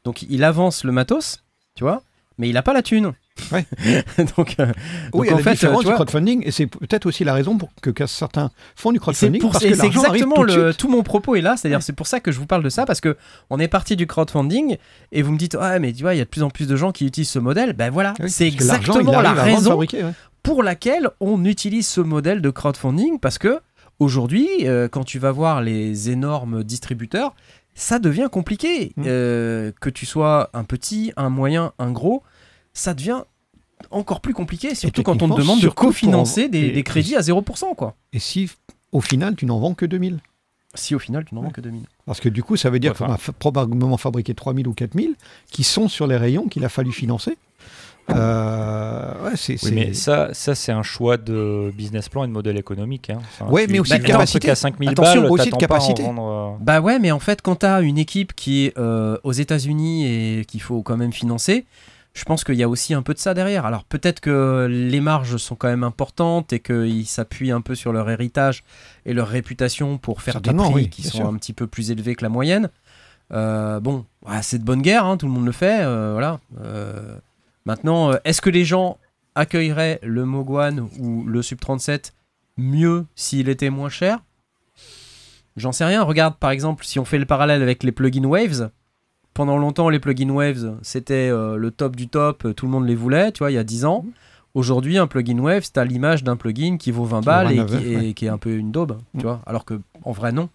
Donc 0.04 0.22
il 0.22 0.44
avance 0.44 0.84
le 0.84 0.92
matos, 0.92 1.42
tu 1.74 1.84
vois, 1.84 2.02
mais 2.38 2.48
il 2.50 2.56
a 2.56 2.62
pas 2.62 2.74
la 2.74 2.82
thune. 2.82 3.12
Ouais. 3.52 3.66
donc, 4.36 4.56
euh, 4.58 4.72
Oui, 5.12 5.28
donc, 5.28 5.38
en 5.38 5.42
fait, 5.42 5.52
différence 5.52 5.80
tu 5.82 5.88
du 5.88 5.94
crowdfunding, 5.94 6.42
et 6.46 6.50
c'est 6.50 6.66
peut-être 6.66 7.06
aussi 7.06 7.24
la 7.24 7.34
raison 7.34 7.58
pour 7.58 7.68
que, 7.82 7.90
que 7.90 8.06
certains 8.06 8.50
font 8.74 8.92
du 8.92 9.00
crowdfunding, 9.00 9.40
pour- 9.40 9.52
parce 9.52 9.64
et 9.64 9.70
que 9.70 9.76
c'est 9.76 9.86
exactement 9.86 10.36
tout 10.36 10.42
le, 10.44 10.72
tout 10.74 10.88
mon 10.88 11.02
propos 11.02 11.36
est 11.36 11.40
là. 11.40 11.56
C'est-à-dire, 11.56 11.82
c'est 11.82 11.92
pour 11.92 12.06
ça 12.06 12.20
que 12.20 12.32
je 12.32 12.38
vous 12.38 12.46
parle 12.46 12.62
de 12.62 12.68
ça 12.68 12.86
parce 12.86 13.00
que 13.00 13.16
on 13.50 13.58
est 13.58 13.68
parti 13.68 13.96
du 13.96 14.06
crowdfunding 14.06 14.76
et 15.12 15.22
vous 15.22 15.32
me 15.32 15.38
dites, 15.38 15.54
ouais, 15.54 15.78
mais 15.78 15.92
tu 15.92 16.02
vois, 16.02 16.14
il 16.14 16.18
y 16.18 16.20
a 16.20 16.24
de 16.24 16.30
plus 16.30 16.42
en 16.42 16.50
plus 16.50 16.66
de 16.66 16.76
gens 16.76 16.92
qui 16.92 17.06
utilisent 17.06 17.30
ce 17.30 17.38
modèle. 17.38 17.72
Ben 17.72 17.90
voilà, 17.90 18.14
Oui, 18.20 18.30
c'est 18.30 18.46
exactement 18.46 19.20
la 19.20 19.32
raison 19.32 19.76
ouais. 19.76 19.86
pour 20.42 20.62
laquelle 20.62 21.08
on 21.20 21.44
utilise 21.44 21.86
ce 21.86 22.00
modèle 22.00 22.40
de 22.40 22.50
crowdfunding 22.50 23.18
parce 23.20 23.38
que 23.38 23.60
aujourd'hui, 23.98 24.48
euh, 24.64 24.88
quand 24.88 25.04
tu 25.04 25.18
vas 25.18 25.32
voir 25.32 25.60
les 25.62 26.10
énormes 26.10 26.64
distributeurs, 26.64 27.34
ça 27.74 27.98
devient 27.98 28.28
compliqué. 28.30 28.92
Mm. 28.96 29.04
Euh, 29.06 29.72
que 29.80 29.90
tu 29.90 30.06
sois 30.06 30.50
un 30.54 30.64
petit, 30.64 31.12
un 31.16 31.28
moyen, 31.28 31.72
un 31.78 31.90
gros, 31.92 32.22
ça 32.76 32.94
devient 32.94 33.22
encore 33.90 34.20
plus 34.20 34.34
compliqué, 34.34 34.74
surtout 34.74 35.02
quand 35.02 35.22
on 35.22 35.28
te 35.28 35.40
demande 35.40 35.60
de 35.60 35.68
cofinancer 35.68 36.48
des, 36.48 36.70
des 36.70 36.82
crédits 36.82 37.16
à 37.16 37.20
0%. 37.20 37.74
Quoi. 37.76 37.94
Et 38.12 38.18
si, 38.18 38.50
au 38.92 39.00
final, 39.00 39.36
tu 39.36 39.46
n'en 39.46 39.58
vends 39.58 39.74
que 39.74 39.86
2000 39.86 40.18
Si 40.74 40.94
au 40.94 40.98
final, 40.98 41.24
tu 41.24 41.34
n'en 41.34 41.42
vends 41.42 41.50
que 41.50 41.60
2000. 41.60 41.82
Parce 42.06 42.20
que 42.20 42.28
du 42.28 42.42
coup, 42.42 42.56
ça 42.56 42.70
veut 42.70 42.78
dire 42.78 42.92
Ouais, 42.92 43.06
qu'on 43.06 43.12
a 43.12 43.16
fa- 43.18 43.32
probablement 43.32 43.96
fabriqué 43.96 44.34
3000 44.34 44.66
ou 44.68 44.72
4000 44.74 45.14
qui 45.50 45.62
sont 45.64 45.88
sur 45.88 46.06
les 46.06 46.16
rayons 46.16 46.48
qu'il 46.48 46.64
a 46.64 46.68
fallu 46.68 46.92
financer. 46.92 47.36
Euh, 48.10 49.24
ouais, 49.24 49.32
c'est, 49.36 49.62
Oui, 49.64 49.72
mais 49.74 49.92
ça, 49.92 50.32
ça 50.32 50.54
c'est 50.54 50.72
un 50.72 50.82
choix 50.82 51.16
de 51.16 51.72
business 51.76 52.08
plan 52.08 52.24
et 52.24 52.28
de 52.28 52.32
modèle 52.32 52.56
économique. 52.56 53.10
Hein. 53.10 53.18
Enfin, 53.20 53.50
Ouais, 53.50 53.66
tu- 53.66 53.72
mais 53.72 53.78
aussi 53.80 53.98
de 53.98 54.04
capacité. 54.04 54.50
à 54.50 54.54
5000 54.54 54.90
Attention, 54.90 55.22
balles, 55.22 55.30
aussi 55.32 55.50
de 55.50 55.56
capacité. 55.56 56.02
vendre, 56.02 56.56
euh, 56.58 56.64
Bah 56.64 56.80
ouais, 56.80 56.98
mais 56.98 57.10
en 57.10 57.18
fait, 57.18 57.42
quand 57.42 57.56
tu 57.56 57.66
as 57.66 57.80
une 57.80 57.98
équipe 57.98 58.34
qui 58.34 58.66
est 58.66 58.78
euh, 58.78 59.18
aux 59.24 59.32
États-Unis 59.32 60.06
et 60.06 60.44
qu'il 60.44 60.62
faut 60.62 60.82
quand 60.82 60.96
même 60.96 61.12
financer, 61.12 61.66
je 62.16 62.24
pense 62.24 62.44
qu'il 62.44 62.54
y 62.54 62.62
a 62.62 62.68
aussi 62.68 62.94
un 62.94 63.02
peu 63.02 63.12
de 63.12 63.18
ça 63.18 63.34
derrière. 63.34 63.66
Alors 63.66 63.84
peut-être 63.84 64.20
que 64.20 64.66
les 64.70 65.00
marges 65.00 65.36
sont 65.36 65.54
quand 65.54 65.68
même 65.68 65.84
importantes 65.84 66.50
et 66.54 66.60
qu'ils 66.60 67.06
s'appuient 67.06 67.50
un 67.50 67.60
peu 67.60 67.74
sur 67.74 67.92
leur 67.92 68.08
héritage 68.08 68.64
et 69.04 69.12
leur 69.12 69.28
réputation 69.28 69.98
pour 69.98 70.22
faire 70.22 70.40
des 70.40 70.52
prix 70.54 70.72
oui, 70.72 70.88
qui 70.88 71.02
sont 71.02 71.18
sûr. 71.18 71.26
un 71.26 71.34
petit 71.34 71.52
peu 71.52 71.66
plus 71.66 71.90
élevés 71.90 72.14
que 72.14 72.24
la 72.24 72.30
moyenne. 72.30 72.70
Euh, 73.32 73.80
bon, 73.80 74.06
ouais, 74.26 74.42
c'est 74.42 74.58
de 74.58 74.64
bonne 74.64 74.80
guerre, 74.80 75.04
hein, 75.04 75.18
tout 75.18 75.26
le 75.26 75.32
monde 75.32 75.44
le 75.44 75.52
fait. 75.52 75.82
euh, 75.82 76.12
voilà. 76.12 76.40
Euh, 76.62 77.18
maintenant, 77.66 78.12
est-ce 78.24 78.40
que 78.40 78.50
les 78.50 78.64
gens 78.64 78.96
accueilleraient 79.34 80.00
le 80.02 80.24
Mogwan 80.24 80.88
ou 80.98 81.22
le 81.24 81.42
Sub 81.42 81.60
37 81.60 82.14
mieux 82.56 83.04
s'il 83.14 83.50
était 83.50 83.68
moins 83.68 83.90
cher? 83.90 84.20
J'en 85.58 85.72
sais 85.72 85.84
rien. 85.84 86.02
Regarde, 86.02 86.36
par 86.36 86.50
exemple, 86.50 86.86
si 86.86 86.98
on 86.98 87.04
fait 87.04 87.18
le 87.18 87.26
parallèle 87.26 87.60
avec 87.60 87.82
les 87.82 87.92
plugins 87.92 88.24
Waves. 88.24 88.70
Pendant 89.36 89.58
longtemps, 89.58 89.90
les 89.90 89.98
plugins 90.00 90.30
Waves, 90.30 90.78
c'était 90.80 91.28
euh, 91.28 91.56
le 91.56 91.70
top 91.70 91.94
du 91.94 92.08
top. 92.08 92.46
euh, 92.46 92.54
Tout 92.54 92.64
le 92.64 92.72
monde 92.72 92.86
les 92.86 92.94
voulait, 92.94 93.32
tu 93.32 93.40
vois, 93.40 93.50
il 93.50 93.54
y 93.54 93.58
a 93.58 93.64
10 93.64 93.84
ans. 93.84 94.06
Aujourd'hui, 94.54 94.96
un 94.96 95.06
plugin 95.06 95.38
Waves, 95.38 95.70
t'as 95.70 95.84
l'image 95.84 96.24
d'un 96.24 96.36
plugin 96.36 96.78
qui 96.78 96.90
vaut 96.90 97.04
20 97.04 97.20
Qui 97.20 97.26
balles 97.26 97.46
vaut 97.48 97.52
et 97.52 97.56
29, 97.58 97.82
qui, 97.82 97.86
et 97.92 97.96
ouais. 97.96 98.14
qui 98.14 98.24
est 98.24 98.28
un 98.30 98.38
peu 98.38 98.56
une 98.56 98.72
daube, 98.72 98.96
tu 99.12 99.18
Mm. 99.18 99.22
vois. 99.28 99.40
Alors 99.44 99.66
que, 99.66 99.78
en 100.04 100.12
vrai, 100.12 100.32
non. 100.32 100.48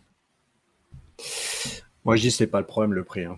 Moi, 2.05 2.15
je 2.15 2.21
dis 2.23 2.31
c'est 2.31 2.47
pas 2.47 2.59
le 2.59 2.65
problème 2.65 2.93
le 2.93 3.03
prix. 3.03 3.25
hein. 3.25 3.37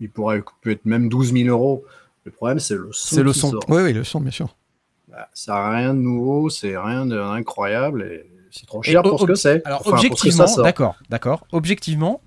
Il 0.00 0.10
pourrait 0.10 0.42
peut 0.60 0.72
être 0.72 0.84
même 0.86 1.08
12 1.08 1.32
000 1.32 1.48
euros. 1.48 1.84
Le 2.24 2.32
problème, 2.32 2.58
c'est 2.58 2.74
le 2.74 2.88
son. 2.92 3.14
C'est 3.14 3.22
le 3.22 3.32
son. 3.32 3.52
sort. 3.52 3.60
Oui, 3.68 3.82
oui, 3.82 3.92
le 3.92 4.02
son, 4.02 4.20
bien 4.20 4.32
sûr. 4.32 4.48
Bah, 5.08 5.28
Ça 5.32 5.52
n'a 5.54 5.70
rien 5.70 5.94
de 5.94 6.00
nouveau, 6.00 6.50
c'est 6.50 6.76
rien 6.76 7.06
d'incroyable 7.06 8.02
et 8.02 8.26
c'est 8.50 8.66
trop 8.66 8.82
Et 8.82 8.90
cher 8.90 9.06
o- 9.06 9.10
pour 9.10 9.20
ce 9.20 9.26
que 9.26 9.34
c'est. 9.36 9.64
Alors, 9.64 9.82
Enfin, 9.86 9.92
objectivement, 9.96 10.46
d'accord, 10.56 10.96
d'accord. 11.08 11.46
Objectivement, 11.52 12.20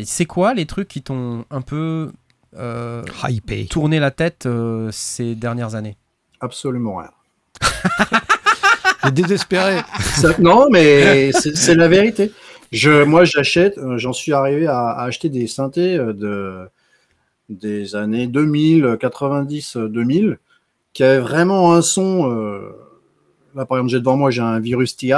c'est 0.00 0.26
quoi 0.26 0.54
les 0.54 0.66
trucs 0.66 0.88
qui 0.88 1.02
t'ont 1.02 1.44
un 1.50 1.60
peu 1.62 2.10
euh, 2.58 3.02
Hypé. 3.28 3.66
tourné 3.66 3.98
la 4.00 4.10
tête 4.10 4.46
euh, 4.46 4.90
ces 4.92 5.34
dernières 5.34 5.74
années? 5.74 5.96
Absolument 6.40 6.96
rien. 6.96 7.10
Désespéré. 9.12 9.80
Ça- 10.00 10.34
non, 10.38 10.68
mais 10.70 11.32
c'est 11.32 11.74
la 11.74 11.88
vérité. 11.88 12.32
Je, 12.70 13.02
moi, 13.04 13.24
j'achète, 13.24 13.76
euh, 13.78 13.98
j'en 13.98 14.12
suis 14.12 14.32
arrivé 14.32 14.66
à, 14.66 14.88
à 14.90 15.04
acheter 15.04 15.28
des 15.28 15.46
synthés 15.46 15.96
euh, 15.98 16.12
de, 16.14 16.68
des 17.50 17.96
années 17.96 18.26
2000, 18.26 18.96
90, 18.98 19.76
euh, 19.76 19.88
2000, 19.88 20.38
qui 20.94 21.02
avaient 21.04 21.18
vraiment 21.20 21.74
un 21.74 21.82
son. 21.82 22.30
euh, 22.30 22.70
là, 23.54 23.66
par 23.66 23.76
exemple, 23.78 23.90
j'ai 23.90 23.98
devant 23.98 24.16
moi, 24.16 24.30
j'ai 24.30 24.40
un 24.40 24.58
Virus 24.60 24.96
TI. 24.96 25.12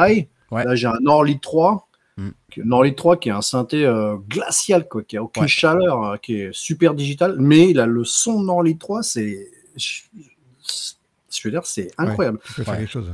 Ouais. 0.50 0.64
Là, 0.64 0.74
j'ai 0.74 0.88
un 0.88 0.98
Orly 1.06 1.38
3. 1.38 1.83
Mm. 2.16 2.28
Norlid 2.64 2.94
3 2.96 3.16
qui 3.16 3.28
est 3.28 3.32
un 3.32 3.42
synthé 3.42 3.84
euh, 3.84 4.16
glacial, 4.28 4.86
quoi, 4.88 5.02
qui 5.02 5.16
a 5.16 5.22
aucune 5.22 5.42
Ouais. 5.42 5.48
chaleur, 5.48 6.04
euh, 6.04 6.16
qui 6.16 6.36
est 6.40 6.50
super 6.52 6.94
digital, 6.94 7.36
mais 7.40 7.70
il 7.70 7.80
a 7.80 7.86
le 7.86 8.04
son 8.04 8.40
de 8.40 8.46
Norlid 8.46 8.78
3, 8.78 9.02
c'est. 9.02 9.48
Je 9.76 10.02
je 11.30 11.48
veux 11.48 11.50
dire, 11.50 11.66
c'est 11.66 11.90
incroyable. 11.98 12.38
Tu 12.46 12.52
peux 12.54 12.62
faire 12.62 12.74
Ouais. 12.74 12.80
quelque 12.80 12.90
chose. 12.92 13.12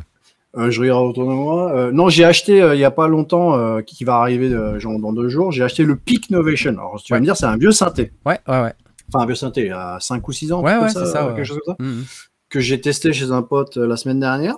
Euh, 0.56 0.70
je 0.70 0.80
regarde 0.80 1.04
autour 1.06 1.24
de 1.28 1.32
moi. 1.32 1.72
Euh, 1.74 1.90
non, 1.92 2.08
j'ai 2.10 2.24
acheté 2.24 2.60
euh, 2.60 2.74
il 2.74 2.80
y 2.80 2.84
a 2.84 2.90
pas 2.90 3.08
longtemps, 3.08 3.54
euh, 3.56 3.80
qui, 3.82 4.04
va 4.04 4.16
arriver 4.16 4.52
euh, 4.52 4.78
genre, 4.78 4.98
dans 4.98 5.12
deux 5.12 5.28
jours, 5.28 5.52
j'ai 5.52 5.62
acheté 5.62 5.84
le 5.84 5.96
Peak 5.96 6.28
Novation. 6.30 6.72
Alors, 6.72 7.00
tu 7.02 7.12
vas 7.12 7.16
Ouais. 7.16 7.20
me 7.20 7.24
dire, 7.24 7.36
c'est 7.36 7.46
un 7.46 7.56
vieux 7.56 7.72
synthé. 7.72 8.12
Ouais, 8.26 8.38
ouais, 8.48 8.60
ouais. 8.62 8.74
Enfin, 9.08 9.24
un 9.24 9.26
vieux 9.26 9.34
synthé, 9.36 9.62
il 9.62 9.66
y 9.68 9.70
a 9.70 9.98
5 10.00 10.26
ou 10.28 10.32
6 10.32 10.52
ans. 10.52 10.60
Ouais, 10.62 10.76
ouais, 10.76 10.88
c'est 10.90 11.06
ça, 11.06 11.26
ouais. 11.28 11.34
Quelque 11.34 11.46
chose 11.46 11.60
comme 11.64 11.76
ça. 11.78 11.82
Mhm. 11.82 12.04
Que 12.50 12.60
j'ai 12.60 12.80
testé 12.80 13.12
chez 13.12 13.30
un 13.30 13.42
pote 13.42 13.76
euh, 13.78 13.86
la 13.86 13.96
semaine 13.96 14.20
dernière. 14.20 14.56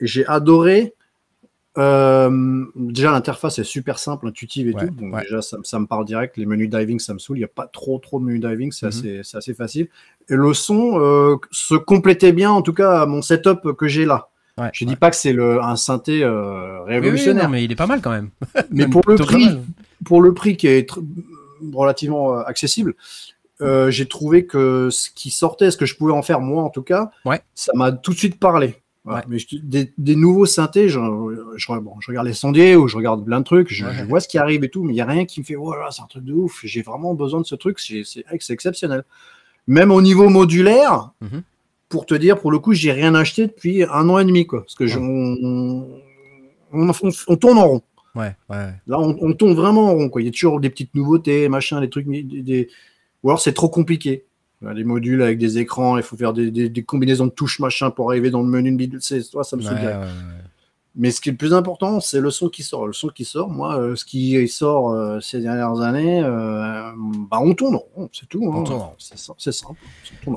J'ai 0.00 0.26
adoré. 0.26 0.94
Euh, 1.76 2.64
déjà, 2.76 3.10
l'interface 3.10 3.58
est 3.58 3.64
super 3.64 3.98
simple, 3.98 4.28
intuitive 4.28 4.68
et 4.68 4.74
Ouais, 4.74 4.86
tout. 4.86 4.94
Donc, 4.94 5.14
ouais. 5.14 5.22
déjà, 5.22 5.42
ça, 5.42 5.58
me- 5.58 5.64
ça 5.64 5.78
me 5.78 5.86
parle 5.86 6.04
direct. 6.04 6.36
Les 6.36 6.46
menus 6.46 6.70
diving, 6.70 6.98
ça 7.00 7.14
me 7.14 7.18
saoule. 7.18 7.38
Il 7.38 7.40
n'y 7.40 7.44
a 7.44 7.48
pas 7.48 7.66
trop, 7.66 7.98
trop 7.98 8.20
de 8.20 8.24
menus 8.24 8.40
diving. 8.40 8.70
C'est 8.72 8.86
assez, 8.86 9.20
c'est 9.24 9.36
assez 9.38 9.54
facile. 9.54 9.88
Et 10.28 10.34
le 10.36 10.54
son 10.54 10.98
euh, 11.00 11.36
se 11.50 11.74
complétait 11.74 12.32
bien, 12.32 12.50
en 12.50 12.62
tout 12.62 12.72
cas, 12.74 13.02
à 13.02 13.06
mon 13.06 13.22
setup 13.22 13.72
que 13.76 13.88
j'ai 13.88 14.04
là. 14.04 14.28
Ouais, 14.56 14.70
Je 14.72 14.84
ouais. 14.84 14.90
dis 14.90 14.96
pas 14.96 15.10
que 15.10 15.16
c'est 15.16 15.36
un 15.36 15.74
synthé 15.74 16.22
euh, 16.22 16.78
Oui, 16.80 16.84
oui, 16.86 16.94
révolutionnaire. 16.94 17.44
non, 17.44 17.50
mais 17.50 17.64
il 17.64 17.72
est 17.72 17.76
pas 17.76 17.88
mal 17.88 18.00
quand 18.00 18.12
même. 18.12 18.30
mais 18.70 18.82
Même 18.84 18.90
pour 18.90 19.02
le 19.08 19.16
prix, 19.16 19.48
pour 20.04 20.22
le 20.22 20.32
prix 20.32 20.56
qui 20.56 20.68
est 20.68 20.88
relativement 21.72 22.38
accessible, 22.38 22.94
j'ai 23.88 24.06
trouvé 24.06 24.46
que 24.46 24.90
ce 24.90 25.10
qui 25.10 25.30
sortait, 25.30 25.70
ce 25.72 25.76
que 25.76 25.86
je 25.86 25.96
pouvais 25.96 26.12
en 26.12 26.22
faire 26.22 26.40
moi 26.40 26.62
en 26.62 26.70
tout 26.70 26.82
cas, 26.82 27.10
ça 27.54 27.72
m'a 27.74 27.90
tout 27.90 28.12
de 28.12 28.16
suite 28.18 28.38
parlé. 28.38 28.76
Voilà. 29.04 29.20
Ouais. 29.20 29.24
Mais 29.28 29.38
je- 29.38 29.56
des, 29.62 29.92
des 29.98 30.16
nouveaux 30.16 30.46
synthés, 30.46 30.88
je, 30.88 30.98
je, 31.56 31.72
bon, 31.78 31.94
je 32.00 32.10
regarde 32.10 32.26
les 32.26 32.32
sondiers 32.32 32.74
ou 32.76 32.88
je 32.88 32.96
regarde 32.96 33.24
plein 33.24 33.40
de 33.40 33.44
trucs, 33.44 33.72
je, 33.72 33.84
Ouais. 33.84 34.04
vois 34.04 34.20
ce 34.20 34.28
qui 34.28 34.38
arrive 34.38 34.64
et 34.64 34.70
tout, 34.70 34.82
mais 34.82 34.92
il 34.92 34.96
n'y 34.96 35.00
a 35.02 35.06
rien 35.06 35.24
qui 35.26 35.40
me 35.40 35.44
fait, 35.44 35.54
voilà, 35.56 35.90
c'est 35.90 36.02
un 36.02 36.06
truc 36.06 36.24
de 36.24 36.32
ouf, 36.32 36.60
j'ai 36.64 36.80
vraiment 36.82 37.14
besoin 37.14 37.40
de 37.40 37.46
ce 37.46 37.54
truc, 37.54 37.78
c'est 37.80 38.02
exceptionnel. 38.30 39.04
Même 39.66 39.90
au 39.90 40.00
niveau 40.02 40.28
modulaire, 40.30 41.10
Mhm. 41.20 41.42
pour 41.90 42.06
te 42.06 42.14
dire, 42.14 42.38
pour 42.40 42.50
le 42.50 42.58
coup, 42.58 42.72
j'ai 42.72 42.92
rien 42.92 43.14
acheté 43.14 43.46
depuis 43.46 43.82
un 43.84 44.08
an 44.08 44.18
et 44.18 44.24
demi, 44.24 44.46
quoi, 44.46 44.60
parce 44.62 44.74
que 44.74 44.84
on, 44.98 45.36
on- 46.72 46.90
on- 46.90 47.12
on 47.28 47.36
tourne 47.36 47.58
en 47.58 47.68
rond. 47.68 47.82
Ouais, 48.14 48.34
ouais. 48.48 48.70
Là, 48.86 49.00
on, 49.00 49.16
on 49.20 49.32
tourne 49.32 49.54
vraiment 49.54 49.86
en 49.90 49.94
rond. 49.94 50.08
Quoi. 50.08 50.22
Il 50.22 50.26
y 50.26 50.28
a 50.28 50.30
toujours 50.30 50.60
des 50.60 50.70
petites 50.70 50.94
nouveautés, 50.94 51.48
machin, 51.48 51.80
des 51.80 51.90
trucs. 51.90 52.06
Des, 52.06 52.22
des- 52.22 52.68
Ou 53.22 53.30
alors, 53.30 53.40
c'est 53.40 53.52
trop 53.54 53.68
compliqué. 53.68 54.24
Les 54.72 54.84
modules 54.84 55.22
avec 55.22 55.38
des 55.38 55.58
écrans, 55.58 55.96
il 55.96 56.02
faut 56.02 56.16
faire 56.16 56.32
des, 56.32 56.50
des- 56.50 56.68
des 56.68 56.82
combinaisons 56.82 57.26
de 57.26 57.30
touches, 57.32 57.58
machin, 57.60 57.90
pour 57.90 58.10
arriver 58.10 58.30
dans 58.30 58.40
le 58.42 58.48
menu 58.48 58.70
de 58.72 58.76
bidule. 58.76 59.00
C'est, 59.02 59.22
toi, 59.30 59.44
ça 59.44 59.56
me 59.56 59.62
Ouais, 59.62 59.68
saoule 59.68 59.76
ouais, 59.76 59.80
direct. 59.80 59.98
ouais, 60.00 60.06
ouais. 60.06 60.40
Mais 60.96 61.10
ce 61.10 61.20
qui 61.20 61.28
est 61.28 61.32
le 61.32 61.38
plus 61.38 61.52
important, 61.52 61.98
c'est 61.98 62.20
le 62.20 62.30
son 62.30 62.48
qui 62.48 62.62
sort. 62.62 62.86
Le 62.86 62.92
son 62.92 63.08
qui 63.08 63.24
sort, 63.24 63.50
moi, 63.50 63.76
euh, 63.80 63.96
ce 63.96 64.04
qui 64.04 64.46
sort 64.46 64.92
euh, 64.92 65.18
ces 65.20 65.40
dernières 65.40 65.80
années, 65.80 66.22
euh, 66.22 66.92
bah, 67.28 67.38
on 67.40 67.52
tourne 67.52 67.80
c'est 68.12 68.28
tout. 68.28 68.48
hein. 68.54 68.62
C'est, 68.98 69.18
sim- 69.18 69.34
c'est 69.36 69.50
simple. 69.50 69.74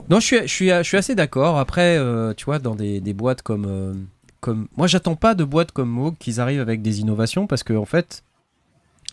Non, 0.10 0.20
je 0.20 0.26
suis, 0.26 0.38
je 0.42 0.48
suis, 0.48 0.70
je 0.70 0.82
suis 0.84 0.98
assez 0.98 1.14
d'accord. 1.14 1.60
Après, 1.60 1.98
euh, 2.00 2.34
tu 2.34 2.46
vois, 2.46 2.58
dans 2.58 2.74
des, 2.74 3.00
des 3.02 3.14
boîtes 3.14 3.44
comme, 3.44 3.66
euh, 3.70 3.94
comme. 4.42 4.68
Moi, 4.78 4.88
j'attends 4.88 5.16
pas 5.16 5.36
de 5.36 5.44
boîtes 5.44 5.72
comme 5.72 5.90
Moog 5.90 6.16
qu'ils 6.18 6.42
arrivent 6.42 6.62
avec 6.62 6.82
des 6.82 7.02
innovations 7.02 7.46
parce 7.46 7.62
que, 7.62 7.74
en 7.74 7.86
fait, 7.86 8.24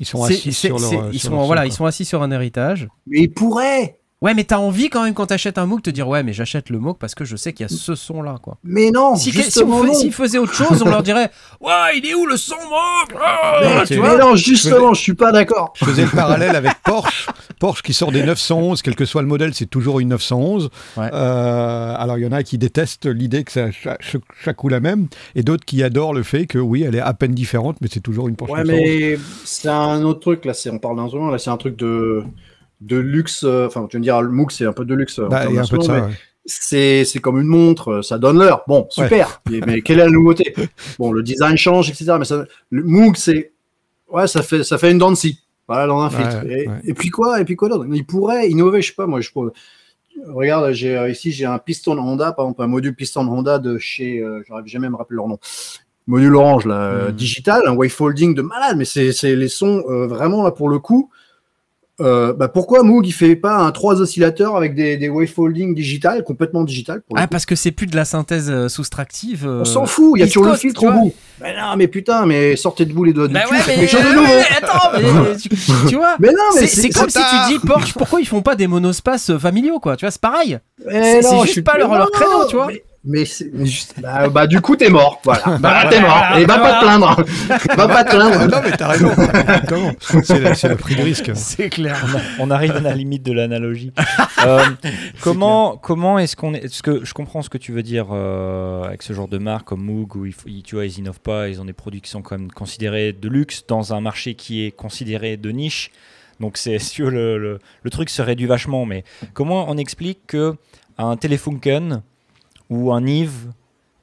Ils 0.01 0.07
sont 0.07 0.25
assis 0.25 0.53
sur 0.55 0.79
leur. 0.79 0.93
euh, 0.93 1.11
ils 1.13 1.19
sur 1.21 1.29
sont, 1.29 1.37
leur 1.37 1.45
voilà, 1.45 1.63
son, 1.63 1.69
ils 1.69 1.73
sont 1.73 1.85
assis 1.85 2.05
sur 2.07 2.23
un 2.23 2.31
héritage. 2.31 2.89
Mais 3.07 3.21
il 3.25 3.33
pourrait 3.33 3.99
Ouais, 4.25 4.33
mais 4.33 4.45
t'as 4.45 4.57
envie 4.57 4.89
quand 4.89 5.05
même 5.05 5.13
quand 5.13 5.27
t'achètes 5.27 5.59
un 5.59 5.67
Moog 5.67 5.83
te 5.83 5.91
dire 5.91 6.09
ouais, 6.09 6.23
mais 6.23 6.33
j'achète 6.33 6.71
le 6.71 6.79
Moog 6.79 6.97
parce 6.99 7.15
que 7.15 7.27
je 7.27 7.37
sais 7.37 7.53
qu'il 7.53 7.65
y 7.65 7.67
a 7.67 7.69
ce 7.69 7.95
son 7.95 8.23
là, 8.23 8.37
quoi. 8.41 8.57
Mais 8.65 8.91
non 8.91 9.17
Si, 9.17 9.31
si 9.31 9.33
justement, 9.33 9.85
non. 9.85 9.93
s'ils 9.93 10.15
faisaient 10.15 10.39
autre 10.39 10.55
chose, 10.55 10.83
on 10.83 10.89
leur 10.89 11.03
dirait 11.03 11.31
ouais, 11.61 11.99
il 11.99 12.07
est 12.07 12.15
où 12.15 12.25
le 12.25 12.39
son 12.39 12.55
Moog 12.55 13.21
Ah 13.23 13.61
Mais 13.61 13.85
Tu 13.85 14.01
non, 14.01 14.35
justement, 14.35 14.95
je 14.95 15.03
suis 15.03 15.13
pas 15.13 15.31
d'accord. 15.31 15.75
Je 15.77 15.85
faisais 15.85 16.05
le 16.07 16.11
parallèle 16.11 16.57
avec 16.57 16.73
Porsche. 16.83 17.29
Porsche 17.61 17.83
qui 17.83 17.93
sort 17.93 18.13
des 18.13 18.23
911, 18.23 18.81
quel 18.81 18.97
que 18.97 19.05
soit 19.05 19.21
le 19.21 19.29
modèle, 19.29 19.53
c'est 19.53 19.67
toujours 19.67 20.01
une 20.01 20.09
911. 20.09 20.71
Ouais. 20.97 21.11
Euh, 21.13 21.95
alors 21.99 22.17
il 22.17 22.25
y 22.25 22.27
en 22.27 22.33
a 22.33 22.43
qui 22.43 22.57
détestent 22.57 23.05
l'idée 23.05 23.45
que 23.45 23.53
ça 23.53 23.71
chaque, 23.73 24.01
chaque 24.43 24.57
coup 24.57 24.71
la 24.71 24.81
même, 24.81 25.09
et 25.35 25.43
d'autres 25.43 25.67
qui 25.67 25.83
adorent 25.83 26.15
le 26.15 26.23
fait 26.23 26.47
que 26.47 26.57
oui, 26.57 26.83
elle 26.83 26.95
est 26.95 27.01
à 27.01 27.13
peine 27.13 27.35
différente, 27.35 27.77
mais 27.83 27.89
c'est 27.93 28.01
toujours 28.01 28.29
une 28.29 28.37
Porsche 28.37 28.53
Ouais, 28.55 28.65
911. 28.65 28.81
mais 28.87 29.19
c'est 29.45 29.69
un 29.69 30.03
autre 30.03 30.21
truc, 30.21 30.47
là, 30.47 30.55
c'est, 30.55 30.71
on 30.71 30.79
parle 30.79 30.97
d'instrument, 30.97 31.29
là, 31.29 31.37
c'est 31.37 31.51
un 31.51 31.59
truc 31.59 31.77
de, 31.77 32.25
de 32.85 32.97
luxe, 32.97 33.43
euh, 33.45 33.67
enfin, 33.67 33.87
tu 33.89 33.99
me 33.99 34.03
dire, 34.03 34.21
le 34.23 34.31
MOOC, 34.31 34.53
c'est 34.53 34.67
un 34.67 34.73
peu 34.73 34.85
de 34.85 34.95
luxe. 34.95 35.19
en 35.19 35.29
Bah, 35.29 35.41
termes 35.41 35.53
il 35.53 35.57
y 35.57 35.59
a 35.59 35.63
un 35.63 35.67
peu 35.67 35.77
de 35.79 35.83
d'instrument, 35.83 35.85
ça. 35.85 36.07
mais 36.07 36.13
ouais. 36.13 36.19
C'est, 36.47 37.05
c'est 37.07 37.21
comme 37.21 37.41
une 37.41 37.47
montre, 37.47 37.89
euh, 37.91 38.03
ça 38.03 38.19
donne 38.19 38.39
l'heure. 38.39 38.65
Bon, 38.69 38.87
super, 38.91 39.41
mais, 39.51 39.61
mais 39.67 39.81
quelle 39.83 39.99
est 39.99 40.05
la 40.05 40.11
nouveauté? 40.11 40.55
Bon, 40.99 41.11
le 41.11 41.23
design 41.23 41.57
change, 41.57 41.89
etc. 41.89 42.17
Mais 42.19 42.25
ça, 42.27 42.45
le 42.71 42.83
MOOC, 42.83 43.17
c'est, 43.17 43.53
ouais, 44.11 44.27
ça 44.27 44.43
fait, 44.43 44.63
ça 44.63 44.77
fait 44.77 44.91
une 44.91 44.99
dent 44.99 45.11
de 45.11 45.17
scie, 45.17 45.39
voilà, 45.67 45.87
dans 45.87 46.01
un 46.03 46.11
filtre. 46.11 46.45
et, 46.85 46.93
puis 46.95 47.09
quoi 47.09 47.41
Et 47.41 47.45
puis 47.47 47.57
quoi 47.57 47.69
d'autre? 47.71 47.87
Il 47.91 48.05
pourrait 48.05 48.51
innover, 48.51 48.83
je 48.83 48.89
sais 48.89 48.95
pas, 48.95 49.07
moi, 49.07 49.21
je 49.23 49.31
Regarde, 50.29 50.73
j'ai, 50.73 50.97
euh, 50.97 51.11
ici, 51.11 51.33
j'ai 51.33 51.45
un 51.45 51.59
piston 51.59 51.99
Honda, 51.99 52.33
par 52.33 52.45
exemple, 52.45 52.63
un 52.63 52.67
module 52.69 52.95
piston 52.95 53.23
Honda 53.27 53.59
de 53.59 53.79
chez, 53.79 54.21
euh, 54.21 54.43
j'arrive 54.47 54.67
jamais 54.67 54.87
à 54.87 54.91
me 54.91 54.97
rappeler 54.97 55.17
leur 55.17 55.27
nom. 55.27 55.39
Module 56.07 56.37
orange, 56.37 56.67
là, 56.67 57.07
Mhm. 57.09 57.13
digital, 57.13 57.63
un 57.67 57.73
wavefolding 57.75 58.35
de 58.35 58.43
malade, 58.43 58.77
mais 58.77 58.85
c'est, 58.85 59.13
c'est 59.13 59.35
les 59.35 59.49
sons 59.49 59.83
euh, 59.89 60.07
vraiment 60.07 60.43
là 60.45 60.51
pour 60.53 60.69
le 60.69 60.79
coup. 60.79 61.11
Euh, 62.01 62.33
bah 62.33 62.49
pourquoi 62.49 62.83
Moog 62.83 63.07
il 63.07 63.13
fait 63.13 63.37
pas 63.37 63.57
un 63.59 63.71
3 63.71 64.01
oscillateurs 64.01 64.57
avec 64.57 64.75
des, 64.75 64.97
des 64.97 65.09
wavefolding 65.09 65.77
digital, 65.77 66.25
complètement 66.25 66.65
digital 66.65 67.03
pour 67.03 67.17
Ah, 67.17 67.29
parce 67.29 67.47
que 67.47 67.55
c'est 67.55 67.71
plus 67.71 67.87
de 67.87 67.95
la 67.95 68.05
synthèse 68.05 68.51
euh, 68.51 68.69
soustractive. 68.69 69.47
euh, 69.47 69.61
On 69.61 69.65
s'en 69.65 69.87
fout, 69.87 70.15
il 70.17 70.21
y 70.21 70.23
a 70.25 70.27
toujours 70.27 70.47
le 70.47 70.57
filtre 70.57 70.83
au 70.85 70.91
bout. 70.91 71.15
Mais 71.41 71.55
non, 71.57 71.77
mais 71.77 71.87
putain, 71.87 72.27
mais 72.27 72.57
sortez 72.57 72.85
de 72.85 72.93
vous 72.93 73.05
les 73.05 73.13
doigts 73.13 73.29
Bah 73.29 73.43
cul, 73.43 73.55
ouais, 73.55 73.61
faites 73.61 73.79
mais, 73.79 73.87
chose 73.87 74.01
de 74.03 74.09
mais- 74.09 74.15
nouveau. 74.17 74.27
mais 74.27 74.57
attends, 74.57 74.91
mais 74.93 75.37
tu, 75.41 75.49
tu 75.89 75.95
vois 75.95 76.17
Mais 76.19 76.33
non, 76.33 76.61
mais 76.61 76.67
c'est 76.67 76.89
comme 76.91 77.09
si 77.11 77.19
tu 77.19 77.53
dis 77.53 77.59
Porsche, 77.65 77.93
pourquoi 77.95 78.21
ils 78.21 78.27
font 78.27 78.43
pas 78.43 78.57
des 78.57 78.67
monospaces 78.67 79.31
euh, 79.31 79.39
familiaux, 79.39 79.79
quoi 79.79 79.97
Tu 79.97 80.05
vois, 80.05 80.11
c'est 80.11 80.21
pareil. 80.21 80.59
C'est- 80.91 81.23
juste 81.23 81.47
je 81.47 81.51
suis- 81.53 81.63
pas 81.63 81.79
leur- 81.79 81.95
leur 81.95 82.11
créneau, 82.11 82.47
tu 82.49 82.57
vois. 82.57 82.67
Mais, 82.67 82.83
mais 83.05 83.25
juste, 83.25 83.95
bah, 84.01 84.29
bah, 84.31 84.47
du 84.47 84.61
coup 84.61 84.77
t'es 84.77 84.89
mort, 84.89 85.21
voilà. 85.25 85.59
Bah, 85.61 85.85
t'es 85.91 86.01
voilà, 86.01 86.31
mort. 86.31 86.39
Et 86.39 86.45
va 86.47 86.59
pas 86.59 86.75
te 86.75 86.85
plaindre, 86.85 87.25
va 87.77 87.89
pas 87.89 88.05
te 88.05 88.11
plaindre. 88.17 88.49
non, 88.49 88.61
mais 88.65 88.71
t'as 88.77 88.89
raison. 88.89 89.11
C'est 90.23 90.39
le, 90.41 90.55
c'est 90.55 90.69
le 90.69 90.77
prix 90.77 90.97
de 90.97 91.03
risque. 91.03 91.31
C'est 91.35 91.69
clair. 91.71 92.05
On 92.39 92.51
arrive 92.51 92.73
à 92.77 92.81
la 92.81 92.95
limite 92.95 93.23
de 93.23 93.33
l'analogie. 93.33 93.93
Euh, 94.47 94.63
comment 95.23 95.79
comment 95.79 96.19
est-ce 96.19 96.37
qu'on 96.37 96.53
est 96.53 96.61
Parce 96.61 96.83
que 96.83 97.03
je 97.03 97.15
comprends 97.15 97.41
ce 97.41 97.49
que 97.49 97.57
tu 97.57 97.73
veux 97.73 97.83
dire 97.83 98.09
euh, 98.13 98.83
avec 98.85 99.03
ce 99.03 99.15
genre 99.15 99.29
de 99.29 99.39
marque 99.39 99.67
comme 99.69 99.83
Moog 99.83 100.17
où 100.17 100.27
ils- 100.27 100.63
tu 100.63 100.75
vois 100.75 100.85
ils 100.85 100.99
innovent 100.99 101.21
pas, 101.21 101.49
ils 101.49 101.63
ont 101.63 101.65
des 101.65 101.73
produits 101.73 102.03
qui 102.03 102.11
sont 102.11 102.21
quand 102.21 102.37
même 102.39 102.51
considérés 102.51 103.15
de 103.15 103.29
luxe 103.31 103.65
dans 103.67 103.95
un 103.95 104.03
marché 104.03 104.35
qui 104.35 104.67
est 104.67 104.71
considéré 104.71 105.39
de 105.39 105.51
niche. 105.51 105.91
Donc 106.41 106.59
c'est 106.59 106.79
si 106.79 106.91
tu 106.97 107.05
veux, 107.05 107.11
le, 107.11 107.39
le, 107.39 107.59
le 107.85 107.91
truc 107.91 108.11
se 108.11 108.21
réduit 108.21 108.47
vachement. 108.47 108.85
Mais 108.85 109.05
comment 109.33 109.65
on 109.71 109.79
explique 109.79 110.27
que 110.27 110.57
un 110.99 111.17
Telefunken 111.17 112.03
ou 112.71 112.93
un 112.93 113.07
Yves 113.07 113.51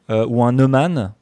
euh, 0.09 0.25
ou 0.27 0.43
un 0.43 0.51
Neumann, 0.51 1.13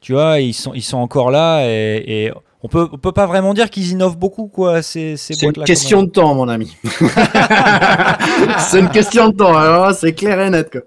tu 0.00 0.12
vois, 0.12 0.40
ils 0.40 0.54
sont 0.54 0.74
ils 0.74 0.82
sont 0.82 0.98
encore 0.98 1.30
là 1.30 1.64
et, 1.66 2.04
et 2.06 2.32
on 2.62 2.68
peut 2.68 2.88
on 2.92 2.98
peut 2.98 3.12
pas 3.12 3.26
vraiment 3.26 3.54
dire 3.54 3.70
qu'ils 3.70 3.90
innovent 3.92 4.16
beaucoup 4.18 4.46
quoi 4.48 4.82
ces 4.82 5.16
ces 5.16 5.34
C'est 5.34 5.46
une 5.46 5.52
question 5.64 6.02
de 6.02 6.10
temps, 6.10 6.34
mon 6.34 6.48
ami. 6.48 6.76
c'est 8.58 8.80
une 8.80 8.90
question 8.90 9.28
de 9.28 9.36
temps. 9.36 9.92
C'est 9.92 10.12
clair 10.14 10.40
et 10.40 10.50
net. 10.50 10.70
Quoi. 10.70 10.82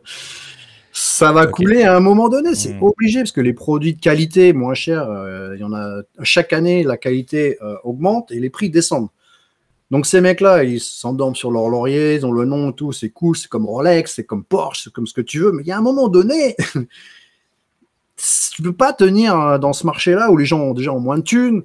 Ça 0.91 1.31
va 1.31 1.45
couler 1.47 1.83
à 1.83 1.95
un 1.95 1.99
moment 1.99 2.27
donné, 2.29 2.55
c'est 2.55 2.73
Mm. 2.73 2.83
obligé, 2.83 3.19
parce 3.19 3.31
que 3.31 3.41
les 3.41 3.53
produits 3.53 3.93
de 3.93 4.01
qualité 4.01 4.51
moins 4.53 4.73
chers, 4.73 5.09
euh, 5.09 5.53
il 5.55 5.61
y 5.61 5.63
en 5.63 5.71
a 5.73 6.01
chaque 6.23 6.51
année, 6.51 6.83
la 6.83 6.97
qualité 6.97 7.57
euh, 7.61 7.75
augmente 7.83 8.31
et 8.31 8.39
les 8.39 8.49
prix 8.49 8.69
descendent. 8.69 9.07
Donc 9.91 10.05
ces 10.05 10.21
mecs-là, 10.21 10.63
ils 10.63 10.79
s'endorment 10.79 11.35
sur 11.35 11.51
leur 11.51 11.67
laurier, 11.67 12.15
ils 12.15 12.25
ont 12.25 12.31
le 12.31 12.45
nom 12.45 12.69
et 12.69 12.73
tout, 12.73 12.91
c'est 12.91 13.09
cool, 13.09 13.35
c'est 13.35 13.47
comme 13.47 13.65
Rolex, 13.65 14.13
c'est 14.15 14.25
comme 14.25 14.43
Porsche, 14.43 14.83
c'est 14.83 14.93
comme 14.93 15.07
ce 15.07 15.13
que 15.13 15.21
tu 15.21 15.39
veux, 15.39 15.51
mais 15.51 15.63
il 15.63 15.67
y 15.67 15.71
a 15.71 15.77
un 15.77 15.81
moment 15.81 16.09
donné, 16.09 16.55
tu 18.59 18.61
peux 18.61 18.73
pas 18.73 18.93
tenir 18.93 19.39
euh, 19.39 19.57
dans 19.57 19.73
ce 19.73 19.85
marché-là 19.85 20.31
où 20.31 20.37
les 20.37 20.45
gens 20.45 20.59
ont 20.59 20.73
déjà 20.73 20.93
ont 20.93 20.99
moins 20.99 21.17
de 21.17 21.23
thunes, 21.23 21.63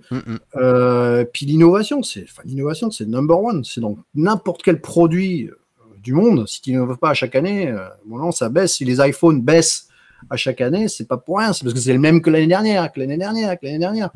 euh, 0.57 1.25
puis 1.33 1.45
l'innovation, 1.47 2.03
c'est 2.03 2.22
enfin, 2.22 2.43
l'innovation, 2.45 2.91
c'est 2.91 3.07
number 3.07 3.39
one. 3.41 3.64
C'est 3.64 3.81
dans 3.81 3.97
n'importe 4.14 4.62
quel 4.62 4.81
produit 4.81 5.49
euh, 5.49 5.55
du 6.03 6.12
monde. 6.12 6.47
Si 6.47 6.62
tu 6.62 6.72
n'innoves 6.72 6.99
pas 6.99 7.11
à 7.11 7.14
chaque 7.14 7.35
année, 7.35 7.68
euh, 7.68 7.89
bon, 8.07 8.18
non, 8.18 8.31
ça 8.31 8.49
baisse. 8.49 8.75
Si 8.75 8.85
les 8.85 9.07
iPhones 9.07 9.41
baissent 9.43 9.89
à 10.31 10.37
chaque 10.37 10.61
année, 10.61 10.89
c'est 10.89 11.09
pas 11.09 11.16
pour 11.16 11.39
rien. 11.39 11.53
C'est 11.53 11.64
parce 11.64 11.75
que 11.75 11.81
c'est 11.81 11.93
le 11.93 11.99
même 11.99 12.22
que 12.22 12.31
l'année 12.31 12.47
dernière, 12.47 12.93
que 12.93 13.01
l'année 13.01 13.18
dernière, 13.18 13.59
que 13.59 13.66
l'année 13.66 13.79
dernière. 13.79 14.11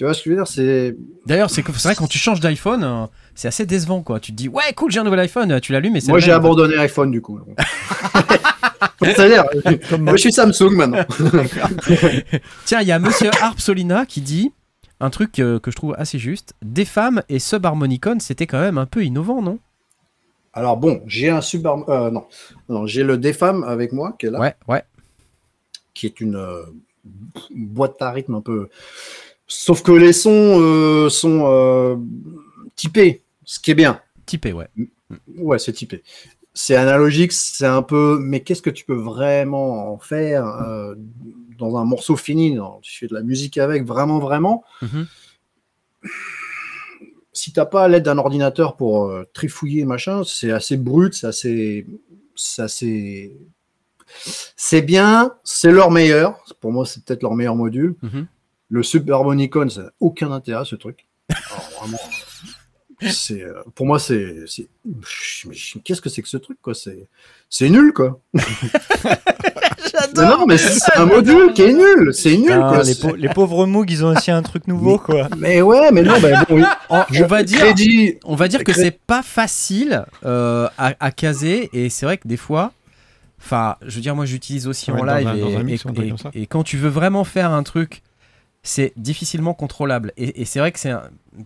Tu 0.00 0.04
vois 0.04 0.14
ce 0.14 0.22
que 0.22 0.30
je 0.30 0.34
veux 0.34 0.36
dire 0.36 0.46
C'est 0.46 0.96
D'ailleurs, 1.26 1.50
c'est 1.50 1.60
vrai 1.60 1.94
quand 1.94 2.06
tu 2.06 2.16
changes 2.16 2.40
d'iPhone, 2.40 2.82
euh, 2.84 3.06
c'est 3.34 3.48
assez 3.48 3.66
décevant, 3.66 4.00
quoi. 4.00 4.18
Tu 4.18 4.32
te 4.32 4.36
dis 4.38 4.48
ouais, 4.48 4.72
cool, 4.74 4.90
j'ai 4.90 4.98
un 4.98 5.04
nouvel 5.04 5.20
iPhone, 5.20 5.60
tu 5.60 5.72
l'allumes 5.72 5.94
et 5.94 6.00
c'est. 6.00 6.08
moi 6.08 6.18
j'ai 6.18 6.32
abandonné 6.32 6.74
iPhone 6.78 7.10
du 7.10 7.20
coup. 7.20 7.38
C'est-à-dire, 9.02 9.44
moi 9.98 10.16
je 10.16 10.20
suis 10.22 10.32
Samsung 10.32 10.70
maintenant. 10.70 11.04
Tiens, 12.64 12.80
il 12.80 12.88
y 12.88 12.92
a 12.92 12.98
Monsieur 12.98 13.28
Harp 13.42 13.60
Solina 13.60 14.06
qui 14.06 14.22
dit 14.22 14.54
un 15.00 15.10
truc 15.10 15.38
euh, 15.38 15.58
que 15.58 15.70
je 15.70 15.76
trouve 15.76 15.94
assez 15.98 16.18
juste. 16.18 16.54
Des 16.62 16.86
femmes 16.86 17.22
et 17.28 17.38
subharmonicon, 17.38 18.20
c'était 18.20 18.46
quand 18.46 18.60
même 18.60 18.78
un 18.78 18.86
peu 18.86 19.04
innovant, 19.04 19.42
non? 19.42 19.58
Alors 20.54 20.78
bon, 20.78 21.02
j'ai 21.04 21.28
un 21.28 21.40
euh, 21.42 22.10
non, 22.10 22.24
non, 22.70 22.86
j'ai 22.86 23.02
le 23.02 23.18
Defam 23.18 23.64
avec 23.64 23.92
moi 23.92 24.16
qui 24.18 24.28
est 24.28 24.30
là. 24.30 24.40
Ouais, 24.40 24.54
ouais. 24.66 24.82
qui 25.92 26.06
est 26.06 26.22
une 26.22 26.36
euh, 26.36 26.62
boîte 27.50 28.00
à 28.00 28.10
rythme 28.12 28.36
un 28.36 28.40
peu 28.40 28.70
Sauf 29.52 29.82
que 29.82 29.90
les 29.90 30.12
sons 30.12 30.60
euh, 30.60 31.08
sont 31.08 31.42
euh, 31.46 31.96
typés, 32.76 33.24
ce 33.44 33.58
qui 33.58 33.72
est 33.72 33.74
bien. 33.74 34.00
Typé, 34.24 34.52
ouais. 34.52 34.68
Ouais, 35.38 35.58
c'est 35.58 35.72
typé. 35.72 36.04
C'est 36.54 36.76
analogique, 36.76 37.32
c'est 37.32 37.66
un 37.66 37.82
peu. 37.82 38.20
Mais 38.22 38.40
qu'est-ce 38.44 38.62
que 38.62 38.70
tu 38.70 38.84
peux 38.84 38.94
vraiment 38.94 39.92
en 39.92 39.98
faire 39.98 40.46
euh, 40.46 40.94
dans 41.58 41.76
un 41.78 41.84
morceau 41.84 42.14
fini 42.16 42.54
dans- 42.54 42.78
Tu 42.82 42.96
fais 42.96 43.06
de 43.08 43.14
la 43.14 43.22
musique 43.22 43.58
avec, 43.58 43.84
vraiment, 43.84 44.20
vraiment? 44.20 44.62
Mhm. 44.82 45.06
Si 47.32 47.52
t'as 47.52 47.66
pas 47.66 47.88
l'aide 47.88 48.04
d'un 48.04 48.18
ordinateur 48.18 48.76
pour 48.76 49.12
trifouiller 49.32 49.84
machin, 49.84 50.22
c'est 50.24 50.52
assez 50.52 50.76
brut, 50.76 51.14
c'est 51.14 51.26
assez, 51.26 51.86
c'est 52.36 52.62
assez, 52.62 53.36
c'est 54.56 54.82
bien, 54.82 55.32
c'est 55.42 55.72
leur 55.72 55.90
meilleur. 55.90 56.44
Pour 56.60 56.70
moi, 56.72 56.86
c'est 56.86 57.02
peut-être 57.04 57.22
leur 57.22 57.34
meilleur 57.34 57.56
module. 57.56 57.96
Mhm. 58.02 58.26
Le 58.70 58.82
Subharmonicon, 58.82 59.68
ça 59.68 59.82
n'a 59.82 59.90
aucun 60.00 60.30
intérêt 60.32 60.64
ce 60.64 60.76
truc. 60.76 61.06
Alors, 61.28 61.70
vraiment, 61.80 61.98
c'est, 63.10 63.42
euh, 63.42 63.62
pour 63.74 63.86
moi, 63.86 63.98
c'est, 63.98 64.44
c'est- 64.46 64.68
qu'est-ce 65.84 66.00
que 66.00 66.08
c'est 66.08 66.22
que 66.22 66.28
ce 66.28 66.36
truc 66.36 66.58
quoi? 66.62 66.74
C'est, 66.74 67.08
c'est 67.48 67.68
nul 67.68 67.92
quoi. 67.92 68.20
Mais 70.16 70.26
non, 70.26 70.46
mais 70.46 70.58
c'est 70.58 70.96
un 70.96 71.06
module 71.06 71.52
qui 71.52 71.62
est 71.62 71.72
nul. 71.72 72.12
C'est 72.14 72.36
nul 72.36 72.44
Putain, 72.46 72.68
quoi. 72.68 72.82
les, 72.82 72.94
C'est- 72.94 73.00
pau- 73.08 73.14
les 73.16 73.28
pauvres 73.28 73.66
Moog, 73.66 73.90
ils 73.90 74.04
ont 74.04 74.08
aussi 74.16 74.30
un 74.30 74.42
truc 74.42 74.66
nouveau, 74.66 74.98
quoi. 74.98 75.28
Mais 75.36 75.62
ouais, 75.62 75.90
mais 75.92 76.02
non, 76.02 76.20
bah, 76.20 76.44
bon, 76.48 76.56
oui. 76.56 76.64
On, 76.88 77.26
va 77.26 77.42
dire, 77.42 77.58
crédit, 77.58 78.16
on 78.24 78.34
va 78.34 78.48
dire 78.48 78.64
que 78.64 78.72
Cré- 78.72 78.82
c'est 78.84 78.98
pas 79.06 79.22
facile 79.22 80.04
euh, 80.24 80.68
à, 80.78 80.94
à 81.00 81.10
caser 81.10 81.70
et 81.72 81.88
c'est 81.90 82.06
vrai 82.06 82.18
que 82.18 82.26
des 82.28 82.36
fois, 82.36 82.72
enfin, 83.40 83.76
je 83.86 83.94
veux 83.96 84.00
dire, 84.02 84.14
moi 84.16 84.26
j'utilise 84.26 84.66
aussi 84.66 84.90
Ouais, 84.90 85.00
en 85.00 85.04
live 85.04 85.28
un- 85.28 86.30
et 86.34 86.46
quand 86.46 86.62
tu 86.64 86.76
veux 86.76 86.88
vraiment 86.90 87.24
faire 87.24 87.50
un 87.52 87.62
truc, 87.62 88.02
c'est 88.62 88.92
difficilement 88.96 89.54
contrôlable 89.54 90.12
et, 90.18 90.42
et 90.42 90.44
c'est 90.44 90.58
vrai 90.58 90.70
que 90.72 90.78
c'est 90.78 90.92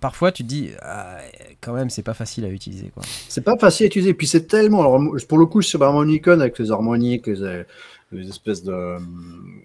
parfois 0.01 0.33
tu 0.33 0.43
te 0.43 0.49
dis 0.49 0.71
ah, 0.83 1.19
quand 1.61 1.73
même 1.73 1.89
c'est 1.91 2.03
pas 2.03 2.15
facile 2.15 2.45
à 2.45 2.49
utiliser 2.49 2.89
quoi. 2.93 3.03
C'est 3.29 3.45
pas 3.45 3.57
facile 3.59 3.85
à 3.85 3.87
utiliser. 3.87 4.15
Puis 4.15 4.27
c'est 4.27 4.47
tellement. 4.49 4.81
Alors, 4.81 5.01
pour 5.29 5.39
le 5.39 5.47
coup, 5.47 5.63
sur 5.63 5.83
Harmonicon, 5.83 6.41
avec 6.41 6.59
les 6.59 6.71
harmoniques, 6.73 7.27
les, 7.29 7.63
les 8.13 8.29
espèces 8.29 8.63
de. 8.65 8.73
hum, 8.73 9.61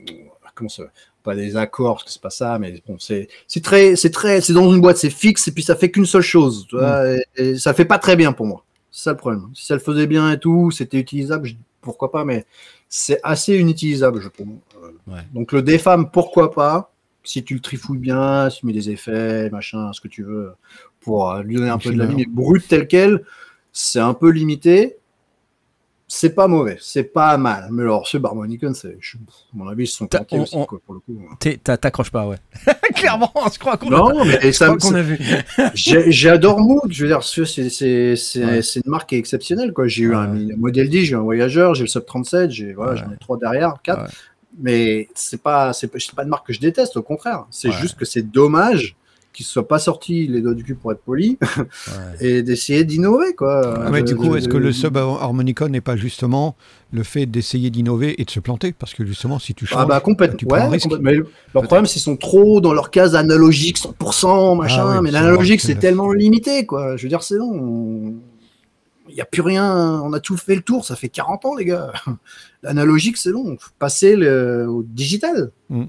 Comment 0.55 0.69
ça 0.69 0.83
Pas 1.23 1.35
des 1.35 1.55
accords, 1.55 1.95
parce 1.95 2.03
que 2.05 2.11
c'est 2.11 2.21
pas 2.21 2.29
ça, 2.29 2.59
mais 2.59 2.81
bon, 2.87 2.97
c'est 2.99 3.29
c'est 3.47 3.63
très. 3.63 3.95
C'est 3.95 4.09
très. 4.11 4.41
C'est 4.41 4.53
dans 4.53 4.71
une 4.73 4.81
boîte, 4.81 4.97
c'est 4.97 5.09
fixe, 5.09 5.47
et 5.47 5.51
puis 5.53 5.63
ça 5.63 5.75
fait 5.75 5.89
qu'une 5.89 6.05
seule 6.05 6.21
chose. 6.21 6.65
Tu 6.69 6.75
vois, 6.77 7.09
et, 7.15 7.23
et 7.35 7.57
ça 7.57 7.73
fait 7.73 7.85
pas 7.85 7.97
très 7.97 8.15
bien 8.15 8.33
pour 8.33 8.45
moi. 8.45 8.63
C'est 8.91 9.03
ça 9.05 9.11
le 9.11 9.17
problème. 9.17 9.49
Si 9.55 9.65
ça 9.65 9.73
le 9.75 9.79
faisait 9.79 10.07
bien 10.07 10.31
et 10.33 10.39
tout, 10.39 10.69
c'était 10.71 10.99
utilisable, 10.99 11.47
je- 11.47 11.55
pourquoi 11.81 12.11
pas, 12.11 12.25
mais 12.25 12.45
c'est 12.89 13.19
assez 13.23 13.57
inutilisable, 13.57 14.19
je 14.21 14.27
trouve. 14.27 14.49
Euh, 14.83 14.91
Ouais. 15.07 15.21
Donc 15.33 15.51
le 15.53 15.61
défam, 15.61 16.09
pourquoi 16.11 16.51
pas 16.51 16.91
Si 17.29 17.43
tu 17.43 17.53
le 17.53 17.59
trifouilles 17.59 17.99
bien, 17.99 18.49
si 18.49 18.61
tu 18.61 18.65
mets 18.65 18.73
des 18.73 18.89
effets, 18.89 19.51
machin, 19.51 19.91
ce 19.93 20.01
que 20.01 20.07
tu 20.07 20.23
veux, 20.23 20.53
pour 20.99 21.29
euh, 21.31 21.43
lui 21.43 21.57
donner 21.57 21.69
un 21.69 21.77
peu 21.77 21.91
de 21.93 21.97
la 21.99 22.07
vie, 22.07 22.15
mais 22.15 22.25
brut 22.27 22.67
tel 22.67 22.87
quel, 22.87 23.23
c'est 23.71 23.99
un 23.99 24.15
peu 24.15 24.29
limité. 24.31 24.95
C'est 26.11 26.33
pas 26.33 26.47
mauvais, 26.47 26.77
c'est 26.81 27.03
pas 27.03 27.37
mal. 27.37 27.67
Mais 27.71 27.83
alors, 27.83 28.07
ce 28.07 28.17
Barmonicon, 28.17 28.73
c'est, 28.73 28.97
je- 28.99 29.17
à 29.17 29.19
mon 29.53 29.67
avis, 29.67 29.83
ils 29.83 29.87
se 29.87 29.97
sont 29.97 30.07
plantés 30.07 30.39
aussi, 30.39 30.55
on- 30.55 30.65
quoi, 30.65 30.79
pour 30.83 30.95
le 30.95 31.01
coup. 31.01 31.19
T'accroches 31.63 32.09
pas 32.09 32.25
ouais. 32.25 32.37
Clairement, 32.95 33.31
je 33.53 33.59
crois 33.59 33.77
qu'on 33.77 33.91
a, 33.93 34.25
mais 34.25 34.51
ça, 34.51 34.75
qu'on 34.75 34.95
a 34.95 35.03
vu. 35.03 35.19
j'adore 35.75 36.61
Moog. 36.61 36.91
Je 36.91 37.05
veux 37.05 37.09
dire, 37.11 37.21
c'est, 37.21 37.51
Ouais. 38.43 38.59
une 38.61 38.81
marque 38.87 39.09
qui 39.09 39.15
est 39.15 39.19
exceptionnelle, 39.19 39.71
quoi. 39.71 39.87
J'ai 39.87 40.01
eu 40.05 40.15
un 40.15 40.33
Ouais. 40.35 40.55
modèle 40.57 40.89
D, 40.89 41.05
j'ai 41.05 41.11
eu 41.13 41.15
un 41.15 41.21
Voyageur, 41.21 41.75
j'ai 41.75 41.83
le 41.83 41.87
Sub 41.89 42.05
37, 42.05 42.49
j'ai, 42.49 42.73
voilà, 42.73 42.93
Ouais. 42.93 42.97
j'en 43.05 43.11
ai 43.13 43.17
trois 43.17 43.37
derrière, 43.37 43.75
quatre. 43.83 44.11
Mais 44.57 45.07
c'est 45.13 45.41
pas, 45.41 45.73
c'est 45.73 45.87
pas, 45.87 46.23
une 46.23 46.29
marque 46.29 46.47
que 46.47 46.53
je 46.53 46.59
déteste, 46.59 46.97
au 46.97 47.03
contraire. 47.03 47.45
C'est 47.51 47.69
Ouais. 47.69 47.75
juste 47.75 47.97
que 47.97 48.05
c'est 48.05 48.23
dommage 48.31 48.95
qu'ils 49.31 49.45
soient 49.45 49.67
pas 49.67 49.77
sortis 49.77 50.25
les 50.27 50.41
doigts 50.41 50.55
du 50.55 50.63
cul 50.63 50.73
pour 50.73 50.91
être 50.91 51.01
polis 51.01 51.37
Ouais. 51.41 51.63
et 52.19 52.41
d'essayer 52.41 52.83
d'innover, 52.83 53.35
quoi. 53.35 53.83
Ah, 53.85 53.89
mais 53.91 54.01
De- 54.01 54.07
du 54.07 54.15
coup, 54.15 54.35
est-ce 54.35 54.49
que 54.49 54.57
le 54.57 54.71
sub-harmonicon 54.71 55.69
n'est 55.69 55.81
pas 55.81 55.95
justement 55.95 56.55
le 56.91 57.03
fait 57.03 57.27
d'essayer 57.27 57.69
d'innover 57.69 58.19
et 58.19 58.25
de 58.25 58.29
se 58.31 58.39
planter? 58.39 58.73
Parce 58.73 58.95
que 58.95 59.05
justement, 59.05 59.37
si 59.37 59.53
tu 59.53 59.67
changes, 59.67 59.79
Ah 59.81 59.85
bah 59.85 59.99
complètement. 60.01 60.35
tu 60.37 60.45
prends 60.47 60.57
un 60.57 60.61
Ouais, 60.63 60.67
risque. 60.69 60.85
complètement. 60.85 61.11
Mais 61.11 61.17
le- 61.17 61.27
leur 61.53 61.63
problème, 61.63 61.85
c'est 61.85 61.93
qu'ils 61.93 62.01
sont 62.01 62.17
trop 62.17 62.59
dans 62.59 62.73
leur 62.73 62.89
case 62.89 63.15
analogique, 63.15 63.77
100%, 63.77 64.55
machin. 64.55 64.83
Ah 64.87 64.95
oui, 64.95 65.03
mais 65.03 65.11
l'analogique, 65.11 65.61
c'est 65.61 65.75
tellement 65.75 66.11
limité, 66.11 66.65
quoi. 66.65 66.97
Je 66.97 67.03
veux 67.03 67.09
dire, 67.09 67.21
c'est 67.21 67.37
bon. 67.37 67.51
on- 67.53 68.13
Il 69.09 69.15
n'y 69.15 69.21
a 69.21 69.25
plus 69.25 69.41
rien. 69.41 70.01
On 70.01 70.13
a 70.13 70.19
tout 70.19 70.37
fait 70.37 70.55
le 70.55 70.61
tour. 70.61 70.85
Ça 70.85 70.95
fait 70.95 71.09
40 71.09 71.45
ans, 71.45 71.55
les 71.55 71.65
gars. 71.65 71.91
L'analogique, 72.63 73.17
c'est 73.17 73.31
long. 73.31 73.57
Faut 73.59 73.71
passer 73.79 74.15
le... 74.15 74.67
au 74.69 74.83
digital. 74.83 75.51
Mm. 75.69 75.85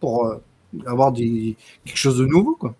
Pour 0.00 0.26
euh, 0.26 0.42
avoir 0.86 1.12
des... 1.12 1.56
quelque 1.84 1.96
chose 1.96 2.18
de 2.18 2.26
nouveau, 2.26 2.56
quoi. 2.56 2.74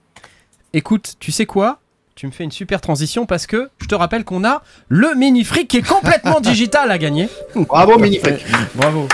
Écoute, 0.72 1.16
tu 1.20 1.33
sais 1.33 1.47
quoi? 1.47 1.80
Tu 2.14 2.26
me 2.26 2.33
fais 2.33 2.45
une 2.45 2.51
super 2.51 2.80
transition 2.80 3.26
parce 3.26 3.47
que 3.47 3.70
je 3.78 3.87
te 3.87 3.95
rappelle 3.95 4.24
qu'on 4.24 4.45
a 4.45 4.62
le 4.89 5.14
mini 5.14 5.45
fric 5.45 5.68
qui 5.68 5.78
est 5.78 5.87
complètement 5.87 6.41
digital 6.43 6.91
à 6.91 6.99
gagner. 6.99 7.28
Bravo, 7.55 7.99
Minifric. 7.99 8.45
Bravo. 8.74 9.09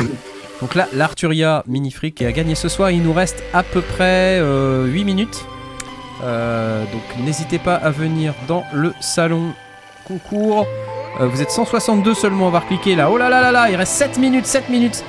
Donc 0.61 0.75
là, 0.75 0.89
l'Arturia 0.93 1.63
Mini 1.67 1.93
Freak 1.93 2.17
qui 2.17 2.25
a 2.25 2.33
gagné 2.33 2.55
ce 2.55 2.69
soir, 2.69 2.91
il 2.91 3.03
nous 3.03 3.13
reste 3.13 3.43
à 3.53 3.63
peu 3.63 3.81
près 3.81 4.41
euh, 4.41 4.87
8 4.87 5.05
minutes. 5.05 5.45
Euh, 6.23 6.85
donc 6.85 7.03
n'hésitez 7.25 7.59
pas 7.59 7.75
à 7.75 7.91
venir 7.91 8.35
dans 8.47 8.65
le 8.73 8.95
salon 9.01 9.53
concours. 10.07 10.67
Euh, 11.21 11.27
vous 11.27 11.43
êtes 11.43 11.51
162 11.51 12.15
seulement, 12.15 12.49
on 12.49 12.51
va 12.51 12.61
recliquer 12.61 12.95
là. 12.95 13.11
Oh 13.11 13.19
là 13.19 13.29
là 13.29 13.41
là 13.41 13.53
là, 13.53 13.71
il 13.71 13.77
reste 13.77 13.93
7 13.93 14.19
minutes, 14.19 14.47
7 14.47 14.69
minutes 14.69 15.05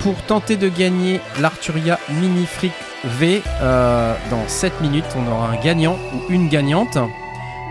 pour 0.00 0.14
tenter 0.22 0.56
de 0.56 0.68
gagner 0.68 1.20
l'Arturia 1.40 1.98
Mini 2.20 2.46
Freak 2.46 2.72
V. 3.04 3.42
Euh, 3.62 4.14
dans 4.30 4.46
7 4.48 4.80
minutes, 4.80 5.04
on 5.16 5.30
aura 5.30 5.48
un 5.48 5.56
gagnant 5.56 5.96
ou 6.14 6.32
une 6.32 6.48
gagnante. 6.48 6.98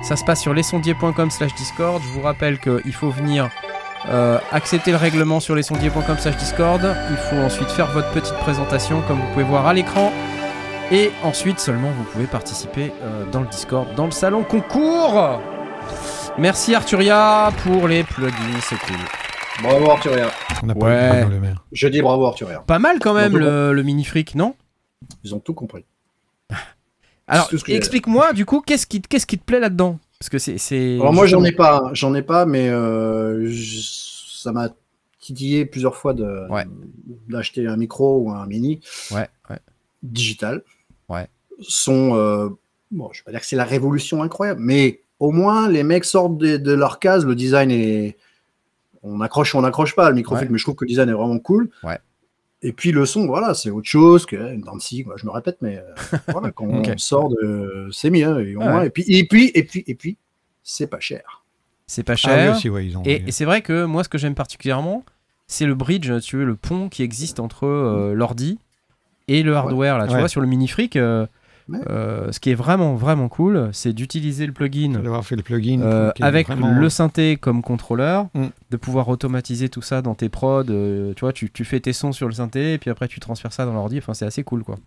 Ça 0.01 0.15
se 0.15 0.23
passe 0.23 0.41
sur 0.41 0.53
lesondiers.com 0.53 1.29
slash 1.29 1.53
Discord. 1.55 2.01
Je 2.01 2.09
vous 2.09 2.21
rappelle 2.21 2.59
qu'il 2.59 2.93
faut 2.93 3.09
venir 3.09 3.49
accepter 4.53 4.91
le 4.91 4.97
règlement 4.97 5.41
sur 5.41 5.55
lesondiers.com 5.55 6.17
slash 6.17 6.37
Discord. 6.37 6.81
Il 7.11 7.17
faut 7.17 7.35
ensuite 7.35 7.69
faire 7.69 7.91
votre 7.91 8.09
petite 8.11 8.35
présentation 8.35 9.01
comme 9.07 9.17
vous 9.17 9.27
pouvez 9.33 9.43
voir 9.43 9.67
à 9.67 9.73
l'écran. 9.73 10.13
Et 10.91 11.11
ensuite 11.23 11.59
seulement 11.59 11.91
vous 11.91 12.03
pouvez 12.05 12.25
participer 12.25 12.91
euh, 13.01 13.25
dans 13.31 13.41
le 13.41 13.47
Discord, 13.47 13.93
dans 13.95 14.05
le 14.05 14.11
salon 14.11 14.43
concours. 14.43 15.39
Merci 16.37 16.73
Arturia 16.73 17.51
pour 17.63 17.87
les 17.87 18.03
plugins, 18.03 18.33
c'est 18.61 18.79
cool. 18.79 18.95
Bravo, 19.61 19.91
Arturia. 19.91 20.31
on 20.63 20.67
pas 20.73 20.85
Ouais. 20.85 21.25
eu 21.27 21.29
le 21.29 21.39
mettre. 21.39 21.63
Je 21.73 21.87
dis 21.89 22.01
bravo, 22.01 22.25
Arturia. 22.25 22.59
Pas 22.61 22.79
mal 22.79 22.99
quand 22.99 23.13
même 23.13 23.37
le, 23.37 23.73
le 23.73 23.83
mini 23.83 24.03
fric, 24.03 24.33
non? 24.35 24.55
Ils 25.23 25.35
ont 25.35 25.39
tout 25.39 25.53
compris. 25.53 25.85
Alors 27.27 27.49
explique-moi 27.67 28.33
du 28.33 28.45
coup 28.45 28.61
qu'est-ce 28.61 28.87
qui, 28.87 29.01
qu'est-ce 29.01 29.27
qui 29.27 29.37
te 29.37 29.43
plaît 29.43 29.59
là-dedans? 29.59 29.99
Parce 30.17 30.29
que 30.29 30.39
c'est. 30.39 30.95
Alors 30.95 31.13
moi 31.13 31.27
j'en 31.27 31.43
ai 31.43 31.51
pas, 31.51 31.91
j'en 31.93 32.15
ai 32.15 32.23
pas, 32.23 32.45
mais 32.47 32.67
euh, 32.69 33.49
ça 33.53 34.51
m'a 34.51 34.69
titillé 35.19 35.65
plusieurs 35.65 35.95
fois 35.95 36.13
de 36.15 36.47
Ouais. 36.49 36.65
d'acheter 37.27 37.67
un 37.67 37.77
micro 37.77 38.17
ou 38.21 38.31
un 38.31 38.47
mini 38.47 38.79
Ouais, 39.11 39.27
ouais. 39.51 39.59
digital. 40.01 40.63
Ouais. 41.09 41.27
Sont 41.61 42.15
euh, 42.15 42.49
bon, 42.91 43.09
je 43.11 43.19
vais 43.19 43.25
pas 43.25 43.31
dire 43.31 43.39
que 43.41 43.45
c'est 43.45 43.55
la 43.55 43.65
révolution 43.65 44.23
incroyable, 44.23 44.61
mais 44.61 45.01
au 45.19 45.31
moins 45.31 45.67
les 45.69 45.83
mecs 45.83 46.05
sortent 46.05 46.37
de, 46.37 46.57
de 46.57 46.71
leur 46.71 46.99
case, 46.99 47.25
le 47.25 47.35
design 47.35 47.71
est 47.71 48.17
on 49.03 49.21
accroche 49.21 49.55
ou 49.55 49.57
on 49.57 49.61
n'accroche 49.61 49.95
pas 49.95 50.09
le 50.09 50.15
micro 50.15 50.35
Ouais. 50.35 50.47
mais 50.49 50.57
je 50.57 50.63
trouve 50.63 50.75
que 50.75 50.85
le 50.85 50.89
design 50.89 51.09
est 51.09 51.13
vraiment 51.13 51.39
cool. 51.39 51.69
Ouais. 51.83 51.97
Et 52.61 52.73
puis 52.73 52.91
le 52.91 53.05
son, 53.05 53.25
voilà, 53.27 53.53
c'est 53.53 53.69
autre 53.69 53.87
chose 53.87 54.25
que 54.25 54.35
une 54.35 54.59
Dancy, 54.61 55.05
quoi. 55.05 55.15
Je 55.17 55.25
me 55.25 55.31
répète, 55.31 55.57
mais 55.61 55.77
euh, 55.77 56.17
voilà, 56.27 56.51
quand 56.51 56.65
Ok. 56.79 56.89
on 56.93 56.97
sort 56.97 57.29
de, 57.29 57.87
c'est 57.93 58.09
mieux. 58.09 58.45
Et, 58.47 58.55
au 58.57 58.59
Ouais. 58.59 58.65
moins, 58.67 58.83
et 58.83 58.89
puis, 58.89 59.03
et 59.07 59.25
puis, 59.25 59.51
et 59.55 59.63
puis, 59.63 59.83
et 59.87 59.95
puis, 59.95 60.17
c'est 60.61 60.87
pas 60.87 60.99
cher. 60.99 61.45
C'est 61.87 62.03
pas 62.03 62.13
Ah 62.13 62.17
cher. 62.17 62.51
oui, 62.51 62.57
aussi, 62.57 62.69
ouais, 62.69 62.85
ils 62.85 62.97
ont. 62.97 63.03
Et, 63.05 63.23
et 63.27 63.31
c'est 63.31 63.45
vrai 63.45 63.61
que 63.61 63.85
moi, 63.85 64.03
ce 64.03 64.09
que 64.09 64.17
j'aime 64.17 64.35
particulièrement, 64.35 65.05
c'est 65.47 65.65
le 65.65 65.73
bridge, 65.73 66.11
tu 66.21 66.35
veux, 66.35 66.43
le 66.45 66.55
pont 66.55 66.89
qui 66.89 67.01
existe 67.01 67.39
entre 67.39 67.65
euh, 67.65 68.13
l'ordi 68.13 68.59
et 69.29 69.43
le 69.43 69.55
hardware. 69.55 69.97
Là, 69.97 70.07
tu 70.07 70.13
Ouais. 70.13 70.19
vois, 70.19 70.27
sur 70.29 70.41
le 70.41 70.47
mini 70.47 70.67
fric, 70.67 70.95
euh, 70.95 71.25
Ouais. 71.69 71.79
euh, 71.87 72.31
ce 72.31 72.39
qui 72.39 72.49
est 72.49 72.55
vraiment, 72.55 72.95
vraiment 72.95 73.29
cool, 73.29 73.69
c'est 73.73 73.93
d'utiliser 73.93 74.47
le 74.47 74.53
plugin 74.53 74.99
d'avoir 75.03 75.23
fait 75.23 75.35
le 75.35 75.43
plugin 75.43 75.81
euh, 75.81 76.11
avec 76.19 76.47
vraiment- 76.47 76.71
le 76.71 76.89
synthé 76.89 77.37
comme 77.37 77.61
contrôleur, 77.61 78.27
Mm. 78.33 78.45
de 78.71 78.77
pouvoir 78.77 79.07
automatiser 79.07 79.69
tout 79.69 79.83
ça 79.83 80.01
dans 80.01 80.15
tes 80.15 80.29
prods. 80.29 80.63
euh, 80.69 81.13
tu 81.15 81.21
vois, 81.21 81.31
tu, 81.31 81.51
tu 81.51 81.63
fais 81.65 81.79
tes 81.79 81.93
sons 81.93 82.11
sur 82.11 82.27
le 82.27 82.33
synthé 82.33 82.73
et 82.73 82.77
puis 82.79 82.89
après 82.89 83.07
tu 83.07 83.19
transfères 83.19 83.53
ça 83.53 83.65
dans 83.65 83.73
l'ordi. 83.73 83.99
Enfin, 83.99 84.15
c'est 84.15 84.25
assez 84.25 84.43
cool, 84.43 84.63
quoi. 84.63 84.77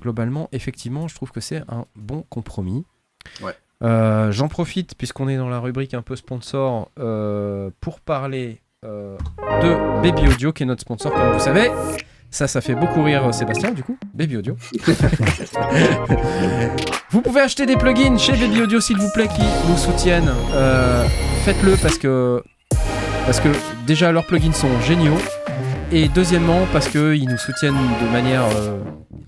Globalement, 0.00 0.48
effectivement, 0.52 1.06
je 1.08 1.14
trouve 1.14 1.30
que 1.32 1.40
c'est 1.40 1.62
un 1.68 1.84
bon 1.96 2.24
compromis. 2.30 2.84
Ouais. 3.42 3.52
Euh, 3.82 4.32
J'en 4.32 4.48
profite 4.48 4.94
puisqu'on 4.96 5.28
est 5.28 5.36
dans 5.36 5.50
la 5.50 5.58
rubrique 5.60 5.92
un 5.92 6.00
peu 6.00 6.16
sponsor 6.16 6.90
euh, 6.98 7.68
pour 7.82 8.00
parler 8.00 8.62
euh, 8.86 9.18
de 9.62 10.02
Baby 10.02 10.28
Audio 10.28 10.52
qui 10.52 10.62
est 10.62 10.66
notre 10.66 10.80
sponsor 10.80 11.12
comme 11.12 11.32
vous 11.32 11.40
savez. 11.40 11.70
Ça, 12.30 12.46
ça 12.46 12.60
fait 12.60 12.74
beaucoup 12.74 13.02
rire 13.02 13.26
euh, 13.26 13.32
Sébastien 13.32 13.70
du 13.70 13.82
coup. 13.82 13.96
Baby 14.14 14.36
Audio. 14.38 14.56
vous 17.10 17.22
pouvez 17.22 17.40
acheter 17.40 17.66
des 17.66 17.76
plugins 17.76 18.18
chez 18.18 18.32
Baby 18.32 18.62
Audio 18.62 18.80
s'il 18.80 18.98
vous 18.98 19.10
plaît 19.14 19.28
qui 19.28 19.42
nous 19.68 19.76
soutiennent. 19.76 20.30
Euh, 20.52 21.06
Faites-le 21.44 21.76
parce 21.76 21.98
que 21.98 22.42
parce 23.24 23.40
que 23.40 23.48
déjà 23.86 24.12
leurs 24.12 24.26
plugins 24.26 24.52
sont 24.52 24.80
géniaux 24.82 25.18
et 25.92 26.08
deuxièmement 26.08 26.66
parce 26.72 26.88
qu'ils 26.88 27.28
nous 27.28 27.38
soutiennent 27.38 27.74
de 28.02 28.08
manière 28.12 28.42
euh, 28.56 28.78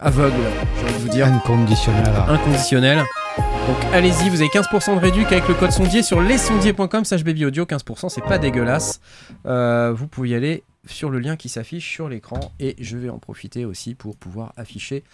aveugle, 0.00 0.34
j'ai 0.76 0.84
envie 0.84 0.94
de 0.94 0.98
vous 0.98 1.08
dire. 1.08 1.26
Inconditionnel. 1.26 2.04
inconditionnel. 2.28 2.98
Donc 3.38 3.76
allez-y, 3.92 4.28
vous 4.30 4.40
avez 4.40 4.48
15% 4.48 4.94
de 4.96 5.00
réduc 5.00 5.26
avec 5.30 5.46
le 5.46 5.54
code 5.54 5.70
sondier 5.72 6.02
sur 6.02 6.20
lesondiers.com 6.20 7.04
slash 7.04 7.22
babyaudio, 7.22 7.64
15%, 7.64 8.08
c'est 8.08 8.24
pas 8.24 8.38
dégueulasse. 8.38 9.00
Euh, 9.46 9.92
vous 9.94 10.08
pouvez 10.08 10.30
y 10.30 10.34
aller 10.34 10.64
sur 10.88 11.10
le 11.10 11.18
lien 11.18 11.36
qui 11.36 11.48
s'affiche 11.48 11.88
sur 11.88 12.08
l'écran 12.08 12.40
et 12.58 12.74
je 12.80 12.96
vais 12.96 13.10
en 13.10 13.18
profiter 13.18 13.64
aussi 13.64 13.94
pour 13.94 14.16
pouvoir 14.16 14.52
afficher 14.56 15.04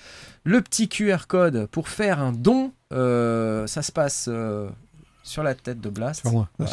le 0.45 0.61
petit 0.63 0.89
QR 0.89 1.27
code 1.29 1.67
pour 1.67 1.89
faire 1.89 2.21
un 2.21 2.33
don. 2.33 2.73
Euh, 2.93 3.67
ça 3.67 3.83
se 3.83 3.91
passe 3.91 4.27
euh, 4.29 4.69
sur 5.25 5.43
la 5.43 5.55
tête 5.55 5.81
de 5.81 5.89
Blast. 5.91 6.25
Moi. 6.27 6.49
Te 6.59 6.65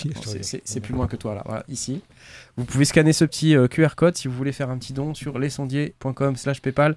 c'est- 0.43 0.79
plus 0.81 0.93
loin 0.93 1.07
que 1.07 1.15
toi 1.15 1.33
là, 1.35 1.41
voilà, 1.45 1.63
ici. 1.67 2.01
Vous 2.57 2.65
pouvez 2.65 2.85
scanner 2.85 3.13
ce 3.13 3.25
petit 3.25 3.55
euh, 3.55 3.67
QR 3.67 3.95
code 3.95 4.15
si 4.17 4.27
vous 4.27 4.35
voulez 4.35 4.51
faire 4.51 4.69
un 4.69 4.77
petit 4.77 4.93
don 4.93 5.13
sur 5.13 5.39
lesondiers.com 5.39 6.35
slash 6.35 6.61
paypal. 6.61 6.95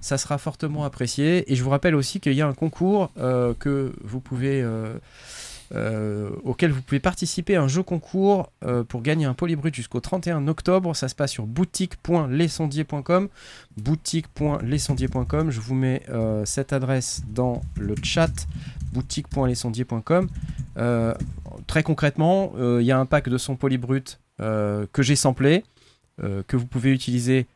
Ça 0.00 0.18
sera 0.18 0.36
fortement 0.36 0.84
apprécié. 0.84 1.50
Et 1.50 1.56
je 1.56 1.62
vous 1.62 1.70
rappelle 1.70 1.94
aussi 1.94 2.20
qu'il 2.20 2.34
y 2.34 2.42
a 2.42 2.46
un 2.46 2.54
concours 2.54 3.10
que 3.14 3.92
vous 4.02 4.20
pouvez, 4.20 4.62
euh, 5.74 6.30
auquel 6.44 6.70
vous 6.70 6.82
pouvez 6.82 7.00
participer, 7.00 7.56
un 7.56 7.68
jeu 7.68 7.82
concours 7.82 8.52
euh, 8.64 8.84
pour 8.84 9.02
gagner 9.02 9.24
un 9.24 9.34
polybrut 9.34 9.74
jusqu'au 9.74 10.00
31 10.00 10.46
octobre. 10.48 10.94
Ça 10.94 11.08
se 11.08 11.14
passe 11.14 11.32
sur. 11.32 11.46
Boutique.lesondiers.com. 11.46 13.28
Je 15.50 15.60
vous 15.60 15.74
mets 15.74 16.02
euh, 16.08 16.44
cette 16.44 16.72
adresse 16.72 17.22
dans 17.28 17.62
le 17.76 17.94
chat 18.02 18.46
boutique.lesondiers.com. 18.92 20.28
Euh, 20.78 21.14
très 21.66 21.82
concrètement, 21.82 22.52
il 22.58 22.84
y 22.84 22.92
a 22.92 22.98
un 22.98 23.06
pack 23.06 23.28
de 23.28 23.38
son 23.38 23.56
polybrut 23.56 24.20
que 24.38 25.02
j'ai 25.02 25.16
samplé, 25.16 25.64
que 26.18 26.56
vous 26.56 26.66
pouvez 26.66 26.92
utiliser 26.92 27.46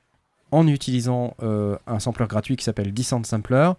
en 0.50 0.66
utilisant 0.66 1.36
un 1.40 1.98
sampler 1.98 2.26
gratuit 2.26 2.56
qui 2.56 2.64
s'appelle 2.64 2.92
Descent 2.92 3.24
Sampler. 3.24 3.70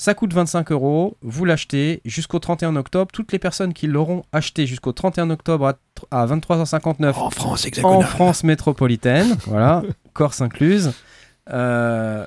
Ça 0.00 0.14
coûte 0.14 0.32
25 0.32 0.72
euros, 0.72 1.18
vous 1.20 1.44
l'achetez 1.44 2.00
jusqu'au 2.06 2.38
31 2.38 2.74
octobre. 2.76 3.10
Toutes 3.12 3.32
les 3.32 3.38
personnes 3.38 3.74
qui 3.74 3.86
l'auront 3.86 4.22
acheté 4.32 4.66
jusqu'au 4.66 4.92
31 4.92 5.28
octobre 5.28 5.66
à, 5.66 5.72
tr- 5.72 6.06
à 6.10 6.26
23h59 6.26 7.12
En 7.18 7.28
France 7.28 7.66
en. 7.84 8.00
France 8.00 8.42
métropolitaine, 8.42 9.36
voilà, 9.46 9.82
Corse 10.14 10.40
incluse, 10.40 10.94
euh, 11.50 12.26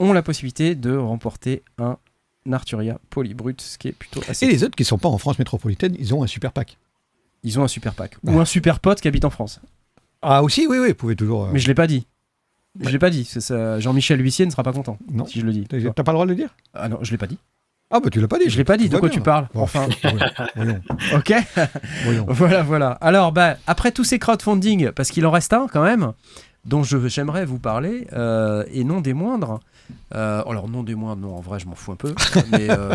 ont 0.00 0.12
la 0.12 0.22
possibilité 0.22 0.74
de 0.74 0.96
remporter 0.96 1.62
un 1.78 1.96
Arturia 2.50 2.98
Polybrut, 3.08 3.60
ce 3.60 3.78
qui 3.78 3.86
est 3.86 3.92
plutôt 3.92 4.20
assez 4.28 4.46
Et 4.46 4.48
les 4.50 4.64
autres 4.64 4.74
qui 4.74 4.84
sont 4.84 4.98
pas 4.98 5.08
en 5.08 5.16
France 5.18 5.38
métropolitaine, 5.38 5.94
ils 6.00 6.12
ont 6.16 6.24
un 6.24 6.26
super 6.26 6.50
pack. 6.50 6.76
Ils 7.44 7.56
ont 7.60 7.62
un 7.62 7.68
super 7.68 7.94
pack. 7.94 8.16
Ou 8.24 8.40
un 8.40 8.44
super 8.44 8.80
pote 8.80 9.00
qui 9.00 9.06
habite 9.06 9.24
en 9.24 9.30
France. 9.30 9.60
Ah 10.22 10.42
aussi, 10.42 10.66
oui, 10.68 10.78
oui, 10.80 10.88
vous 10.88 10.94
pouvez 10.96 11.14
toujours. 11.14 11.44
euh, 11.44 11.50
Mais 11.52 11.60
je 11.60 11.68
l'ai 11.68 11.74
pas 11.74 11.86
dit. 11.86 12.04
Je 12.80 12.88
l'ai 12.88 12.98
pas 12.98 13.10
dit. 13.10 13.24
C'est 13.24 13.40
ça- 13.40 13.78
Jean-Michel 13.80 14.20
Huissier 14.20 14.46
ne 14.46 14.50
sera 14.50 14.62
pas 14.62 14.72
content 14.72 14.96
Non. 15.10 15.26
si 15.26 15.40
je 15.40 15.46
le 15.46 15.52
dis. 15.52 15.64
T'as 15.68 15.78
t'as 15.92 16.02
pas 16.02 16.12
le 16.12 16.16
droit 16.16 16.24
de 16.26 16.30
le 16.30 16.36
dire? 16.36 16.54
Ah 16.74 16.88
non, 16.88 16.98
je 17.02 17.10
l'ai 17.10 17.18
pas 17.18 17.26
dit. 17.26 17.38
Ah 17.90 18.00
bah 18.00 18.08
tu 18.10 18.20
l'as 18.20 18.28
pas 18.28 18.38
dit. 18.38 18.48
Je 18.48 18.56
l'ai 18.56 18.64
pas 18.64 18.78
dit. 18.78 18.84
Tout 18.84 18.90
De 18.90 18.94
va 18.94 19.00
quoi 19.00 19.08
bien. 19.10 19.18
tu 19.18 19.22
parles 19.22 19.48
Bon, 19.52 19.60
Enfin, 19.62 19.86
voyons, 20.56 20.80
ok. 21.14 21.34
voyons. 22.04 22.26
Voilà, 22.28 22.62
voilà. 22.62 22.92
Alors, 23.02 23.32
bah, 23.32 23.56
après 23.66 23.92
tous 23.92 24.04
ces 24.04 24.18
crowdfunding, 24.18 24.92
parce 24.92 25.10
qu'il 25.10 25.26
en 25.26 25.30
reste 25.30 25.52
un 25.52 25.66
quand 25.70 25.82
même, 25.82 26.12
dont 26.64 26.82
je 26.82 27.08
j'aimerais 27.08 27.44
vous 27.44 27.58
parler, 27.58 28.06
euh, 28.14 28.64
et 28.72 28.84
non 28.84 29.02
des 29.02 29.12
moindres. 29.12 29.60
Euh, 30.14 30.42
alors, 30.46 30.68
non 30.68 30.82
des 30.82 30.94
moindres, 30.94 31.22
non, 31.22 31.36
en 31.36 31.40
vrai, 31.40 31.58
je 31.58 31.66
m'en 31.66 31.74
fous 31.74 31.92
un 31.92 31.96
peu. 31.96 32.14
mais 32.52 32.68
euh, 32.70 32.94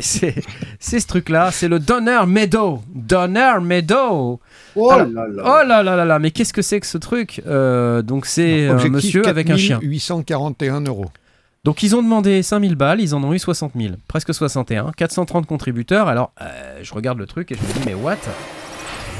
c'est 0.00 0.34
ce 0.80 1.06
truc-là, 1.06 1.50
c'est 1.52 1.68
le 1.68 1.78
Donner 1.78 2.20
Meadow. 2.26 2.82
Donner 2.92 3.52
Meadow. 3.62 4.40
Oh 4.76 4.90
Alors- 4.90 5.06
là 5.06 5.26
là. 5.28 5.42
Oh 5.44 5.66
là 5.66 5.82
là 5.82 5.96
là 5.96 6.04
là, 6.04 6.18
mais 6.18 6.30
qu'est-ce 6.32 6.52
que 6.52 6.62
c'est 6.62 6.80
que 6.80 6.86
ce 6.86 6.98
truc 6.98 7.40
Euh, 7.46 8.02
Donc, 8.02 8.26
c'est 8.26 8.68
un 8.68 8.88
monsieur 8.88 9.26
avec 9.26 9.48
un 9.50 9.56
chien. 9.56 9.78
841 9.82 10.80
euros. 10.82 11.06
Donc 11.62 11.82
ils 11.82 11.94
ont 11.94 12.02
demandé 12.02 12.42
5000 12.42 12.74
balles, 12.74 13.02
ils 13.02 13.14
en 13.14 13.22
ont 13.22 13.34
eu 13.34 13.38
60 13.38 13.72
000, 13.76 13.92
presque 14.08 14.32
61, 14.32 14.92
430 14.96 15.44
contributeurs. 15.46 16.08
Alors 16.08 16.32
euh, 16.40 16.78
je 16.82 16.94
regarde 16.94 17.18
le 17.18 17.26
truc 17.26 17.52
et 17.52 17.54
je 17.54 17.60
me 17.60 17.66
dis 17.74 17.80
mais 17.84 17.92
what? 17.92 18.16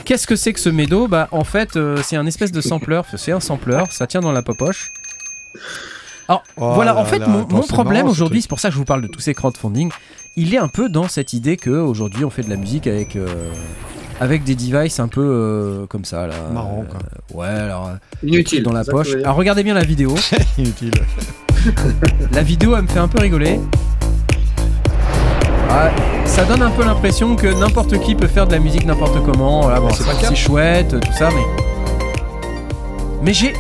Qu'est-ce 0.07 0.27
que 0.27 0.37
c'est 0.37 0.55
que 0.55 0.59
ce 0.59 0.71
médo 0.71 1.07
Bah 1.07 1.29
en 1.33 1.45
fait 1.45 1.77
euh, 1.77 1.99
c'est 2.03 2.17
un 2.17 2.25
espèce 2.25 2.51
de 2.51 2.63
sampler, 2.63 3.03
c'est 3.15 3.33
un 3.33 3.41
sampler, 3.41 3.83
ça 3.91 4.07
tient 4.07 4.21
dans 4.23 4.33
la 4.33 4.41
poche. 4.41 4.91
Alors 6.31 6.45
Oh 6.57 6.75
voilà, 6.75 6.93
là 6.93 7.01
en 7.01 7.05
fait 7.05 7.19
là, 7.19 7.27
mon, 7.27 7.45
problème 7.63 8.07
aujourd'hui, 8.07 8.41
c'est 8.41 8.49
pour 8.49 8.61
ça 8.61 8.69
que 8.69 8.75
je 8.75 8.79
vous 8.79 8.85
parle 8.85 9.03
de 9.03 9.09
tous 9.09 9.19
ces 9.19 9.35
crowdfunding, 9.35 9.91
il 10.37 10.55
est 10.55 10.59
un 10.59 10.69
peu 10.69 10.89
dans 10.89 11.09
cette 11.09 11.33
idée 11.33 11.57
que 11.57 11.71
aujourd'hui 11.71 12.25
on 12.25 12.31
fait 12.31 12.43
de 12.43 12.51
la 12.51 12.57
musique 12.57 12.87
avec 12.87 13.17
euh, 13.17 13.27
avec 14.21 14.45
des 14.45 14.55
devices 14.55 15.01
un 15.01 15.09
peu 15.09 15.21
euh, 15.21 15.87
comme 15.87 16.05
ça 16.05 16.29
là. 16.29 16.35
Marrant, 16.53 16.85
quoi. 16.89 17.01
Euh, 17.01 17.37
ouais 17.37 17.61
alors 17.61 17.91
Inutile. 18.23 18.63
dans 18.63 18.73
la 18.73 18.85
poche. 18.85 19.15
Alors 19.25 19.35
regardez 19.35 19.65
bien 19.65 19.75
la 19.75 19.83
vidéo. 19.83 20.15
Inutile. 20.59 20.93
La 22.33 22.43
vidéo, 22.43 22.75
elle 22.75 22.85
me 22.85 22.89
fait 22.89 23.01
un 23.01 23.09
peu 23.09 23.21
rigoler. 23.21 23.61
Ah, 25.69 25.91
ça 26.25 26.45
donne 26.45 26.63
un 26.63 26.71
peu 26.71 26.85
l'impression 26.85 27.37
que 27.37 27.49
n'importe 27.49 28.01
qui 28.01 28.15
peut 28.15 28.29
faire 28.29 28.47
de 28.47 28.53
la 28.53 28.59
musique 28.59 28.87
n'importe 28.87 29.23
comment. 29.27 29.61
Voilà, 29.61 29.79
bon, 29.79 29.91
c'est 29.91 30.35
chouette, 30.35 30.99
tout 30.99 31.13
ça, 31.13 31.29
mais. 31.29 31.65
Mais 33.23 33.35
j'ai. 33.35 33.53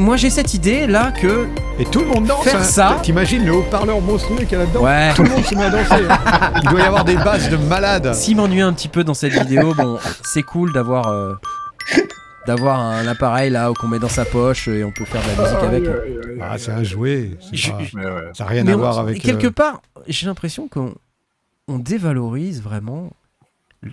Moi, 0.00 0.16
j'ai 0.16 0.30
cette 0.30 0.54
idée 0.54 0.86
là 0.86 1.12
que. 1.12 1.46
Et 1.78 1.84
tout 1.84 2.00
le 2.00 2.06
monde 2.06 2.26
danse. 2.26 2.44
Faire 2.44 2.60
hein. 2.60 2.64
ça. 2.64 2.98
T'imagines 3.02 3.44
le 3.44 3.52
haut-parleur 3.54 4.00
monstrueux 4.00 4.38
qu'il 4.38 4.52
y 4.52 4.54
a 4.54 4.58
là-dedans 4.60 4.82
Ouais. 4.82 5.12
Tout 5.14 5.22
le 5.24 5.28
monde 5.30 5.44
se 5.44 5.54
met 5.54 5.64
à 5.64 5.70
danser. 5.70 6.06
hein. 6.08 6.52
Il 6.62 6.68
doit 6.70 6.80
y 6.80 6.84
avoir 6.84 7.04
des 7.04 7.16
basses 7.16 7.48
de 7.50 7.56
malades. 7.56 8.14
S'il 8.14 8.36
m'ennuie 8.36 8.62
un 8.62 8.72
petit 8.72 8.88
peu 8.88 9.04
dans 9.04 9.14
cette 9.14 9.32
vidéo, 9.34 9.74
bon, 9.74 9.98
c'est 10.24 10.42
cool 10.42 10.72
d'avoir. 10.72 11.08
euh, 11.08 11.34
d'avoir 12.46 12.80
un 12.80 13.06
appareil 13.06 13.50
là 13.50 13.70
qu'on 13.78 13.88
met 13.88 13.98
dans 13.98 14.08
sa 14.08 14.24
poche 14.24 14.66
et 14.68 14.82
on 14.82 14.90
peut 14.90 15.04
faire 15.04 15.20
de 15.22 15.28
la 15.42 15.44
musique 15.44 15.62
avec. 15.62 16.38
Ah, 16.40 16.56
c'est 16.58 16.72
un 16.72 16.82
jouet. 16.82 17.32
c'est 17.40 17.56
Je- 17.56 17.70
pas- 17.70 17.78
Mais 17.94 18.04
ouais. 18.06 18.30
Ça 18.32 18.44
n'a 18.44 18.50
rien 18.50 18.64
Mais 18.64 18.72
à 18.72 18.76
on- 18.76 18.78
voir 18.78 18.98
avec. 18.98 19.18
et 19.18 19.20
quelque 19.20 19.48
euh, 19.48 19.52
part, 19.52 19.82
j'ai 20.08 20.26
l'impression 20.26 20.66
qu'on 20.66 20.94
on 21.68 21.78
dévalorise 21.78 22.62
vraiment. 22.62 23.10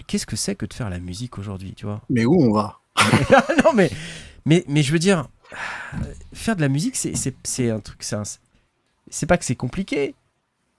Qu'est-ce 0.08 0.26
que 0.26 0.36
c'est 0.38 0.56
que 0.56 0.66
de 0.66 0.74
faire 0.74 0.90
la 0.90 1.00
musique 1.00 1.38
aujourd'hui, 1.38 1.74
tu 1.76 1.86
vois? 1.86 2.02
Mais 2.10 2.26
où 2.26 2.36
on 2.42 2.54
va? 2.54 2.78
Non, 3.64 3.72
mais, 3.76 3.90
mais, 4.46 4.64
mais 4.68 4.82
je 4.84 4.92
veux 4.92 5.00
dire, 5.00 5.26
faire 6.34 6.56
de 6.56 6.62
la 6.62 6.70
musique, 6.70 6.96
c'est- 6.96 7.70
un 7.70 7.80
truc. 7.80 8.04
c'est 9.10 9.26
pas 9.26 9.38
que 9.38 9.46
c'est 9.46 9.56
compliqué, 9.56 10.16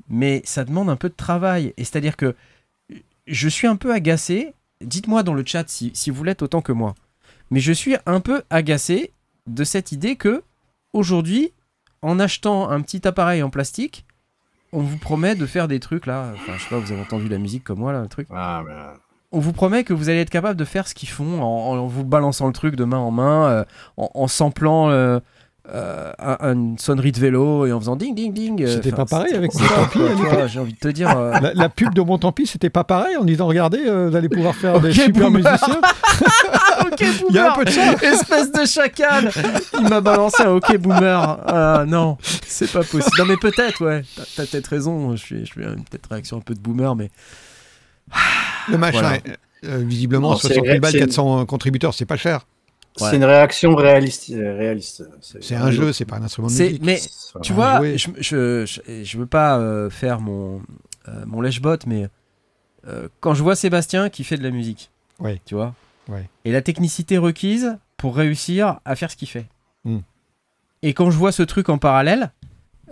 mais 0.09 0.43
ça 0.45 0.65
demande 0.65 0.91
un 0.91 0.97
peu 0.97 1.09
de 1.09 1.15
travail. 1.15 1.73
Et 1.77 1.85
c'est-à-dire 1.85 2.17
que 2.17 2.35
je 3.27 3.49
suis 3.49 3.67
un 3.67 3.77
peu 3.77 3.93
agacé. 3.93 4.55
Dites-moi 4.81 5.23
dans 5.23 5.35
le 5.35 5.45
chat 5.45 5.69
si, 5.69 6.11
vous 6.11 6.25
l'êtes 6.25 6.43
autant 6.43 6.63
que 6.63 6.73
moi. 6.73 6.95
Mais 7.51 7.61
je 7.61 7.73
suis 7.73 7.97
un 8.07 8.21
peu 8.21 8.43
agacé 8.51 9.13
de 9.47 9.65
cette 9.65 9.93
idée 9.93 10.17
que 10.17 10.43
aujourd'hui, 10.93 11.53
en 12.03 12.21
achetant 12.21 12.69
un 12.71 12.81
petit 12.83 13.07
appareil 13.09 13.43
en 13.43 13.51
plastique, 13.51 14.05
on 14.73 14.83
vous 14.83 14.99
promet 14.99 15.35
de 15.35 15.47
faire 15.47 15.67
des 15.67 15.81
trucs 15.81 16.07
là. 16.07 16.35
Je 16.47 16.53
sais 16.63 16.69
pas, 16.69 16.79
vous 16.79 16.93
avez 16.93 17.01
entendu 17.01 17.29
la 17.29 17.39
musique 17.39 17.65
comme 17.65 17.79
moi 17.79 17.93
là, 17.93 18.03
le 18.03 18.09
truc 18.09 18.29
Ah, 18.31 18.63
mais... 18.67 18.75
on 19.33 19.41
vous 19.41 19.53
promet 19.53 19.85
que 19.85 19.93
vous 19.93 20.09
allez 20.09 20.21
être 20.21 20.31
capable 20.31 20.59
de 20.59 20.65
faire 20.65 20.89
ce 20.89 20.95
qu'ils 20.95 21.09
font 21.11 21.41
en, 21.43 21.77
en 21.79 21.87
vous 21.87 22.05
balançant 22.05 22.47
le 22.47 22.53
truc 22.53 22.77
de 22.77 22.85
main 22.85 22.99
en 22.99 23.11
main, 23.11 23.47
euh, 23.49 23.65
en, 23.97 24.11
en 24.15 24.27
samplant 24.27 24.89
euh, 24.91 25.21
euh, 25.71 26.13
un- 26.19 26.55
une 26.55 26.79
sonnerie 26.79 27.13
de 27.13 27.21
vélo 27.21 27.67
et 27.67 27.73
en 27.75 27.79
faisant 27.79 27.95
ding 27.95 28.15
ding 28.15 28.33
ding. 28.33 28.67
C'était 28.67 28.91
pas 28.91 29.05
pareil 29.05 29.35
avec 29.35 29.53
mon 29.95 30.15
vois, 30.15 30.47
J'ai 30.47 30.61
envie 30.61 30.73
de 30.73 30.79
te 30.79 30.89
dire. 30.89 31.15
La, 31.19 31.53
la 31.53 31.69
pub 31.69 31.93
de 31.93 32.01
mon 32.01 32.17
tant 32.17 32.33
pis, 32.33 32.47
c'était 32.47 32.71
pas 32.71 32.85
pareil 32.85 33.19
en 33.19 33.25
disant 33.25 33.47
regardez, 33.47 33.83
vous 34.09 34.17
allez 34.17 34.31
pouvoir 34.31 34.55
faire 34.55 34.81
des 34.81 34.93
super 34.93 35.31
boomer. 35.31 35.43
musiciens. 35.53 35.81
ok, 36.91 37.05
Il 37.29 37.35
y 37.35 37.39
a 37.39 37.53
un 37.53 37.55
peu 37.55 37.67
de 37.67 37.71
ça. 37.71 37.93
Espèce 38.03 38.51
de 38.51 38.65
chacal 38.65 39.31
Il 39.79 39.89
m'a 39.91 40.01
balancé 40.01 40.43
un 40.43 40.53
ok 40.53 40.75
boomer. 40.79 41.39
Ah 41.47 41.85
non, 41.87 42.17
c'est 42.23 42.73
pas 42.73 42.83
possible. 42.83 43.17
Non 43.19 43.27
mais 43.27 43.37
peut-être, 43.37 43.85
ouais. 43.85 44.05
T'as- 44.37 44.47
peut-être 44.47 44.69
raison. 44.69 45.11
Je 45.17 45.23
suis, 45.23 45.41
je 45.41 45.45
suis 45.53 45.61
peut-être 45.61 46.09
réaction 46.11 46.39
un 46.39 46.41
peu 46.41 46.55
de 46.55 46.61
boomer, 46.61 46.97
mais 46.97 47.11
Le 48.71 48.79
machin, 48.79 49.01
Voilà. 49.01 49.19
euh, 49.65 49.79
visiblement, 49.85 50.31
Non, 50.33 50.37
c'est 50.37 50.49
60 50.49 50.65
000 50.65 50.67
vrai, 50.67 50.81
balles, 50.81 50.93
c'est- 50.93 50.99
400 50.99 51.47
contributeurs, 51.47 51.95
c'est 51.95 52.07
pas 52.07 52.17
cher. 52.17 52.47
Ouais. 53.01 53.11
C'est 53.11 53.17
une 53.17 53.25
réaction 53.25 53.75
réaliste. 53.77 54.31
euh, 54.31 54.57
réaliste. 54.57 55.05
C'est 55.41 55.55
un 55.55 55.71
jeu, 55.71 55.93
c'est 55.93 56.05
pas 56.05 56.17
un 56.17 56.23
instrument 56.23 56.49
de 56.49 56.53
musique. 56.53 56.83
Mais 56.85 57.01
Tu 57.43 57.53
vois, 57.53 57.81
je, 57.97 58.09
je, 58.19 58.67
je, 58.67 59.05
je 59.05 59.19
veux 59.19 59.27
pas 59.27 59.59
euh, 59.59 59.89
faire 59.91 60.21
mon, 60.21 60.61
euh, 61.09 61.25
mon 61.27 61.41
lèche-bot, 61.41 61.77
mais 61.87 62.09
euh, 62.89 63.09
quand 63.21 63.35
je 63.35 63.43
vois 63.43 63.55
Sébastien 63.55 64.09
qui 64.11 64.25
fait 64.25 64.37
de 64.37 64.43
la 64.43 64.51
musique, 64.51 64.91
Ouais. 65.21 65.41
tu 65.45 65.55
vois, 65.55 65.75
Ouais. 66.09 66.29
et 66.45 66.51
la 66.53 66.63
technicité 66.63 67.19
requise 67.19 67.77
pour 67.97 68.17
réussir 68.17 68.81
à 68.85 68.97
faire 68.97 69.11
ce 69.11 69.17
qu'il 69.17 69.29
fait. 69.29 69.47
Hmm. 69.85 69.99
Et 70.83 70.93
quand 70.95 71.11
je 71.11 71.17
vois 71.19 71.31
ce 71.33 71.43
truc 71.43 71.69
en 71.69 71.79
parallèle, 71.79 72.33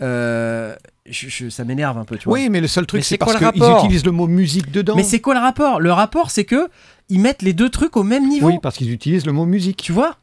euh, 0.03 0.77
je- 1.11 1.29
je- 1.29 1.49
ça 1.49 1.65
m'énerve 1.65 1.99
un 1.99 2.05
peu, 2.05 2.17
tu 2.17 2.25
vois. 2.25 2.35
Oui, 2.35 2.49
mais 2.51 2.61
le 2.61 2.67
seul 2.69 2.87
truc, 2.87 3.05
c'est 3.05 3.19
parce 3.19 3.33
qu'ils 3.53 3.63
utilisent 3.79 4.05
le 4.05 4.13
mot 4.13 4.27
musique 4.27 4.71
dedans. 4.71 4.95
Mais 4.97 5.03
c'est 5.03 5.21
quoi 5.21 5.35
le 5.35 5.41
rapport? 5.41 5.81
Le 5.81 5.93
rapport, 5.93 6.31
c'est 6.31 6.45
que 6.45 6.69
ils 7.09 7.21
mettent 7.21 7.43
les 7.43 7.53
deux 7.53 7.69
trucs 7.71 7.97
au 7.97 8.03
même 8.03 8.29
niveau. 8.29 8.49
Oui, 8.49 8.59
parce 8.63 8.77
qu'ils 8.77 8.91
utilisent 8.93 9.27
le 9.27 9.33
mot 9.33 9.47
musique. 9.47 9.83
Tu 9.83 9.93
vois? 9.93 10.17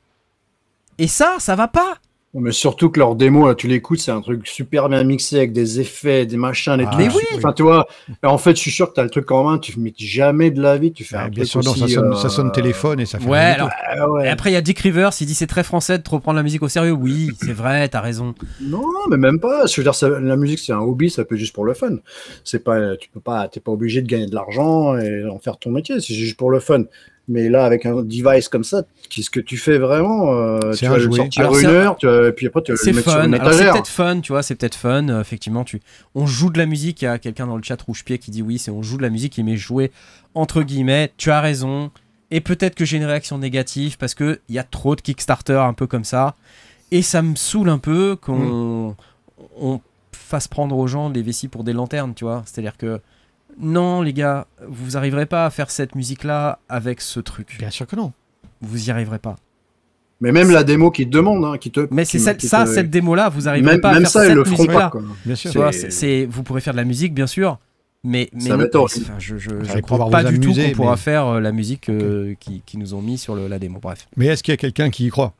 Et 0.98 1.08
ça, 1.08 1.36
ça 1.40 1.56
va 1.56 1.68
pas. 1.68 1.96
Mais 2.36 2.52
surtout 2.52 2.90
que 2.90 2.98
leur 3.00 3.14
démo, 3.16 3.48
là, 3.48 3.54
tu 3.54 3.68
l'écoutes, 3.68 4.00
c'est 4.00 4.10
un 4.10 4.22
truc 4.22 4.48
super 4.48 4.90
bien 4.90 5.04
mixé 5.04 5.38
avec 5.38 5.54
des 5.54 5.80
effets, 5.80 6.26
des 6.26 6.36
machins, 6.36 6.76
des 6.78 6.86
Ah, 6.88 6.92
trucs. 6.92 7.06
mais 7.06 7.14
oui. 7.14 7.24
Enfin, 7.36 7.54
tu 7.54 7.62
vois, 7.62 7.86
en 8.24 8.40
fait, 8.40 8.56
je 8.56 8.62
suis 8.62 8.72
sûr 8.72 8.90
que 8.90 8.96
tu 8.96 9.02
as 9.02 9.04
le 9.04 9.12
truc 9.12 9.30
en 9.30 9.44
main, 9.44 9.60
tu 9.60 9.80
mets 9.80 9.94
jamais 9.96 10.50
de 10.50 10.60
la 10.60 10.78
vie, 10.78 10.92
tu 10.92 11.04
fais 11.04 11.16
un 11.16 11.30
bien 11.30 11.46
sûr, 11.46 11.60
non, 11.64 11.76
ça 11.76 11.86
aussi, 11.86 11.94
sonne, 11.94 12.12
euh, 12.12 12.16
ça 12.16 12.30
sonne 12.30 12.52
téléphone 12.52 13.00
et 13.00 13.06
ça 13.06 13.20
fait 13.20 13.28
Ouais, 13.30 13.38
alors. 13.38 13.70
Ah 13.88 14.10
ouais. 14.10 14.26
Et 14.26 14.30
après, 14.30 14.50
il 14.50 14.54
y 14.54 14.56
a 14.56 14.62
Dick 14.62 14.80
Rivers, 14.80 15.12
il 15.22 15.28
dit 15.28 15.36
c'est 15.36 15.46
très 15.46 15.64
français 15.64 16.00
de 16.00 16.04
trop 16.04 16.20
prendre 16.20 16.38
la 16.38 16.44
musique 16.44 16.64
au 16.64 16.68
sérieux. 16.70 16.94
Oui, 16.94 17.30
c'est 17.40 17.54
vrai, 17.54 17.88
t'as 17.88 18.02
raison. 18.02 18.34
Non, 18.62 18.82
mais 19.12 19.18
même 19.18 19.40
pas. 19.40 19.68
Je 19.68 19.76
veux 19.78 19.84
dire, 19.84 19.94
ça- 19.94 20.10
la 20.10 20.36
musique, 20.36 20.58
c'est 20.58 20.74
un 20.74 20.80
hobby, 20.80 21.12
ça 21.12 21.26
peut 21.26 21.36
être 21.36 21.40
juste 21.40 21.54
pour 21.54 21.66
le 21.66 21.76
fun. 21.76 21.98
C'est 22.44 22.64
pas, 22.64 22.98
tu 22.98 23.10
peux 23.10 23.20
pas, 23.20 23.48
t'es 23.48 23.60
pas 23.60 23.72
obligé 23.72 24.02
de 24.02 24.08
gagner 24.08 24.26
de 24.26 24.34
l'argent 24.34 24.98
et 24.98 25.24
en 25.28 25.38
faire 25.38 25.60
ton 25.60 25.70
métier. 25.70 26.00
C'est 26.00 26.16
juste 26.16 26.38
pour 26.38 26.50
le 26.50 26.60
fun. 26.60 26.86
Mais 27.30 27.47
là, 27.47 27.63
avec 27.65 27.86
un 27.86 28.03
device 28.03 28.49
comme 28.49 28.65
ça, 28.65 28.84
qu'est-ce 29.09 29.30
que 29.30 29.39
tu 29.39 29.57
fais 29.57 29.78
vraiment 29.78 30.34
euh, 30.34 30.74
Tu 30.74 30.86
vas 30.86 30.97
le 30.97 31.09
sortir 31.09 31.41
Alors, 31.41 31.57
une 31.57 31.65
heure, 31.67 31.95
tu 31.95 32.05
vas- 32.05 32.28
et 32.28 32.32
puis 32.34 32.47
après, 32.47 32.61
tu 32.61 32.74
vas 32.74 32.78
le 32.86 32.91
mettre 32.93 33.11
fun. 33.11 33.32
c'est 33.53 33.71
peut-être 33.71 33.88
fun, 33.88 34.19
tu 34.19 34.32
vois, 34.34 34.43
c'est 34.43 34.55
peut-être 34.55 34.76
fun. 34.76 35.07
euh, 35.07 35.21
effectivement, 35.21 35.63
tu... 35.63 35.82
on 36.15 36.26
joue 36.26 36.49
de 36.49 36.57
la 36.57 36.65
musique. 36.65 37.01
Il 37.01 37.05
y 37.05 37.07
a 37.07 37.17
quelqu'un 37.19 37.47
dans 37.47 37.55
le 37.55 37.63
chat 37.63 37.82
rouge-pied 37.82 38.17
qui 38.17 38.30
dit 38.32 38.41
oui, 38.41 38.59
c'est 38.59 38.71
on 38.71 38.82
joue 38.82 38.97
de 38.97 39.03
la 39.03 39.09
musique, 39.09 39.38
il 39.38 39.45
met 39.45 39.55
jouer 39.55 39.91
entre 40.36 40.63
guillemets. 40.63 41.11
Tu 41.17 41.32
as 41.32 41.39
raison. 41.39 41.91
Et 42.30 42.41
peut-être 42.41 42.76
que 42.76 42.84
j'ai 42.84 42.97
une 42.97 43.05
réaction 43.05 43.38
négative 43.38 43.97
parce 43.97 44.15
qu'il 44.15 44.39
y 44.49 44.59
a 44.59 44.63
trop 44.63 44.95
de 44.95 45.01
Kickstarter 45.01 45.53
un 45.53 45.74
peu 45.74 45.88
comme 45.88 46.03
ça. 46.03 46.36
Et 46.91 47.01
ça 47.01 47.21
me 47.21 47.36
saoule 47.36 47.69
un 47.69 47.78
peu 47.78 48.17
qu'on 48.19 48.95
on 49.59 49.80
fasse 50.11 50.47
prendre 50.47 50.76
aux 50.78 50.88
gens 50.88 51.09
des 51.09 51.21
vessies 51.21 51.47
pour 51.47 51.63
des 51.63 51.74
lanternes, 51.74 52.13
tu 52.15 52.26
vois. 52.26 52.43
C'est-à-dire 52.45 52.76
que 52.76 52.99
non, 53.60 54.01
les 54.01 54.14
gars, 54.14 54.47
vous 54.68 54.97
arriverez 54.97 55.26
pas 55.26 55.45
à 55.45 55.49
faire 55.49 55.70
cette 55.72 55.95
musique-là 55.95 56.60
avec 56.70 57.01
ce 57.01 57.20
truc. 57.20 57.56
Bien 57.60 57.70
sûr 57.70 57.88
que 57.88 57.95
non. 57.95 58.12
Vous 58.62 58.88
y 58.88 58.91
arriverez 58.91 59.20
pas. 59.20 59.36
Mais 60.22 60.32
même 60.32 60.51
la 60.51 60.64
démo 60.64 60.89
qui 60.91 61.06
te 61.06 61.12
demande, 61.12 61.43
hein, 61.43 61.58
qui 61.58 61.70
te. 61.72 61.86
Mais 61.91 62.06
c'est 62.06 62.20
ça, 62.20 62.34
te- 62.34 62.47
cette 62.47 62.89
démo-là, 62.89 63.28
vous 63.30 63.49
arriverez 63.49 63.74
Même, 63.74 63.82
pas 63.82 63.89
à 63.89 63.93
même 63.93 64.04
faire 64.04 64.12
ça, 64.12 64.24
ils 64.26 64.28
cette 64.30 64.36
le 64.38 64.45
feront 64.45 64.66
pas. 64.68 64.89
Quoi. 64.89 65.01
Bien 65.26 65.36
sûr. 65.36 65.51
Vois, 65.51 65.72
C'est- 65.74 65.80
c'est- 65.80 65.89
c'est- 65.91 66.26
vous 66.30 66.43
pourrez 66.43 66.62
faire 66.62 66.74
de 66.74 66.78
la 66.78 66.86
musique, 66.86 67.14
bien 67.14 67.28
sûr, 67.28 67.60
mais, 68.06 68.30
mais 68.34 68.41
Ça 68.41 68.56
non, 68.58 68.66
enfin, 68.76 69.14
je, 69.20 69.38
je, 69.38 69.49
je 69.64 69.80
crois 69.80 70.10
pas 70.10 70.24
du 70.24 70.39
tout 70.39 70.54
qu'on 70.54 70.72
pourra 70.72 70.95
faire 70.97 71.28
euh, 71.28 71.39
la 71.41 71.51
musique 71.51 71.89
euh, 71.89 72.36
qui, 72.39 72.62
qui 72.66 72.78
nous 72.78 72.93
ont 72.93 73.01
mis 73.01 73.18
sur 73.18 73.36
le- 73.36 73.47
la 73.49 73.60
démo. 73.60 73.80
Bref. 73.82 74.08
Mais 74.16 74.28
est-ce 74.28 74.43
qu'il 74.43 74.54
y 74.54 74.56
a 74.56 74.58
quelqu'un 74.58 74.89
qui 74.89 75.08
y 75.08 75.10
croit? 75.10 75.34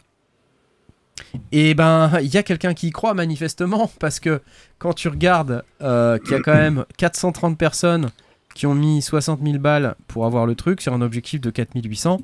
Et 1.52 1.74
ben, 1.74 2.12
il 2.22 2.34
y 2.34 2.38
a 2.38 2.44
quelqu'un 2.44 2.74
qui 2.74 2.88
y 2.88 2.92
croit 2.92 3.14
manifestement, 3.14 3.90
parce 4.00 4.20
que 4.20 4.42
quand 4.80 4.94
tu 4.94 5.08
regardes 5.08 5.64
euh, 5.82 6.18
qu'il 6.20 6.32
y 6.32 6.36
a 6.36 6.40
quand 6.42 6.54
même 6.54 6.86
430 6.98 7.58
personnes 7.58 8.10
qui 8.56 8.66
ont 8.68 8.76
mis 8.76 9.02
60 9.02 9.42
000 9.44 9.58
balles 9.60 9.96
pour 10.08 10.26
avoir 10.26 10.46
le 10.46 10.56
truc 10.56 10.82
sur 10.82 10.94
un 10.94 11.02
objectif 11.02 11.42
de 11.42 11.50
4800, 11.50 12.20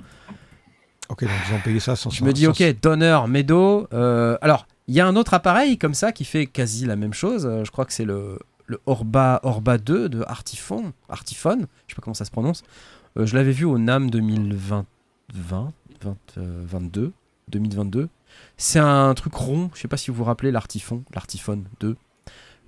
Ok, 1.10 1.24
donc 1.24 1.32
ils 1.50 1.56
ont 1.56 1.60
payé 1.62 1.80
ça 1.80 1.96
sans 1.96 2.12
je 2.12 2.24
me 2.24 2.32
dis, 2.34 2.46
ok, 2.46 2.64
Donner, 2.84 3.20
Meadow. 3.28 3.88
euh, 3.94 4.38
alors, 4.42 4.68
il 4.88 4.94
y 4.94 5.00
a 5.00 5.08
un 5.08 5.16
autre 5.16 5.34
appareil 5.34 5.80
comme 5.80 5.96
ça 5.96 6.12
qui 6.12 6.24
fait 6.24 6.46
quasi 6.46 6.86
la 6.86 6.96
même 6.96 7.14
chose. 7.14 7.48
euh, 7.48 7.64
je 7.66 7.72
crois 7.72 7.86
que 7.86 7.94
c'est 7.94 8.06
le, 8.06 8.38
le 8.68 8.80
Orba, 8.86 9.40
Orba 9.42 9.80
2 9.80 10.08
de 10.10 10.24
Artifon. 10.28 10.94
Artifone, 11.10 11.62
je 11.88 11.94
sais 11.94 11.96
pas 11.96 12.04
comment 12.04 12.14
ça 12.14 12.26
se 12.26 12.32
prononce. 12.32 12.64
Euh, 13.18 13.26
je 13.26 13.36
l'avais 13.36 13.52
vu 13.54 13.66
au 13.66 13.80
NAM 13.80 14.12
2020, 14.12 14.86
20, 15.34 15.74
20, 16.04 16.16
euh, 16.38 16.64
22, 16.68 17.12
2022. 17.50 18.08
C'est 18.58 18.80
un 18.80 19.14
truc 19.14 19.34
rond. 19.34 19.70
Je 19.74 19.82
sais 19.82 19.88
pas 19.88 19.98
si 19.98 20.12
vous 20.12 20.18
vous 20.18 20.24
rappelez 20.26 20.52
l'Artifon, 20.52 21.04
l'Artifone 21.14 21.64
2. 21.80 21.96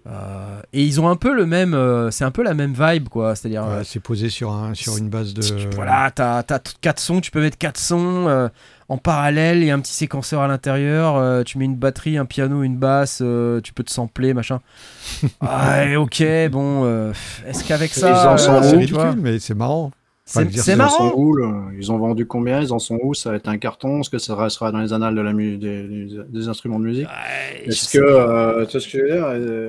Euh, 0.08 0.62
et 0.74 0.84
ils 0.84 1.00
ont 1.00 1.08
un 1.10 1.16
peu 1.16 1.32
le 1.32 1.46
même, 1.46 1.76
euh, 1.76 2.10
c'est 2.10 2.24
un 2.24 2.32
peu 2.32 2.42
la 2.42 2.56
même 2.56 2.74
vibe 2.74 3.08
quoi. 3.08 3.36
C'est-à-dire, 3.36 3.64
euh, 3.64 3.78
Ouais, 3.80 3.84
c'est 3.84 4.00
posé 4.00 4.30
sur, 4.30 4.52
un, 4.52 4.74
sur 4.74 4.98
une 4.98 5.10
base 5.10 5.36
de. 5.36 5.44
voilà, 5.76 6.10
t'as 6.10 6.40
as 6.40 6.60
4 6.82 7.00
sons, 7.00 7.22
tu 7.22 7.30
peux 7.30 7.40
mettre 7.40 7.60
4 7.60 7.78
sons 7.78 8.28
euh, 8.28 8.48
en 8.90 8.98
parallèle, 8.98 9.60
il 9.60 9.66
y 9.66 9.72
a 9.72 9.76
un 9.76 9.80
petit 9.80 9.94
séquenceur 9.94 10.42
à 10.42 10.48
l'intérieur, 10.48 11.18
euh, 11.18 11.44
tu 11.44 11.60
mets 11.60 11.66
une 11.66 11.76
batterie, 11.76 12.18
un 12.18 12.26
piano, 12.26 12.64
une 12.64 12.78
basse, 12.78 13.20
euh, 13.22 13.62
tu 13.62 13.74
peux 13.74 13.84
te 13.84 13.92
sampler, 13.92 14.34
machin. 14.34 14.60
ouais, 15.42 15.96
ok, 15.98 16.24
bon, 16.52 16.84
euh, 16.86 17.14
est-ce 17.46 17.64
qu'avec 17.64 17.94
ça, 17.94 18.10
Ils 18.10 18.28
en 18.28 18.34
euh, 18.34 18.38
sont 18.38 18.56
Ah, 18.56 18.64
c'est 18.64 18.78
ridicule, 18.78 19.16
mais 19.18 19.38
c'est 19.40 19.54
marrant. 19.54 19.92
C'est 20.32 20.72
sont 20.72 20.78
marrant. 20.78 21.14
où, 21.16 21.36
là? 21.36 21.54
Ils 21.78 21.92
ont 21.92 21.98
vendu 21.98 22.26
combien? 22.26 22.62
Ils 22.62 22.74
en 22.74 22.80
sont 22.80 23.00
où? 23.04 23.14
Ça 23.14 23.30
va 23.32 23.36
être 23.38 23.48
un 23.50 23.58
carton? 23.58 24.02
Est-ce 24.02 24.10
que 24.10 24.18
ça 24.18 24.36
restera 24.36 24.72
dans 24.72 24.80
les 24.80 24.94
annales 24.94 25.16
de 25.16 25.22
la 25.22 25.34
mu- 25.34 25.58
des, 25.58 25.84
des- 25.88 26.08
des 26.28 26.48
instruments 26.48 26.80
de 26.80 26.86
musique? 26.86 27.08
Ouais, 27.08 27.64
Est-ce 27.70 27.90
que, 27.98 28.00
pas. 28.00 28.06
euh, 28.06 28.66
tu 28.66 28.72
vois 28.74 28.82
ce 28.82 28.88
que 28.88 28.98
je 28.98 29.04
veux 29.04 29.12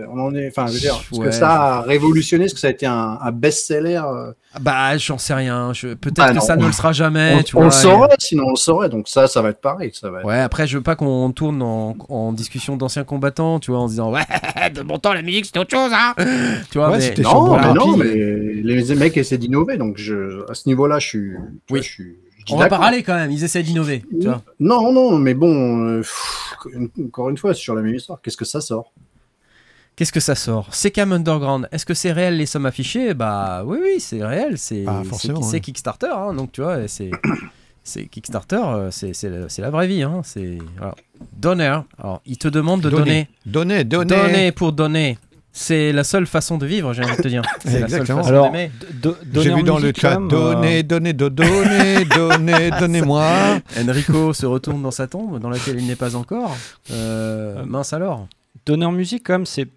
dire? 0.03 0.07
On 0.13 0.19
en 0.21 0.35
est, 0.35 0.49
enfin, 0.49 0.67
je 0.69 0.75
veux 0.75 0.79
dire, 0.81 0.95
est-ce 1.11 1.19
Ouais. 1.21 1.27
que 1.27 1.33
ça 1.33 1.51
a 1.51 1.81
révolutionné? 1.83 2.45
Est-ce 2.47 2.55
que 2.55 2.61
ça 2.61 2.69
a 2.69 2.71
été 2.71 2.87
un, 2.87 3.19
un 3.21 3.33
best-seller 3.33 4.01
euh? 4.05 4.33
Bah, 4.61 4.99
j'en 4.99 5.17
sais 5.17 5.33
rien. 5.33 5.73
je- 5.73 5.95
Peut-être 5.95 6.17
Bah 6.17 6.35
que 6.35 6.41
ça 6.41 6.57
ne 6.57 6.67
le 6.67 6.73
sera 6.73 6.93
jamais. 6.93 7.37
On, 7.39 7.43
tu 7.43 7.57
on 7.57 7.61
vois, 7.61 7.69
le 7.69 7.73
et- 7.75 7.77
saurait, 7.77 8.09
sinon 8.19 8.45
on 8.49 8.51
le 8.51 8.57
saurait. 8.57 8.89
Donc 8.91 9.09
ça, 9.09 9.27
ça 9.27 9.41
va 9.41 9.49
être 9.49 9.61
pareil. 9.63 9.91
Ça 9.95 10.11
va 10.11 10.21
être... 10.21 10.27
Ouais, 10.27 10.39
après, 10.41 10.67
je 10.67 10.77
veux 10.77 10.83
pas 10.83 10.95
qu'on 10.95 11.31
tourne 11.33 11.63
en, 11.63 11.97
en 12.11 12.33
discussion 12.35 12.77
d'anciens 12.77 13.05
combattants, 13.05 13.61
tu 13.61 13.71
vois, 13.71 13.81
en 13.81 13.87
se 13.87 13.93
disant 13.93 14.13
Ouais, 14.13 14.21
de 14.75 14.83
bon 14.83 14.99
temps, 14.99 15.15
la 15.15 15.23
musique, 15.23 15.47
c'était 15.47 15.59
autre 15.59 15.71
chose, 15.75 15.91
hein 15.95 16.13
Tu 16.71 16.77
vois, 16.79 16.91
Ouais, 16.91 16.99
mais- 16.99 17.23
Non, 17.23 17.57
mais 17.57 17.73
non, 17.75 17.97
mais 17.97 18.05
les 18.63 18.95
mecs 18.95 19.17
essaient 19.17 19.39
d'innover. 19.39 19.79
Donc 19.79 19.97
je, 19.97 20.43
à 20.53 20.55
ce 20.55 20.69
niveau-là, 20.69 20.99
je 20.99 21.07
suis. 21.09 21.35
Oui. 21.37 21.51
vois, 21.69 21.81
je 21.81 21.89
suis 21.89 22.17
je 22.43 22.47
dis 22.47 22.55
on 22.55 22.57
va 22.57 22.77
râler 22.77 23.05
quand 23.05 23.15
même, 23.15 23.31
ils 23.31 23.45
essaient 23.45 23.63
d'innover. 23.63 24.05
Non, 24.59 24.93
non, 24.93 25.17
mais 25.17 25.35
bon, 25.35 25.87
euh, 25.87 25.99
pff, 25.99 26.57
encore 27.05 27.31
une 27.31 27.39
fois, 27.39 27.55
c'est 27.55 27.61
sur 27.61 27.75
la 27.75 27.83
même 27.83 27.95
histoire. 27.95 28.21
Qu'est-ce 28.21 28.37
que 28.37 28.45
ça 28.45 28.61
sort? 28.61 28.93
Qu'est-ce 29.95 30.13
que 30.13 30.21
ça 30.21 30.35
sort? 30.35 30.69
C'est 30.73 30.91
Cam 30.91 31.13
Underground. 31.13 31.69
Est-ce 31.71 31.87
que 31.87 31.95
c'est 31.95 32.11
réel 32.11 32.37
les 32.39 32.47
sommes 32.47 32.67
affichées? 32.67 33.15
Bah 33.15 33.63
oui, 33.65 33.79
oui, 33.81 34.01
c'est 34.01 34.25
réel. 34.25 34.59
C'est 34.59 34.85
Ah, 34.89 35.03
ouais. 35.03 35.61
Kickstarter, 35.61 36.11
hein, 36.13 36.35
donc 36.35 36.51
tu 36.51 36.63
vois, 36.63 36.89
c'est 36.89 37.11
c'est 37.85 38.07
Kickstarter, 38.07 38.63
euh, 38.65 38.91
c'est 38.91 39.61
la, 39.61 39.71
vraie 39.71 39.87
vie. 39.87 40.03
Hein, 40.03 40.23
c'est. 40.25 40.59
Donner. 41.37 41.79
Alors, 41.99 42.23
il 42.27 42.39
te 42.39 42.49
demande 42.49 42.81
de 42.81 42.91
donner. 42.91 43.29
Donner, 43.47 43.85
donner. 43.85 44.17
Donner 44.17 44.53
pour 44.53 44.73
donner. 44.73 45.17
C'est 45.55 45.93
la 45.93 46.03
seule 46.03 46.27
façon 46.27 46.57
de 46.57 46.65
vivre, 46.67 46.95
j'ai 46.95 47.03
envie 47.05 47.17
de 47.17 47.23
te 47.23 47.29
dire. 47.29 47.43
C'est 47.65 47.81
la 47.81 47.89
seule 47.89 48.07
façon 48.07 48.27
Alors, 48.29 48.51
do- 48.95 49.17
J'ai 49.35 49.55
vu 49.55 49.63
dans 49.63 49.79
le 49.79 49.93
chat 49.95 50.19
même, 50.19 50.29
donner, 50.29 50.83
donner, 50.83 51.13
do- 51.13 51.29
donner, 51.29 52.05
donner, 52.17 52.71
donnez-moi. 52.81 53.61
Enrico 53.79 54.33
se 54.33 54.47
retourne 54.47 54.81
dans 54.83 54.91
sa 54.91 55.07
tombe, 55.07 55.39
dans 55.41 55.51
laquelle 55.51 55.79
il 55.79 55.87
n'est 55.87 55.95
pas 55.97 56.17
encore. 56.17 56.57
Euh, 56.91 57.65
mince 57.67 57.93
alors. 57.93 58.29
Donner 58.65 58.87
en 58.87 58.93
musique, 58.93 59.25
quand 59.27 59.35
même, 59.35 59.47
c'est- 59.47 59.69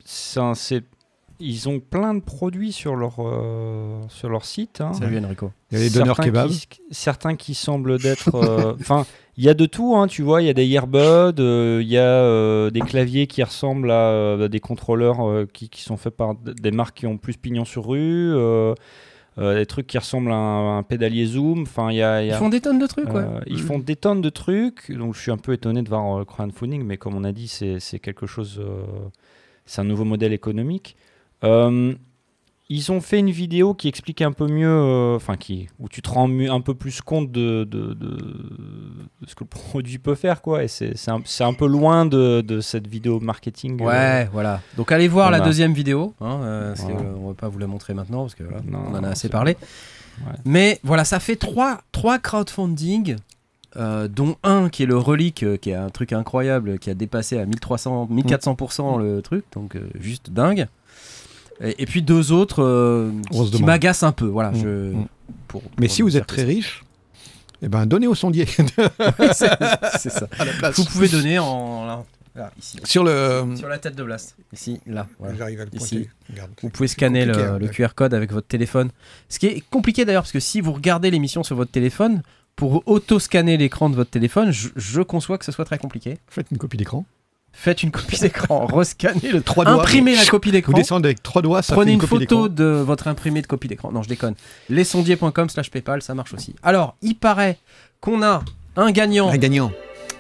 ils 1.39 1.67
ont 1.69 1.79
plein 1.79 2.13
de 2.13 2.19
produits 2.21 2.71
sur 2.71 2.95
leur, 2.95 3.15
euh, 3.19 3.99
sur 4.09 4.29
leur 4.29 4.45
site. 4.45 4.81
hein. 4.81 4.93
Salut 4.93 5.17
Enrico. 5.23 5.51
Il 5.71 5.77
y 5.77 5.81
a 5.81 5.83
les 5.83 5.89
donneurs 5.89 6.15
Certains 6.15 6.31
kebab. 6.31 6.49
qui- 6.49 6.67
certains 6.91 7.35
qui 7.35 7.53
semblent 7.53 7.97
d'être. 8.01 8.35
euh, 8.35 8.73
Enfin, 8.79 9.05
il 9.37 9.43
y 9.43 9.49
a 9.49 9.53
de 9.53 9.65
tout, 9.65 9.95
hein, 9.97 10.07
tu 10.07 10.21
vois. 10.21 10.41
Il 10.41 10.45
y 10.45 10.49
a 10.49 10.53
des 10.53 10.65
earbuds, 10.67 11.39
euh, 11.39 11.79
il 11.81 11.87
y 11.89 11.97
a 11.97 12.01
euh, 12.03 12.69
des 12.69 12.79
claviers 12.81 13.27
qui 13.27 13.43
ressemblent 13.43 13.91
à, 13.91 14.47
des 14.47 14.59
contrôleurs 14.59 15.27
euh, 15.27 15.45
qui, 15.51 15.69
qui 15.69 15.81
sont 15.81 15.97
faits 15.97 16.15
par 16.15 16.35
des 16.35 16.71
marques 16.71 16.97
qui 16.97 17.07
ont 17.07 17.17
plus 17.17 17.35
pignon 17.37 17.65
sur 17.65 17.87
rue. 17.87 18.33
euh, 18.33 18.73
euh, 19.37 19.53
des 19.59 19.65
trucs 19.65 19.87
qui 19.87 19.97
ressemblent 19.97 20.31
à 20.31 20.35
un, 20.35 20.77
un 20.77 20.83
pédalier 20.83 21.25
Zoom. 21.25 21.63
Enfin, 21.63 21.91
y 21.91 22.01
a. 22.01 22.23
Ils 22.23 22.31
a- 22.31 22.37
font 22.37 22.47
des 22.47 22.61
tonnes 22.61 22.79
de 22.79 22.87
trucs, 22.87 23.09
ouais. 23.09 23.15
euh, 23.21 23.41
ils 23.47 23.59
font 23.59 23.79
des 23.79 23.97
tonnes 23.97 24.21
de 24.21 24.29
trucs, 24.29 24.89
donc 24.89 25.13
je 25.13 25.19
suis 25.19 25.31
un 25.31 25.37
peu 25.37 25.51
étonné 25.51 25.81
de 25.81 25.89
voir 25.89 26.19
euh, 26.19 26.23
crowdfunding, 26.23 26.83
mais 26.83 26.95
comme 26.95 27.15
on 27.15 27.25
a 27.25 27.33
dit, 27.33 27.49
c'est 27.49 27.81
c'est 27.81 27.99
quelque 27.99 28.27
chose, 28.27 28.61
euh, 28.63 28.85
c'est 29.65 29.81
un 29.81 29.83
nouveau 29.83 30.05
modèle 30.05 30.31
économique. 30.31 30.95
Euh, 31.43 31.93
ils 32.67 32.91
ont 32.91 32.99
fait 32.99 33.19
une 33.19 33.29
vidéo 33.29 33.75
qui 33.75 33.87
explique 33.87 34.23
un 34.23 34.31
peu 34.31 34.47
mieux, 34.47 34.67
euh, 34.67 35.15
enfin 35.15 35.37
qui, 35.37 35.67
où 35.79 35.87
tu 35.87 36.01
te 36.01 36.09
rends 36.09 36.27
un 36.49 36.61
peu 36.61 36.73
plus 36.73 36.99
compte 37.01 37.31
de, 37.31 37.63
de, 37.63 37.93
de- 37.93 37.95
de 38.17 39.27
ce 39.27 39.35
que 39.35 39.43
le 39.43 39.49
produit 39.49 39.99
peut 39.99 40.15
faire, 40.15 40.41
quoi. 40.41 40.63
Et 40.63 40.67
c'est 40.67 40.95
un, 41.07 41.53
peu 41.53 41.67
loin 41.67 42.07
de, 42.07 42.59
cette 42.61 42.87
vidéo 42.87 43.19
marketing. 43.19 43.79
euh, 43.81 43.85
Ouais, 43.85 44.29
voilà. 44.33 44.61
Donc 44.77 44.91
allez 44.91 45.07
voir 45.07 45.29
la 45.29 45.41
deuxième 45.41 45.73
vidéo. 45.73 46.15
Hein, 46.21 46.39
euh, 46.41 46.67
parce 46.69 46.81
que, 46.87 46.91
Voilà. 46.93 47.09
euh, 47.09 47.15
on 47.21 47.27
va 47.27 47.33
pas 47.35 47.49
vous 47.49 47.59
la 47.59 47.67
montrer 47.67 47.93
maintenant 47.93 48.21
parce 48.23 48.33
que 48.35 48.43
voilà, 48.43 48.61
Non, 48.67 48.79
on 48.89 48.95
en 48.95 49.03
a 49.03 49.09
assez 49.09 49.29
parlé. 49.29 49.57
Ouais. 50.25 50.33
Mais 50.45 50.79
voilà, 50.83 51.03
ça 51.05 51.19
fait 51.19 51.35
trois, 51.35 51.81
trois 51.91 52.17
crowdfunding, 52.19 53.17
euh, 53.75 54.07
dont 54.07 54.37
un 54.43 54.69
qui 54.69 54.81
est 54.83 54.85
le 54.87 54.97
relique, 54.97 55.43
euh, 55.43 55.57
qui 55.57 55.69
est 55.69 55.75
un 55.75 55.89
truc 55.89 56.13
incroyable, 56.13 56.79
qui 56.79 56.89
a 56.89 56.93
dépassé 56.95 57.37
à 57.37 57.45
1300, 57.45 58.07
1400% 58.09 58.97
le 58.97 59.21
truc, 59.21 59.43
donc 59.53 59.75
euh, 59.75 59.87
juste 59.99 60.31
dingue. 60.31 60.67
Et, 61.61 61.83
et 61.83 61.85
puis 61.85 62.01
deux 62.01 62.31
autres 62.31 62.61
euh, 62.63 63.11
qui 63.51 63.63
m'agacent 63.63 64.03
un 64.03 64.11
peu. 64.11 64.25
Voilà, 64.25 64.51
Mm, 64.51 64.55
je, 64.61 64.67
mm. 64.93 65.05
pour- 65.47 65.63
Mais 65.79 65.87
pour 65.87 65.95
si 65.95 66.01
vous 66.01 66.17
êtes 66.17 66.27
très 66.27 66.43
riche, 66.43 66.83
eh 67.61 67.69
ben 67.69 67.85
donnez 67.85 68.07
au 68.07 68.15
sondier 68.15 68.45
c'est 69.33 69.49
c'est 69.97 70.09
ça. 70.09 70.27
à 70.37 70.45
la 70.45 70.51
place. 70.53 70.75
Vous 70.77 70.85
pouvez 70.85 71.07
donner 71.07 71.39
en 71.39 71.85
là, 71.85 72.03
là, 72.35 72.51
ici, 72.59 72.77
Sur 72.83 73.03
le. 73.05 73.45
sur 73.55 73.69
la 73.69 73.77
tête 73.77 73.95
de 73.95 74.03
Blast, 74.03 74.35
ici, 74.51 74.79
là. 74.85 75.07
voilà. 75.19 75.35
J'arrive 75.37 75.61
à 75.61 75.65
le 75.65 75.75
Ici. 75.75 76.07
Regarde. 76.29 76.51
Vous 76.61 76.69
pouvez 76.69 76.87
scanner 76.89 77.25
le, 77.25 77.33
hein, 77.37 77.57
le. 77.57 77.67
QR 77.69 77.89
code 77.95 78.13
avec 78.13 78.31
votre 78.33 78.47
téléphone. 78.47 78.89
Ce 79.29 79.39
qui 79.39 79.47
est 79.47 79.63
compliqué 79.69 80.03
d'ailleurs, 80.03 80.23
parce 80.23 80.33
que 80.33 80.41
si 80.41 80.59
vous 80.61 80.73
regardez 80.73 81.09
l'émission 81.11 81.43
sur 81.43 81.55
votre 81.55 81.71
téléphone, 81.71 82.21
pour 82.57 82.83
auto-scanner 82.85 83.57
l'écran 83.57 83.89
de 83.89 83.95
votre 83.95 84.11
téléphone, 84.11 84.51
je, 84.51 84.69
je 84.75 85.01
conçois 85.01 85.37
que 85.37 85.45
ce 85.45 85.51
soit 85.51 85.65
très 85.65 85.77
compliqué. 85.77 86.17
Faites 86.27 86.47
une 86.51 86.57
copie 86.57 86.77
d'écran. 86.77 87.05
Faites 87.55 87.81
une 87.83 87.91
copie 87.91 88.19
d'écran, 88.19 88.65
rescannez 88.71 89.31
le 89.31 89.41
Trois 89.41 89.65
doigts. 89.65 89.75
imprimez 89.75 90.15
la 90.15 90.25
copie 90.25 90.49
Vous 90.49 90.53
d'écran. 90.53 90.73
descendez 90.73 91.07
avec 91.07 91.23
trois 91.23 91.41
doigts, 91.41 91.61
ça 91.61 91.73
Prenez 91.73 91.91
fait 91.91 91.93
une, 91.95 92.01
une, 92.01 92.07
copie 92.07 92.23
photo 92.25 92.49
de 92.49 92.63
votre 92.65 93.07
imprimé 93.07 93.41
de 93.41 93.47
copie 93.47 93.67
d'écran. 93.67 93.91
Non, 93.91 94.03
je 94.03 94.09
déconne. 94.09 94.35
Lesondier.com 94.69 95.49
slash 95.49 95.71
PayPal, 95.71 96.01
ça 96.01 96.13
marche 96.13 96.33
aussi. 96.33 96.53
Alors, 96.61 96.95
il 97.01 97.15
paraît 97.15 97.57
qu'on 98.01 98.21
a 98.21 98.43
un 98.75 98.91
gagnant 98.91 99.29
Un 99.29 99.37
gagnant. 99.37 99.71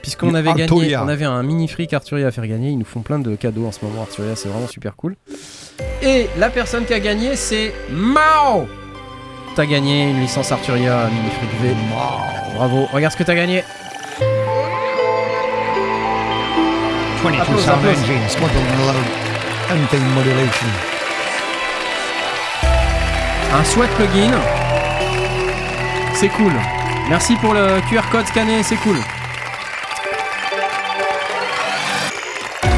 Puisqu'on 0.01 0.35
avait 0.35 0.53
gagné, 0.53 0.95
on 0.97 1.07
avait 1.07 1.25
un 1.25 1.41
mini 1.41 1.67
fric 1.67 1.91
Arturia 1.91 2.27
à 2.27 2.31
faire 2.31 2.45
gagner. 2.47 2.69
Ils 2.69 2.77
nous 2.77 2.85
font 2.85 3.01
plein 3.01 3.17
de 3.17 3.35
cadeaux 3.35 3.65
en 3.65 3.71
ce 3.71 3.83
moment. 3.83 4.01
Arturia, 4.03 4.35
c'est 4.35 4.49
vraiment 4.49 4.67
super 4.67 4.95
cool. 4.95 5.15
Et 6.03 6.27
la 6.37 6.49
personne 6.51 6.85
qui 6.85 6.93
a 6.93 6.99
gagné, 6.99 7.35
c'est 7.35 7.73
Mao. 7.91 8.67
T'as 9.55 9.65
gagné 9.65 10.11
une 10.11 10.21
licence 10.21 10.51
Arturia 10.51 11.07
mini 11.07 11.29
fric 11.31 11.49
V. 11.61 11.75
Bravo. 12.55 12.85
Regarde 12.93 13.13
ce 13.13 13.17
que 13.17 13.23
t'as 13.23 13.33
gagné. 13.35 13.63
22 17.25 17.41
Applause, 17.41 17.65
sound 17.65 17.79
applause. 17.79 17.97
engines, 18.03 18.35
quantum 18.35 18.65
load, 18.77 18.95
anti-modulation. 19.71 20.67
Un 23.51 23.63
sweat 23.63 23.89
plugin. 23.95 24.31
C'est 26.13 26.29
cool. 26.29 26.53
Merci 27.09 27.35
pour 27.37 27.55
le 27.55 27.81
QR 27.89 28.07
code 28.11 28.27
scanné, 28.27 28.61
c'est 28.61 28.75
cool. 28.75 28.97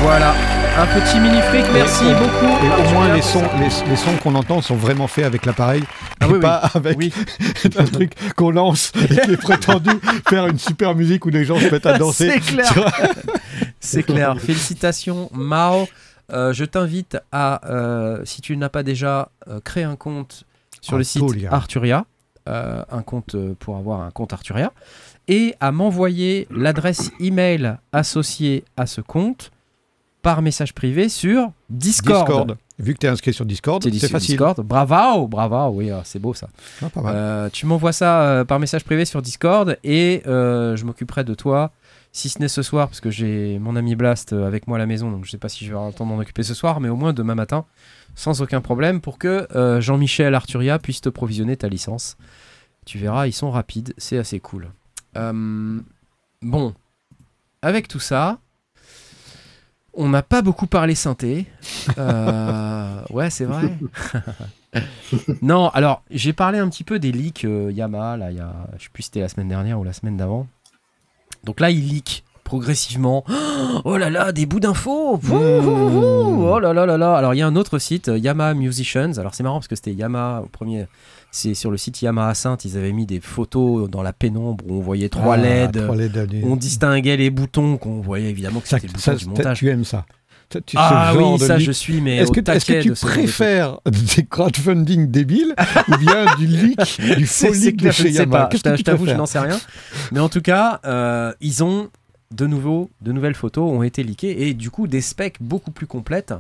Voilà, 0.02 0.34
un 0.80 0.86
petit 0.86 1.20
mini 1.20 1.42
fric, 1.42 1.66
merci 1.74 2.06
Et- 2.06 2.14
beaucoup. 2.14 2.66
Et 2.66 2.88
au 2.88 2.94
moins, 2.94 3.14
les 3.14 3.22
sons, 3.22 3.44
les, 3.60 3.90
les 3.90 3.96
sons 3.96 4.16
qu'on 4.22 4.36
entend 4.36 4.62
sont 4.62 4.76
vraiment 4.76 5.08
faits 5.08 5.26
avec 5.26 5.46
l'appareil. 5.46 5.84
Ah 6.20 6.26
et 6.26 6.28
oui, 6.28 6.34
oui. 6.36 6.40
pas 6.42 6.56
avec 6.74 6.98
Oui. 6.98 7.14
un 7.78 7.86
truc 7.86 8.12
qu'on 8.36 8.52
lance 8.52 8.92
et 8.96 9.08
qui 9.08 9.32
est 9.32 9.38
prétendu 9.42 9.90
faire 10.30 10.48
une 10.48 10.60
super 10.60 10.96
musique 10.96 11.26
où 11.26 11.30
les 11.30 11.46
gens 11.46 11.60
se 11.60 11.70
mettent 11.70 11.86
à 11.86 11.98
danser. 11.98 12.30
C'est 12.32 12.40
clair. 12.40 12.74
C'est 13.80 14.04
clair. 14.04 14.36
Félicitations, 14.40 15.30
Mao. 15.34 15.88
Euh, 16.32 16.52
je 16.52 16.66
t'invite 16.66 17.18
à, 17.32 17.62
euh, 17.72 18.22
si 18.26 18.42
tu 18.42 18.58
n'as 18.58 18.70
pas 18.70 18.84
déjà, 18.84 19.30
euh, 19.48 19.60
créer 19.62 19.86
un 19.86 19.96
compte 19.96 20.44
sur 20.82 20.98
le 20.98 21.04
site 21.06 21.22
Arturia. 21.24 21.54
Arturia, 21.54 22.06
euh, 22.50 22.84
un 22.92 23.02
compte 23.02 23.36
euh, 23.36 23.56
pour 23.60 23.78
avoir 23.78 24.02
un 24.02 24.12
compte 24.12 24.34
Arturia, 24.34 24.74
et 25.30 25.56
à 25.62 25.72
m'envoyer 25.72 26.46
l'adresse 26.52 27.12
email 27.22 27.78
associée 27.94 28.66
à 28.76 28.86
ce 28.88 29.00
compte 29.00 29.52
par 30.22 30.42
message 30.42 30.74
privé 30.74 31.10
sur 31.10 31.52
Discord. 31.70 32.26
Discord. 32.28 32.58
Vu 32.80 32.94
que 32.94 33.00
tu 33.00 33.08
es 33.08 33.10
inscrit 33.10 33.34
sur 33.34 33.46
Discord, 33.46 33.84
C'est 33.84 34.08
facile. 34.08 34.36
Discord. 34.36 34.62
Bravo, 34.62 35.28
bravo, 35.28 35.76
oui, 35.76 35.90
ah, 35.90 36.02
c'est 36.04 36.20
beau 36.20 36.34
ça. 36.34 36.48
Ah, 36.82 36.90
pas 36.90 37.02
mal. 37.02 37.16
Euh, 37.16 37.50
tu 37.52 37.66
m'envoies 37.66 37.92
ça 37.92 38.22
euh, 38.22 38.46
par 38.46 38.60
message 38.60 38.84
privé 38.84 39.06
sur 39.06 39.22
Discord 39.22 39.78
et 39.84 40.22
euh, 40.28 40.76
je 40.76 40.86
m'occuperai 40.86 41.24
de 41.24 41.34
toi, 41.34 41.72
si 42.12 42.30
ce 42.30 42.40
n'est 42.40 42.48
ce 42.48 42.62
soir, 42.62 42.88
parce 42.88 43.02
que 43.02 43.10
j'ai 43.10 43.58
mon 43.58 43.76
ami 43.76 43.96
Blast 43.96 44.34
avec 44.34 44.68
moi 44.68 44.78
à 44.78 44.80
la 44.80 44.86
maison, 44.86 45.10
donc 45.10 45.26
je 45.26 45.32
sais 45.32 45.40
pas 45.40 45.50
si 45.50 45.66
je 45.66 45.72
vais 45.72 45.76
avoir 45.76 45.88
le 45.88 45.94
temps 45.94 46.06
de 46.06 46.12
m'en 46.12 46.20
occuper 46.20 46.44
ce 46.44 46.54
soir, 46.54 46.80
mais 46.80 46.90
au 46.90 46.96
moins 46.96 47.14
demain 47.14 47.36
matin, 47.36 47.66
sans 48.14 48.42
aucun 48.42 48.62
problème, 48.62 49.02
pour 49.02 49.18
que 49.18 49.48
Jean-Michel 49.80 50.36
Arturia 50.36 50.78
puisse 50.78 51.02
te 51.02 51.10
provisionner 51.10 51.58
ta 51.58 51.70
licence. 51.70 52.16
Tu 52.86 53.00
verras, 53.00 53.28
ils 53.28 53.34
sont 53.34 53.50
rapides, 53.50 53.94
c'est 53.98 54.18
assez 54.20 54.40
cool. 54.40 54.70
Bon, 55.16 56.74
avec 57.64 57.88
tout 57.88 58.00
ça, 58.00 58.38
on 59.98 60.10
n'a 60.10 60.22
pas 60.22 60.42
beaucoup 60.42 60.68
parlé 60.68 60.96
synthé. 60.96 61.48
Euh, 61.98 63.02
ouais, 63.10 63.30
c'est 63.30 63.46
vrai. 63.46 63.78
non, 65.42 65.70
alors 65.70 66.04
j'ai 66.12 66.34
parlé 66.34 66.60
un 66.60 66.70
petit 66.70 66.84
peu 66.84 67.00
des 67.00 67.12
leaks 67.12 67.46
euh, 67.46 67.72
Yamaha, 67.72 68.16
là, 68.16 68.32
il 68.32 68.38
y 68.38 68.40
a, 68.40 68.54
je 68.78 68.84
sais 68.84 68.90
plus 68.94 69.04
si 69.04 69.08
c'était 69.08 69.22
la 69.22 69.28
semaine 69.28 69.50
dernière 69.50 69.80
ou 69.80 69.84
la 69.84 69.94
semaine 69.94 70.16
d'avant. 70.16 70.48
Donc 71.44 71.60
là, 71.60 71.72
ils 71.72 71.86
leak 71.86 72.24
progressivement. 72.44 73.26
Oh 73.86 73.98
là 73.98 74.10
là, 74.10 74.32
des 74.32 74.46
bouts 74.46 74.60
d'infos 74.60 75.18
wouh. 75.18 76.48
Oh 76.48 76.60
là 76.60 76.74
là 76.74 76.86
là 76.86 76.98
là 76.98 77.16
Alors 77.16 77.34
il 77.34 77.38
y 77.38 77.42
a 77.42 77.48
un 77.48 77.56
autre 77.56 77.80
site, 77.80 78.10
euh, 78.10 78.18
Yamaha 78.18 78.54
Musicians. 78.54 79.14
Alors 79.18 79.34
c'est 79.34 79.44
marrant 79.44 79.58
parce 79.58 79.68
que 79.68 79.76
c'était 79.76 79.94
Yamaha 79.94 80.42
au 80.42 80.46
premier. 80.46 80.88
C'est 81.38 81.54
sur 81.54 81.70
le 81.70 81.78
site 81.78 82.02
Yamaha 82.02 82.34
Sainte, 82.34 82.66
ils 82.66 82.78
avaient 82.78 82.92
mis 82.94 83.06
des 83.06 83.20
photos 83.20 83.88
dans 83.88 84.02
la 84.02 84.12
pénombre 84.12 84.66
où 84.68 84.74
on 84.78 84.82
voyait 84.82 85.08
trois 85.10 85.36
Ah, 85.36 85.38
LED. 85.38 85.84
trois 85.84 85.96
LED. 85.96 86.42
On 86.44 86.56
distinguait 86.56 87.16
les 87.16 87.30
boutons, 87.30 87.78
qu'on 87.78 88.02
voyait 88.02 88.32
évidemment 88.32 88.60
que 88.60 88.68
Ça- 88.68 88.78
c'était 88.78 88.88
le 88.88 88.94
bouton 88.94 89.04
ça, 89.04 89.16
du 89.16 89.26
montage. 89.28 89.60
tu 89.60 89.70
aimes 89.70 89.84
ça. 89.86 90.08
Tu- 90.66 90.76
Ah 90.78 91.12
genre 91.14 91.34
oui, 91.34 91.40
de 91.40 91.46
ça 91.46 91.60
je 91.60 91.72
suis, 91.72 92.02
mais 92.02 92.16
Est-ce 92.18 92.32
que, 92.32 92.40
tu 92.40 92.90
de 92.90 92.94
préfères 93.00 93.80
des 94.16 94.26
crowdfunding 94.26 95.12
débiles 95.12 95.54
ou 95.90 95.98
bien 95.98 96.26
du 96.40 96.48
leak, 96.48 96.80
du 97.18 97.26
faux 97.28 97.54
leak 97.54 97.76
de 97.84 97.92
chez 97.92 98.10
Yamaha 98.10 98.50
Je 98.54 98.82
t'avoue, 98.82 99.06
je 99.06 99.14
n'en 99.14 99.28
sais 99.28 99.38
rien. 99.40 99.60
Mais 100.12 100.20
en 100.22 100.30
tout 100.30 100.42
cas, 100.42 100.80
euh, 100.86 101.34
ils 101.40 101.64
ont 101.64 101.90
de 102.32 102.48
nouveau, 102.48 102.90
de 103.02 103.12
nouvelles 103.12 103.36
photos 103.36 103.70
ont 103.72 103.84
été 103.84 104.02
leakées 104.04 104.48
et 104.48 104.54
du 104.56 104.72
coup 104.72 104.88
des 104.88 105.02
specs 105.02 105.36
beaucoup 105.40 105.72
plus 105.72 105.86
complètes 105.86 106.34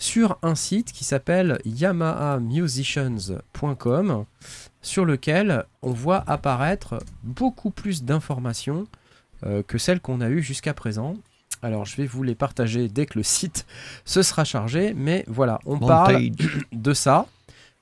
sur 0.00 0.36
un 0.42 0.56
site 0.56 0.92
qui 0.92 1.04
s'appelle 1.04 1.60
yamahamusicians.com 1.64 4.24
sur 4.82 5.04
lequel 5.04 5.66
on 5.82 5.92
voit 5.92 6.24
apparaître 6.26 6.98
beaucoup 7.22 7.70
plus 7.70 8.02
d'informations 8.02 8.88
euh, 9.44 9.62
que 9.62 9.78
celles 9.78 10.00
qu'on 10.00 10.20
a 10.22 10.30
eues 10.30 10.42
jusqu'à 10.42 10.74
présent. 10.74 11.14
Alors 11.62 11.84
je 11.84 11.96
vais 11.96 12.06
vous 12.06 12.22
les 12.22 12.34
partager 12.34 12.88
dès 12.88 13.04
que 13.04 13.18
le 13.18 13.22
site 13.22 13.66
se 14.06 14.22
sera 14.22 14.44
chargé, 14.44 14.94
mais 14.94 15.26
voilà, 15.28 15.60
on 15.66 15.78
parle 15.78 16.30
de 16.72 16.94
ça. 16.94 17.26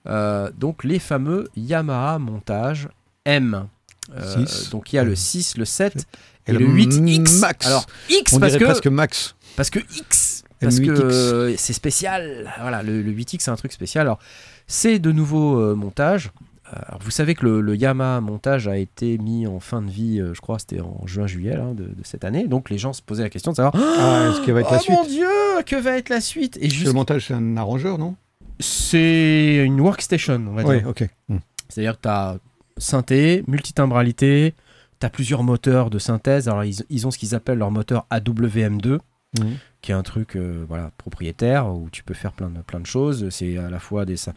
Euh, 0.07 0.51
donc 0.59 0.82
les 0.82 0.99
fameux 0.99 1.49
Yamaha 1.57 2.19
montage 2.19 2.89
M. 3.24 3.69
Euh, 4.16 4.45
donc 4.73 4.93
il 4.93 4.97
y 4.97 4.99
a 4.99 5.05
le 5.05 5.15
6, 5.15 5.57
le 5.57 5.65
7 5.65 6.09
et, 6.47 6.51
Et 6.51 6.55
le 6.55 6.59
le 6.61 6.66
8X. 6.66 7.39
Max. 7.39 7.66
Alors 7.66 7.86
X 8.09 8.32
On 8.32 8.40
parce 8.40 8.57
que, 8.57 8.65
presque 8.65 8.89
Max. 8.89 9.36
parce 9.55 9.70
que 9.70 9.78
X 9.78 10.43
parce 10.60 10.80
que 10.80 10.86
8X. 10.86 11.01
euh, 11.02 11.55
c'est 11.56 11.72
spécial. 11.72 12.52
Voilà, 12.60 12.82
le, 12.82 13.02
le 13.02 13.12
8X 13.12 13.36
c'est 13.40 13.51
un 13.51 13.56
truc 13.56 13.72
spécial. 13.72 14.02
Alors 14.06 14.18
c'est 14.66 14.98
de 14.98 15.12
nouveaux 15.12 15.59
euh, 15.60 15.74
montages. 15.74 16.30
Euh, 16.72 16.76
Alors, 16.89 17.01
vous 17.02 17.10
savez 17.10 17.35
que 17.35 17.47
le, 17.47 17.60
le 17.62 17.76
Yamaha 17.76 18.20
montage 18.20 18.68
a 18.68 18.76
été 18.76 19.16
mis 19.16 19.47
en 19.47 19.59
fin 19.60 19.80
de 19.80 19.90
vie, 19.90 20.20
euh, 20.20 20.35
je 20.35 20.40
crois, 20.43 20.59
c'était 20.59 20.80
en 20.80 21.01
juin-juillet 21.06 21.56
de, 21.74 21.85
de 21.85 21.94
cette 22.05 22.24
année. 22.24 22.47
Donc 22.47 22.68
les 22.68 22.76
gens 22.76 22.93
se 22.93 23.01
posaient 23.01 23.22
la 23.22 23.30
question 23.30 23.52
de 23.52 23.56
savoir 23.56 23.72
Ah, 23.74 24.28
est-ce 24.30 24.43
qu'il 24.44 24.52
va 24.52 24.60
être 24.60 24.68
Oh 24.70 24.74
la 24.74 24.78
suite 24.80 24.94
mon 24.97 25.06
dieu, 25.06 25.26
que 25.64 25.76
va 25.76 25.97
être 25.97 26.10
la 26.10 26.20
suite 26.20 26.59
Et 26.60 26.68
que 26.68 26.74
juste, 26.74 26.86
Le 26.86 26.93
montage, 26.93 27.26
c'est 27.28 27.35
un 27.35 27.56
arrangeur, 27.56 27.97
non? 27.98 28.16
C'est 28.60 29.62
une 29.64 29.80
workstation, 29.80 30.44
on 30.51 30.55
va 30.55 30.62
dire. 30.64 30.82
Oui, 30.85 30.90
ok. 30.90 31.09
Hmm. 31.28 31.39
C'est-à-dire 31.68 31.97
que 31.97 32.02
tu 32.02 32.09
as 32.09 32.36
synthé, 32.76 33.44
multitimbralité, 33.47 34.55
tu 35.01 35.06
as 35.06 35.10
plusieurs 35.10 35.43
moteurs 35.43 35.90
de 35.90 35.98
synthèse. 35.98 36.48
Alors, 36.48 36.64
ils, 36.64 36.76
ils 36.90 37.06
ont 37.06 37.10
ce 37.10 37.18
qu'ils 37.18 37.35
appellent 37.35 37.59
leur 37.59 37.70
moteur 37.70 38.06
AWM2, 38.10 38.98
Mhm. 39.39 39.56
Qui 39.80 39.92
est 39.92 39.94
un 39.94 40.02
truc 40.02 40.36
euh, 40.36 40.64
voilà, 40.68 40.90
propriétaire 40.98 41.68
où 41.68 41.88
tu 41.90 42.02
peux 42.02 42.14
faire 42.14 42.32
plein 42.32 42.50
de, 42.50 42.60
plein 42.60 42.80
de 42.80 42.86
choses. 42.86 43.28
C'est 43.30 43.56
à 43.59 43.70
la 43.70 43.78
fois 43.78 44.05
des 44.05 44.16
sy- 44.16 44.30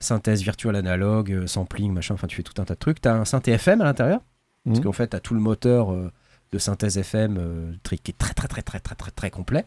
synthèses 0.00 0.42
virtuelles 0.42 0.76
analogues, 0.76 1.32
euh, 1.32 1.46
sampling, 1.46 1.92
machin, 1.92 2.14
enfin, 2.14 2.26
tu 2.26 2.36
fais 2.36 2.42
tout 2.42 2.60
un 2.60 2.64
tas 2.64 2.74
de 2.74 2.78
trucs. 2.78 3.00
Tu 3.00 3.08
as 3.08 3.14
un 3.14 3.24
synthé 3.24 3.52
FM 3.52 3.80
à 3.80 3.84
l'intérieur, 3.84 4.20
parce 4.64 4.78
Mhm. 4.78 4.84
qu'en 4.84 4.92
fait, 4.92 5.08
tu 5.08 5.16
as 5.16 5.20
tout 5.20 5.34
le 5.34 5.40
moteur 5.40 5.92
euh, 5.92 6.10
de 6.52 6.58
synthèse 6.58 6.96
FM 6.98 7.36
euh, 7.38 7.72
qui 7.82 7.94
est 8.12 8.18
très, 8.18 8.34
très, 8.34 8.46
très, 8.46 8.62
très, 8.62 8.78
très, 8.78 8.94
très, 8.94 9.10
très 9.10 9.30
complet. 9.30 9.64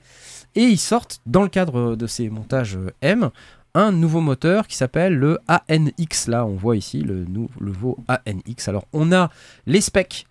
Et 0.56 0.64
ils 0.64 0.78
sortent, 0.80 1.20
dans 1.26 1.42
le 1.44 1.50
cadre 1.50 1.96
de 1.98 2.08
ces 2.08 2.30
montages 2.30 2.78
M, 3.02 3.30
un 3.74 3.92
nouveau 3.92 4.22
moteur 4.22 4.66
qui 4.68 4.76
s'appelle 4.78 5.14
le 5.16 5.40
ANX. 5.50 6.28
Là, 6.30 6.46
on 6.46 6.56
voit 6.56 6.78
ici 6.78 7.02
le 7.02 7.26
nouveau 7.26 7.98
ANX. 8.08 8.70
Alors, 8.70 8.86
on 8.94 9.12
a 9.12 9.30
les 9.66 9.82
specs 9.82 10.26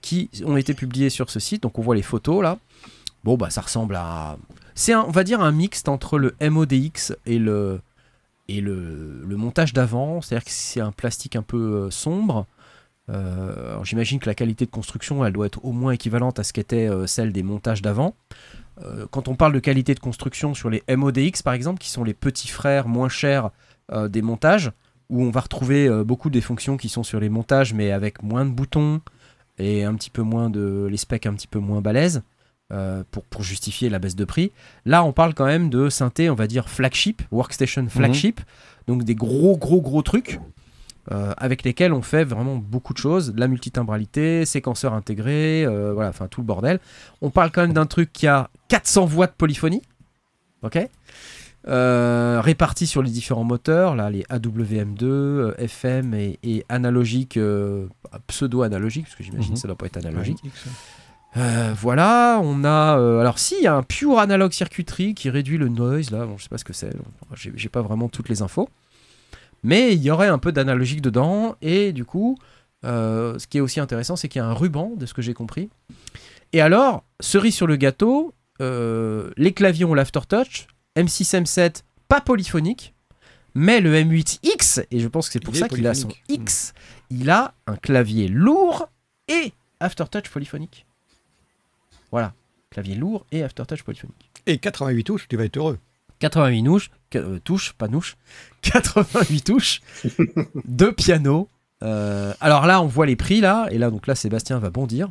qui 0.00 0.30
ont 0.46 0.56
été 0.56 0.74
publiés 0.74 1.10
sur 1.10 1.28
ce 1.30 1.38
site. 1.40 1.62
Donc, 1.62 1.78
on 1.78 1.82
voit 1.82 1.94
les 1.94 2.02
photos 2.02 2.42
là. 2.42 2.58
Bon, 3.24 3.36
bah, 3.36 3.50
ça 3.50 3.60
ressemble 3.60 3.96
à. 3.96 4.38
C'est, 4.74 4.94
on 4.94 5.10
va 5.10 5.24
dire, 5.24 5.40
un 5.40 5.52
mixte 5.52 5.88
entre 5.88 6.18
le 6.18 6.34
MODX 6.40 7.12
et 7.26 7.38
le, 7.38 7.80
et 8.48 8.60
le, 8.60 9.24
montage 9.36 9.72
d'avant. 9.72 10.20
C'est-à-dire 10.20 10.44
que 10.44 10.50
c'est 10.50 10.80
un 10.80 10.92
plastique 10.92 11.36
un 11.36 11.42
peu 11.42 11.56
euh, 11.58 11.90
sombre. 11.90 12.46
Euh, 13.10 13.82
j'imagine 13.84 14.18
que 14.18 14.26
la 14.26 14.34
qualité 14.34 14.66
de 14.66 14.70
construction, 14.70 15.24
elle 15.24 15.32
doit 15.32 15.46
être 15.46 15.64
au 15.64 15.72
moins 15.72 15.92
équivalente 15.92 16.38
à 16.38 16.44
ce 16.44 16.52
qu'était 16.52 16.88
euh, 16.88 17.06
celle 17.06 17.32
des 17.32 17.42
montages 17.42 17.82
d'avant. 17.82 18.14
Quand 19.10 19.26
on 19.26 19.34
parle 19.34 19.54
de 19.54 19.58
qualité 19.58 19.92
de 19.92 19.98
construction 19.98 20.54
sur 20.54 20.70
les 20.70 20.84
MODX, 20.88 21.42
par 21.42 21.52
exemple, 21.52 21.80
qui 21.80 21.90
sont 21.90 22.04
les 22.04 22.14
petits 22.14 22.46
frères 22.46 22.86
moins 22.86 23.08
chers 23.08 23.50
des 23.92 24.22
montages, 24.22 24.70
où 25.10 25.24
on 25.24 25.32
va 25.32 25.40
retrouver 25.40 25.90
beaucoup 26.04 26.30
des 26.30 26.40
fonctions 26.40 26.76
qui 26.76 26.88
sont 26.88 27.02
sur 27.02 27.18
les 27.18 27.28
montages, 27.28 27.74
mais 27.74 27.90
avec 27.90 28.22
moins 28.22 28.44
de 28.44 28.52
boutons 28.52 29.00
et 29.58 29.82
un 29.82 29.96
petit 29.96 30.10
peu 30.10 30.22
moins 30.22 30.48
de 30.48 30.86
les 30.88 30.96
specs 30.96 31.26
un 31.26 31.34
petit 31.34 31.48
peu 31.48 31.58
moins 31.58 31.80
balèzes 31.80 32.22
euh, 32.72 33.02
pour, 33.10 33.24
pour 33.24 33.42
justifier 33.42 33.88
la 33.88 33.98
baisse 33.98 34.16
de 34.16 34.24
prix. 34.24 34.52
Là, 34.84 35.02
on 35.04 35.12
parle 35.12 35.34
quand 35.34 35.46
même 35.46 35.70
de 35.70 35.88
synthé, 35.88 36.28
on 36.30 36.34
va 36.34 36.46
dire 36.46 36.68
flagship, 36.68 37.22
workstation 37.30 37.88
flagship, 37.88 38.40
donc 38.86 39.04
des 39.04 39.14
gros 39.14 39.56
gros 39.56 39.80
gros 39.80 40.02
trucs. 40.02 40.38
euh, 41.10 41.32
avec 41.38 41.62
lesquels 41.62 41.94
on 41.94 42.02
fait 42.02 42.24
vraiment 42.24 42.56
beaucoup 42.56 42.92
de 42.92 42.98
choses, 42.98 43.32
de 43.32 43.40
la 43.40 43.48
multitimbralité, 43.48 44.44
séquenceur 44.44 44.92
intégré, 44.92 45.64
euh, 45.64 45.94
voilà, 45.94 46.10
enfin 46.10 46.28
tout 46.28 46.42
le 46.42 46.46
bordel. 46.46 46.80
On 47.22 47.30
parle 47.30 47.50
quand 47.50 47.62
même 47.62 47.72
d'un 47.72 47.86
truc 47.86 48.12
qui 48.12 48.26
a 48.26 48.50
400 48.68 49.06
voix 49.06 49.26
de 49.26 49.32
polyphonie, 49.32 49.80
ok? 50.62 50.86
Répartis 51.66 52.86
sur 52.86 53.02
les 53.02 53.10
différents 53.10 53.44
moteurs, 53.44 53.94
là 53.96 54.10
les 54.10 54.22
AWM2, 54.24 55.02
euh, 55.04 55.54
FM 55.58 56.12
et, 56.14 56.38
et 56.42 56.64
analogique, 56.68 57.38
pseudo-analogique, 58.26 59.04
parce 59.04 59.16
que 59.16 59.24
j'imagine 59.24 59.50
Mhm. 59.50 59.54
que 59.54 59.60
ça 59.60 59.68
doit 59.68 59.76
pas 59.76 59.86
être 59.86 59.96
analogique. 59.98 60.38
Euh, 61.36 61.74
voilà, 61.76 62.40
on 62.42 62.64
a. 62.64 62.98
euh, 62.98 63.20
alors, 63.20 63.38
si, 63.38 63.56
il 63.58 63.62
y 63.62 63.66
a 63.66 63.74
un 63.74 63.82
pure 63.82 64.18
analog 64.18 64.52
circuiterie 64.52 65.14
qui 65.14 65.30
réduit 65.30 65.58
le 65.58 65.68
noise, 65.68 66.10
là, 66.10 66.24
bon, 66.24 66.36
je 66.38 66.44
sais 66.44 66.48
pas 66.48 66.58
ce 66.58 66.64
que 66.64 66.72
c'est, 66.72 66.90
j'ai 67.34 67.52
j'ai 67.54 67.68
pas 67.68 67.82
vraiment 67.82 68.08
toutes 68.08 68.28
les 68.28 68.42
infos. 68.42 68.68
Mais 69.62 69.92
il 69.92 70.02
y 70.02 70.10
aurait 70.10 70.28
un 70.28 70.38
peu 70.38 70.52
d'analogique 70.52 71.02
dedans, 71.02 71.56
et 71.60 71.92
du 71.92 72.04
coup, 72.04 72.38
euh, 72.84 73.38
ce 73.38 73.46
qui 73.46 73.58
est 73.58 73.60
aussi 73.60 73.80
intéressant, 73.80 74.16
c'est 74.16 74.28
qu'il 74.28 74.40
y 74.40 74.42
a 74.42 74.46
un 74.46 74.54
ruban, 74.54 74.92
de 74.96 75.04
ce 75.04 75.14
que 75.14 75.22
j'ai 75.22 75.34
compris, 75.34 75.68
Et 76.52 76.60
alors, 76.60 77.04
cerise 77.20 77.54
sur 77.54 77.66
le 77.66 77.76
gâteau, 77.76 78.32
les 78.60 79.52
claviers 79.54 79.84
ont 79.84 79.94
l'aftertouch, 79.94 80.66
M6, 80.96 81.42
M7, 81.42 81.82
pas 82.08 82.20
polyphonique, 82.20 82.94
mais 83.54 83.80
le 83.80 83.94
M8X, 83.94 84.86
et 84.90 85.00
je 85.00 85.08
pense 85.08 85.26
que 85.26 85.32
c'est 85.34 85.40
pour 85.40 85.54
Il 85.54 85.58
ça 85.58 85.68
qu'il 85.68 85.86
a 85.86 85.94
son. 85.94 86.08
X, 86.28 86.72
il 87.10 87.28
a 87.30 87.54
un 87.66 87.76
clavier 87.76 88.28
lourd 88.28 88.88
et 89.28 89.52
aftertouch 89.80 90.30
polyphonique. 90.30 90.86
Voilà, 92.10 92.32
clavier 92.70 92.94
lourd 92.94 93.26
et 93.32 93.42
aftertouch 93.42 93.82
polyphonique. 93.82 94.30
Et 94.46 94.58
88 94.58 95.04
touches, 95.04 95.28
tu 95.28 95.36
vas 95.36 95.44
être 95.44 95.56
heureux. 95.56 95.78
88 96.20 96.64
touches, 96.64 96.90
euh, 97.16 97.38
touches, 97.44 97.72
pas 97.74 97.88
nouches, 97.88 98.16
88 98.62 99.42
touches, 99.42 99.80
deux 100.64 100.92
pianos. 100.92 101.48
Euh, 101.82 102.32
alors 102.40 102.66
là, 102.66 102.82
on 102.82 102.86
voit 102.86 103.06
les 103.06 103.16
prix 103.16 103.40
là, 103.40 103.68
et 103.70 103.78
là, 103.78 103.90
donc 103.90 104.06
là, 104.06 104.14
Sébastien 104.14 104.58
va 104.58 104.70
bondir. 104.70 105.10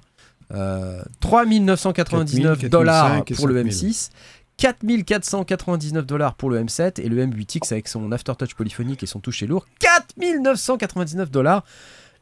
Euh, 0.53 1.02
3999 1.19 2.60
4000, 2.60 2.69
dollars 2.69 3.24
4005 3.26 3.32
et 3.32 3.36
pour 3.36 3.48
le 3.48 3.64
5000. 3.64 3.90
M6, 3.91 4.10
4499 4.57 6.06
dollars 6.06 6.36
pour 6.36 6.49
le 6.49 6.61
M7 6.64 7.02
et 7.02 7.10
le 7.10 7.26
M8X 7.26 7.72
avec 7.72 7.88
son 7.88 8.11
aftertouch 8.11 8.56
polyphonique 8.56 9.03
et 9.03 9.06
son 9.06 9.19
toucher 9.19 9.45
lourd, 9.45 9.65
4999 9.80 11.32
dollars. 11.32 11.64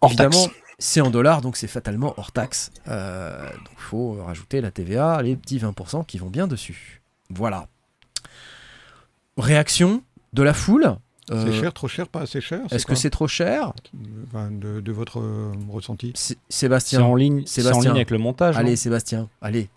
Évidemment, 0.04 0.44
taxe. 0.44 0.56
C'est 0.80 1.02
en 1.02 1.10
dollars, 1.10 1.42
donc 1.42 1.56
c'est 1.58 1.68
fatalement 1.68 2.14
hors 2.18 2.32
taxe. 2.32 2.72
Euh, 2.88 3.50
donc 3.50 3.74
il 3.74 3.82
faut 3.82 4.14
rajouter 4.24 4.62
la 4.62 4.72
TVA, 4.72 5.22
les 5.22 5.36
petits 5.36 5.58
20% 5.60 6.06
qui 6.06 6.18
vont 6.18 6.30
bien 6.30 6.48
dessus. 6.48 7.02
Voilà. 7.30 7.68
Réaction 9.38 10.04
de 10.34 10.44
la 10.44 10.54
foule. 10.54 10.96
C'est 11.28 11.34
Euh, 11.34 11.60
cher, 11.60 11.74
trop 11.74 11.88
cher, 11.88 12.08
pas 12.08 12.22
assez 12.22 12.40
cher 12.40 12.62
Est-ce 12.70 12.86
que 12.86 12.94
c'est 12.94 13.10
trop 13.10 13.28
cher? 13.28 13.74
Enfin, 14.28 14.52
de, 14.52 14.80
de 14.80 14.92
votre 14.92 15.20
euh, 15.20 15.52
ressenti? 15.70 16.12
C'est- 16.14 16.38
C'est 16.50 16.58
Sébastien. 16.68 17.02
en 17.02 17.16
ligne, 17.16 17.42
c'est 17.48 17.62
en 17.62 17.64
Sébastien. 17.70 17.90
ligne 17.92 17.98
avec 17.98 18.12
le 18.12 18.20
montage. 18.20 18.56
Allez, 18.58 18.76
Sébastien, 18.76 19.28
allez. 19.42 19.68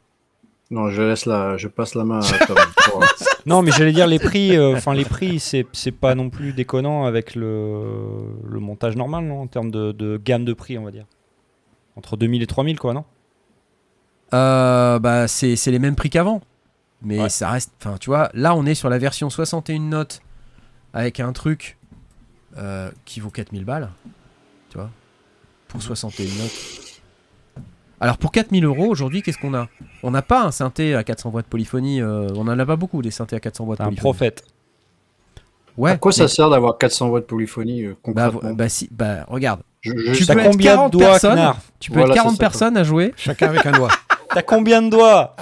Non, 0.70 0.90
je 0.90 1.00
laisse 1.00 1.24
la, 1.24 1.56
je 1.56 1.66
passe 1.68 1.94
la 1.94 2.04
main 2.04 2.20
à 2.20 2.46
Tom. 2.46 2.56
pour- 2.90 3.04
Non, 3.46 3.62
mais 3.62 3.70
j'allais 3.70 3.92
dire 3.92 4.06
les 4.06 4.18
prix. 4.18 4.54
euh, 4.56 4.74
Enfin, 4.76 4.92
les 4.92 5.06
prix, 5.06 5.40
c'est 5.40 5.66
c'est 5.72 5.92
pas 5.92 6.14
non 6.14 6.28
plus 6.28 6.52
déconnant 6.52 7.04
avec 7.06 7.34
le, 7.34 8.34
le 8.46 8.60
montage 8.60 8.94
normal, 8.96 9.24
non 9.24 9.40
En 9.42 9.46
termes 9.46 9.70
de, 9.70 9.92
de 9.92 10.20
gamme 10.22 10.44
de 10.44 10.52
prix, 10.52 10.76
on 10.76 10.84
va 10.84 10.90
dire. 10.90 11.06
Entre 11.96 12.16
2000 12.18 12.42
et 12.42 12.46
3000, 12.46 12.78
quoi, 12.78 12.92
non? 12.92 13.04
Euh, 14.34 14.98
bah, 14.98 15.26
c'est 15.26 15.56
c'est 15.56 15.70
les 15.70 15.78
mêmes 15.78 15.96
prix 15.96 16.10
qu'avant. 16.10 16.42
Mais 17.00 17.18
Ouais. 17.22 17.28
ça 17.30 17.50
reste. 17.50 17.72
Enfin, 17.80 17.96
tu 17.98 18.10
vois, 18.10 18.28
là, 18.34 18.54
on 18.54 18.66
est 18.66 18.74
sur 18.74 18.90
la 18.90 18.98
version 18.98 19.30
61 19.30 19.78
notes 19.80 20.20
avec 20.92 21.18
un 21.20 21.32
truc 21.32 21.78
euh, 22.58 22.90
qui 23.06 23.20
vaut 23.20 23.30
4000 23.30 23.64
balles. 23.64 23.88
Tu 24.70 24.76
vois 24.76 24.90
Pour 25.68 25.80
61 25.82 26.26
notes. 26.42 26.97
Alors, 28.00 28.16
pour 28.18 28.30
4000 28.30 28.64
euros, 28.64 28.86
aujourd'hui, 28.86 29.22
qu'est-ce 29.22 29.38
qu'on 29.38 29.54
a? 29.54 29.68
On 30.02 30.10
n'a 30.12 30.22
pas 30.22 30.42
un 30.44 30.50
synthé 30.52 30.94
à 30.94 31.02
400 31.02 31.30
watts 31.30 31.46
de 31.46 31.50
polyphonie. 31.50 32.00
euh, 32.00 32.28
on 32.36 32.42
en 32.48 32.58
a 32.58 32.66
pas 32.66 32.76
beaucoup 32.76 33.02
des 33.02 33.10
synthés 33.10 33.36
à 33.36 33.40
400 33.40 33.64
watts 33.64 33.78
de 33.78 33.78
T'as 33.78 33.84
un 33.84 33.86
polyphonie. 33.88 34.00
prophète. 34.02 34.44
Ouais. 35.76 35.92
À 35.92 35.96
quoi 35.96 36.12
ça 36.12 36.26
sert 36.28 36.50
d'avoir 36.50 36.76
400 36.78 37.08
watts 37.08 37.22
de 37.24 37.26
polyphonie 37.28 37.84
euh, 37.84 37.90
bah, 38.06 38.30
concrètement? 38.30 38.54
bah, 38.54 38.68
si, 38.68 38.88
bah, 38.90 39.24
regarde. 39.28 39.60
Je- 39.80 39.92
je- 39.96 40.12
Tu 40.14 40.26
peux 40.26 40.38
être 40.40 40.50
combien 40.50 40.72
40 40.74 40.92
de 40.92 40.98
doigts, 40.98 41.08
personnes 41.10 41.34
Knarf 41.36 41.72
Tu 41.78 41.90
peux 41.90 41.98
Voilà, 41.98 42.08
être 42.08 42.14
c'est 42.14 42.18
40 42.22 42.34
ça, 42.36 42.40
personnes 42.40 42.76
à 42.76 42.82
jouer. 42.84 43.14
Chacun 43.16 43.48
avec 43.48 43.64
un 43.66 43.72
doigt. 43.72 43.88
T'as 44.34 44.42
combien 44.42 44.82
de 44.82 44.90
doigts? 44.90 45.36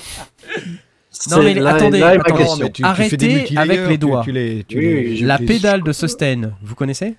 Non, 1.30 1.42
mais 1.42 1.54
là- 1.54 1.74
attendez, 1.74 1.98
là 2.00 2.08
attendez. 2.10 2.44
mais 2.60 2.70
tu, 2.70 2.84
Arrêtez 2.84 3.56
avec 3.56 3.88
les 3.88 3.96
doigts. 3.98 4.22
Tu, 4.22 4.32
les, 4.32 4.64
tu 4.64 4.76
Oui, 4.78 4.84
les- 4.84 4.94
oui, 5.10 5.16
tu 5.18 5.24
La 5.24 5.38
les- 5.38 5.46
pédale 5.46 5.82
de 5.82 5.92
sustain, 5.92 6.52
vous 6.62 6.74
connaissez? 6.74 7.16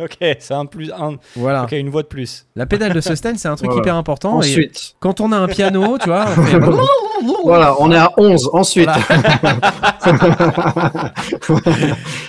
Ok, 0.04 0.16
c'est 0.38 0.54
un 0.54 0.66
plus. 0.66 0.90
Un... 0.92 1.16
Voilà. 1.36 1.64
Ok, 1.64 1.72
une 1.72 1.90
voix 1.90 2.02
de 2.02 2.08
plus. 2.08 2.46
La 2.56 2.66
pédale 2.66 2.92
de 2.92 3.00
sustain, 3.00 3.34
c'est 3.36 3.48
un 3.48 3.56
truc 3.56 3.68
Voilà. 3.70 3.82
hyper 3.82 3.94
important. 3.96 4.34
Et 4.42 4.46
Ensuite, 4.46 4.94
quand 5.00 5.20
on 5.20 5.32
a 5.32 5.36
un 5.36 5.46
piano, 5.48 5.98
tu 5.98 6.06
vois, 6.08 6.26
on 6.36 6.42
fait- 6.42 6.58
voilà, 7.44 7.74
on 7.80 7.90
est 7.92 7.96
à 7.96 8.10
11. 8.16 8.50
Ensuite, 8.52 8.88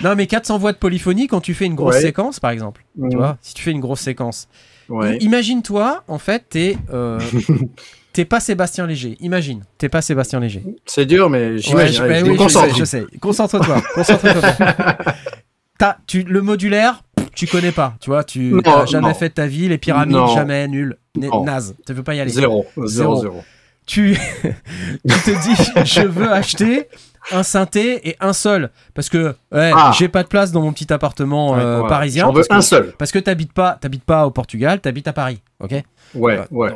non 0.02 0.14
mais 0.16 0.26
400 0.26 0.58
voix 0.58 0.72
de 0.72 0.78
polyphonie 0.78 1.26
quand 1.28 1.40
tu 1.40 1.54
fais 1.54 1.66
une 1.66 1.74
grosse 1.74 1.94
Ouais. 1.96 2.00
séquence, 2.00 2.40
par 2.40 2.50
exemple. 2.50 2.84
Tu 3.10 3.16
vois, 3.16 3.36
si 3.40 3.54
tu 3.54 3.62
fais 3.62 3.70
une 3.72 3.80
grosse 3.80 4.00
séquence. 4.00 4.48
ouais. 4.88 5.16
Imagine-toi, 5.18 6.02
en 6.08 6.18
fait, 6.18 6.44
t'es 6.50 6.76
euh, 6.92 7.20
t'es 8.12 8.24
pas 8.24 8.40
Sébastien 8.40 8.86
Léger. 8.86 9.16
Imagine, 9.20 9.62
t'es 9.78 9.88
pas 9.88 10.02
Sébastien 10.02 10.40
Léger. 10.40 10.62
c'est 10.86 11.06
dur, 11.06 11.30
mais 11.30 11.58
j'imagine. 11.58 12.02
ouais, 12.04 12.18
je 12.20 12.24
oui, 12.24 12.38
me 12.38 12.48
je 12.48 12.78
je 12.78 12.84
sais. 12.84 13.04
Concentre-toi. 13.20 13.82
Concentre-toi. 13.94 14.96
T'as- 15.78 15.96
tu, 16.06 16.22
le 16.22 16.42
modulaire, 16.42 17.02
tu 17.34 17.46
connais 17.46 17.72
pas. 17.72 17.94
Tu 18.00 18.10
vois, 18.10 18.24
tu 18.24 18.40
Non, 18.52 18.60
t'as 18.62 18.86
jamais 18.86 19.08
non. 19.08 19.14
fait 19.14 19.28
de 19.30 19.34
ta 19.34 19.46
vie. 19.46 19.68
Les 19.68 19.78
pyramides, 19.78 20.16
Non. 20.16 20.26
jamais 20.28 20.66
nul. 20.68 20.96
Non. 21.16 21.44
Naze. 21.44 21.74
Tu 21.86 21.92
veux 21.92 22.02
pas 22.02 22.14
y 22.14 22.20
aller. 22.20 22.30
Zéro, 22.30 22.66
Zéro. 22.76 22.86
zéro, 22.86 23.20
zéro. 23.20 23.42
tu, 23.86 24.16
tu 24.42 25.14
te 25.14 25.42
dis 25.42 25.84
je 25.84 26.02
veux 26.02 26.30
acheter 26.32 26.88
un 27.30 27.42
synthé 27.42 28.08
et 28.08 28.16
un 28.20 28.32
seul 28.32 28.70
parce 28.94 29.08
que 29.08 29.34
ouais, 29.52 29.70
Ah. 29.74 29.92
j'ai 29.96 30.08
pas 30.08 30.22
de 30.24 30.28
place 30.28 30.50
dans 30.52 30.60
mon 30.60 30.72
petit 30.72 30.92
appartement 30.92 31.56
euh, 31.56 31.86
parisien 31.86 32.24
J'en 32.26 32.32
veux 32.32 32.42
parce 32.42 32.48
que, 32.48 32.54
un 32.54 32.60
seul. 32.62 32.92
parce 32.98 33.12
que 33.12 33.18
t'habites 33.20 33.52
pas 33.52 33.78
t'habites 33.80 34.02
pas 34.04 34.26
au 34.26 34.30
Portugal 34.32 34.80
t'habites 34.80 35.06
à 35.06 35.12
Paris 35.12 35.40
ok? 35.60 35.72
Ouais, 36.16 36.38
Euh, 36.38 36.44
ouais. 36.50 36.70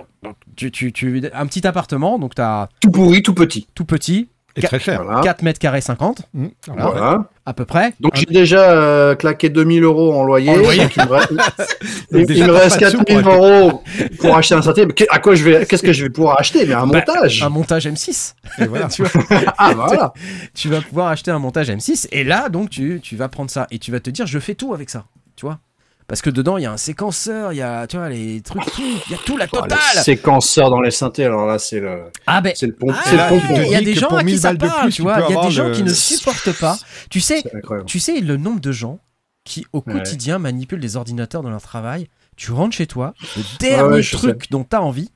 tu, 0.55 0.71
tu, 0.71 0.93
tu 0.93 1.23
un 1.35 1.47
petit 1.47 1.67
appartement 1.67 2.19
donc 2.21 2.35
t'as 2.37 2.69
Tout 2.81 2.91
pourri, 2.93 3.23
tout 3.23 3.35
petit. 3.35 3.67
tout 3.75 3.85
petit 3.85 4.29
Et 4.55 4.63
très 4.63 4.79
cher. 4.79 5.03
Voilà. 5.03 5.21
4 5.21 5.43
mètres 5.43 5.59
carrés 5.59 5.81
50 5.81 6.23
Mmh. 6.33 6.47
Voilà. 6.69 6.85
Voilà. 6.87 7.25
À 7.47 7.55
peu 7.55 7.65
près 7.65 7.95
Donc 8.01 8.17
j'ai 8.17 8.27
déjà 8.27 8.73
euh, 8.73 9.15
claqué 9.15 9.49
2000 9.49 9.85
euros 9.85 10.13
en 10.15 10.25
loyer. 10.25 10.51
En 10.51 10.57
loyer. 10.57 10.83
donc 10.83 10.97
il 10.97 11.05
me 11.05 11.09
reste, 11.13 11.31
il- 12.13 12.19
il 12.21 12.27
déjà, 12.27 12.47
me 12.49 12.53
t'as 12.53 12.59
reste 12.59 12.81
pas 12.81 12.87
de 12.87 12.91
sous 12.97 13.05
4000 13.05 13.23
pour 13.25 13.35
euros 13.47 13.83
pour 14.21 14.37
acheter 14.37 14.55
un 14.57 14.63
synthé. 14.63 14.87
À 15.11 15.19
quoi 15.21 15.35
je 15.37 15.45
vais, 15.45 15.65
qu'est-ce 15.67 15.83
que 15.83 15.93
je 15.93 16.03
vais 16.05 16.11
pouvoir 16.11 16.39
acheter? 16.41 16.67
Mais 16.67 16.75
un 16.75 16.87
Bah, 16.87 17.03
montage. 17.07 17.43
un 17.43 17.49
montage 17.49 17.87
M6 17.87 18.35
Et 18.59 18.67
voilà. 18.67 18.89
tu, 18.89 19.03
vois, 19.05 19.23
Ah 19.59 19.73
voilà. 19.75 20.13
tu 20.55 20.69
vas 20.69 20.81
pouvoir 20.81 21.09
acheter 21.09 21.31
un 21.31 21.39
montage 21.39 21.71
M6 21.71 22.09
et 22.13 22.25
là 22.25 22.49
donc 22.49 22.69
tu, 22.71 23.01
tu 23.03 23.15
vas 23.17 23.29
prendre 23.29 23.51
ça 23.51 23.67
et 23.71 23.79
tu 23.79 23.93
vas 23.93 24.01
te 24.01 24.11
dire 24.11 24.27
je 24.27 24.39
fais 24.39 24.55
tout 24.55 24.75
avec 24.75 24.91
ça 24.91 25.05
tu 25.37 25.47
vois 25.47 25.59
parce 26.09 26.23
que 26.23 26.31
dedans 26.31 26.57
il 26.57 26.63
y 26.63 26.67
a 26.67 26.73
un 26.73 26.77
séquenceur 26.77 27.53
il 27.53 27.57
y 27.57 27.63
a 27.63 27.87
tu 27.87 27.97
vois 27.97 28.09
les 28.09 28.41
trucs 28.41 28.63
il 28.79 29.13
y 29.13 29.15
a 29.15 29.19
tout 29.25 29.37
la 29.37 29.47
Oh, 29.53 29.57
totale 29.63 29.79
les 29.97 30.03
séquenceurs 30.03 30.71
dans 30.71 30.81
les 30.81 30.91
synthés. 30.91 31.25
Alors 31.25 31.47
là, 31.47 31.59
c'est 31.59 31.81
le, 31.81 32.05
ah 32.27 32.41
ben 32.41 32.53
c'est 32.55 32.67
le 32.67 32.75
pompe, 32.75 32.95
Ah, 33.07 33.31
il 33.65 33.69
y 33.71 33.75
a 33.75 33.81
des 33.81 33.95
gens 33.95 34.09
à 34.09 34.21
qui 34.21 34.27
1000 34.27 34.39
ça 34.41 34.55
parle, 34.55 34.83
plus, 34.87 34.95
tu 34.95 35.03
vois. 35.03 35.19
Il 35.29 35.35
y 35.35 35.39
a 35.39 35.43
des 35.43 35.51
gens 35.51 35.69
le- 35.69 35.75
qui 35.75 35.83
ne 35.83 35.93
supportent 35.95 36.59
pas. 36.61 36.79
Tu 37.11 37.21
sais, 37.21 37.43
tu 37.87 37.99
sais 38.01 38.21
le 38.21 38.37
nombre 38.37 38.61
de 38.61 38.73
gens 38.73 38.99
qui 39.45 39.65
au 39.73 39.83
Ouais. 39.87 39.93
quotidien 39.93 40.39
manipulent 40.39 40.81
des 40.81 40.97
ordinateurs 40.97 41.43
dans 41.43 41.51
leur 41.51 41.63
travail. 41.63 42.09
Tu 42.37 42.53
rentres 42.53 42.77
chez 42.77 42.87
toi, 42.87 43.15
le 43.37 43.43
dernier 43.61 43.95
ouais, 43.97 44.03
truc 44.03 44.51
dont 44.51 44.65
tu 44.65 44.77
as 44.77 44.83
envie, 44.83 45.11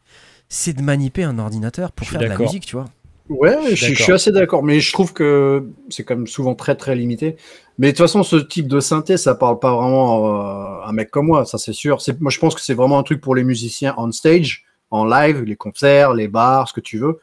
c'est 0.48 0.72
de 0.72 0.82
manipuler 0.82 1.24
un 1.26 1.38
ordinateur 1.38 1.92
pour 1.92 2.06
faire 2.06 2.20
de 2.20 2.26
la 2.26 2.36
musique, 2.38 2.64
tu 2.66 2.76
vois. 2.76 2.86
Ouais, 3.30 3.56
je, 3.70 3.74
suis- 3.76 3.76
je 3.76 3.84
suis 3.94 3.94
d'accord. 3.98 4.14
assez 4.16 4.32
d'accord, 4.32 4.62
mais 4.64 4.80
je 4.80 4.92
trouve 4.92 5.12
que 5.12 5.68
c'est 5.88 6.02
quand 6.02 6.16
même 6.16 6.26
souvent 6.26 6.54
très 6.56 6.74
très 6.74 6.96
limité. 6.96 7.36
Mais 7.78 7.88
de 7.88 7.92
toute 7.92 8.04
façon, 8.04 8.24
ce 8.24 8.34
type 8.36 8.66
de 8.66 8.80
synthé, 8.80 9.16
ça 9.16 9.34
parle 9.36 9.60
pas 9.60 9.72
vraiment 9.74 10.26
euh, 10.26 10.82
à 10.84 10.88
un 10.88 10.92
mec 10.92 11.10
comme 11.12 11.26
moi, 11.26 11.44
ça 11.44 11.56
c'est 11.56 11.72
sûr. 11.72 11.98
Moi, 12.18 12.30
je 12.32 12.38
pense 12.40 12.54
que 12.56 12.60
c'est 12.60 12.74
vraiment 12.74 12.98
un 12.98 13.04
truc 13.04 13.20
pour 13.20 13.36
les 13.36 13.44
musiciens 13.44 13.94
on 13.98 14.10
stage, 14.10 14.64
en 14.90 15.04
live, 15.04 15.42
les 15.44 15.54
concerts, 15.56 16.12
les 16.14 16.26
bars, 16.26 16.68
ce 16.68 16.72
que 16.72 16.80
tu 16.80 16.98
veux, 16.98 17.20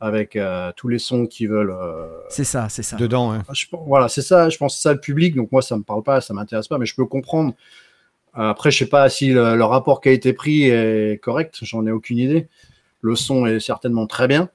avec 0.00 0.36
euh, 0.36 0.72
tous 0.76 0.88
les 0.88 0.98
sons 1.00 1.26
qui 1.26 1.46
veulent. 1.46 1.72
euh, 1.72 2.06
C'est 2.28 2.44
ça, 2.44 2.68
c'est 2.68 2.84
ça. 2.84 2.96
Dedans, 2.96 3.32
hein. 3.32 3.42
je 3.52 3.66
pense- 3.68 3.86
voilà, 3.86 4.08
c'est 4.08 4.22
ça. 4.22 4.48
Je 4.50 4.58
pense 4.58 4.74
que 4.74 4.78
c'est 4.78 4.88
ça 4.88 4.94
le 4.94 5.00
public. 5.00 5.34
Donc 5.36 5.52
moi, 5.52 5.62
ça 5.62 5.76
me 5.76 5.82
parle 5.82 6.04
pas, 6.04 6.20
ça 6.20 6.34
m'intéresse 6.34 6.68
pas, 6.68 6.78
mais 6.78 6.86
je 6.86 6.94
peux 6.94 7.06
comprendre. 7.06 7.54
Après, 8.34 8.70
je 8.70 8.78
sais 8.78 8.86
pas 8.88 9.08
si 9.08 9.30
le, 9.32 9.56
le 9.56 9.64
rapport 9.64 10.00
qui 10.00 10.08
a 10.08 10.12
été 10.12 10.32
pris 10.32 10.64
est 10.70 11.20
correct. 11.22 11.58
J'en 11.62 11.86
ai 11.86 11.90
aucune 11.90 12.18
idée. 12.18 12.48
Le 13.00 13.16
son 13.16 13.46
est 13.46 13.60
certainement 13.60 14.06
très 14.06 14.28
bien, 14.28 14.50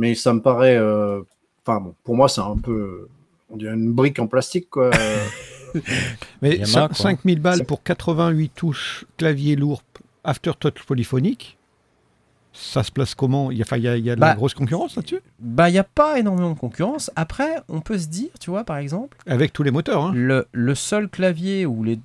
mais 0.00 0.14
ça 0.14 0.32
me 0.32 0.40
paraît. 0.40 0.76
euh, 0.76 1.20
Enfin 1.66 1.78
bon, 1.80 1.94
pour 2.04 2.16
moi, 2.16 2.28
c'est 2.28 2.40
un 2.40 2.56
peu. 2.56 3.08
On 3.50 3.56
dirait 3.56 3.74
une 3.74 3.92
brique 3.92 4.18
en 4.18 4.26
plastique, 4.26 4.70
quoi. 4.70 4.90
Mais 6.42 6.56
Yamaha, 6.56 6.86
cin- 6.86 6.86
quoi. 6.88 6.96
5000 6.96 7.40
balles 7.40 7.64
pour 7.64 7.82
88 7.82 8.52
touches, 8.54 9.04
clavier 9.18 9.56
lourd, 9.56 9.82
aftertouch 10.24 10.82
polyphonique. 10.86 11.58
Ça 12.52 12.82
se 12.82 12.90
place 12.90 13.14
comment? 13.14 13.50
Il 13.52 13.58
y 13.58 13.62
a, 13.62 13.64
enfin, 13.64 13.76
il 13.76 13.84
y 13.84 13.88
a, 13.88 13.96
il 13.96 14.04
y 14.04 14.10
a 14.10 14.16
de 14.16 14.20
la 14.20 14.28
Bah, 14.30 14.34
grosse 14.34 14.54
concurrence 14.54 14.96
là-dessus? 14.96 15.20
Bah, 15.38 15.68
il 15.68 15.72
n'y 15.72 15.78
a 15.78 15.84
pas 15.84 16.18
énormément 16.18 16.50
de 16.52 16.58
concurrence. 16.58 17.10
Après, 17.14 17.56
on 17.68 17.80
peut 17.80 17.98
se 17.98 18.08
dire, 18.08 18.30
tu 18.40 18.50
vois, 18.50 18.64
par 18.64 18.78
exemple, 18.78 19.16
Avec 19.26 19.52
tous 19.52 19.62
les 19.62 19.70
moteurs. 19.70 20.06
Hein. 20.06 20.12
le, 20.14 20.46
le 20.50 20.74
seul 20.74 21.08
clavier 21.08 21.66
ou 21.66 21.84
les, 21.84 22.00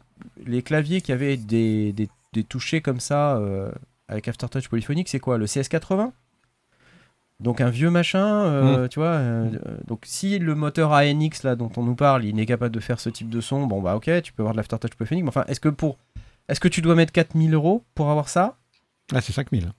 les 0.45 0.61
claviers 0.61 1.01
qui 1.01 1.11
avaient 1.11 1.37
des, 1.37 1.93
des, 1.93 2.09
des 2.33 2.43
touchés 2.43 2.81
comme 2.81 2.99
ça 2.99 3.37
euh, 3.37 3.71
avec 4.07 4.27
Aftertouch 4.27 4.67
polyphonique, 4.69 5.09
c'est 5.09 5.19
quoi? 5.19 5.37
Le 5.39 5.45
CS80 5.47 6.11
Donc 7.41 7.59
un 7.59 7.69
vieux 7.69 7.89
machin, 7.89 8.25
euh, 8.45 8.87
tu 8.87 8.99
vois. 8.99 9.07
euh, 9.09 9.49
euh, 9.67 9.77
donc 9.87 10.03
si 10.05 10.39
le 10.39 10.55
moteur 10.55 10.93
ANX 10.93 11.43
là 11.43 11.55
dont 11.55 11.69
on 11.75 11.83
nous 11.83 11.95
parle, 11.95 12.23
il 12.23 12.35
n'est 12.35 12.45
capable 12.45 12.73
de 12.73 12.79
faire 12.79 12.99
ce 12.99 13.09
type 13.09 13.29
de 13.29 13.41
son, 13.41 13.67
bon 13.67 13.81
bah 13.81 13.95
ok, 13.95 14.09
tu 14.21 14.31
peux 14.31 14.41
avoir 14.43 14.53
de 14.53 14.57
l'Aftertouch 14.57 14.91
polyphonique. 14.95 15.25
Mais 15.25 15.29
enfin, 15.29 15.43
est-ce 15.47 15.59
que 15.59 15.67
pour, 15.69 15.97
est-ce 16.47 16.61
que 16.61 16.69
tu 16.69 16.81
dois 16.81 16.95
mettre 16.95 17.11
4000 17.11 17.53
euros 17.53 17.83
pour 17.93 18.09
avoir 18.09 18.29
ça? 18.29 18.57
Ah, 19.13 19.19
c'est 19.21 19.33
5000. 19.33 19.69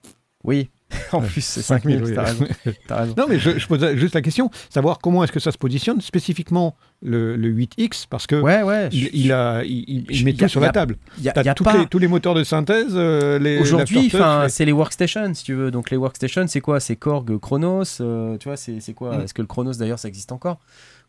Oui. 0.45 0.69
en 1.13 1.21
plus, 1.21 1.41
c'est 1.45 1.63
5000, 1.63 2.15
5000, 2.15 2.49
oui. 2.67 2.73
Non, 3.17 3.27
mais 3.29 3.39
je, 3.41 3.59
je 3.59 3.67
pose 3.67 3.85
juste 3.97 4.15
la 4.15 4.23
question, 4.23 4.51
savoir 4.71 4.99
comment 4.99 5.25
est-ce 5.25 5.33
que 5.33 5.41
ça 5.41 5.51
se 5.51 5.59
positionne 5.59 6.01
spécifiquement 6.01 6.77
le, 7.03 7.35
le 7.37 7.53
8X, 7.53 8.07
parce 8.09 8.27
que 8.29 8.37
Ouais, 8.41 8.63
ouais. 8.63 8.89
il, 8.93 9.01
je- 9.05 9.09
il 9.13 9.33
a, 9.33 9.65
il, 9.65 9.85
il- 9.89 10.07
il 10.09 10.17
je- 10.17 10.25
met 10.25 10.31
y 10.31 10.37
tout 10.37 10.49
sur 10.49 10.61
y 10.61 10.65
la 10.65 10.71
table. 10.71 10.97
y 11.21 11.29
a- 11.29 11.33
T'as 11.33 11.43
y 11.43 11.49
a 11.49 11.55
toutes 11.55 11.65
pas- 11.67 11.77
les- 11.79 11.87
tous 11.87 11.99
les 11.99 12.07
moteurs 12.09 12.35
de 12.35 12.45
synthèse, 12.45 12.93
euh, 12.95 13.39
les 13.41 13.59
Aujourd'hui, 13.59 14.11
les- 14.13 14.49
c'est 14.49 14.65
les 14.65 14.73
workstations, 14.73 15.35
si 15.35 15.43
tu 15.45 15.55
veux. 15.55 15.71
Donc 15.73 15.91
les 15.91 15.97
workstations, 15.97 16.47
c'est 16.47 16.61
quoi? 16.61 16.79
C'est 16.79 16.97
Korg, 16.97 17.37
Chronos. 17.41 17.83
euh, 18.01 18.37
tu 18.39 18.49
vois, 18.49 18.57
c'est 18.57 18.79
c'est 18.81 18.95
quoi? 18.95 19.17
Mm. 19.19 19.21
Est-ce 19.23 19.35
que 19.35 19.43
le 19.43 19.49
Chronos 19.49 19.73
d'ailleurs 19.75 19.99
ça 19.99 20.07
existe 20.09 20.31
encore? 20.31 20.61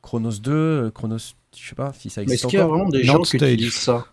Chronos 0.01 0.39
2, 0.41 0.51
euh, 0.51 0.91
Chronos, 0.91 1.17
je 1.55 1.69
sais 1.69 1.75
pas 1.75 1.91
si 1.97 2.09
ça 2.09 2.21
Mais 2.21 2.23
existe 2.23 2.45
est-ce 2.45 2.49
qu'il 2.49 2.59
y 2.59 2.61
a 2.61 2.65
encore? 2.65 2.77
vraiment 2.77 2.89
des 2.89 3.03
gens 3.03 3.21
qui 3.21 3.35
utilisent 3.37 3.73
ça? 3.75 4.05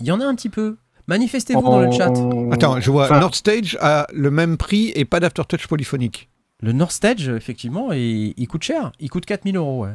Il 0.00 0.06
y 0.06 0.10
en 0.10 0.20
a 0.20 0.24
un 0.24 0.34
petit 0.34 0.48
peu. 0.48 0.76
Manifestez-vous 1.08 1.62
dans 1.62 1.80
le 1.80 1.90
chat. 1.92 2.12
Attends, 2.52 2.80
je 2.80 2.90
vois 2.90 3.04
Enfin, 3.04 3.20
North 3.20 3.34
Stage 3.34 3.76
a 3.80 4.06
le 4.12 4.30
même 4.30 4.56
prix 4.56 4.92
et 4.94 5.04
pas 5.04 5.20
d'aftertouch 5.20 5.66
polyphonique. 5.66 6.28
Le 6.60 6.72
North 6.72 6.92
Stage, 6.92 7.28
effectivement, 7.28 7.92
il, 7.92 8.34
il 8.36 8.46
coûte 8.48 8.62
cher. 8.62 8.92
Il 9.00 9.10
coûte 9.10 9.26
4000 9.26 9.56
euros, 9.56 9.82
ouais. 9.84 9.90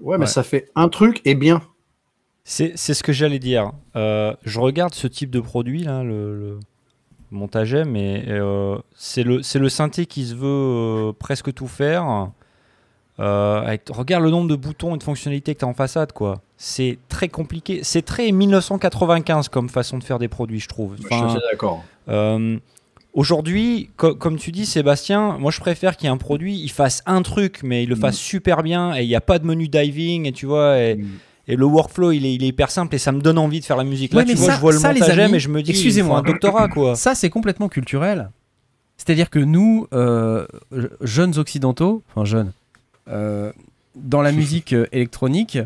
Ouais, 0.00 0.18
mais 0.18 0.24
Ouais. 0.24 0.30
ça 0.30 0.42
fait 0.42 0.70
un 0.74 0.88
truc 0.88 1.20
et 1.24 1.34
bien. 1.34 1.62
C'est 2.44 2.72
c'est 2.76 2.94
ce 2.94 3.02
que 3.02 3.12
j'allais 3.12 3.38
dire. 3.38 3.72
Euh, 3.96 4.34
je 4.44 4.60
regarde 4.60 4.94
ce 4.94 5.06
type 5.06 5.30
de 5.30 5.40
produit, 5.40 5.84
là, 5.84 6.02
le, 6.02 6.38
le 6.38 6.58
montage 7.30 7.74
M, 7.74 7.94
et 7.96 8.24
euh, 8.28 8.76
c'est 8.94 9.22
le, 9.22 9.42
c'est 9.42 9.58
le 9.58 9.68
synthé 9.68 10.06
qui 10.06 10.26
se 10.26 10.34
veut 10.34 10.46
euh, 10.46 11.12
presque 11.12 11.52
tout 11.54 11.68
faire. 11.68 12.30
Euh, 13.18 13.60
avec- 13.62 13.82
regarde 13.90 14.24
le 14.24 14.30
nombre 14.30 14.48
de 14.48 14.56
boutons 14.56 14.94
et 14.94 14.98
de 14.98 15.02
fonctionnalités 15.02 15.54
que 15.54 15.58
tu 15.60 15.64
as 15.66 15.68
en 15.68 15.74
façade, 15.74 16.12
quoi. 16.12 16.40
C'est 16.56 16.98
très 17.08 17.28
compliqué. 17.28 17.80
C'est 17.82 18.02
très 18.02 18.30
1995 18.32 19.48
comme 19.48 19.68
façon 19.68 19.98
de 19.98 20.04
faire 20.04 20.18
des 20.18 20.28
produits, 20.28 20.60
je 20.60 20.68
trouve. 20.68 20.96
Je 20.98 21.06
Enfin, 21.06 21.28
suis 21.30 21.40
d'accord. 21.50 21.84
euh, 22.08 22.58
Aujourd'hui, 23.12 23.90
co- 23.96 24.14
comme 24.14 24.36
tu 24.36 24.52
dis, 24.52 24.64
Sébastien, 24.66 25.36
moi 25.38 25.50
je 25.50 25.58
préfère 25.58 25.96
qu'il 25.96 26.04
y 26.06 26.08
ait 26.08 26.12
un 26.12 26.16
produit, 26.16 26.56
il 26.60 26.70
fasse 26.70 27.02
un 27.06 27.22
truc, 27.22 27.58
mais 27.64 27.82
il 27.82 27.88
le 27.88 27.96
fasse 27.96 28.16
super 28.16 28.62
bien 28.62 28.94
et 28.96 29.02
il 29.02 29.08
n'y 29.08 29.16
a 29.16 29.20
pas 29.20 29.40
de 29.40 29.46
menu 29.46 29.66
diving 29.66 30.26
et 30.26 30.32
tu 30.32 30.46
vois, 30.46 30.78
et, 30.78 30.94
Mm. 30.94 31.08
et 31.48 31.56
le 31.56 31.64
workflow 31.64 32.12
il 32.12 32.24
est, 32.24 32.34
il 32.34 32.44
est 32.44 32.48
hyper 32.48 32.70
simple 32.70 32.94
et 32.94 32.98
ça 32.98 33.10
me 33.10 33.20
donne 33.20 33.36
envie 33.38 33.58
de 33.58 33.64
faire 33.64 33.76
la 33.76 33.82
musique. 33.82 34.12
Là, 34.12 34.18
Ouais, 34.18 34.24
tu 34.26 34.28
mais 34.30 34.34
vois, 34.36 34.46
ça- 34.46 34.54
je 34.54 34.60
vois 34.60 34.72
le 34.72 34.78
ça, 34.78 34.92
les 34.92 35.00
montage 35.00 35.18
amis, 35.18 35.28
M 35.30 35.34
et 35.34 35.40
je 35.40 35.48
me 35.48 35.60
dis, 35.60 35.72
excusez-moi. 35.72 36.18
un 36.18 36.22
doctorat 36.22 36.68
quoi. 36.68 36.94
Ça, 36.94 37.16
c'est 37.16 37.30
complètement 37.30 37.68
culturel. 37.68 38.30
C'est-à-dire 38.96 39.28
que 39.28 39.40
nous, 39.40 39.88
euh, 39.92 40.46
jeunes 41.00 41.36
occidentaux, 41.36 42.04
enfin 42.14 42.24
jeunes, 42.24 42.52
dans 43.06 44.22
la 44.22 44.32
musique 44.32 44.72
euh, 44.72 44.86
électronique, 44.92 45.58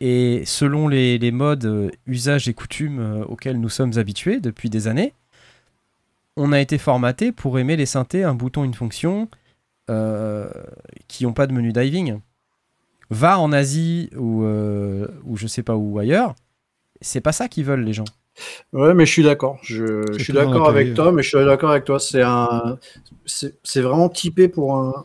et 0.00 0.42
selon 0.46 0.88
les, 0.88 1.18
les 1.18 1.30
modes, 1.30 1.64
euh, 1.64 1.90
usages 2.06 2.48
et 2.48 2.54
coutumes 2.54 3.00
euh, 3.00 3.24
auxquels 3.24 3.60
nous 3.60 3.68
sommes 3.68 3.92
habitués 3.96 4.40
depuis 4.40 4.68
des 4.68 4.88
années, 4.88 5.14
on 6.36 6.52
a 6.52 6.60
été 6.60 6.78
formaté 6.78 7.30
pour 7.30 7.58
aimer 7.58 7.76
les 7.76 7.86
synthés, 7.86 8.24
un 8.24 8.34
bouton, 8.34 8.64
une 8.64 8.74
fonction, 8.74 9.28
euh, 9.90 10.48
qui 11.08 11.24
n'ont 11.24 11.32
pas 11.32 11.46
de 11.46 11.52
menu 11.52 11.72
diving. 11.72 12.18
Va 13.10 13.38
en 13.38 13.52
Asie 13.52 14.08
ou, 14.16 14.42
euh, 14.44 15.06
ou 15.24 15.36
je 15.36 15.46
sais 15.46 15.62
pas 15.62 15.76
où 15.76 15.98
ailleurs, 15.98 16.34
c'est 17.00 17.20
pas 17.20 17.32
ça 17.32 17.48
qu'ils 17.48 17.64
veulent 17.64 17.84
les 17.84 17.92
gens. 17.92 18.06
Ouais, 18.72 18.94
mais 18.94 19.04
je 19.04 19.12
suis 19.12 19.22
d'accord. 19.22 19.58
Je, 19.62 20.02
suis 20.18 20.32
d'accord 20.32 20.68
avec 20.68 20.94
toi, 20.94 21.12
mais 21.12 21.22
je 21.22 21.28
suis 21.28 21.44
d'accord 21.44 21.70
avec 21.70 21.84
toi. 21.84 22.00
C'est 22.00 22.22
un, 22.22 22.78
c'est 23.26 23.58
c'est 23.62 23.82
vraiment 23.82 24.08
typé 24.08 24.48
pour 24.48 24.74
un, 24.76 25.04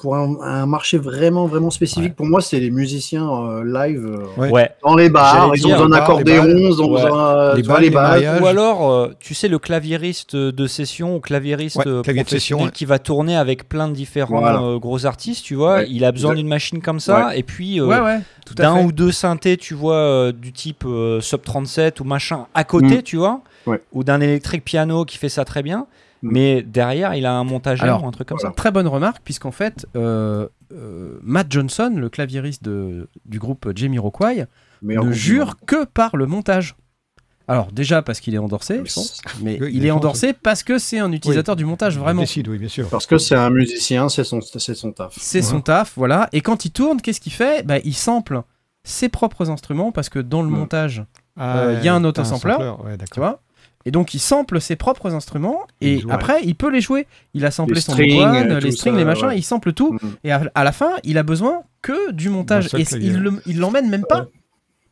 pour 0.00 0.16
un, 0.16 0.40
un 0.40 0.64
marché 0.66 0.96
vraiment, 0.96 1.46
vraiment 1.46 1.68
spécifique. 1.70 2.16
Pour 2.16 2.24
moi, 2.26 2.40
c'est 2.40 2.58
les 2.58 2.70
musiciens 2.70 3.28
euh, 3.30 3.62
live 3.64 4.04
euh, 4.38 4.48
Ouais. 4.50 4.70
Dans 4.82 4.96
les 4.96 5.10
bars. 5.10 5.52
Ils 5.54 5.66
ont 5.66 5.70
besoin 5.72 5.88
bars, 5.90 6.00
d'accordéons, 6.00 6.44
les 6.44 6.60
ils 6.62 6.82
ont 6.82 6.90
besoin 6.90 7.54
Les 7.54 7.90
mariages. 7.90 8.40
Ou 8.40 8.46
alors, 8.46 8.90
euh, 8.90 9.08
tu 9.20 9.34
sais, 9.34 9.46
le 9.48 9.58
claviériste 9.58 10.34
de 10.34 10.66
session 10.66 11.16
ou 11.16 11.20
claviériste 11.20 11.76
Ouais, 11.76 11.84
clavier 12.02 12.24
de 12.24 12.28
session, 12.28 12.56
professionnel 12.56 12.64
ouais. 12.66 12.72
qui 12.72 12.84
va 12.86 12.98
tourner 12.98 13.36
avec 13.36 13.68
plein 13.68 13.88
de 13.88 13.92
différents 13.94 14.40
Voilà. 14.40 14.60
euh, 14.62 14.78
gros 14.78 15.04
artistes, 15.04 15.44
tu 15.44 15.54
vois, 15.54 15.76
Ouais. 15.76 15.86
il 15.90 16.04
a 16.04 16.12
besoin 16.12 16.34
d'une 16.34 16.48
machine 16.48 16.80
comme 16.80 16.98
ça, 17.00 17.36
et 17.36 17.42
puis 17.42 17.78
euh, 17.80 17.84
ouais, 17.86 18.00
ouais, 18.00 18.20
tout 18.46 18.54
à 18.58 18.62
d'un 18.62 18.82
ou 18.84 18.92
deux 18.92 19.12
synthés, 19.12 19.56
tu 19.58 19.74
vois, 19.74 19.94
euh, 19.96 20.32
du 20.32 20.52
type 20.52 20.84
euh, 20.86 21.20
Sub 21.20 21.42
37 21.42 22.00
ou 22.00 22.04
machin 22.04 22.46
à 22.54 22.64
côté, 22.64 22.98
Mm. 22.98 23.02
tu 23.02 23.16
vois, 23.18 23.40
Ouais. 23.66 23.82
ou 23.92 24.02
d'un 24.02 24.20
électrique 24.22 24.64
piano 24.64 25.04
qui 25.04 25.18
fait 25.18 25.28
ça 25.28 25.44
très 25.44 25.62
bien. 25.62 25.86
Mais 26.22 26.62
derrière, 26.62 27.14
il 27.14 27.24
a 27.26 27.32
un 27.34 27.44
montage 27.44 27.82
Alors, 27.82 28.04
ou 28.04 28.06
un 28.06 28.10
truc 28.10 28.28
comme 28.28 28.38
voilà. 28.38 28.54
Très 28.54 28.70
bonne 28.70 28.86
remarque, 28.88 29.22
puisqu'en 29.24 29.50
fait, 29.52 29.86
euh, 29.96 30.48
euh, 30.72 31.18
Matt 31.22 31.46
Johnson, 31.50 31.92
le 31.96 32.08
claviériste 32.08 32.62
de- 32.64 33.08
du 33.26 33.38
groupe 33.38 33.70
Jamiroquai, 33.74 34.46
Meilleur 34.82 35.04
ne 35.04 35.12
jure 35.12 35.46
monde. 35.46 35.54
que 35.66 35.84
par 35.84 36.16
le 36.16 36.26
montage. 36.26 36.74
Alors 37.48 37.72
déjà 37.72 38.00
parce 38.00 38.20
qu'il 38.20 38.32
est 38.36 38.38
endorsé, 38.38 38.80
je 38.84 38.94
pense, 38.94 39.20
mais 39.42 39.58
Oui, 39.60 39.70
il 39.74 39.84
est 39.84 39.90
endorsé 39.90 40.32
parce 40.34 40.62
que 40.62 40.78
c'est 40.78 41.00
un 41.00 41.10
utilisateur 41.10 41.56
du 41.56 41.64
montage, 41.64 41.98
vraiment. 41.98 42.20
Décide, 42.22 42.46
oui, 42.46 42.58
bien 42.58 42.68
sûr. 42.68 42.88
Parce 42.88 43.06
que 43.06 43.18
c'est 43.18 43.34
un 43.34 43.50
musicien, 43.50 44.08
c'est 44.08 44.22
son, 44.22 44.40
c'est 44.40 44.74
son 44.74 44.92
taf. 44.92 45.14
C'est 45.18 45.42
son 45.42 45.60
taf, 45.60 45.94
voilà. 45.96 46.28
Et 46.32 46.42
quand 46.42 46.64
il 46.64 46.70
tourne, 46.70 47.00
qu'est-ce 47.00 47.20
qu'il 47.20 47.32
fait? 47.32 47.66
Bah, 47.66 47.78
Il 47.82 47.94
sample 47.94 48.42
ses 48.84 49.08
propres 49.08 49.50
instruments 49.50 49.90
parce 49.90 50.08
que 50.08 50.20
dans 50.20 50.42
le 50.42 50.48
montage, 50.48 51.04
Ah, 51.36 51.58
Euh, 51.58 51.76
il 51.80 51.84
y 51.84 51.88
a 51.88 51.94
un 51.94 52.04
autosampleur, 52.04 52.56
sampleur, 52.58 52.84
ouais, 52.84 52.92
tu 52.92 52.98
d'accord. 52.98 53.24
vois 53.24 53.40
et 53.86 53.90
donc 53.90 54.12
il 54.14 54.18
sample 54.18 54.60
ses 54.60 54.76
propres 54.76 55.14
instruments 55.14 55.66
et 55.80 55.94
Il 55.94 56.00
joue, 56.02 56.08
après 56.10 56.40
il 56.44 56.54
peut 56.54 56.70
les 56.70 56.80
jouer. 56.80 57.06
Il 57.34 57.44
a 57.46 57.50
samplé 57.50 57.76
Les 57.76 57.80
son 57.80 57.92
strings, 57.92 58.10
iguane, 58.12 58.52
euh, 58.52 58.60
les 58.60 58.72
strings, 58.72 58.92
ça, 58.94 58.98
les 58.98 59.04
machins, 59.04 59.28
ouais. 59.28 59.38
il 59.38 59.42
sample 59.42 59.72
tout. 59.72 59.94
Mm. 59.94 59.98
Et 60.24 60.32
à, 60.32 60.42
à 60.54 60.64
la 60.64 60.72
fin, 60.72 60.90
il 61.04 61.16
a 61.18 61.22
besoin 61.22 61.62
que 61.82 62.12
du 62.12 62.28
montage. 62.28 62.72
Et 62.74 62.84
il 63.00 63.18
le- 63.18 63.42
il 63.46 63.58
l'emmène 63.58 63.88
même 63.88 64.04
pas. 64.08 64.26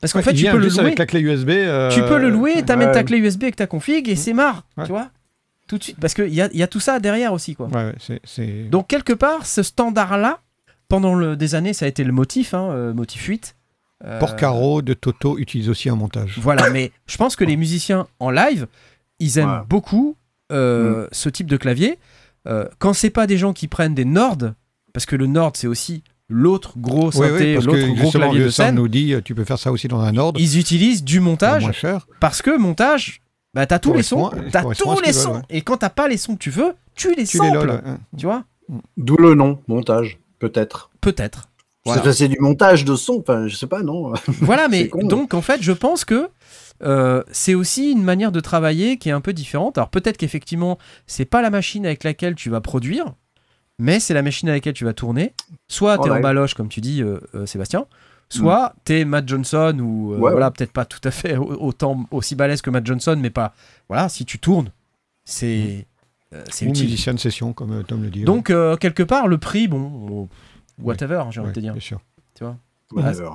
Parce 0.00 0.12
qu'en 0.12 0.20
Ouais, 0.20 0.22
fait, 0.26 0.30
il 0.32 0.44
tu 0.44 0.50
peux 0.50 0.58
le 0.58 0.68
louer. 0.68 0.78
avec 0.80 0.98
la 0.98 1.06
clé 1.06 1.20
USB. 1.20 1.48
euh, 1.50 1.90
Tu 1.90 2.00
peux 2.02 2.18
le 2.18 2.30
louer, 2.30 2.62
t'amènes 2.62 2.92
ta 2.92 3.02
clé 3.02 3.18
USB 3.18 3.42
avec 3.44 3.56
ta 3.56 3.66
config 3.66 4.08
et 4.08 4.16
c'est 4.16 4.32
marre. 4.32 4.64
Tu 4.84 4.88
vois 4.90 5.10
Tout 5.66 5.76
de 5.76 5.82
suite. 5.84 5.96
Parce 6.00 6.14
qu'il 6.14 6.32
y 6.32 6.40
a, 6.40 6.48
y 6.54 6.62
a 6.62 6.66
tout 6.66 6.80
ça 6.80 6.98
derrière 7.00 7.32
aussi. 7.32 7.54
quoi. 7.56 7.68
Donc, 8.70 8.86
quelque 8.88 9.12
part, 9.12 9.44
ce 9.44 9.62
standard-là, 9.62 10.38
pendant 10.88 11.14
le, 11.14 11.36
des 11.36 11.54
années, 11.54 11.72
ça 11.74 11.84
a 11.84 11.88
été 11.88 12.04
le 12.04 12.12
motif, 12.12 12.54
hein, 12.54 12.70
euh, 12.70 12.94
motif 12.94 13.22
8. 13.26 13.54
Euh, 14.04 14.18
Porcaro 14.20 14.80
de 14.82 14.94
Toto 14.94 15.38
utilise 15.38 15.68
aussi 15.68 15.88
un 15.88 15.96
montage. 15.96 16.38
Voilà, 16.40 16.70
mais 16.70 16.92
je 17.06 17.16
pense 17.16 17.34
que 17.36 17.44
les 17.44 17.56
musiciens 17.56 18.06
en 18.20 18.30
live, 18.30 18.66
ils 19.18 19.38
aiment 19.38 19.48
Ouais. 19.50 19.66
beaucoup 19.68 20.16
euh, 20.52 21.08
ce 21.12 21.28
type 21.28 21.46
de 21.48 21.56
clavier. 21.56 21.98
Euh, 22.46 22.66
quand 22.78 22.92
c'est 22.92 23.10
pas 23.10 23.26
des 23.26 23.36
gens 23.36 23.52
qui 23.52 23.66
prennent 23.68 23.94
des 23.94 24.04
Nord, 24.04 24.38
parce 24.94 25.04
que 25.04 25.16
le 25.16 25.26
Nord, 25.26 25.52
c'est 25.56 25.66
aussi 25.66 26.02
l'autre 26.28 26.74
gros 26.78 27.06
Oui, 27.06 27.12
synthé, 27.12 27.32
oui, 27.32 27.54
parce 27.54 27.66
l'autre 27.66 27.78
que 27.80 27.86
gros 27.86 27.96
justement, 27.96 28.24
clavier 28.24 28.38
de 28.40 28.44
le 28.44 28.50
Sam 28.50 28.66
scène, 28.66 28.74
nous 28.76 28.88
dit 28.88 29.12
euh, 29.14 29.20
tu 29.20 29.34
peux 29.34 29.44
faire 29.44 29.58
ça 29.58 29.72
aussi 29.72 29.88
dans 29.88 30.00
un 30.00 30.16
ordre, 30.16 30.40
ils 30.40 30.58
utilisent 30.58 31.02
du 31.04 31.20
montage 31.20 31.62
moins 31.62 31.72
cher. 31.72 32.06
parce 32.20 32.40
que 32.40 32.56
montage, 32.56 33.20
bah, 33.54 33.66
t'as 33.66 33.78
tous 33.80 33.92
les 33.94 34.02
sons, 34.04 34.30
t'as 34.52 34.62
tous 34.74 35.00
les 35.00 35.12
sons. 35.12 35.32
veulent, 35.32 35.36
ouais. 35.40 35.46
Et 35.50 35.62
quand 35.62 35.78
t'as 35.78 35.90
pas 35.90 36.06
les 36.06 36.16
sons 36.18 36.34
que 36.34 36.38
tu 36.40 36.50
veux, 36.50 36.74
tu 36.94 37.08
les 37.14 37.24
Tu 37.24 37.38
les 37.40 37.48
samples. 37.48 37.66
lol. 37.66 37.82
hein. 37.84 37.98
Tu 38.16 38.26
vois 38.26 38.44
D'où 38.96 39.16
le 39.16 39.34
nom, 39.34 39.60
montage, 39.66 40.18
peut-être. 40.38 40.90
Peut-être. 41.00 41.47
C'est- 41.94 41.98
Voilà. 42.00 42.12
C'est 42.12 42.28
du 42.28 42.38
montage 42.40 42.84
de 42.84 42.94
son, 42.96 43.18
enfin, 43.20 43.46
je 43.48 43.56
sais 43.56 43.66
pas, 43.66 43.82
non. 43.82 44.12
Voilà, 44.40 44.68
mais 44.68 44.88
con. 44.88 45.06
donc 45.06 45.34
en 45.34 45.42
fait, 45.42 45.62
je 45.62 45.72
pense 45.72 46.04
que 46.04 46.28
euh, 46.84 47.22
c'est 47.32 47.54
aussi 47.54 47.90
une 47.92 48.02
manière 48.04 48.30
de 48.32 48.40
travailler 48.40 48.98
qui 48.98 49.08
est 49.08 49.12
un 49.12 49.20
peu 49.20 49.32
différente. 49.32 49.78
Alors 49.78 49.90
peut-être 49.90 50.16
qu'effectivement, 50.16 50.78
c'est 51.06 51.24
pas 51.24 51.42
la 51.42 51.50
machine 51.50 51.84
avec 51.86 52.04
laquelle 52.04 52.34
tu 52.36 52.50
vas 52.50 52.60
produire, 52.60 53.06
mais 53.78 53.98
c'est 54.00 54.14
la 54.14 54.22
machine 54.22 54.48
avec 54.48 54.64
laquelle 54.64 54.74
tu 54.78 54.84
vas 54.84 54.92
tourner. 54.92 55.32
Soit 55.68 55.98
En 55.98 56.02
t'es 56.04 56.10
en 56.10 56.20
baloche, 56.20 56.54
comme 56.54 56.68
tu 56.68 56.80
dis, 56.80 57.02
euh, 57.02 57.18
euh, 57.34 57.46
Sébastien, 57.46 57.86
soit 58.28 58.74
t'es 58.84 59.04
Matt 59.04 59.26
Johnson 59.28 59.76
ou 59.80 60.12
euh, 60.12 60.18
Mm. 60.18 60.22
Ouais, 60.22 60.30
voilà, 60.32 60.50
peut-être 60.50 60.72
pas 60.72 60.84
tout 60.84 61.00
à 61.04 61.10
fait 61.10 61.36
au- 61.36 61.50
autant 61.60 62.04
aussi 62.10 62.34
balèze 62.36 62.60
que 62.62 62.70
Matt 62.70 62.86
Johnson, 62.86 63.16
mais 63.20 63.30
pas. 63.30 63.54
Voilà, 63.88 64.08
si 64.08 64.24
tu 64.24 64.38
tournes, 64.38 64.70
c'est 65.24 65.86
euh, 66.34 66.42
c'est 66.50 66.66
utile. 66.66 66.84
musicien 66.84 67.14
de 67.14 67.18
session, 67.18 67.52
comme 67.54 67.82
Tom 67.84 68.02
le 68.02 68.10
dit. 68.10 68.22
Donc 68.24 68.50
euh, 68.50 68.76
quelque 68.76 69.02
part, 69.02 69.28
le 69.28 69.38
prix, 69.38 69.66
bon, 69.66 70.28
whatever, 70.82 71.24
j'ai 71.30 71.40
ouais, 71.40 71.46
envie 71.46 71.52
de 71.52 71.54
te 71.54 71.60
dire. 71.60 71.72
bien 71.72 71.80
sûr. 71.80 72.00
Whatever. 72.92 73.28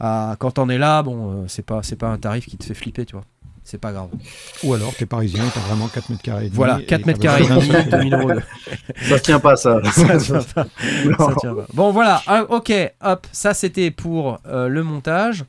Ah, 0.00 0.36
quand 0.38 0.58
on 0.58 0.68
est 0.68 0.78
là, 0.78 1.02
bon, 1.02 1.42
euh, 1.42 1.44
c'est 1.48 1.64
pas, 1.64 1.82
c'est 1.82 1.96
pas 1.96 2.08
un 2.08 2.18
tarif 2.18 2.46
qui 2.46 2.56
te 2.56 2.64
fait 2.64 2.74
flipper, 2.74 3.04
tu 3.06 3.14
vois. 3.16 3.24
C'est 3.64 3.78
pas 3.78 3.92
grave. 3.92 4.08
Ou 4.62 4.72
alors, 4.74 4.94
t'es 4.94 5.04
parisien, 5.06 5.42
t'as 5.52 5.60
vraiment 5.60 5.88
4 5.88 6.08
mètres 6.10 6.22
carrés. 6.22 6.44
et 6.46 6.48
demi 6.48 6.56
Voilà, 6.56 6.80
et 6.80 6.86
4 6.86 7.00
t'as 7.00 7.06
mètres 7.06 7.20
carrés 7.20 7.42
et 7.44 7.48
besoin 7.48 7.58
demi, 7.82 7.90
d'un 7.90 7.98
2000 7.98 8.14
euros. 8.14 8.32
de- 8.32 8.42
Ça 9.02 9.18
tient 9.20 9.40
pas, 9.40 9.56
ça. 9.56 9.80
Ça 9.92 10.16
tient 10.18 10.40
pas. 10.54 10.64
Ça 11.18 11.34
tient 11.40 11.54
pas. 11.54 11.66
Bon, 11.74 11.90
voilà. 11.92 12.22
Ah, 12.26 12.44
ok, 12.48 12.72
hop, 13.02 13.26
ça 13.32 13.52
c'était 13.54 13.90
pour 13.90 14.40
euh, 14.46 14.68
le 14.68 14.82
montage. 14.82 15.44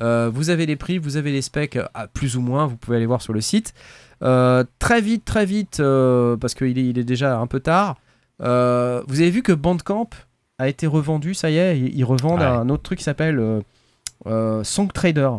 Euh, 0.00 0.30
vous 0.32 0.48
avez 0.50 0.64
les 0.64 0.76
prix, 0.76 0.96
vous 0.98 1.16
avez 1.16 1.32
les 1.32 1.42
specs, 1.42 1.76
euh, 1.76 1.84
à 1.92 2.06
plus 2.06 2.36
ou 2.36 2.40
moins, 2.40 2.66
vous 2.66 2.76
pouvez 2.76 2.96
aller 2.96 3.06
voir 3.06 3.20
sur 3.20 3.32
le 3.34 3.40
site. 3.40 3.74
Euh, 4.22 4.64
très 4.78 5.00
vite, 5.02 5.24
très 5.24 5.44
vite, 5.44 5.80
euh, 5.80 6.36
parce 6.36 6.54
qu'il 6.54 6.78
est, 6.78 6.84
il 6.88 6.98
est 6.98 7.04
déjà 7.04 7.36
un 7.38 7.46
peu 7.48 7.60
tard. 7.60 7.96
euh, 8.40 9.02
vous 9.08 9.20
avez 9.20 9.30
vu 9.30 9.42
que 9.42 9.52
Bandcamp 9.52 10.08
a 10.58 10.68
été 10.68 10.86
revendu, 10.86 11.34
ça 11.34 11.50
y 11.50 11.56
est, 11.56 11.78
ils, 11.78 11.96
ils 11.96 12.04
revendent 12.04 12.40
Ouais. 12.40 12.46
un 12.46 12.68
autre 12.68 12.82
truc 12.82 12.98
qui 12.98 13.04
s'appelle 13.04 13.38
euh, 13.38 13.60
euh, 14.26 14.64
Song 14.64 14.92
Trader. 14.92 15.30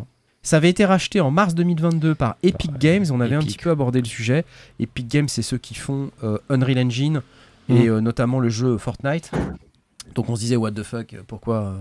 Ça 0.41 0.57
avait 0.57 0.69
été 0.69 0.85
racheté 0.85 1.19
en 1.19 1.31
mars 1.31 1.53
2022 1.53 2.15
par 2.15 2.37
Epic 2.43 2.77
Games. 2.77 3.05
On 3.11 3.19
avait 3.19 3.35
un 3.35 3.39
petit 3.41 3.57
peu 3.57 3.69
abordé 3.69 3.99
le 3.99 4.05
sujet. 4.07 4.45
Epic 4.79 5.07
Games, 5.07 5.27
c'est 5.27 5.41
ceux 5.41 5.57
qui 5.57 5.75
font 5.75 6.11
euh, 6.23 6.37
Unreal 6.49 6.79
Engine 6.79 7.21
et 7.67 7.73
Mhm. 7.73 7.89
euh, 7.89 8.01
notamment 8.01 8.39
le 8.39 8.47
jeu 8.49 8.77
Fortnite. 8.77 9.31
Donc 10.15 10.29
on 10.29 10.35
se 10.35 10.41
disait, 10.41 10.55
what 10.55 10.71
the 10.71 10.83
fuck, 10.83 11.15
pourquoi 11.27 11.75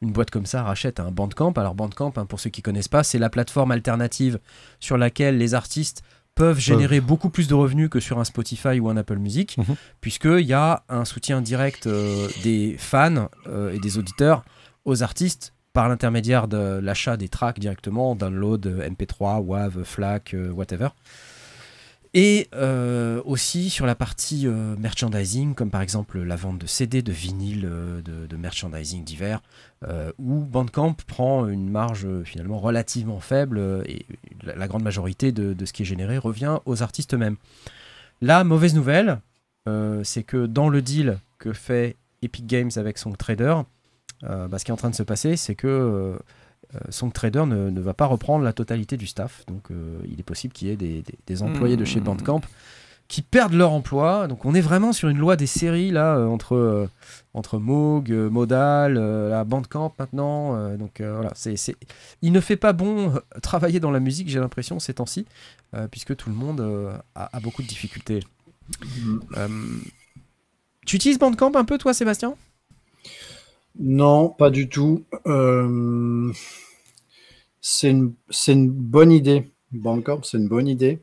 une 0.00 0.12
boîte 0.12 0.30
comme 0.30 0.46
ça 0.46 0.62
rachète 0.62 1.00
un 1.00 1.10
Bandcamp? 1.10 1.52
Alors 1.56 1.74
Bandcamp, 1.74 2.12
hein, 2.16 2.24
pour 2.24 2.38
ceux 2.38 2.50
qui 2.50 2.62
connaissent 2.62 2.88
pas, 2.88 3.02
c'est 3.02 3.18
la 3.18 3.28
plateforme 3.28 3.72
alternative 3.72 4.38
sur 4.78 4.96
laquelle 4.96 5.36
les 5.36 5.54
artistes 5.54 6.02
peuvent 6.34 6.58
générer 6.58 7.00
beaucoup 7.00 7.30
plus 7.30 7.46
de 7.48 7.54
revenus 7.54 7.88
que 7.88 8.00
sur 8.00 8.18
un 8.18 8.24
Spotify 8.24 8.80
ou 8.80 8.88
un 8.88 8.96
Apple 8.96 9.18
Music, 9.18 9.56
Mhm. 9.58 9.76
puisqu'il 10.00 10.46
y 10.46 10.52
a 10.52 10.82
un 10.88 11.04
soutien 11.04 11.40
direct 11.40 11.86
euh, 11.86 12.28
des 12.42 12.76
fans 12.78 13.28
euh, 13.46 13.72
et 13.72 13.78
des 13.78 13.98
auditeurs 13.98 14.44
aux 14.84 15.02
artistes 15.02 15.52
par 15.72 15.88
l'intermédiaire 15.88 16.46
de 16.48 16.78
l'achat 16.82 17.16
des 17.16 17.28
tracks 17.28 17.58
directement, 17.58 18.14
download, 18.14 18.66
euh, 18.66 18.88
MP3, 18.88 19.40
WAV, 19.40 19.82
FLAC, 19.84 20.34
euh, 20.34 20.50
whatever. 20.50 20.88
Et 22.16 22.46
euh, 22.54 23.20
aussi 23.24 23.70
sur 23.70 23.86
la 23.86 23.96
partie 23.96 24.46
merchandising, 24.46 25.54
comme 25.56 25.70
par 25.70 25.82
exemple 25.82 26.20
la 26.22 26.36
vente 26.36 26.58
de 26.58 26.66
CD, 26.66 27.02
de 27.02 27.10
vinyle, 27.10 27.62
de, 28.04 28.26
de 28.28 28.36
merchandising 28.36 29.02
divers, 29.02 29.40
euh, 29.88 30.12
où 30.18 30.40
Bandcamp 30.40 30.94
prend 31.06 31.46
une 31.46 31.68
marge 31.70 32.04
euh, 32.06 32.24
finalement 32.24 32.58
relativement 32.58 33.20
faible 33.20 33.58
euh, 33.58 33.82
et 33.86 34.06
la, 34.42 34.54
la 34.56 34.66
grande 34.68 34.82
majorité 34.82 35.30
de, 35.32 35.52
de 35.52 35.64
ce 35.66 35.72
qui 35.72 35.82
est 35.82 35.86
généré 35.86 36.18
revient 36.18 36.58
aux 36.66 36.82
artistes 36.82 37.14
eux-mêmes. 37.14 37.36
La 38.20 38.44
mauvaise 38.44 38.74
nouvelle, 38.74 39.20
euh, 39.68 40.02
c'est 40.04 40.22
que 40.22 40.46
dans 40.46 40.68
le 40.68 40.80
deal 40.82 41.18
que 41.38 41.52
fait 41.52 41.96
Epic 42.22 42.46
Games 42.46 42.70
avec 42.76 42.96
son 42.98 43.12
trader, 43.12 43.56
euh, 44.24 44.48
bah, 44.48 44.58
ce 44.58 44.64
qui 44.64 44.70
est 44.70 44.74
en 44.74 44.78
train 44.78 44.90
de 44.90 44.94
se 44.94 45.02
passer, 45.02 45.36
c'est 45.36 45.54
que 45.54 46.18
Song 46.88 47.12
Trader 47.12 47.44
ne, 47.46 47.70
ne 47.70 47.80
va 47.80 47.94
pas 47.94 48.06
reprendre 48.06 48.42
la 48.44 48.52
totalité 48.52 48.96
du 48.96 49.06
staff. 49.06 49.44
Donc 49.46 49.68
il 50.08 50.18
est 50.18 50.24
possible 50.24 50.52
qu'il 50.54 50.68
y 50.68 50.70
ait 50.72 50.76
des, 50.76 51.02
des- 51.02 51.18
des 51.26 51.42
employés 51.42 51.76
de 51.76 51.84
chez 51.84 52.00
Hmm. 52.00 52.04
Bandcamp 52.04 52.40
qui 53.08 53.22
perdent 53.22 53.54
leur 53.54 53.72
emploi. 53.72 54.28
Donc 54.28 54.44
on 54.44 54.54
est 54.54 54.60
vraiment 54.60 54.92
sur 54.92 55.08
une 55.08 55.18
loi 55.18 55.36
des 55.36 55.46
séries 55.46 55.90
là 55.90 56.16
euh, 56.16 56.26
entre, 56.26 56.54
euh, 56.54 56.88
entre 57.34 57.58
Moog, 57.58 58.10
euh, 58.10 58.30
Modal, 58.30 58.96
euh, 58.96 59.30
la 59.30 59.44
Bandcamp 59.44 59.94
maintenant. 59.98 60.76
donc 60.76 61.00
voilà, 61.00 61.32
c'est, 61.34 61.56
il 62.22 62.32
ne 62.32 62.40
fait 62.40 62.56
pas 62.56 62.72
bon 62.72 63.12
travailler 63.42 63.80
dans 63.80 63.90
la 63.90 64.00
musique, 64.00 64.28
j'ai 64.28 64.40
l'impression, 64.40 64.78
ces 64.80 64.94
temps-ci, 64.94 65.26
puisque 65.90 66.16
tout 66.16 66.30
le 66.30 66.36
monde 66.36 66.60
a, 67.14 67.36
a 67.36 67.40
beaucoup 67.40 67.62
de 67.62 67.68
difficultés. 67.68 68.20
Mm. 68.98 69.18
Euh, 69.36 69.48
tu 70.86 70.96
utilises 70.96 71.18
Bandcamp 71.18 71.52
un 71.54 71.64
peu 71.64 71.78
toi 71.78 71.94
Sébastien? 71.94 72.36
Non, 73.78 74.28
pas 74.28 74.50
du 74.50 74.68
tout. 74.68 75.04
C'est 77.60 77.90
une, 77.90 78.14
c'est 78.30 78.52
une 78.52 78.70
bonne 78.70 79.10
idée. 79.10 79.50
Bandcamp, 79.72 80.22
c'est 80.22 80.38
une 80.38 80.48
bonne 80.48 80.68
idée. 80.68 81.00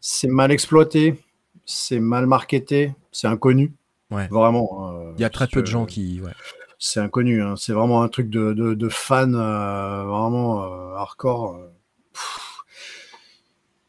C'est 0.00 0.28
mal 0.28 0.50
exploité, 0.52 1.20
c'est 1.64 1.98
mal 2.00 2.26
marketé, 2.26 2.94
c'est 3.12 3.26
inconnu. 3.26 3.72
Ouais. 4.10 4.28
Vraiment. 4.28 4.90
euh, 4.92 5.12
Il 5.16 5.20
y 5.20 5.24
a 5.24 5.30
très 5.30 5.46
peu 5.46 5.60
de 5.60 5.66
gens 5.66 5.84
qui... 5.86 6.20
ouais. 6.20 6.32
C'est 6.78 7.00
inconnu. 7.00 7.42
hein. 7.42 7.54
C'est 7.56 7.72
vraiment 7.72 8.02
un 8.02 8.08
truc 8.08 8.30
de, 8.30 8.52
de, 8.52 8.74
de 8.74 8.88
fan 8.88 9.34
euh, 9.34 10.04
vraiment 10.04 10.62
euh, 10.62 10.94
hardcore. 10.94 11.58
Pff. 12.12 12.38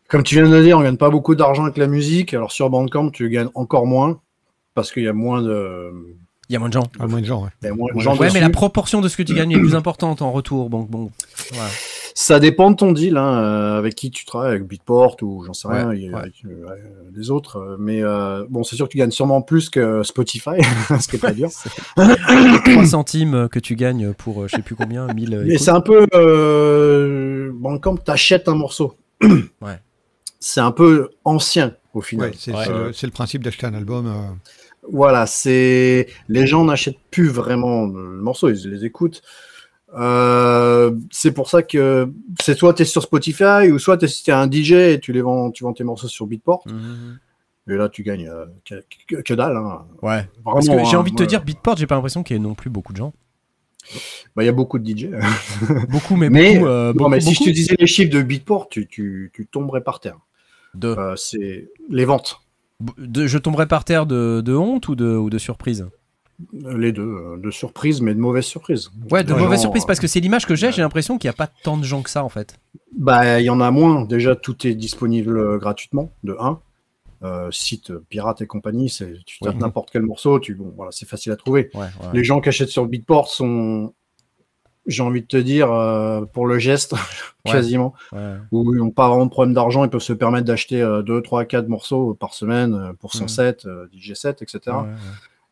Comme 0.07 0.23
tu 0.23 0.33
viens 0.35 0.49
de 0.49 0.55
le 0.55 0.63
dire, 0.63 0.77
on 0.77 0.81
gagne 0.81 0.97
pas 0.97 1.11
beaucoup 1.11 1.35
d'argent 1.35 1.63
avec 1.63 1.77
la 1.77 1.85
musique. 1.85 2.33
Alors 2.33 2.51
sur 2.51 2.67
Bandcamp, 2.71 3.11
tu 3.11 3.29
gagnes 3.29 3.49
encore 3.53 3.85
moins 3.85 4.19
parce 4.73 4.91
qu'il 4.91 5.03
y 5.03 5.07
a 5.07 5.13
moins 5.13 5.41
de, 5.43 5.93
Il 6.49 6.53
y 6.53 6.55
a 6.55 6.59
moins 6.59 6.69
de 6.69 6.73
gens. 6.73 6.87
À 6.99 7.05
moins 7.05 7.21
de 7.21 7.25
gens, 7.25 7.43
ouais. 7.43 7.49
il 7.61 7.65
y 7.65 7.69
a 7.69 7.75
moins 7.75 7.93
de 7.93 7.99
gens 7.99 8.17
Ouais, 8.17 8.29
mais 8.33 8.39
la 8.39 8.49
proportion 8.49 9.01
de 9.01 9.07
ce 9.07 9.15
que 9.17 9.21
tu 9.23 9.35
gagnes 9.35 9.51
est 9.51 9.59
plus 9.59 9.75
importante 9.75 10.23
en 10.23 10.31
retour. 10.31 10.71
Donc 10.71 10.89
bon, 10.89 11.11
voilà. 11.53 11.69
Ça 12.15 12.39
dépend 12.39 12.71
de 12.71 12.75
ton 12.75 12.91
deal, 12.91 13.17
hein, 13.17 13.37
euh, 13.43 13.77
avec 13.77 13.95
qui 13.95 14.11
tu 14.11 14.25
travailles, 14.25 14.51
avec 14.51 14.65
Beatport 14.67 15.17
ou 15.21 15.43
j'en 15.45 15.53
sais 15.53 15.67
Ouais, 15.67 15.83
rien, 15.83 16.11
ouais. 16.13 16.19
avec 16.19 16.33
euh, 16.45 16.65
ouais, 16.67 16.83
les 17.15 17.31
autres. 17.31 17.57
euh, 17.57 17.75
Mais 17.79 18.01
euh, 18.03 18.45
bon, 18.49 18.63
c'est 18.63 18.75
sûr 18.75 18.87
que 18.87 18.91
tu 18.91 18.97
gagnes 18.97 19.11
sûrement 19.11 19.41
plus 19.41 19.69
que 19.69 20.03
Spotify, 20.03 20.61
ce 20.99 21.07
qui 21.07 21.15
est 21.15 21.19
pas 21.19 21.31
dur. 21.33 21.49
C'est- 21.51 21.69
Les 22.65 22.73
3 22.73 22.85
centimes 22.85 23.47
que 23.49 23.59
tu 23.59 23.75
gagnes 23.75 24.13
pour 24.13 24.43
euh, 24.43 24.47
je 24.47 24.55
sais 24.57 24.61
plus 24.61 24.75
combien, 24.75 25.07
1000 25.13 25.43
Mais 25.45 25.57
c'est 25.57 25.71
un 25.71 25.81
peu 25.81 26.05
euh, 26.13 27.51
Bandcamp, 27.53 27.97
t'achètes 27.97 28.47
un 28.47 28.55
morceau. 28.55 28.95
Ouais. 29.61 29.79
C'est 30.41 30.61
un 30.61 30.71
peu 30.71 31.09
ancien 31.25 31.73
au 31.93 31.99
final. 32.01 32.29
Ouais, 32.29 32.35
c'est 32.37 32.51
le, 32.53 32.91
le 33.03 33.11
principe 33.11 33.43
d'acheter 33.43 33.65
un 33.67 33.73
album. 33.73 34.07
euh, 34.07 34.11
Voilà, 34.89 35.25
c'est 35.25 36.07
les 36.29 36.47
gens 36.47 36.63
n'achètent 36.63 36.95
plus 37.11 37.27
vraiment 37.27 37.85
le 37.87 38.21
morceau, 38.21 38.49
ils 38.49 38.69
les 38.69 38.85
écoutent. 38.85 39.21
Euh, 39.97 40.91
c'est 41.11 41.31
pour 41.31 41.49
ça 41.49 41.63
que 41.63 42.11
c'est 42.41 42.55
soit 42.57 42.73
tu 42.75 42.83
es 42.83 42.85
sur 42.85 43.01
Spotify 43.01 43.71
ou 43.71 43.79
soit 43.79 43.97
tu 43.97 44.05
es, 44.05 44.31
un 44.31 44.49
DJ 44.49 44.71
et 44.73 44.99
tu 44.99 45.11
les 45.13 45.21
vends, 45.21 45.49
tu 45.51 45.63
vends 45.63 45.73
tes 45.73 45.83
morceaux 45.83 46.07
sur 46.07 46.27
Beatport. 46.27 46.63
Mhm. 46.67 47.19
Et 47.69 47.75
là, 47.75 47.87
tu 47.89 48.03
gagnes 48.03 48.27
euh, 48.29 48.45
que, 48.65 48.75
que- 49.07 49.21
que 49.21 49.33
dalle. 49.33 49.57
hein. 49.57 49.85
Ouais. 50.01 50.27
J'ai 50.61 50.71
hein, 50.73 50.99
envie 50.99 51.11
de 51.11 51.15
te 51.17 51.23
dire, 51.23 51.43
Beatport, 51.43 51.77
j'ai 51.77 51.85
pas 51.87 51.95
l'impression 51.95 52.23
qu'il 52.23 52.35
y 52.35 52.39
ait 52.39 52.41
non 52.41 52.55
plus 52.55 52.69
beaucoup 52.69 52.93
de 52.93 52.97
gens. 52.97 53.13
bah, 54.35 54.43
Il 54.43 54.45
y 54.45 54.49
a 54.49 54.51
beaucoup 54.53 54.79
de 54.79 54.85
DJ. 54.85 55.09
Beaucoup, 55.89 56.15
mais, 56.15 56.29
Mais, 56.29 56.55
beaucoup. 56.55 56.67
euh, 56.67 56.87
non, 56.87 56.93
beaucoup, 56.93 57.09
mais 57.11 57.21
si 57.21 57.33
je 57.35 57.43
te 57.43 57.49
disais 57.49 57.75
les 57.79 57.87
chiffres 57.87 58.11
de 58.11 58.21
Beatport, 58.21 58.69
tu, 58.69 58.87
tu, 58.87 59.31
tu 59.33 59.45
tomberais 59.47 59.81
par 59.81 59.99
terre. 59.99 60.17
de, 60.73 60.87
Euh, 60.89 61.15
c'est 61.15 61.69
les 61.89 62.05
ventes, 62.05 62.41
de- 62.97 63.27
Je 63.27 63.37
tomberais 63.37 63.67
par 63.67 63.83
terre 63.85 64.05
de, 64.05 64.41
de 64.43 64.53
honte 64.55 64.87
ou 64.87 64.95
de, 64.95 65.05
ou 65.15 65.29
de 65.29 65.37
surprise? 65.37 65.87
Les 66.53 66.91
deux, 66.91 67.01
euh, 67.03 67.37
de 67.37 67.51
surprise, 67.51 68.01
mais 68.01 68.13
de 68.13 68.19
mauvaise 68.19 68.45
surprise. 68.45 68.89
Ouais, 69.11 69.23
de 69.23 69.33
mauvaise 69.33 69.59
surprise, 69.61 69.83
euh, 69.83 69.87
parce 69.87 69.99
que 69.99 70.07
c'est 70.07 70.19
l'image 70.19 70.45
que 70.45 70.55
j'ai, 70.55 70.71
j'ai 70.71 70.81
l'impression 70.81 71.17
qu'il 71.17 71.27
n'y 71.27 71.33
a 71.33 71.37
pas 71.37 71.47
tant 71.47 71.77
de 71.77 71.83
gens 71.83 72.01
que 72.01 72.09
ça 72.09 72.23
en 72.23 72.29
fait. 72.29 72.57
Bah, 72.97 73.39
il 73.39 73.45
y 73.45 73.49
en 73.49 73.59
a 73.61 73.71
moins. 73.71 74.05
Déjà, 74.05 74.35
tout 74.35 74.65
est 74.67 74.73
disponible 74.75 75.37
euh, 75.37 75.57
gratuitement, 75.57 76.11
de 76.23 76.35
1. 76.39 76.59
Euh, 77.21 77.49
site 77.51 77.91
pirate 78.07 78.41
et 78.41 78.47
compagnie, 78.47 78.87
c'est 78.89 79.13
tu 79.25 79.39
tapes 79.39 79.57
n'importe 79.57 79.89
quel 79.91 80.03
morceau, 80.03 80.39
tu 80.39 80.55
bon, 80.55 80.71
voilà, 80.77 80.91
c'est 80.93 81.05
facile 81.07 81.33
à 81.33 81.35
trouver. 81.35 81.69
Les 82.13 82.23
gens 82.23 82.39
qui 82.39 82.47
achètent 82.47 82.69
sur 82.69 82.85
Beatport 82.85 83.27
sont, 83.27 83.93
j'ai 84.85 85.03
envie 85.03 85.21
de 85.21 85.27
te 85.27 85.35
dire, 85.35 85.69
euh, 85.69 86.23
pour 86.23 86.47
le 86.47 86.59
geste, 86.59 86.95
quasiment, 87.43 87.93
où 88.53 88.73
ils 88.73 88.77
n'ont 88.79 88.91
pas 88.91 89.09
vraiment 89.09 89.25
de 89.25 89.31
problème 89.31 89.53
d'argent, 89.53 89.83
ils 89.83 89.89
peuvent 89.89 89.99
se 90.01 90.13
permettre 90.13 90.45
d'acheter 90.45 90.79
2, 91.05 91.21
3, 91.21 91.43
4 91.43 91.67
morceaux 91.67 92.13
par 92.13 92.33
semaine 92.33 92.93
pour 93.01 93.11
son 93.11 93.23
Mhm. 93.23 93.27
set, 93.27 93.65
euh, 93.65 93.87
DJ 93.93 94.13
set, 94.13 94.41
etc. 94.41 94.77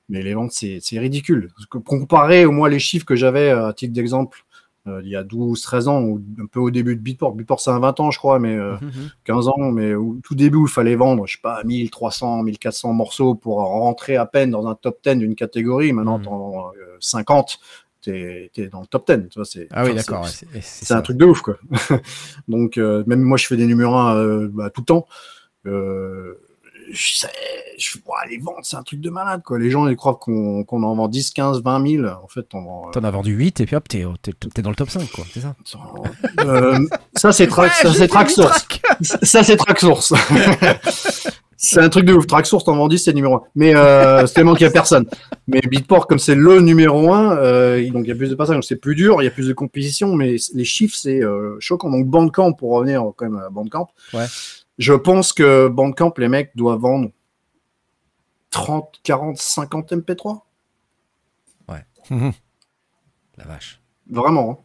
Mais 0.10 0.22
les 0.22 0.34
ventes, 0.34 0.52
c'est 0.52 0.80
ridicule. 1.00 1.50
Comparé 1.86 2.46
au 2.46 2.52
moins 2.52 2.70
les 2.70 2.80
chiffres 2.80 3.06
que 3.06 3.16
j'avais 3.16 3.50
euh, 3.50 3.68
à 3.68 3.74
titre 3.74 3.94
d'exemple 3.94 4.44
euh, 4.88 5.02
il 5.04 5.10
y 5.10 5.18
a 5.18 5.24
12, 5.26 5.62
13 5.62 5.90
ans, 5.90 6.02
ou 6.02 6.24
un 6.42 6.46
peu 6.46 6.62
au 6.62 6.72
début 6.72 6.96
de 6.96 7.02
Beatport. 7.02 7.34
Beatport, 7.34 7.60
c'est 7.60 7.72
un 7.72 7.80
20 7.80 8.00
ans, 8.00 8.10
je 8.10 8.18
crois, 8.20 8.40
mais 8.40 8.56
euh, 8.56 8.76
Mhm. 8.82 9.10
15 9.26 9.50
ans, 9.50 9.72
mais 9.74 9.94
au 9.96 10.18
tout 10.24 10.34
début, 10.34 10.62
il 10.62 10.70
fallait 10.70 10.96
vendre, 10.96 11.28
je 11.28 11.34
sais 11.34 11.42
pas, 11.42 11.62
1300, 11.66 12.42
1400 12.44 12.94
morceaux 12.94 13.36
pour 13.36 13.58
rentrer 13.58 14.16
à 14.16 14.26
peine 14.26 14.50
dans 14.52 14.66
un 14.66 14.76
top 14.76 15.00
10 15.04 15.18
d'une 15.18 15.36
catégorie. 15.36 15.92
Maintenant, 15.92 16.20
Mhm. 16.20 16.28
euh, 16.28 16.96
50, 17.02 17.60
t'es 18.02 18.50
es 18.56 18.68
dans 18.70 18.80
le 18.80 18.88
top 18.88 19.06
10. 19.12 19.28
Tu 19.28 19.40
vois, 19.40 19.44
c'est 19.46 19.68
Ah 19.72 19.84
oui, 19.84 19.94
d'accord. 19.94 20.26
c'est- 20.26 20.94
un 20.94 21.02
truc 21.02 21.18
de 21.18 21.26
ouf, 21.26 21.42
quoi. 21.42 21.58
Donc, 22.48 22.78
euh, 22.78 23.04
même 23.08 23.22
moi, 23.22 23.36
je 23.38 23.46
fais 23.46 23.58
des 23.58 23.66
numéros 23.68 23.96
1 23.98 24.46
bah, 24.46 24.70
tout 24.70 24.80
le 24.82 24.86
temps. 24.86 25.06
Euh, 25.66 26.36
je 26.92 27.16
sais, 27.20 27.28
je 27.78 27.98
les 28.30 28.38
ventes, 28.38 28.64
c'est 28.64 28.78
un 28.78 28.84
truc 28.84 29.00
de 29.02 29.10
malade, 29.10 29.42
quoi. 29.44 29.60
Les 29.60 29.70
gens, 29.70 29.88
ils 29.88 29.96
croient 29.96 30.16
qu'on 30.16 30.64
en 30.70 30.96
vend 30.96 31.08
10, 31.08 31.32
15, 31.32 31.62
20 31.64 31.88
000. 31.88 32.06
En 32.08 32.28
fait, 32.28 32.46
on 32.54 32.62
vend. 32.62 32.88
euh, 32.88 32.92
T'en 32.92 33.04
as 33.04 33.12
vendu 33.12 33.34
8 33.34 33.62
et 33.62 33.66
puis 33.66 33.76
hop, 33.76 33.88
t'es 33.88 34.04
dans 34.62 34.70
le 34.70 34.76
top 34.76 34.90
5, 34.90 35.10
quoi. 35.12 35.26
C'est 35.34 35.42
ça. 35.42 35.56
euh, 36.42 36.80
ça, 37.16 37.32
c'est 37.32 37.50
c'est 37.94 38.08
Track 38.08 38.30
Source. 38.30 38.68
Ça, 39.24 39.44
c'est 39.44 39.58
Track 39.58 39.80
Source. 39.80 40.14
c'est 41.58 41.80
un 41.82 41.90
truc 41.90 42.06
de 42.06 42.14
ouf. 42.14 42.28
Track 42.28 42.46
Source, 42.46 42.64
t'en 42.64 42.76
vends 42.76 42.88
10, 42.88 42.98
c'est 43.00 43.12
le 43.12 43.16
numéro 43.16 43.36
1. 43.36 43.42
Mais 43.56 43.76
euh, 43.76 44.26
c'est 44.28 44.34
tellement 44.36 44.54
qu'il 44.56 44.66
n'y 44.66 44.70
a 44.70 44.74
personne. 44.74 45.06
Mais 45.48 45.62
Beatport, 45.62 46.08
comme 46.08 46.20
c'est 46.20 46.36
le 46.36 46.60
numéro 46.62 47.12
1, 47.14 47.38
euh, 47.38 47.90
donc 47.92 48.04
il 48.06 48.10
y 48.10 48.12
a 48.12 48.16
plus 48.16 48.30
de 48.30 48.36
passages, 48.36 48.56
donc 48.56 48.64
c'est 48.66 48.76
plus 48.76 48.96
dur, 48.96 49.22
il 49.22 49.26
y 49.26 49.28
a 49.28 49.32
plus 49.32 49.48
de 49.48 49.54
compétition, 49.54 50.16
mais 50.16 50.36
les 50.54 50.66
chiffres, 50.66 50.96
c'est 50.96 51.22
choquant. 51.60 51.90
Donc 51.90 52.08
Bandcamp, 52.08 52.54
pour 52.54 52.72
revenir 52.72 53.04
quand 53.16 53.26
même 53.30 53.40
à 53.40 53.50
Bandcamp, 53.50 53.88
Ouais. 54.14 54.26
Je 54.78 54.94
pense 54.94 55.34
que 55.34 55.68
Bandcamp, 55.68 56.14
les 56.18 56.28
mecs 56.28 56.52
doivent 56.56 56.80
vendre 56.82 57.12
30, 58.52 59.00
40, 59.04 59.38
50 59.38 59.92
MP3. 59.94 60.42
mhm. 62.10 62.32
La 63.38 63.44
vache. 63.46 63.82
Vraiment. 64.10 64.64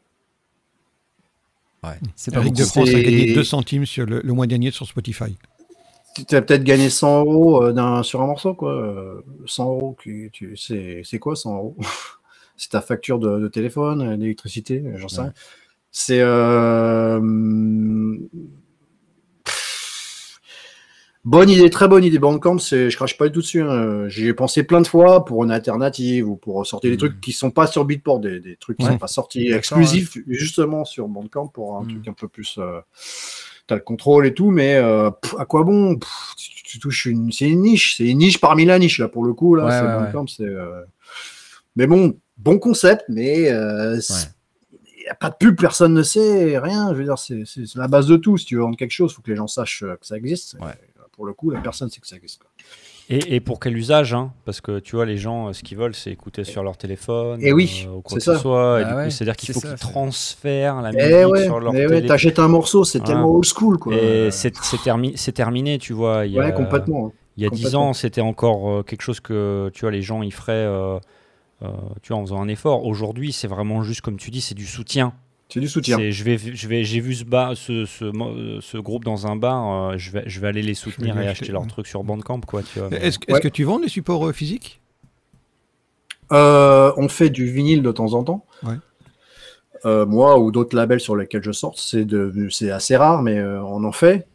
hein. 1.83 1.89
Ouais. 1.89 1.99
C'est 2.15 2.33
pas 2.33 2.41
Eric 2.41 2.55
de 2.55 2.65
France 2.65 2.89
a 2.89 2.93
C'est- 2.93 3.03
gagné 3.03 3.35
2 3.35 3.43
centimes 3.43 3.85
sur 3.85 4.07
le, 4.07 4.21
le 4.23 4.33
mois 4.33 4.47
dernier 4.47 4.71
sur 4.71 4.87
Spotify. 4.87 5.37
Tu 6.29 6.37
as 6.37 6.43
peut-être 6.43 6.63
gagné 6.63 6.89
100 6.89 7.21
euros 7.25 7.63
euh, 7.65 7.73
d'un- 7.73 8.03
sur 8.05 8.23
un 8.23 8.27
morceau, 8.27 8.55
quoi. 8.55 8.73
Euh, 8.73 9.23
100 9.47 9.65
euros, 9.71 9.97
qui- 10.01 10.31
tu- 10.33 10.57
c'est 10.57 11.03
c'est 11.05 11.19
quoi 11.19 11.35
100 11.37 11.57
euros? 11.57 11.77
C'est 12.57 12.69
ta 12.71 12.81
facture 12.83 13.19
de, 13.19 13.41
de 13.41 13.49
téléphone, 13.49 14.03
euh, 14.03 14.17
d'électricité, 14.17 14.81
euh, 14.87 14.97
j'en 14.99 15.09
sais 15.09 15.17
Ouais. 15.19 15.23
rien. 15.25 15.33
C'est. 15.91 16.21
euh, 16.21 17.19
Bonne 21.25 21.49
idée, 21.51 21.71
très 21.71 21.87
bonne 21.87 22.03
idée. 22.03 22.19
Bandcamp, 22.19 22.59
c'est, 22.59 22.91
je 22.91 22.97
crache 22.97 23.17
pas 23.17 23.27
du 23.29 23.33
tout 23.33 23.41
dessus. 23.43 23.63
hein. 23.63 24.09
J'y 24.09 24.27
ai 24.27 24.35
pensé 24.35 24.65
plein 24.65 24.81
de 24.81 24.89
fois 24.89 25.25
pour 25.25 25.45
une 25.45 25.53
alternative 25.53 26.29
ou 26.29 26.35
pour 26.35 26.67
sortir 26.67 26.91
des 26.91 26.97
Mhm. 26.97 26.99
trucs 26.99 27.21
qui 27.21 27.31
sont 27.33 27.53
pas 27.53 27.69
sur 27.69 27.85
Beatport, 27.85 28.19
des, 28.19 28.41
des 28.41 28.57
trucs 28.57 28.77
qui 28.79 28.85
Ouais. 28.87 28.91
sont 28.93 28.99
pas 28.99 29.07
sortis 29.07 29.53
exclusifs 29.53 30.19
justement 30.27 30.85
sur 30.85 31.07
Bandcamp 31.07 31.47
pour 31.47 31.77
un 31.77 31.83
Mhm. 31.85 31.89
truc 31.91 32.09
un 32.09 32.13
peu 32.13 32.27
plus. 32.29 32.57
euh, 32.59 32.81
T'as 33.69 33.77
le 33.77 33.81
contrôle 33.83 34.27
et 34.27 34.35
tout, 34.35 34.51
mais 34.51 34.75
euh, 34.75 35.13
pff, 35.13 35.37
à 35.39 35.45
quoi 35.45 35.63
bon? 35.63 35.97
Pff, 35.97 36.11
tu, 36.37 36.65
tu 36.65 36.79
touches 36.81 37.05
une, 37.07 37.31
c'est 37.31 37.49
une 37.49 37.63
niche, 37.63 37.97
c'est 37.97 38.09
une 38.09 38.19
niche 38.19 38.41
parmi 38.41 38.65
la 38.65 38.81
niche 38.81 38.99
là 38.99 39.07
pour 39.07 39.25
le 39.25 39.33
coup 39.35 39.55
là. 39.55 39.67
Ouais, 39.67 39.71
c'est 39.71 39.81
ouais, 39.83 39.95
Bandcamp, 40.13 40.27
c'est. 40.27 40.43
euh, 40.43 40.83
Mais 41.77 41.87
bon, 41.87 42.19
bon 42.37 42.59
concept, 42.59 43.05
mais 43.09 43.49
euh, 43.53 44.01
c'est- 44.01 44.33
n'y 45.05 45.09
a 45.09 45.15
pas 45.15 45.31
de 45.31 45.37
pub, 45.37 45.57
personne 45.59 45.95
ne 45.95 46.03
sait, 46.03 46.59
rien. 46.59 46.93
Je 46.93 46.99
veux 46.99 47.05
dire, 47.05 47.19
c'est 47.19 47.45
c'est- 47.47 47.67
c'est 47.67 47.79
la 47.79 47.87
base 47.89 48.09
de 48.09 48.17
tout. 48.17 48.37
Si 48.37 48.45
tu 48.47 48.57
veux 48.57 48.63
vendre 48.63 48.77
quelque 48.77 48.91
chose, 48.91 49.13
il 49.13 49.15
faut 49.15 49.23
que 49.23 49.31
les 49.31 49.37
gens 49.37 49.47
sachent 49.47 49.81
que 49.85 50.05
ça 50.07 50.17
existe. 50.17 50.57
Ouais. 50.61 50.73
Et, 51.13 51.17
Pour 51.17 51.27
le 51.27 51.33
coup, 51.35 51.51
la 51.51 51.61
personne 51.61 51.91
sait 51.91 52.01
que 52.01 52.07
ça 52.07 52.17
existe. 52.17 52.41
quoi. 52.43 52.51
Et, 53.11 53.35
et 53.37 53.41
pour 53.41 53.61
quel 53.61 53.77
usage 53.77 54.15
hein? 54.15 54.33
Parce 54.45 54.61
que 54.61 54.79
tu 54.79 54.97
vois, 54.97 55.05
les 55.07 55.19
gens, 55.19 55.49
euh, 55.49 55.53
ce 55.53 55.63
qu'ils 55.63 55.77
veulent, 55.77 55.95
c'est 55.95 56.11
écouter 56.11 56.45
sur 56.45 56.63
leur 56.63 56.77
téléphone. 56.77 57.41
Et 57.43 57.53
oui, 57.53 57.85
euh, 57.87 57.97
ou 57.97 58.01
quoi 58.01 58.19
c'est 58.19 58.19
que 58.19 58.25
ce 58.25 58.33
ça. 58.35 58.39
soit. 58.41 58.81
Et 58.81 58.85
Bah 58.85 58.97
ouais, 58.97 59.11
c'est-à-dire 59.11 59.37
qu'il 59.37 59.53
faut 59.53 59.61
qu'ils 59.61 59.75
transfèrent 59.75 60.81
la 60.81 60.93
Eh 60.93 61.25
musique 61.25 61.27
ouais, 61.27 61.45
sur 61.45 61.61
leur 61.61 61.75
eh 61.75 61.87
ouais, 61.87 62.07
t'achètes 62.07 62.39
un 62.39 62.49
morceau, 62.49 62.85
c'est 62.85 62.99
Voilà. 63.01 63.15
tellement 63.15 63.31
old 63.31 63.45
school, 63.45 63.79
quoi. 63.79 63.93
Et 63.95 64.31
c'est 64.31 64.57
c'est 64.65 64.77
termi- 64.79 65.17
c'est 65.17 65.33
terminé, 65.33 65.79
tu 65.79 65.93
vois. 65.93 66.27
Il 66.27 66.33
y 66.33 66.39
a, 66.39 66.43
Ouais, 66.43 66.53
complètement. 66.55 67.07
hein. 67.09 67.13
Il 67.37 67.43
y 67.43 67.47
a 67.47 67.51
10 67.51 67.65
Complètement. 67.65 67.89
ans, 67.89 67.93
c'était 67.95 68.21
encore 68.21 68.71
euh, 68.71 68.83
quelque 68.83 69.03
chose 69.03 69.21
que 69.21 69.71
tu 69.75 69.81
vois, 69.83 69.91
les 69.91 70.03
gens 70.03 70.23
ils 70.23 70.33
feraient 70.33 70.53
euh, 70.53 70.99
euh, 71.63 71.69
tu 72.03 72.13
vois, 72.13 72.23
en 72.23 72.27
faisant 72.27 72.41
un 72.43 72.49
effort. 72.49 72.85
Aujourd'hui, 72.87 73.33
c'est 73.33 73.49
vraiment 73.49 73.83
juste 73.83 74.01
comme 74.03 74.19
tu 74.19 74.31
dis, 74.31 74.41
c'est 74.41 74.55
du 74.55 74.67
soutien. 74.67 75.15
C'est 75.53 75.61
du 75.61 75.69
soutien. 75.69 75.99
C'est- 75.99 76.13
Je 76.13 76.25
vais, 76.25 76.39
je 76.39 76.69
vais, 76.69 76.83
j'ai 76.85 77.01
vu 77.01 77.15
ce, 77.15 77.25
bar, 77.25 77.57
ce, 77.57 77.85
ce, 77.85 78.05
mo- 78.05 78.61
ce 78.61 78.79
groupe 78.79 79.05
dans 79.05 79.27
un 79.27 79.37
bar, 79.37 79.91
euh, 79.91 79.99
je, 79.99 80.11
vais, 80.11 80.23
je 80.27 80.41
vais 80.41 80.49
aller 80.49 80.63
les 80.63 80.75
soutenir 80.75 81.17
et 81.19 81.27
acheter, 81.27 81.31
acheter 81.45 81.53
leurs 81.53 81.67
trucs 81.67 81.87
sur 81.87 82.05
Bandcamp, 82.05 82.41
quoi. 82.41 82.63
Tu 82.63 82.79
vois, 82.79 82.89
mais- 82.91 82.97
Est-ce 82.97 83.19
est-ce 83.27 83.33
Ouais. 83.35 83.41
que 83.41 83.49
tu 83.49 83.65
vends 83.65 83.79
des 83.81 83.89
supports 83.89 84.27
euh, 84.27 84.33
physiques? 84.33 84.81
Euh, 86.33 86.93
on 86.97 87.09
fait 87.09 87.31
du 87.31 87.47
vinyle 87.51 87.83
de 87.83 87.93
temps 87.93 88.15
en 88.15 88.25
temps. 88.25 88.47
Ouais. 88.63 88.77
Euh, 89.85 90.07
moi 90.07 90.39
ou 90.39 90.51
d'autres 90.53 90.77
labels 90.77 91.01
sur 91.01 91.17
lesquels 91.17 91.43
je 91.43 91.53
sors, 91.53 91.79
c'est 91.79 92.05
de- 92.05 92.49
c'est 92.51 92.71
assez 92.71 92.97
rare, 92.97 93.21
mais 93.23 93.39
euh, 93.39 93.63
on 93.65 93.85
en 93.85 93.93
fait. 93.93 94.27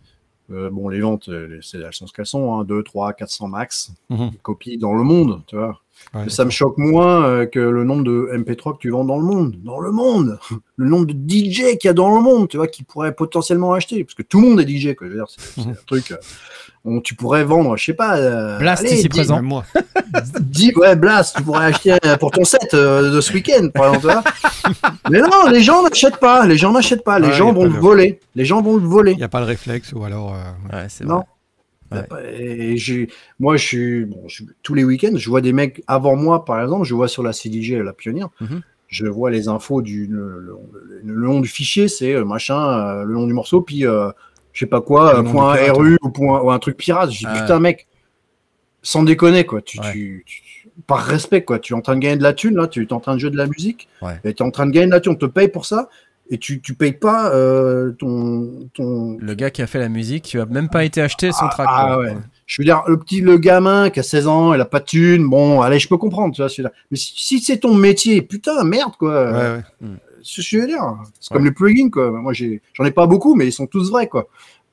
Euh, 0.52 0.69
bon, 0.69 0.88
les 0.89 0.99
ventes, 1.02 1.30
c'est- 1.61 1.77
elles 1.80 1.94
sont 1.94 2.07
ce 2.07 2.14
qu'elles 2.14 2.26
sont, 2.26 2.53
hein, 2.53 2.64
2, 2.64 2.84
3, 2.84 3.14
400 3.14 3.48
max 3.48 3.91
Mhm. 4.10 4.31
copies 4.44 4.77
dans 4.77 4.94
le 4.94 5.03
monde, 5.03 5.41
tu 5.48 5.56
vois. 5.57 5.81
Ouais, 6.14 6.22
Mais 6.26 6.30
ça 6.30 6.45
me 6.45 6.49
choque 6.49 6.78
moins 6.78 7.26
euh, 7.26 7.45
que 7.45 7.60
le 7.60 7.84
nombre 7.84 8.03
de 8.03 8.30
MP3 8.34 8.74
que 8.74 8.80
tu 8.80 8.90
vends 8.91 9.03
dans 9.03 9.18
le 9.18 9.26
monde. 9.26 9.56
Dans 9.64 9.80
le 9.80 9.91
monde 9.91 10.40
Le 10.78 10.88
nombre 10.88 11.06
de 11.07 11.14
DJ 11.14 11.78
qu'il 11.78 11.86
y 11.86 11.88
a 11.90 11.94
dans 11.94 12.15
le 12.15 12.22
monde, 12.22 12.48
tu 12.48 12.57
vois, 12.57 12.68
qui 12.68 12.84
pourraient 12.84 13.14
potentiellement 13.14 13.74
acheter. 13.74 14.03
Parce 14.03 14.14
que 14.14 14.22
tout 14.24 14.40
le 14.41 14.48
monde 14.48 14.61
est 14.61 14.68
DJ, 14.68 14.95
quoi. 14.95 15.07
Je 15.07 15.11
veux 15.14 15.18
dire, 15.18 15.26
c'est 15.28 15.61
un 15.61 15.74
truc. 15.88 16.11
euh, 16.11 16.18
on- 16.86 17.02
tu 17.02 17.15
pourrais 17.15 17.44
vendre, 17.44 17.76
je 17.76 17.84
sais 17.86 17.94
pas. 17.94 18.18
euh, 18.18 18.57
Blast 18.60 18.86
allez, 18.86 18.94
ici 18.95 19.10
présent. 19.10 19.41
Moi. 19.41 19.65
Dis, 20.40 20.72
ouais, 20.76 20.95
Blast, 20.95 21.36
tu 21.38 21.44
pourrais 21.44 21.65
acheter 21.65 21.98
pour 22.19 22.32
ton 22.32 22.45
set 22.45 22.74
euh, 22.74 23.11
de 23.14 23.19
ce 23.22 23.34
week-end, 23.34 23.68
par 23.74 23.94
exemple. 23.95 24.07
tu 24.64 24.72
vois. 24.72 24.91
Mais 25.10 25.19
non, 25.19 25.49
les 25.52 25.61
gens 25.61 25.84
n'achètent 25.84 26.18
pas. 26.19 26.45
Les 26.45 26.57
gens 26.57 26.72
n'achètent 26.72 27.03
pas. 27.03 27.19
Les 27.19 27.28
Ouais, 27.28 27.34
gens 27.34 27.52
vont 27.53 27.65
le 27.65 27.72
voler. 27.80 28.19
Les 28.36 28.45
gens 28.45 28.61
vont 28.61 28.78
le 28.78 28.88
voler. 28.88 29.11
Il 29.11 29.18
n'y 29.18 29.24
a 29.24 29.28
pas 29.30 29.40
le 29.41 29.45
réflexe 29.45 29.91
ou 29.94 30.03
alors. 30.06 30.34
euh, 30.36 30.76
Ouais, 30.78 30.86
c'est 30.90 31.03
Non. 31.06 31.15
vrai. 31.18 31.24
Et 31.92 32.76
moi, 33.40 33.58
je 33.58 33.64
suis, 33.66 34.06
bon, 34.06 34.24
je- 34.28 34.44
tous 34.64 34.74
les 34.74 34.84
week-ends, 34.84 35.16
je 35.16 35.30
vois 35.30 35.42
des 35.42 35.54
mecs 35.54 35.84
avant 35.88 36.16
moi, 36.16 36.44
par 36.46 36.62
exemple, 36.62 36.86
je 36.86 36.94
vois 36.94 37.08
sur 37.08 37.24
la 37.24 37.34
CDG, 37.34 37.82
la 37.82 37.94
pionnière, 37.94 38.30
Mhm. 38.42 38.62
je 38.88 39.06
vois 39.06 39.32
les 39.32 39.48
infos 39.48 39.82
du 39.82 40.08
le, 40.08 40.40
le- 40.40 40.56
le- 41.04 41.14
le 41.14 41.28
nom 41.28 41.40
du 41.40 41.48
fichier, 41.48 41.88
c'est 41.88 42.14
euh, 42.14 42.26
machin, 42.26 42.58
euh, 42.62 43.04
le 43.04 43.14
nom 43.14 43.26
du 43.28 43.34
morceau, 43.34 43.62
puis 43.62 43.86
euh, 43.86 44.10
je 44.54 44.60
sais 44.62 44.66
pas 44.66 44.82
quoi, 44.82 45.20
euh, 45.20 45.24
point 45.24 45.56
pirate, 45.56 45.78
RU 45.78 45.98
ou, 46.02 46.10
point, 46.10 46.42
ou 46.42 46.52
un 46.52 46.60
truc 46.60 46.78
pirate. 46.78 47.12
Je 47.12 47.20
dis 47.20 47.26
Ah. 47.28 47.42
putain, 47.42 47.60
mec, 47.60 47.88
sans 48.82 49.04
déconner, 49.04 49.46
quoi, 49.46 49.62
tu, 49.62 49.80
Ouais. 49.80 49.92
tu- 49.92 50.24
tu- 50.26 50.44
par 50.86 51.00
respect, 51.04 51.44
quoi, 51.44 51.58
tu 51.60 51.74
es 51.74 51.76
en 51.76 51.82
train 51.82 51.96
de 51.96 52.00
gagner 52.02 52.18
de 52.18 52.24
la 52.24 52.34
thune, 52.34 52.56
là, 52.56 52.68
tu 52.68 52.84
es 52.84 52.94
en 52.94 53.00
train 53.00 53.16
de 53.16 53.20
jouer 53.20 53.32
de 53.32 53.38
la 53.38 53.48
musique, 53.48 53.88
et 54.24 54.34
tu 54.34 54.44
es 54.44 54.46
en 54.46 54.52
train 54.52 54.66
de 54.68 54.72
gagner 54.72 54.86
de 54.88 54.92
la 54.92 55.00
thune, 55.00 55.14
on 55.14 55.16
te 55.16 55.26
paye 55.26 55.48
pour 55.48 55.66
ça. 55.66 55.90
Et 56.30 56.38
tu, 56.38 56.60
tu 56.62 56.74
payes 56.74 56.91
pas 56.94 57.32
euh, 57.34 57.91
ton, 57.94 58.70
ton, 58.74 59.18
Le 59.20 59.34
gars 59.34 59.49
qui 59.49 59.62
a 59.62 59.68
fait 59.68 59.80
la 59.80 59.88
musique, 59.90 60.24
tu 60.26 60.41
as 60.41 60.45
même 60.45 60.68
pas 60.70 60.84
été 60.84 61.02
acheter 61.02 61.32
son 61.32 61.45
Ah, 61.45 61.49
track. 61.49 61.68
ah 61.70 61.86
quoi. 61.95 62.04
ouais. 62.04 62.18
Je 62.45 62.62
veux 62.62 62.66
dire, 62.66 62.84
le 62.88 62.98
petit, 62.99 63.22
le 63.22 63.38
gamin 63.38 63.90
qui 63.90 63.99
a 63.99 64.04
16 64.04 64.28
ans, 64.28 64.54
il 64.54 64.60
a 64.62 64.66
pas 64.66 64.80
de 64.80 64.86
thune, 64.86 65.28
bon, 65.30 65.62
allez, 65.62 65.80
je 65.80 65.88
peux 65.88 65.98
comprendre, 65.98 66.34
tu 66.36 66.41
vois, 66.41 66.49
celui-là. 66.49 66.72
Mais 66.91 66.98
si, 66.98 67.14
si 67.16 67.40
c'est 67.40 67.60
ton 67.60 67.74
métier, 67.76 68.22
putain, 68.22 68.64
merde, 68.64 68.94
quoi. 68.98 69.32
ouais, 69.32 69.64
ouais. 69.82 69.88
C'est 70.24 70.41
ce 70.41 70.49
que 70.52 70.58
je 70.58 70.58
veux 70.60 70.68
dire. 70.68 70.98
C'est 71.20 71.34
comme 71.34 71.45
les 71.45 71.52
plugins, 71.52 71.90
quoi. 71.90 72.12
Moi, 72.12 72.34
j'ai, 72.34 72.62
j'en 72.74 72.84
ai 72.84 72.91
pas 72.91 73.06
beaucoup, 73.08 73.36
mais 73.36 73.45
ils 73.48 73.52
sont 73.54 73.68
tous 73.68 73.90
vrais, 73.91 74.08
quoi. 74.08 74.28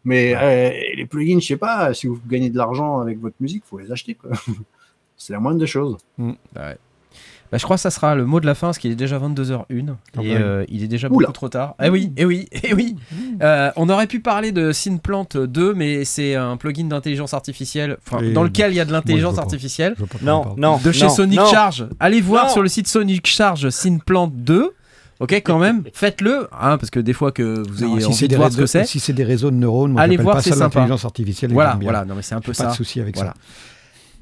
Mais 0.05 0.35
euh, 0.37 0.71
les 0.97 1.07
plugins, 1.07 1.39
je 1.41 1.47
sais 1.47 1.57
pas, 1.57 1.95
si 1.95 2.07
vous 2.09 2.19
gagnez 2.29 2.51
de 2.51 2.57
l'argent 2.59 3.01
avec 3.01 3.21
votre 3.21 3.37
musique, 3.41 3.63
faut 3.65 3.79
les 3.79 3.91
acheter, 3.93 4.15
quoi. 4.15 4.31
c'est 5.17 5.33
la 5.33 5.41
moindre 5.41 5.59
des 5.61 5.67
choses. 5.69 5.97
Bah, 7.55 7.59
je 7.59 7.63
crois 7.63 7.77
que 7.77 7.83
ça 7.83 7.91
sera 7.93 8.17
le 8.17 8.25
mot 8.27 8.41
de 8.41 8.47
la 8.47 8.57
fin, 8.57 8.67
parce 8.67 8.79
qu'il 8.79 8.91
est 8.91 8.97
déjà 8.97 9.17
22h01 9.21 9.95
Ah 10.19 10.23
et 10.25 10.35
euh, 10.37 10.65
il 10.69 10.83
est 10.83 10.89
déjà 10.89 11.07
Oula. 11.07 11.29
beaucoup 11.29 11.33
trop 11.35 11.49
tard. 11.49 11.77
Eh 11.81 11.89
oui, 11.89 12.13
eh 12.17 12.25
oui, 12.25 12.49
eh 12.65 12.75
oui. 12.75 12.97
Euh, 13.43 13.71
on 13.77 13.89
aurait 13.89 14.09
pu 14.09 14.19
parler 14.19 14.51
de 14.51 14.73
Synplant 14.73 15.25
2, 15.37 15.73
mais 15.73 16.05
c'est 16.05 16.35
un 16.35 16.57
plugin 16.57 16.87
d'intelligence 16.87 17.33
artificielle, 17.33 17.97
enfin, 18.11 18.25
Et 18.25 18.33
dans 18.33 18.43
lequel 18.43 18.73
il 18.73 18.75
y 18.75 18.81
a 18.81 18.85
de 18.85 18.91
l'intelligence 18.91 19.39
artificielle. 19.39 19.95
Non, 20.23 20.57
non. 20.57 20.79
De 20.83 20.91
chez 20.91 21.05
non, 21.05 21.11
Sonic 21.11 21.39
non. 21.39 21.47
Charge. 21.47 21.87
Allez 22.01 22.21
voir 22.21 22.47
Non. 22.47 22.53
sur 22.53 22.63
le 22.63 22.69
site 22.69 22.89
Sonic 22.89 23.25
Charge 23.29 23.69
Synplant 23.69 24.27
2. 24.27 24.73
Ok, 25.21 25.33
quand 25.45 25.61
même, 25.61 25.85
faites-le, 25.95 26.49
hein, 26.61 26.77
parce 26.77 26.91
que 26.91 26.99
des 26.99 27.13
fois 27.13 27.31
que 27.31 27.63
vous 27.69 27.85
Non, 27.87 27.93
ayez 27.93 28.01
si 28.01 28.07
envie 28.09 28.23
de 28.23 28.27
des, 28.27 28.37
voir 28.37 28.51
ce 28.51 28.57
que 28.57 28.67
c'est. 28.67 28.85
si 28.85 28.99
c'est 28.99 29.13
des 29.13 29.23
réseaux 29.23 29.53
de 29.53 29.57
neurones, 29.57 29.93
moi 29.93 30.03
Allez 30.03 30.17
voir, 30.17 30.35
pas 30.37 30.43
c'est 30.43 30.51
ça 30.51 30.57
sympa. 30.57 30.81
l'intelligence 30.81 31.05
artificielle. 31.05 31.53
Voilà, 31.53 31.79
voilà, 31.81 32.05
non 32.05 32.17
mais 32.17 32.23
c'est 32.23 32.35
un 32.35 32.41
peu 32.41 32.53
J'ai 32.53 32.59
pas 32.59 32.65
ça. 32.65 32.71
de 32.71 32.75
souci 32.75 33.01
avec 33.01 33.15
Voilà. 33.15 33.31
ça. 33.31 33.37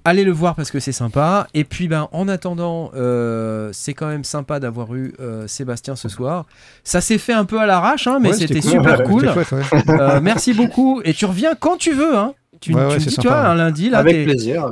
Allez 0.05 0.25
le 0.25 0.33
voir 0.33 0.55
parce 0.57 0.71
que 0.73 0.81
c'est 0.81 0.91
sympa. 0.93 1.47
Et 1.55 1.63
puis, 1.65 1.87
ben, 1.87 2.09
en 2.13 2.27
attendant, 2.27 2.91
euh, 2.97 3.71
c'est 3.73 3.95
quand 3.95 4.09
même 4.09 4.25
sympa 4.25 4.59
d'avoir 4.59 4.93
eu 4.97 5.15
euh, 5.21 5.47
Sébastien 5.47 5.95
ce 5.95 6.09
soir. 6.09 6.47
Ça 6.83 7.01
s'est 7.01 7.19
fait 7.19 7.33
un 7.33 7.45
peu 7.45 7.61
à 7.61 7.67
l'arrache, 7.67 8.07
hein, 8.09 8.19
mais 8.21 8.31
Ouais, 8.31 8.35
c'était 8.37 8.61
cool. 8.61 8.71
super 8.71 8.99
Ouais, 9.01 9.05
cool. 9.07 9.21
c'était 9.29 9.45
chouette, 9.45 9.73
ouais. 9.87 10.01
Euh, 10.01 10.21
merci 10.21 10.55
beaucoup. 10.55 11.01
Et 11.05 11.13
tu 11.15 11.25
reviens 11.25 11.55
quand 11.55 11.77
tu 11.77 11.93
veux. 11.93 12.17
Hein. 12.17 12.35
Tu, 12.61 12.75
Ouais, 12.75 12.81
tu 12.81 12.87
ouais, 12.89 12.95
me 12.95 12.99
c'est 13.01 13.09
dis, 13.11 13.17
tu 13.17 13.23
sympa, 13.23 13.29
vois, 13.29 13.41
ouais. 13.43 13.49
un 13.49 13.55
lundi, 13.55 13.91
là, 13.91 13.99
avec 13.99 14.27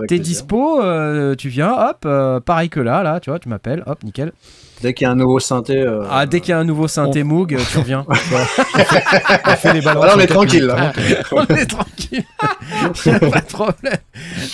t'es, 0.08 0.18
dispo, 0.18 0.80
euh, 0.82 1.34
tu 1.34 1.48
viens, 1.48 1.72
hop, 1.72 1.98
euh, 2.06 2.38
pareil 2.40 2.68
que 2.68 2.80
là, 2.80 3.02
là, 3.02 3.20
tu 3.20 3.30
vois, 3.30 3.38
tu 3.38 3.48
m'appelles, 3.48 3.82
hop, 3.86 4.02
nickel. 4.04 4.32
Dès 4.82 4.94
qu'il 4.94 5.04
y 5.04 5.08
a 5.08 5.12
un 5.12 5.16
nouveau 5.16 5.38
synthé. 5.40 5.76
euh, 5.78 6.04
Ah, 6.10 6.24
dès 6.26 6.40
qu'il 6.40 6.50
y 6.50 6.52
a 6.52 6.58
un 6.58 6.64
nouveau 6.64 6.88
synthé 6.88 7.22
Moog, 7.22 7.56
tu 7.70 7.78
reviens. 7.78 8.04
On 8.08 8.14
fait 9.56 9.72
les 9.74 9.80
balances 9.80 10.04
Voilà, 10.04 10.14
on 10.16 10.20
est 10.20 10.26
tranquille, 10.26 10.64
là. 10.64 10.92
on 11.32 11.44
est 11.46 11.66
tranquille. 11.66 12.24
Pas 13.30 13.40
de 13.40 13.46
problème. 13.46 13.98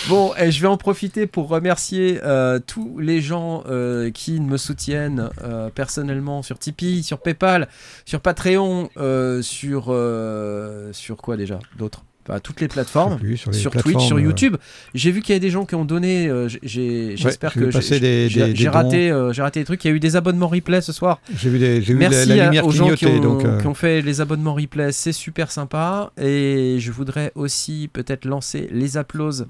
Bon, 0.09 0.32
et 0.39 0.51
je 0.51 0.61
vais 0.61 0.69
en 0.69 0.77
profiter 0.77 1.27
pour 1.27 1.48
remercier 1.48 2.20
euh, 2.24 2.59
tous 2.65 2.98
les 2.98 3.20
gens 3.20 3.62
euh, 3.69 4.11
qui 4.11 4.40
me 4.40 4.57
soutiennent 4.57 5.31
euh, 5.44 5.70
personnellement 5.74 6.43
sur 6.43 6.59
Tipeee, 6.59 7.03
sur 7.03 7.19
PayPal, 7.19 7.69
sur 8.05 8.20
Patreon, 8.20 8.89
euh, 8.97 9.43
sur 9.43 9.86
euh, 9.90 10.93
sur 10.93 11.16
quoi 11.19 11.36
déjà 11.36 11.59
D'autres 11.78 12.03
Enfin, 12.28 12.40
toutes 12.40 12.61
les 12.61 12.69
plateformes. 12.69 13.19
Plus, 13.19 13.36
sur 13.36 13.51
les 13.53 13.59
Sur 13.59 13.70
Twitch, 13.70 14.01
sur 14.05 14.16
euh, 14.16 14.20
YouTube. 14.20 14.57
J'ai 14.94 15.11
vu 15.12 15.23
qu'il 15.23 15.32
y 15.32 15.36
a 15.36 15.39
des 15.39 15.51
gens 15.51 15.65
qui 15.65 15.74
ont 15.77 15.85
donné. 15.85 16.28
euh, 16.28 16.48
J'espère 16.62 17.53
que 17.55 17.70
j'ai- 17.70 18.69
raté, 18.69 19.11
euh, 19.11 19.32
j'ai 19.32 19.43
raté 19.43 19.61
des 19.61 19.65
trucs. 19.65 19.85
Il 19.85 19.89
y 19.89 19.90
a 19.93 19.94
eu 19.94 20.01
des 20.01 20.16
abonnements 20.16 20.48
replay 20.48 20.81
ce 20.81 20.93
soir. 20.93 21.20
J'ai 21.36 21.51
vu, 21.51 21.59
des- 21.59 21.81
vu 21.81 21.94
Merci 21.94 22.28
la 22.35 22.48
à- 22.51 22.65
aux 22.65 22.70
gens 22.73 22.90
qui 22.94 23.07
ont, 23.07 23.20
donc, 23.20 23.61
qui 23.61 23.66
ont 23.66 23.74
fait 23.74 24.03
les 24.03 24.20
abonnements 24.20 24.55
replay, 24.55 24.93
c'est 24.93 25.12
super 25.12 25.51
sympa. 25.53 26.11
Et 26.20 26.78
je 26.81 26.90
voudrais 26.90 27.32
aussi 27.35 27.89
peut-être 27.93 28.24
lancer 28.24 28.69
les 28.73 28.97
applauses 28.97 29.47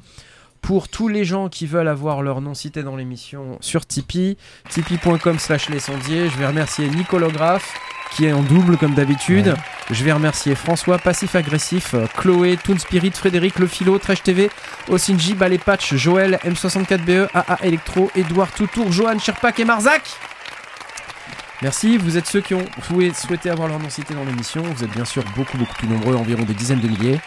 pour 0.67 0.89
tous 0.89 1.07
les 1.07 1.25
gens 1.25 1.49
qui 1.49 1.65
veulent 1.65 1.87
avoir 1.87 2.23
leur 2.23 2.41
nom 2.41 2.53
cité 2.53 2.83
dans 2.83 2.97
l'émission 2.97 3.57
sur 3.61 3.87
Tipeee, 3.87 4.37
tipeee.com 4.69 5.39
slash 5.39 5.69
les 5.69 5.79
sondiers. 5.79 6.29
Je 6.29 6.37
vais 6.37 6.45
remercier 6.49 6.89
Nicolographe 6.89 7.73
qui 8.11 8.25
est 8.25 8.33
en 8.33 8.43
double 8.43 8.77
comme 8.77 8.93
d'habitude. 8.95 9.47
Ouais. 9.47 9.55
Je 9.93 10.03
vais 10.03 10.11
remercier 10.11 10.57
François, 10.57 10.99
Passif 10.99 11.37
Agressif, 11.37 11.95
Chloé, 12.17 12.57
Toon 12.57 12.79
Spirit, 12.81 13.13
Frédéric, 13.13 13.61
Le 13.61 13.69
Philo, 13.69 13.97
Trash 14.01 14.25
TV, 14.25 14.51
Osinji, 14.89 15.35
Ballet 15.35 15.59
Patch, 15.59 15.95
Joël, 15.95 16.41
M64BE, 16.45 17.29
AA 17.33 17.59
Electro, 17.63 18.11
Edouard 18.17 18.51
Toutour, 18.51 18.91
Johan, 18.91 19.21
Sherpak 19.21 19.61
et 19.61 19.65
Marzac. 19.65 20.03
Merci, 21.63 21.97
vous 21.97 22.17
êtes 22.17 22.27
ceux 22.27 22.41
qui 22.41 22.55
ont 22.55 22.65
souhait- 22.89 23.15
souhaité 23.15 23.51
avoir 23.51 23.69
leur 23.69 23.79
nom 23.79 23.89
cité 23.89 24.15
dans 24.15 24.25
l'émission. 24.25 24.63
Vous 24.63 24.83
êtes 24.83 24.91
bien 24.91 25.05
sûr 25.05 25.23
beaucoup, 25.37 25.59
beaucoup 25.59 25.75
plus 25.75 25.87
nombreux, 25.89 26.17
environ 26.17 26.43
des 26.43 26.55
dizaines 26.55 26.81
de 26.81 26.89
milliers. 26.89 27.21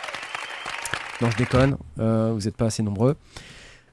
Non, 1.21 1.29
je 1.29 1.37
déconne, 1.37 1.77
euh, 1.99 2.31
vous 2.33 2.41
n'êtes 2.41 2.55
pas 2.55 2.65
assez 2.65 2.83
nombreux. 2.83 3.15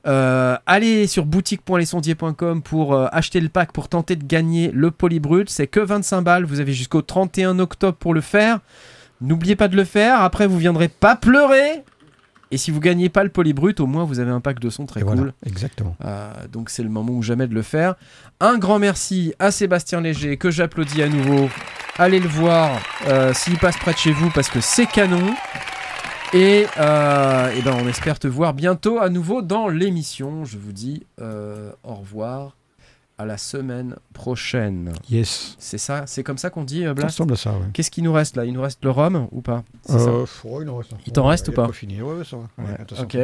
Euh, 0.06 0.56
allez 0.66 1.06
sur 1.06 1.26
boutique.lesondiers.com 1.26 2.62
pour 2.62 2.94
euh, 2.94 3.08
acheter 3.10 3.40
le 3.40 3.48
pack 3.48 3.72
pour 3.72 3.88
tenter 3.88 4.14
de 4.14 4.24
gagner 4.24 4.70
le 4.72 4.90
polybrut. 4.90 5.50
C'est 5.50 5.66
que 5.66 5.80
25 5.80 6.22
balles. 6.22 6.44
Vous 6.44 6.60
avez 6.60 6.72
jusqu'au 6.72 7.02
31 7.02 7.58
octobre 7.58 7.98
pour 7.98 8.14
le 8.14 8.20
faire. 8.20 8.60
N'oubliez 9.20 9.56
pas 9.56 9.68
de 9.68 9.76
le 9.76 9.84
faire. 9.84 10.20
Après, 10.20 10.46
vous 10.46 10.58
viendrez 10.58 10.88
pas 10.88 11.16
pleurer. 11.16 11.82
Et 12.52 12.58
si 12.58 12.70
vous 12.70 12.78
gagnez 12.78 13.08
pas 13.08 13.24
le 13.24 13.30
polybrut, 13.30 13.80
au 13.80 13.86
moins 13.86 14.04
vous 14.04 14.20
avez 14.20 14.30
un 14.30 14.40
pack 14.40 14.60
de 14.60 14.70
son 14.70 14.86
très 14.86 15.00
et 15.00 15.02
cool. 15.02 15.16
voilà, 15.16 15.32
exactement. 15.44 15.96
Euh, 16.04 16.32
donc 16.52 16.70
c'est 16.70 16.84
le 16.84 16.88
moment 16.88 17.12
ou 17.12 17.22
jamais 17.22 17.48
de 17.48 17.54
le 17.54 17.62
faire. 17.62 17.96
Un 18.38 18.56
grand 18.58 18.78
merci 18.78 19.34
à 19.40 19.50
Sébastien 19.50 20.00
Léger 20.00 20.36
que 20.36 20.52
j'applaudis 20.52 21.02
à 21.02 21.08
nouveau. 21.08 21.48
Allez 21.98 22.20
le 22.20 22.28
voir 22.28 22.70
s'il 23.32 23.58
passe 23.58 23.76
près 23.78 23.94
de 23.94 23.98
chez 23.98 24.12
vous 24.12 24.30
parce 24.30 24.48
que 24.48 24.60
c'est 24.60 24.86
canon. 24.86 25.34
Et, 26.32 26.66
euh, 26.78 27.52
eh 27.56 27.62
ben 27.62 27.74
on 27.80 27.88
espère 27.88 28.18
te 28.18 28.26
voir 28.28 28.52
bientôt 28.52 28.98
à 28.98 29.08
nouveau 29.08 29.42
dans 29.42 29.68
l'émission. 29.68 30.44
Je 30.44 30.58
vous 30.58 30.72
dis 30.72 31.04
euh, 31.20 31.70
au 31.84 31.94
revoir 31.94 32.56
à 33.16 33.24
la 33.24 33.38
semaine 33.38 33.96
prochaine. 34.12 34.92
Yes. 35.08 35.56
C'est 35.58 35.78
ça, 35.78 36.02
c'est 36.06 36.22
comme 36.22 36.36
ça 36.36 36.50
qu'on 36.50 36.64
dit 36.64 36.84
euh, 36.84 36.88
Ça 36.88 36.94
Blast 36.94 37.10
ressemble 37.14 37.32
à 37.32 37.36
ça, 37.36 37.52
ouais. 37.52 37.66
Qu'est-ce 37.72 37.90
qui 37.90 38.02
nous 38.02 38.12
reste 38.12 38.36
là? 38.36 38.44
Il 38.44 38.52
nous 38.52 38.60
reste 38.60 38.84
le 38.84 38.90
rhum 38.90 39.28
ou 39.32 39.40
pas? 39.40 39.62
Ça 39.86 39.94
Euh, 39.94 40.26
ouais, 40.44 40.64
il. 40.66 40.96
Il 41.06 41.12
t'en 41.12 41.26
reste 41.26 41.48
ou 41.48 41.52
pas? 41.52 41.72
fini. 41.72 42.02
Ouais, 42.02 42.14
ouais, 42.16 42.24
ça 42.24 42.36
va. 42.36 43.02
Ok, 43.02 43.16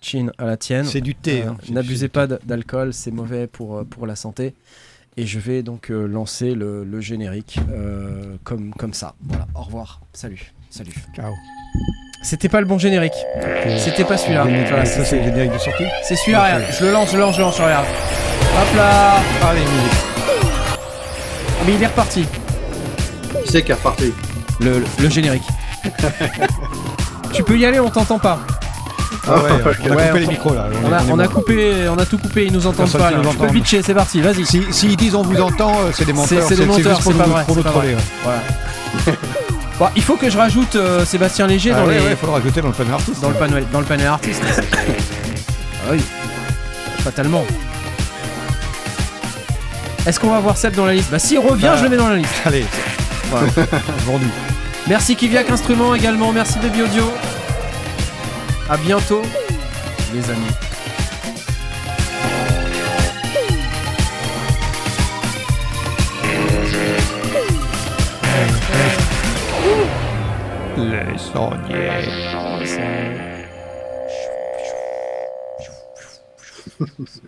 chin 0.00 0.28
à 0.38 0.46
la 0.46 0.56
tienne. 0.56 0.84
C'est 0.86 1.00
du 1.02 1.14
thé. 1.14 1.42
Hein. 1.42 1.56
N'abusez 1.70 2.08
pas 2.08 2.26
d'alcool, 2.26 2.92
c'est 2.92 3.12
mauvais 3.12 3.46
pour, 3.46 3.84
pour 3.86 4.06
la 4.06 4.16
santé. 4.16 4.54
Et 5.18 5.26
je 5.26 5.38
vais 5.38 5.62
donc 5.62 5.88
lancer 5.90 6.54
le, 6.54 6.84
le 6.84 7.00
générique 7.00 7.60
comme, 8.44 8.72
comme 8.74 8.94
ça. 8.94 9.14
Voilà, 9.22 9.46
au 9.54 9.62
revoir. 9.62 10.00
Salut. 10.12 10.52
Salut. 10.70 10.94
Ciao. 11.14 11.32
C'était 12.28 12.48
pas 12.48 12.58
le 12.58 12.66
bon 12.66 12.76
générique. 12.76 13.12
C'était 13.78 14.02
pas 14.02 14.16
celui-là. 14.16 14.44
Voilà, 14.68 14.84
ça, 14.84 15.04
c'est 15.04 15.18
le 15.18 15.22
générique 15.26 15.52
de 15.52 15.58
sortie 15.58 15.84
C'est 16.02 16.16
celui-là, 16.16 16.42
regarde. 16.42 16.62
Je 16.76 16.84
le 16.84 16.90
lance, 16.90 17.08
je 17.12 17.14
le 17.16 17.20
lance, 17.20 17.34
je 17.34 17.38
le 17.38 17.44
lance, 17.44 17.60
regarde. 17.60 17.84
Hop 18.42 18.76
là 18.76 19.14
Allez, 19.48 19.60
musique. 19.60 19.98
Ah, 20.74 21.62
Mais 21.66 21.74
il 21.74 21.82
est 21.82 21.86
reparti. 21.86 22.26
Qui 23.44 23.52
c'est 23.52 23.62
qui 23.62 23.70
est 23.70 23.74
reparti 23.74 24.12
Le, 24.60 24.80
le- 24.80 24.84
le 25.00 25.08
générique. 25.08 25.44
tu 27.32 27.44
peux 27.44 27.56
y 27.56 27.64
aller, 27.64 27.78
on 27.78 27.90
t'entend 27.90 28.18
pas. 28.18 28.40
Ah 29.28 29.34
ouais, 29.36 29.40
on 29.52 29.54
a 29.54 29.54
Ouais, 29.68 29.74
coupé 29.76 30.10
on- 30.10 30.14
les 30.16 30.26
micros 30.26 30.54
là. 30.54 30.66
On 30.84 30.92
a, 30.92 30.98
est- 30.98 31.02
on 31.12 31.18
a 31.20 31.28
coupé, 31.28 31.74
on 31.88 31.98
a 31.98 32.06
tout 32.06 32.18
coupé, 32.18 32.46
ils 32.46 32.52
nous 32.52 32.66
entendent 32.66 32.90
Personne 32.90 33.02
pas. 33.02 33.10
là. 33.12 33.18
nous 33.22 33.30
Tu 33.30 33.36
peux 33.36 33.46
bitcher, 33.48 33.82
c'est 33.82 33.94
parti, 33.94 34.20
vas-y. 34.20 34.44
Si, 34.44 34.62
s'ils 34.72 34.96
disent 34.96 35.14
on 35.14 35.22
vous 35.22 35.40
entend, 35.40 35.70
euh, 35.74 35.90
c'est 35.92 36.04
des 36.04 36.12
menteurs. 36.12 36.42
c'est 36.48 36.56
des 36.56 36.66
menteurs, 36.66 37.00
c'est 37.00 37.14
pas 37.16 37.24
vrai. 37.24 37.44
Pour 37.44 37.54
c'est 37.54 37.60
nous 37.60 37.62
pas 37.64 37.70
troller. 37.70 37.94
ouais. 37.94 38.00
Voilà. 38.24 39.18
Bon, 39.78 39.88
il 39.94 40.02
faut 40.02 40.16
que 40.16 40.30
je 40.30 40.38
rajoute 40.38 40.74
euh, 40.76 41.04
Sébastien 41.04 41.46
Léger 41.46 41.72
Ah 41.74 41.80
dans, 41.80 41.86
ouais, 41.86 41.98
les, 41.98 42.04
ouais, 42.06 42.16
faut 42.16 42.26
le 42.26 42.32
rajouter 42.32 42.62
dans 42.62 42.68
le 42.68 42.72
panel 42.74 42.94
artiste. 42.94 43.20
dans 43.20 43.28
le 43.28 43.34
panel, 43.34 43.64
dans 43.70 43.80
le 43.80 43.84
panel 43.84 44.06
artiste. 44.06 44.42
ah 45.86 45.90
oui, 45.92 46.02
fatalement. 47.00 47.44
Est-ce 50.06 50.18
qu'on 50.18 50.30
va 50.30 50.40
voir 50.40 50.56
Seb 50.56 50.74
dans 50.74 50.86
la 50.86 50.94
liste? 50.94 51.10
Bah 51.10 51.18
s'il 51.18 51.38
revient, 51.40 51.64
Bah. 51.66 51.76
je 51.78 51.82
le 51.84 51.90
mets 51.90 51.96
dans 51.96 52.08
la 52.08 52.16
liste. 52.16 52.32
Allez, 52.46 52.64
Voilà. 53.30 53.48
vendu. 54.06 54.26
Merci 54.86 55.14
Kiviak 55.16 55.50
Instrument 55.50 55.94
également, 55.94 56.32
merci 56.32 56.58
Baby 56.60 56.82
Audio. 56.82 57.12
À 58.70 58.76
bientôt, 58.78 59.22
les 60.14 60.30
amis. 60.30 60.46
Les 70.76 71.18
sauniers. 71.18 72.06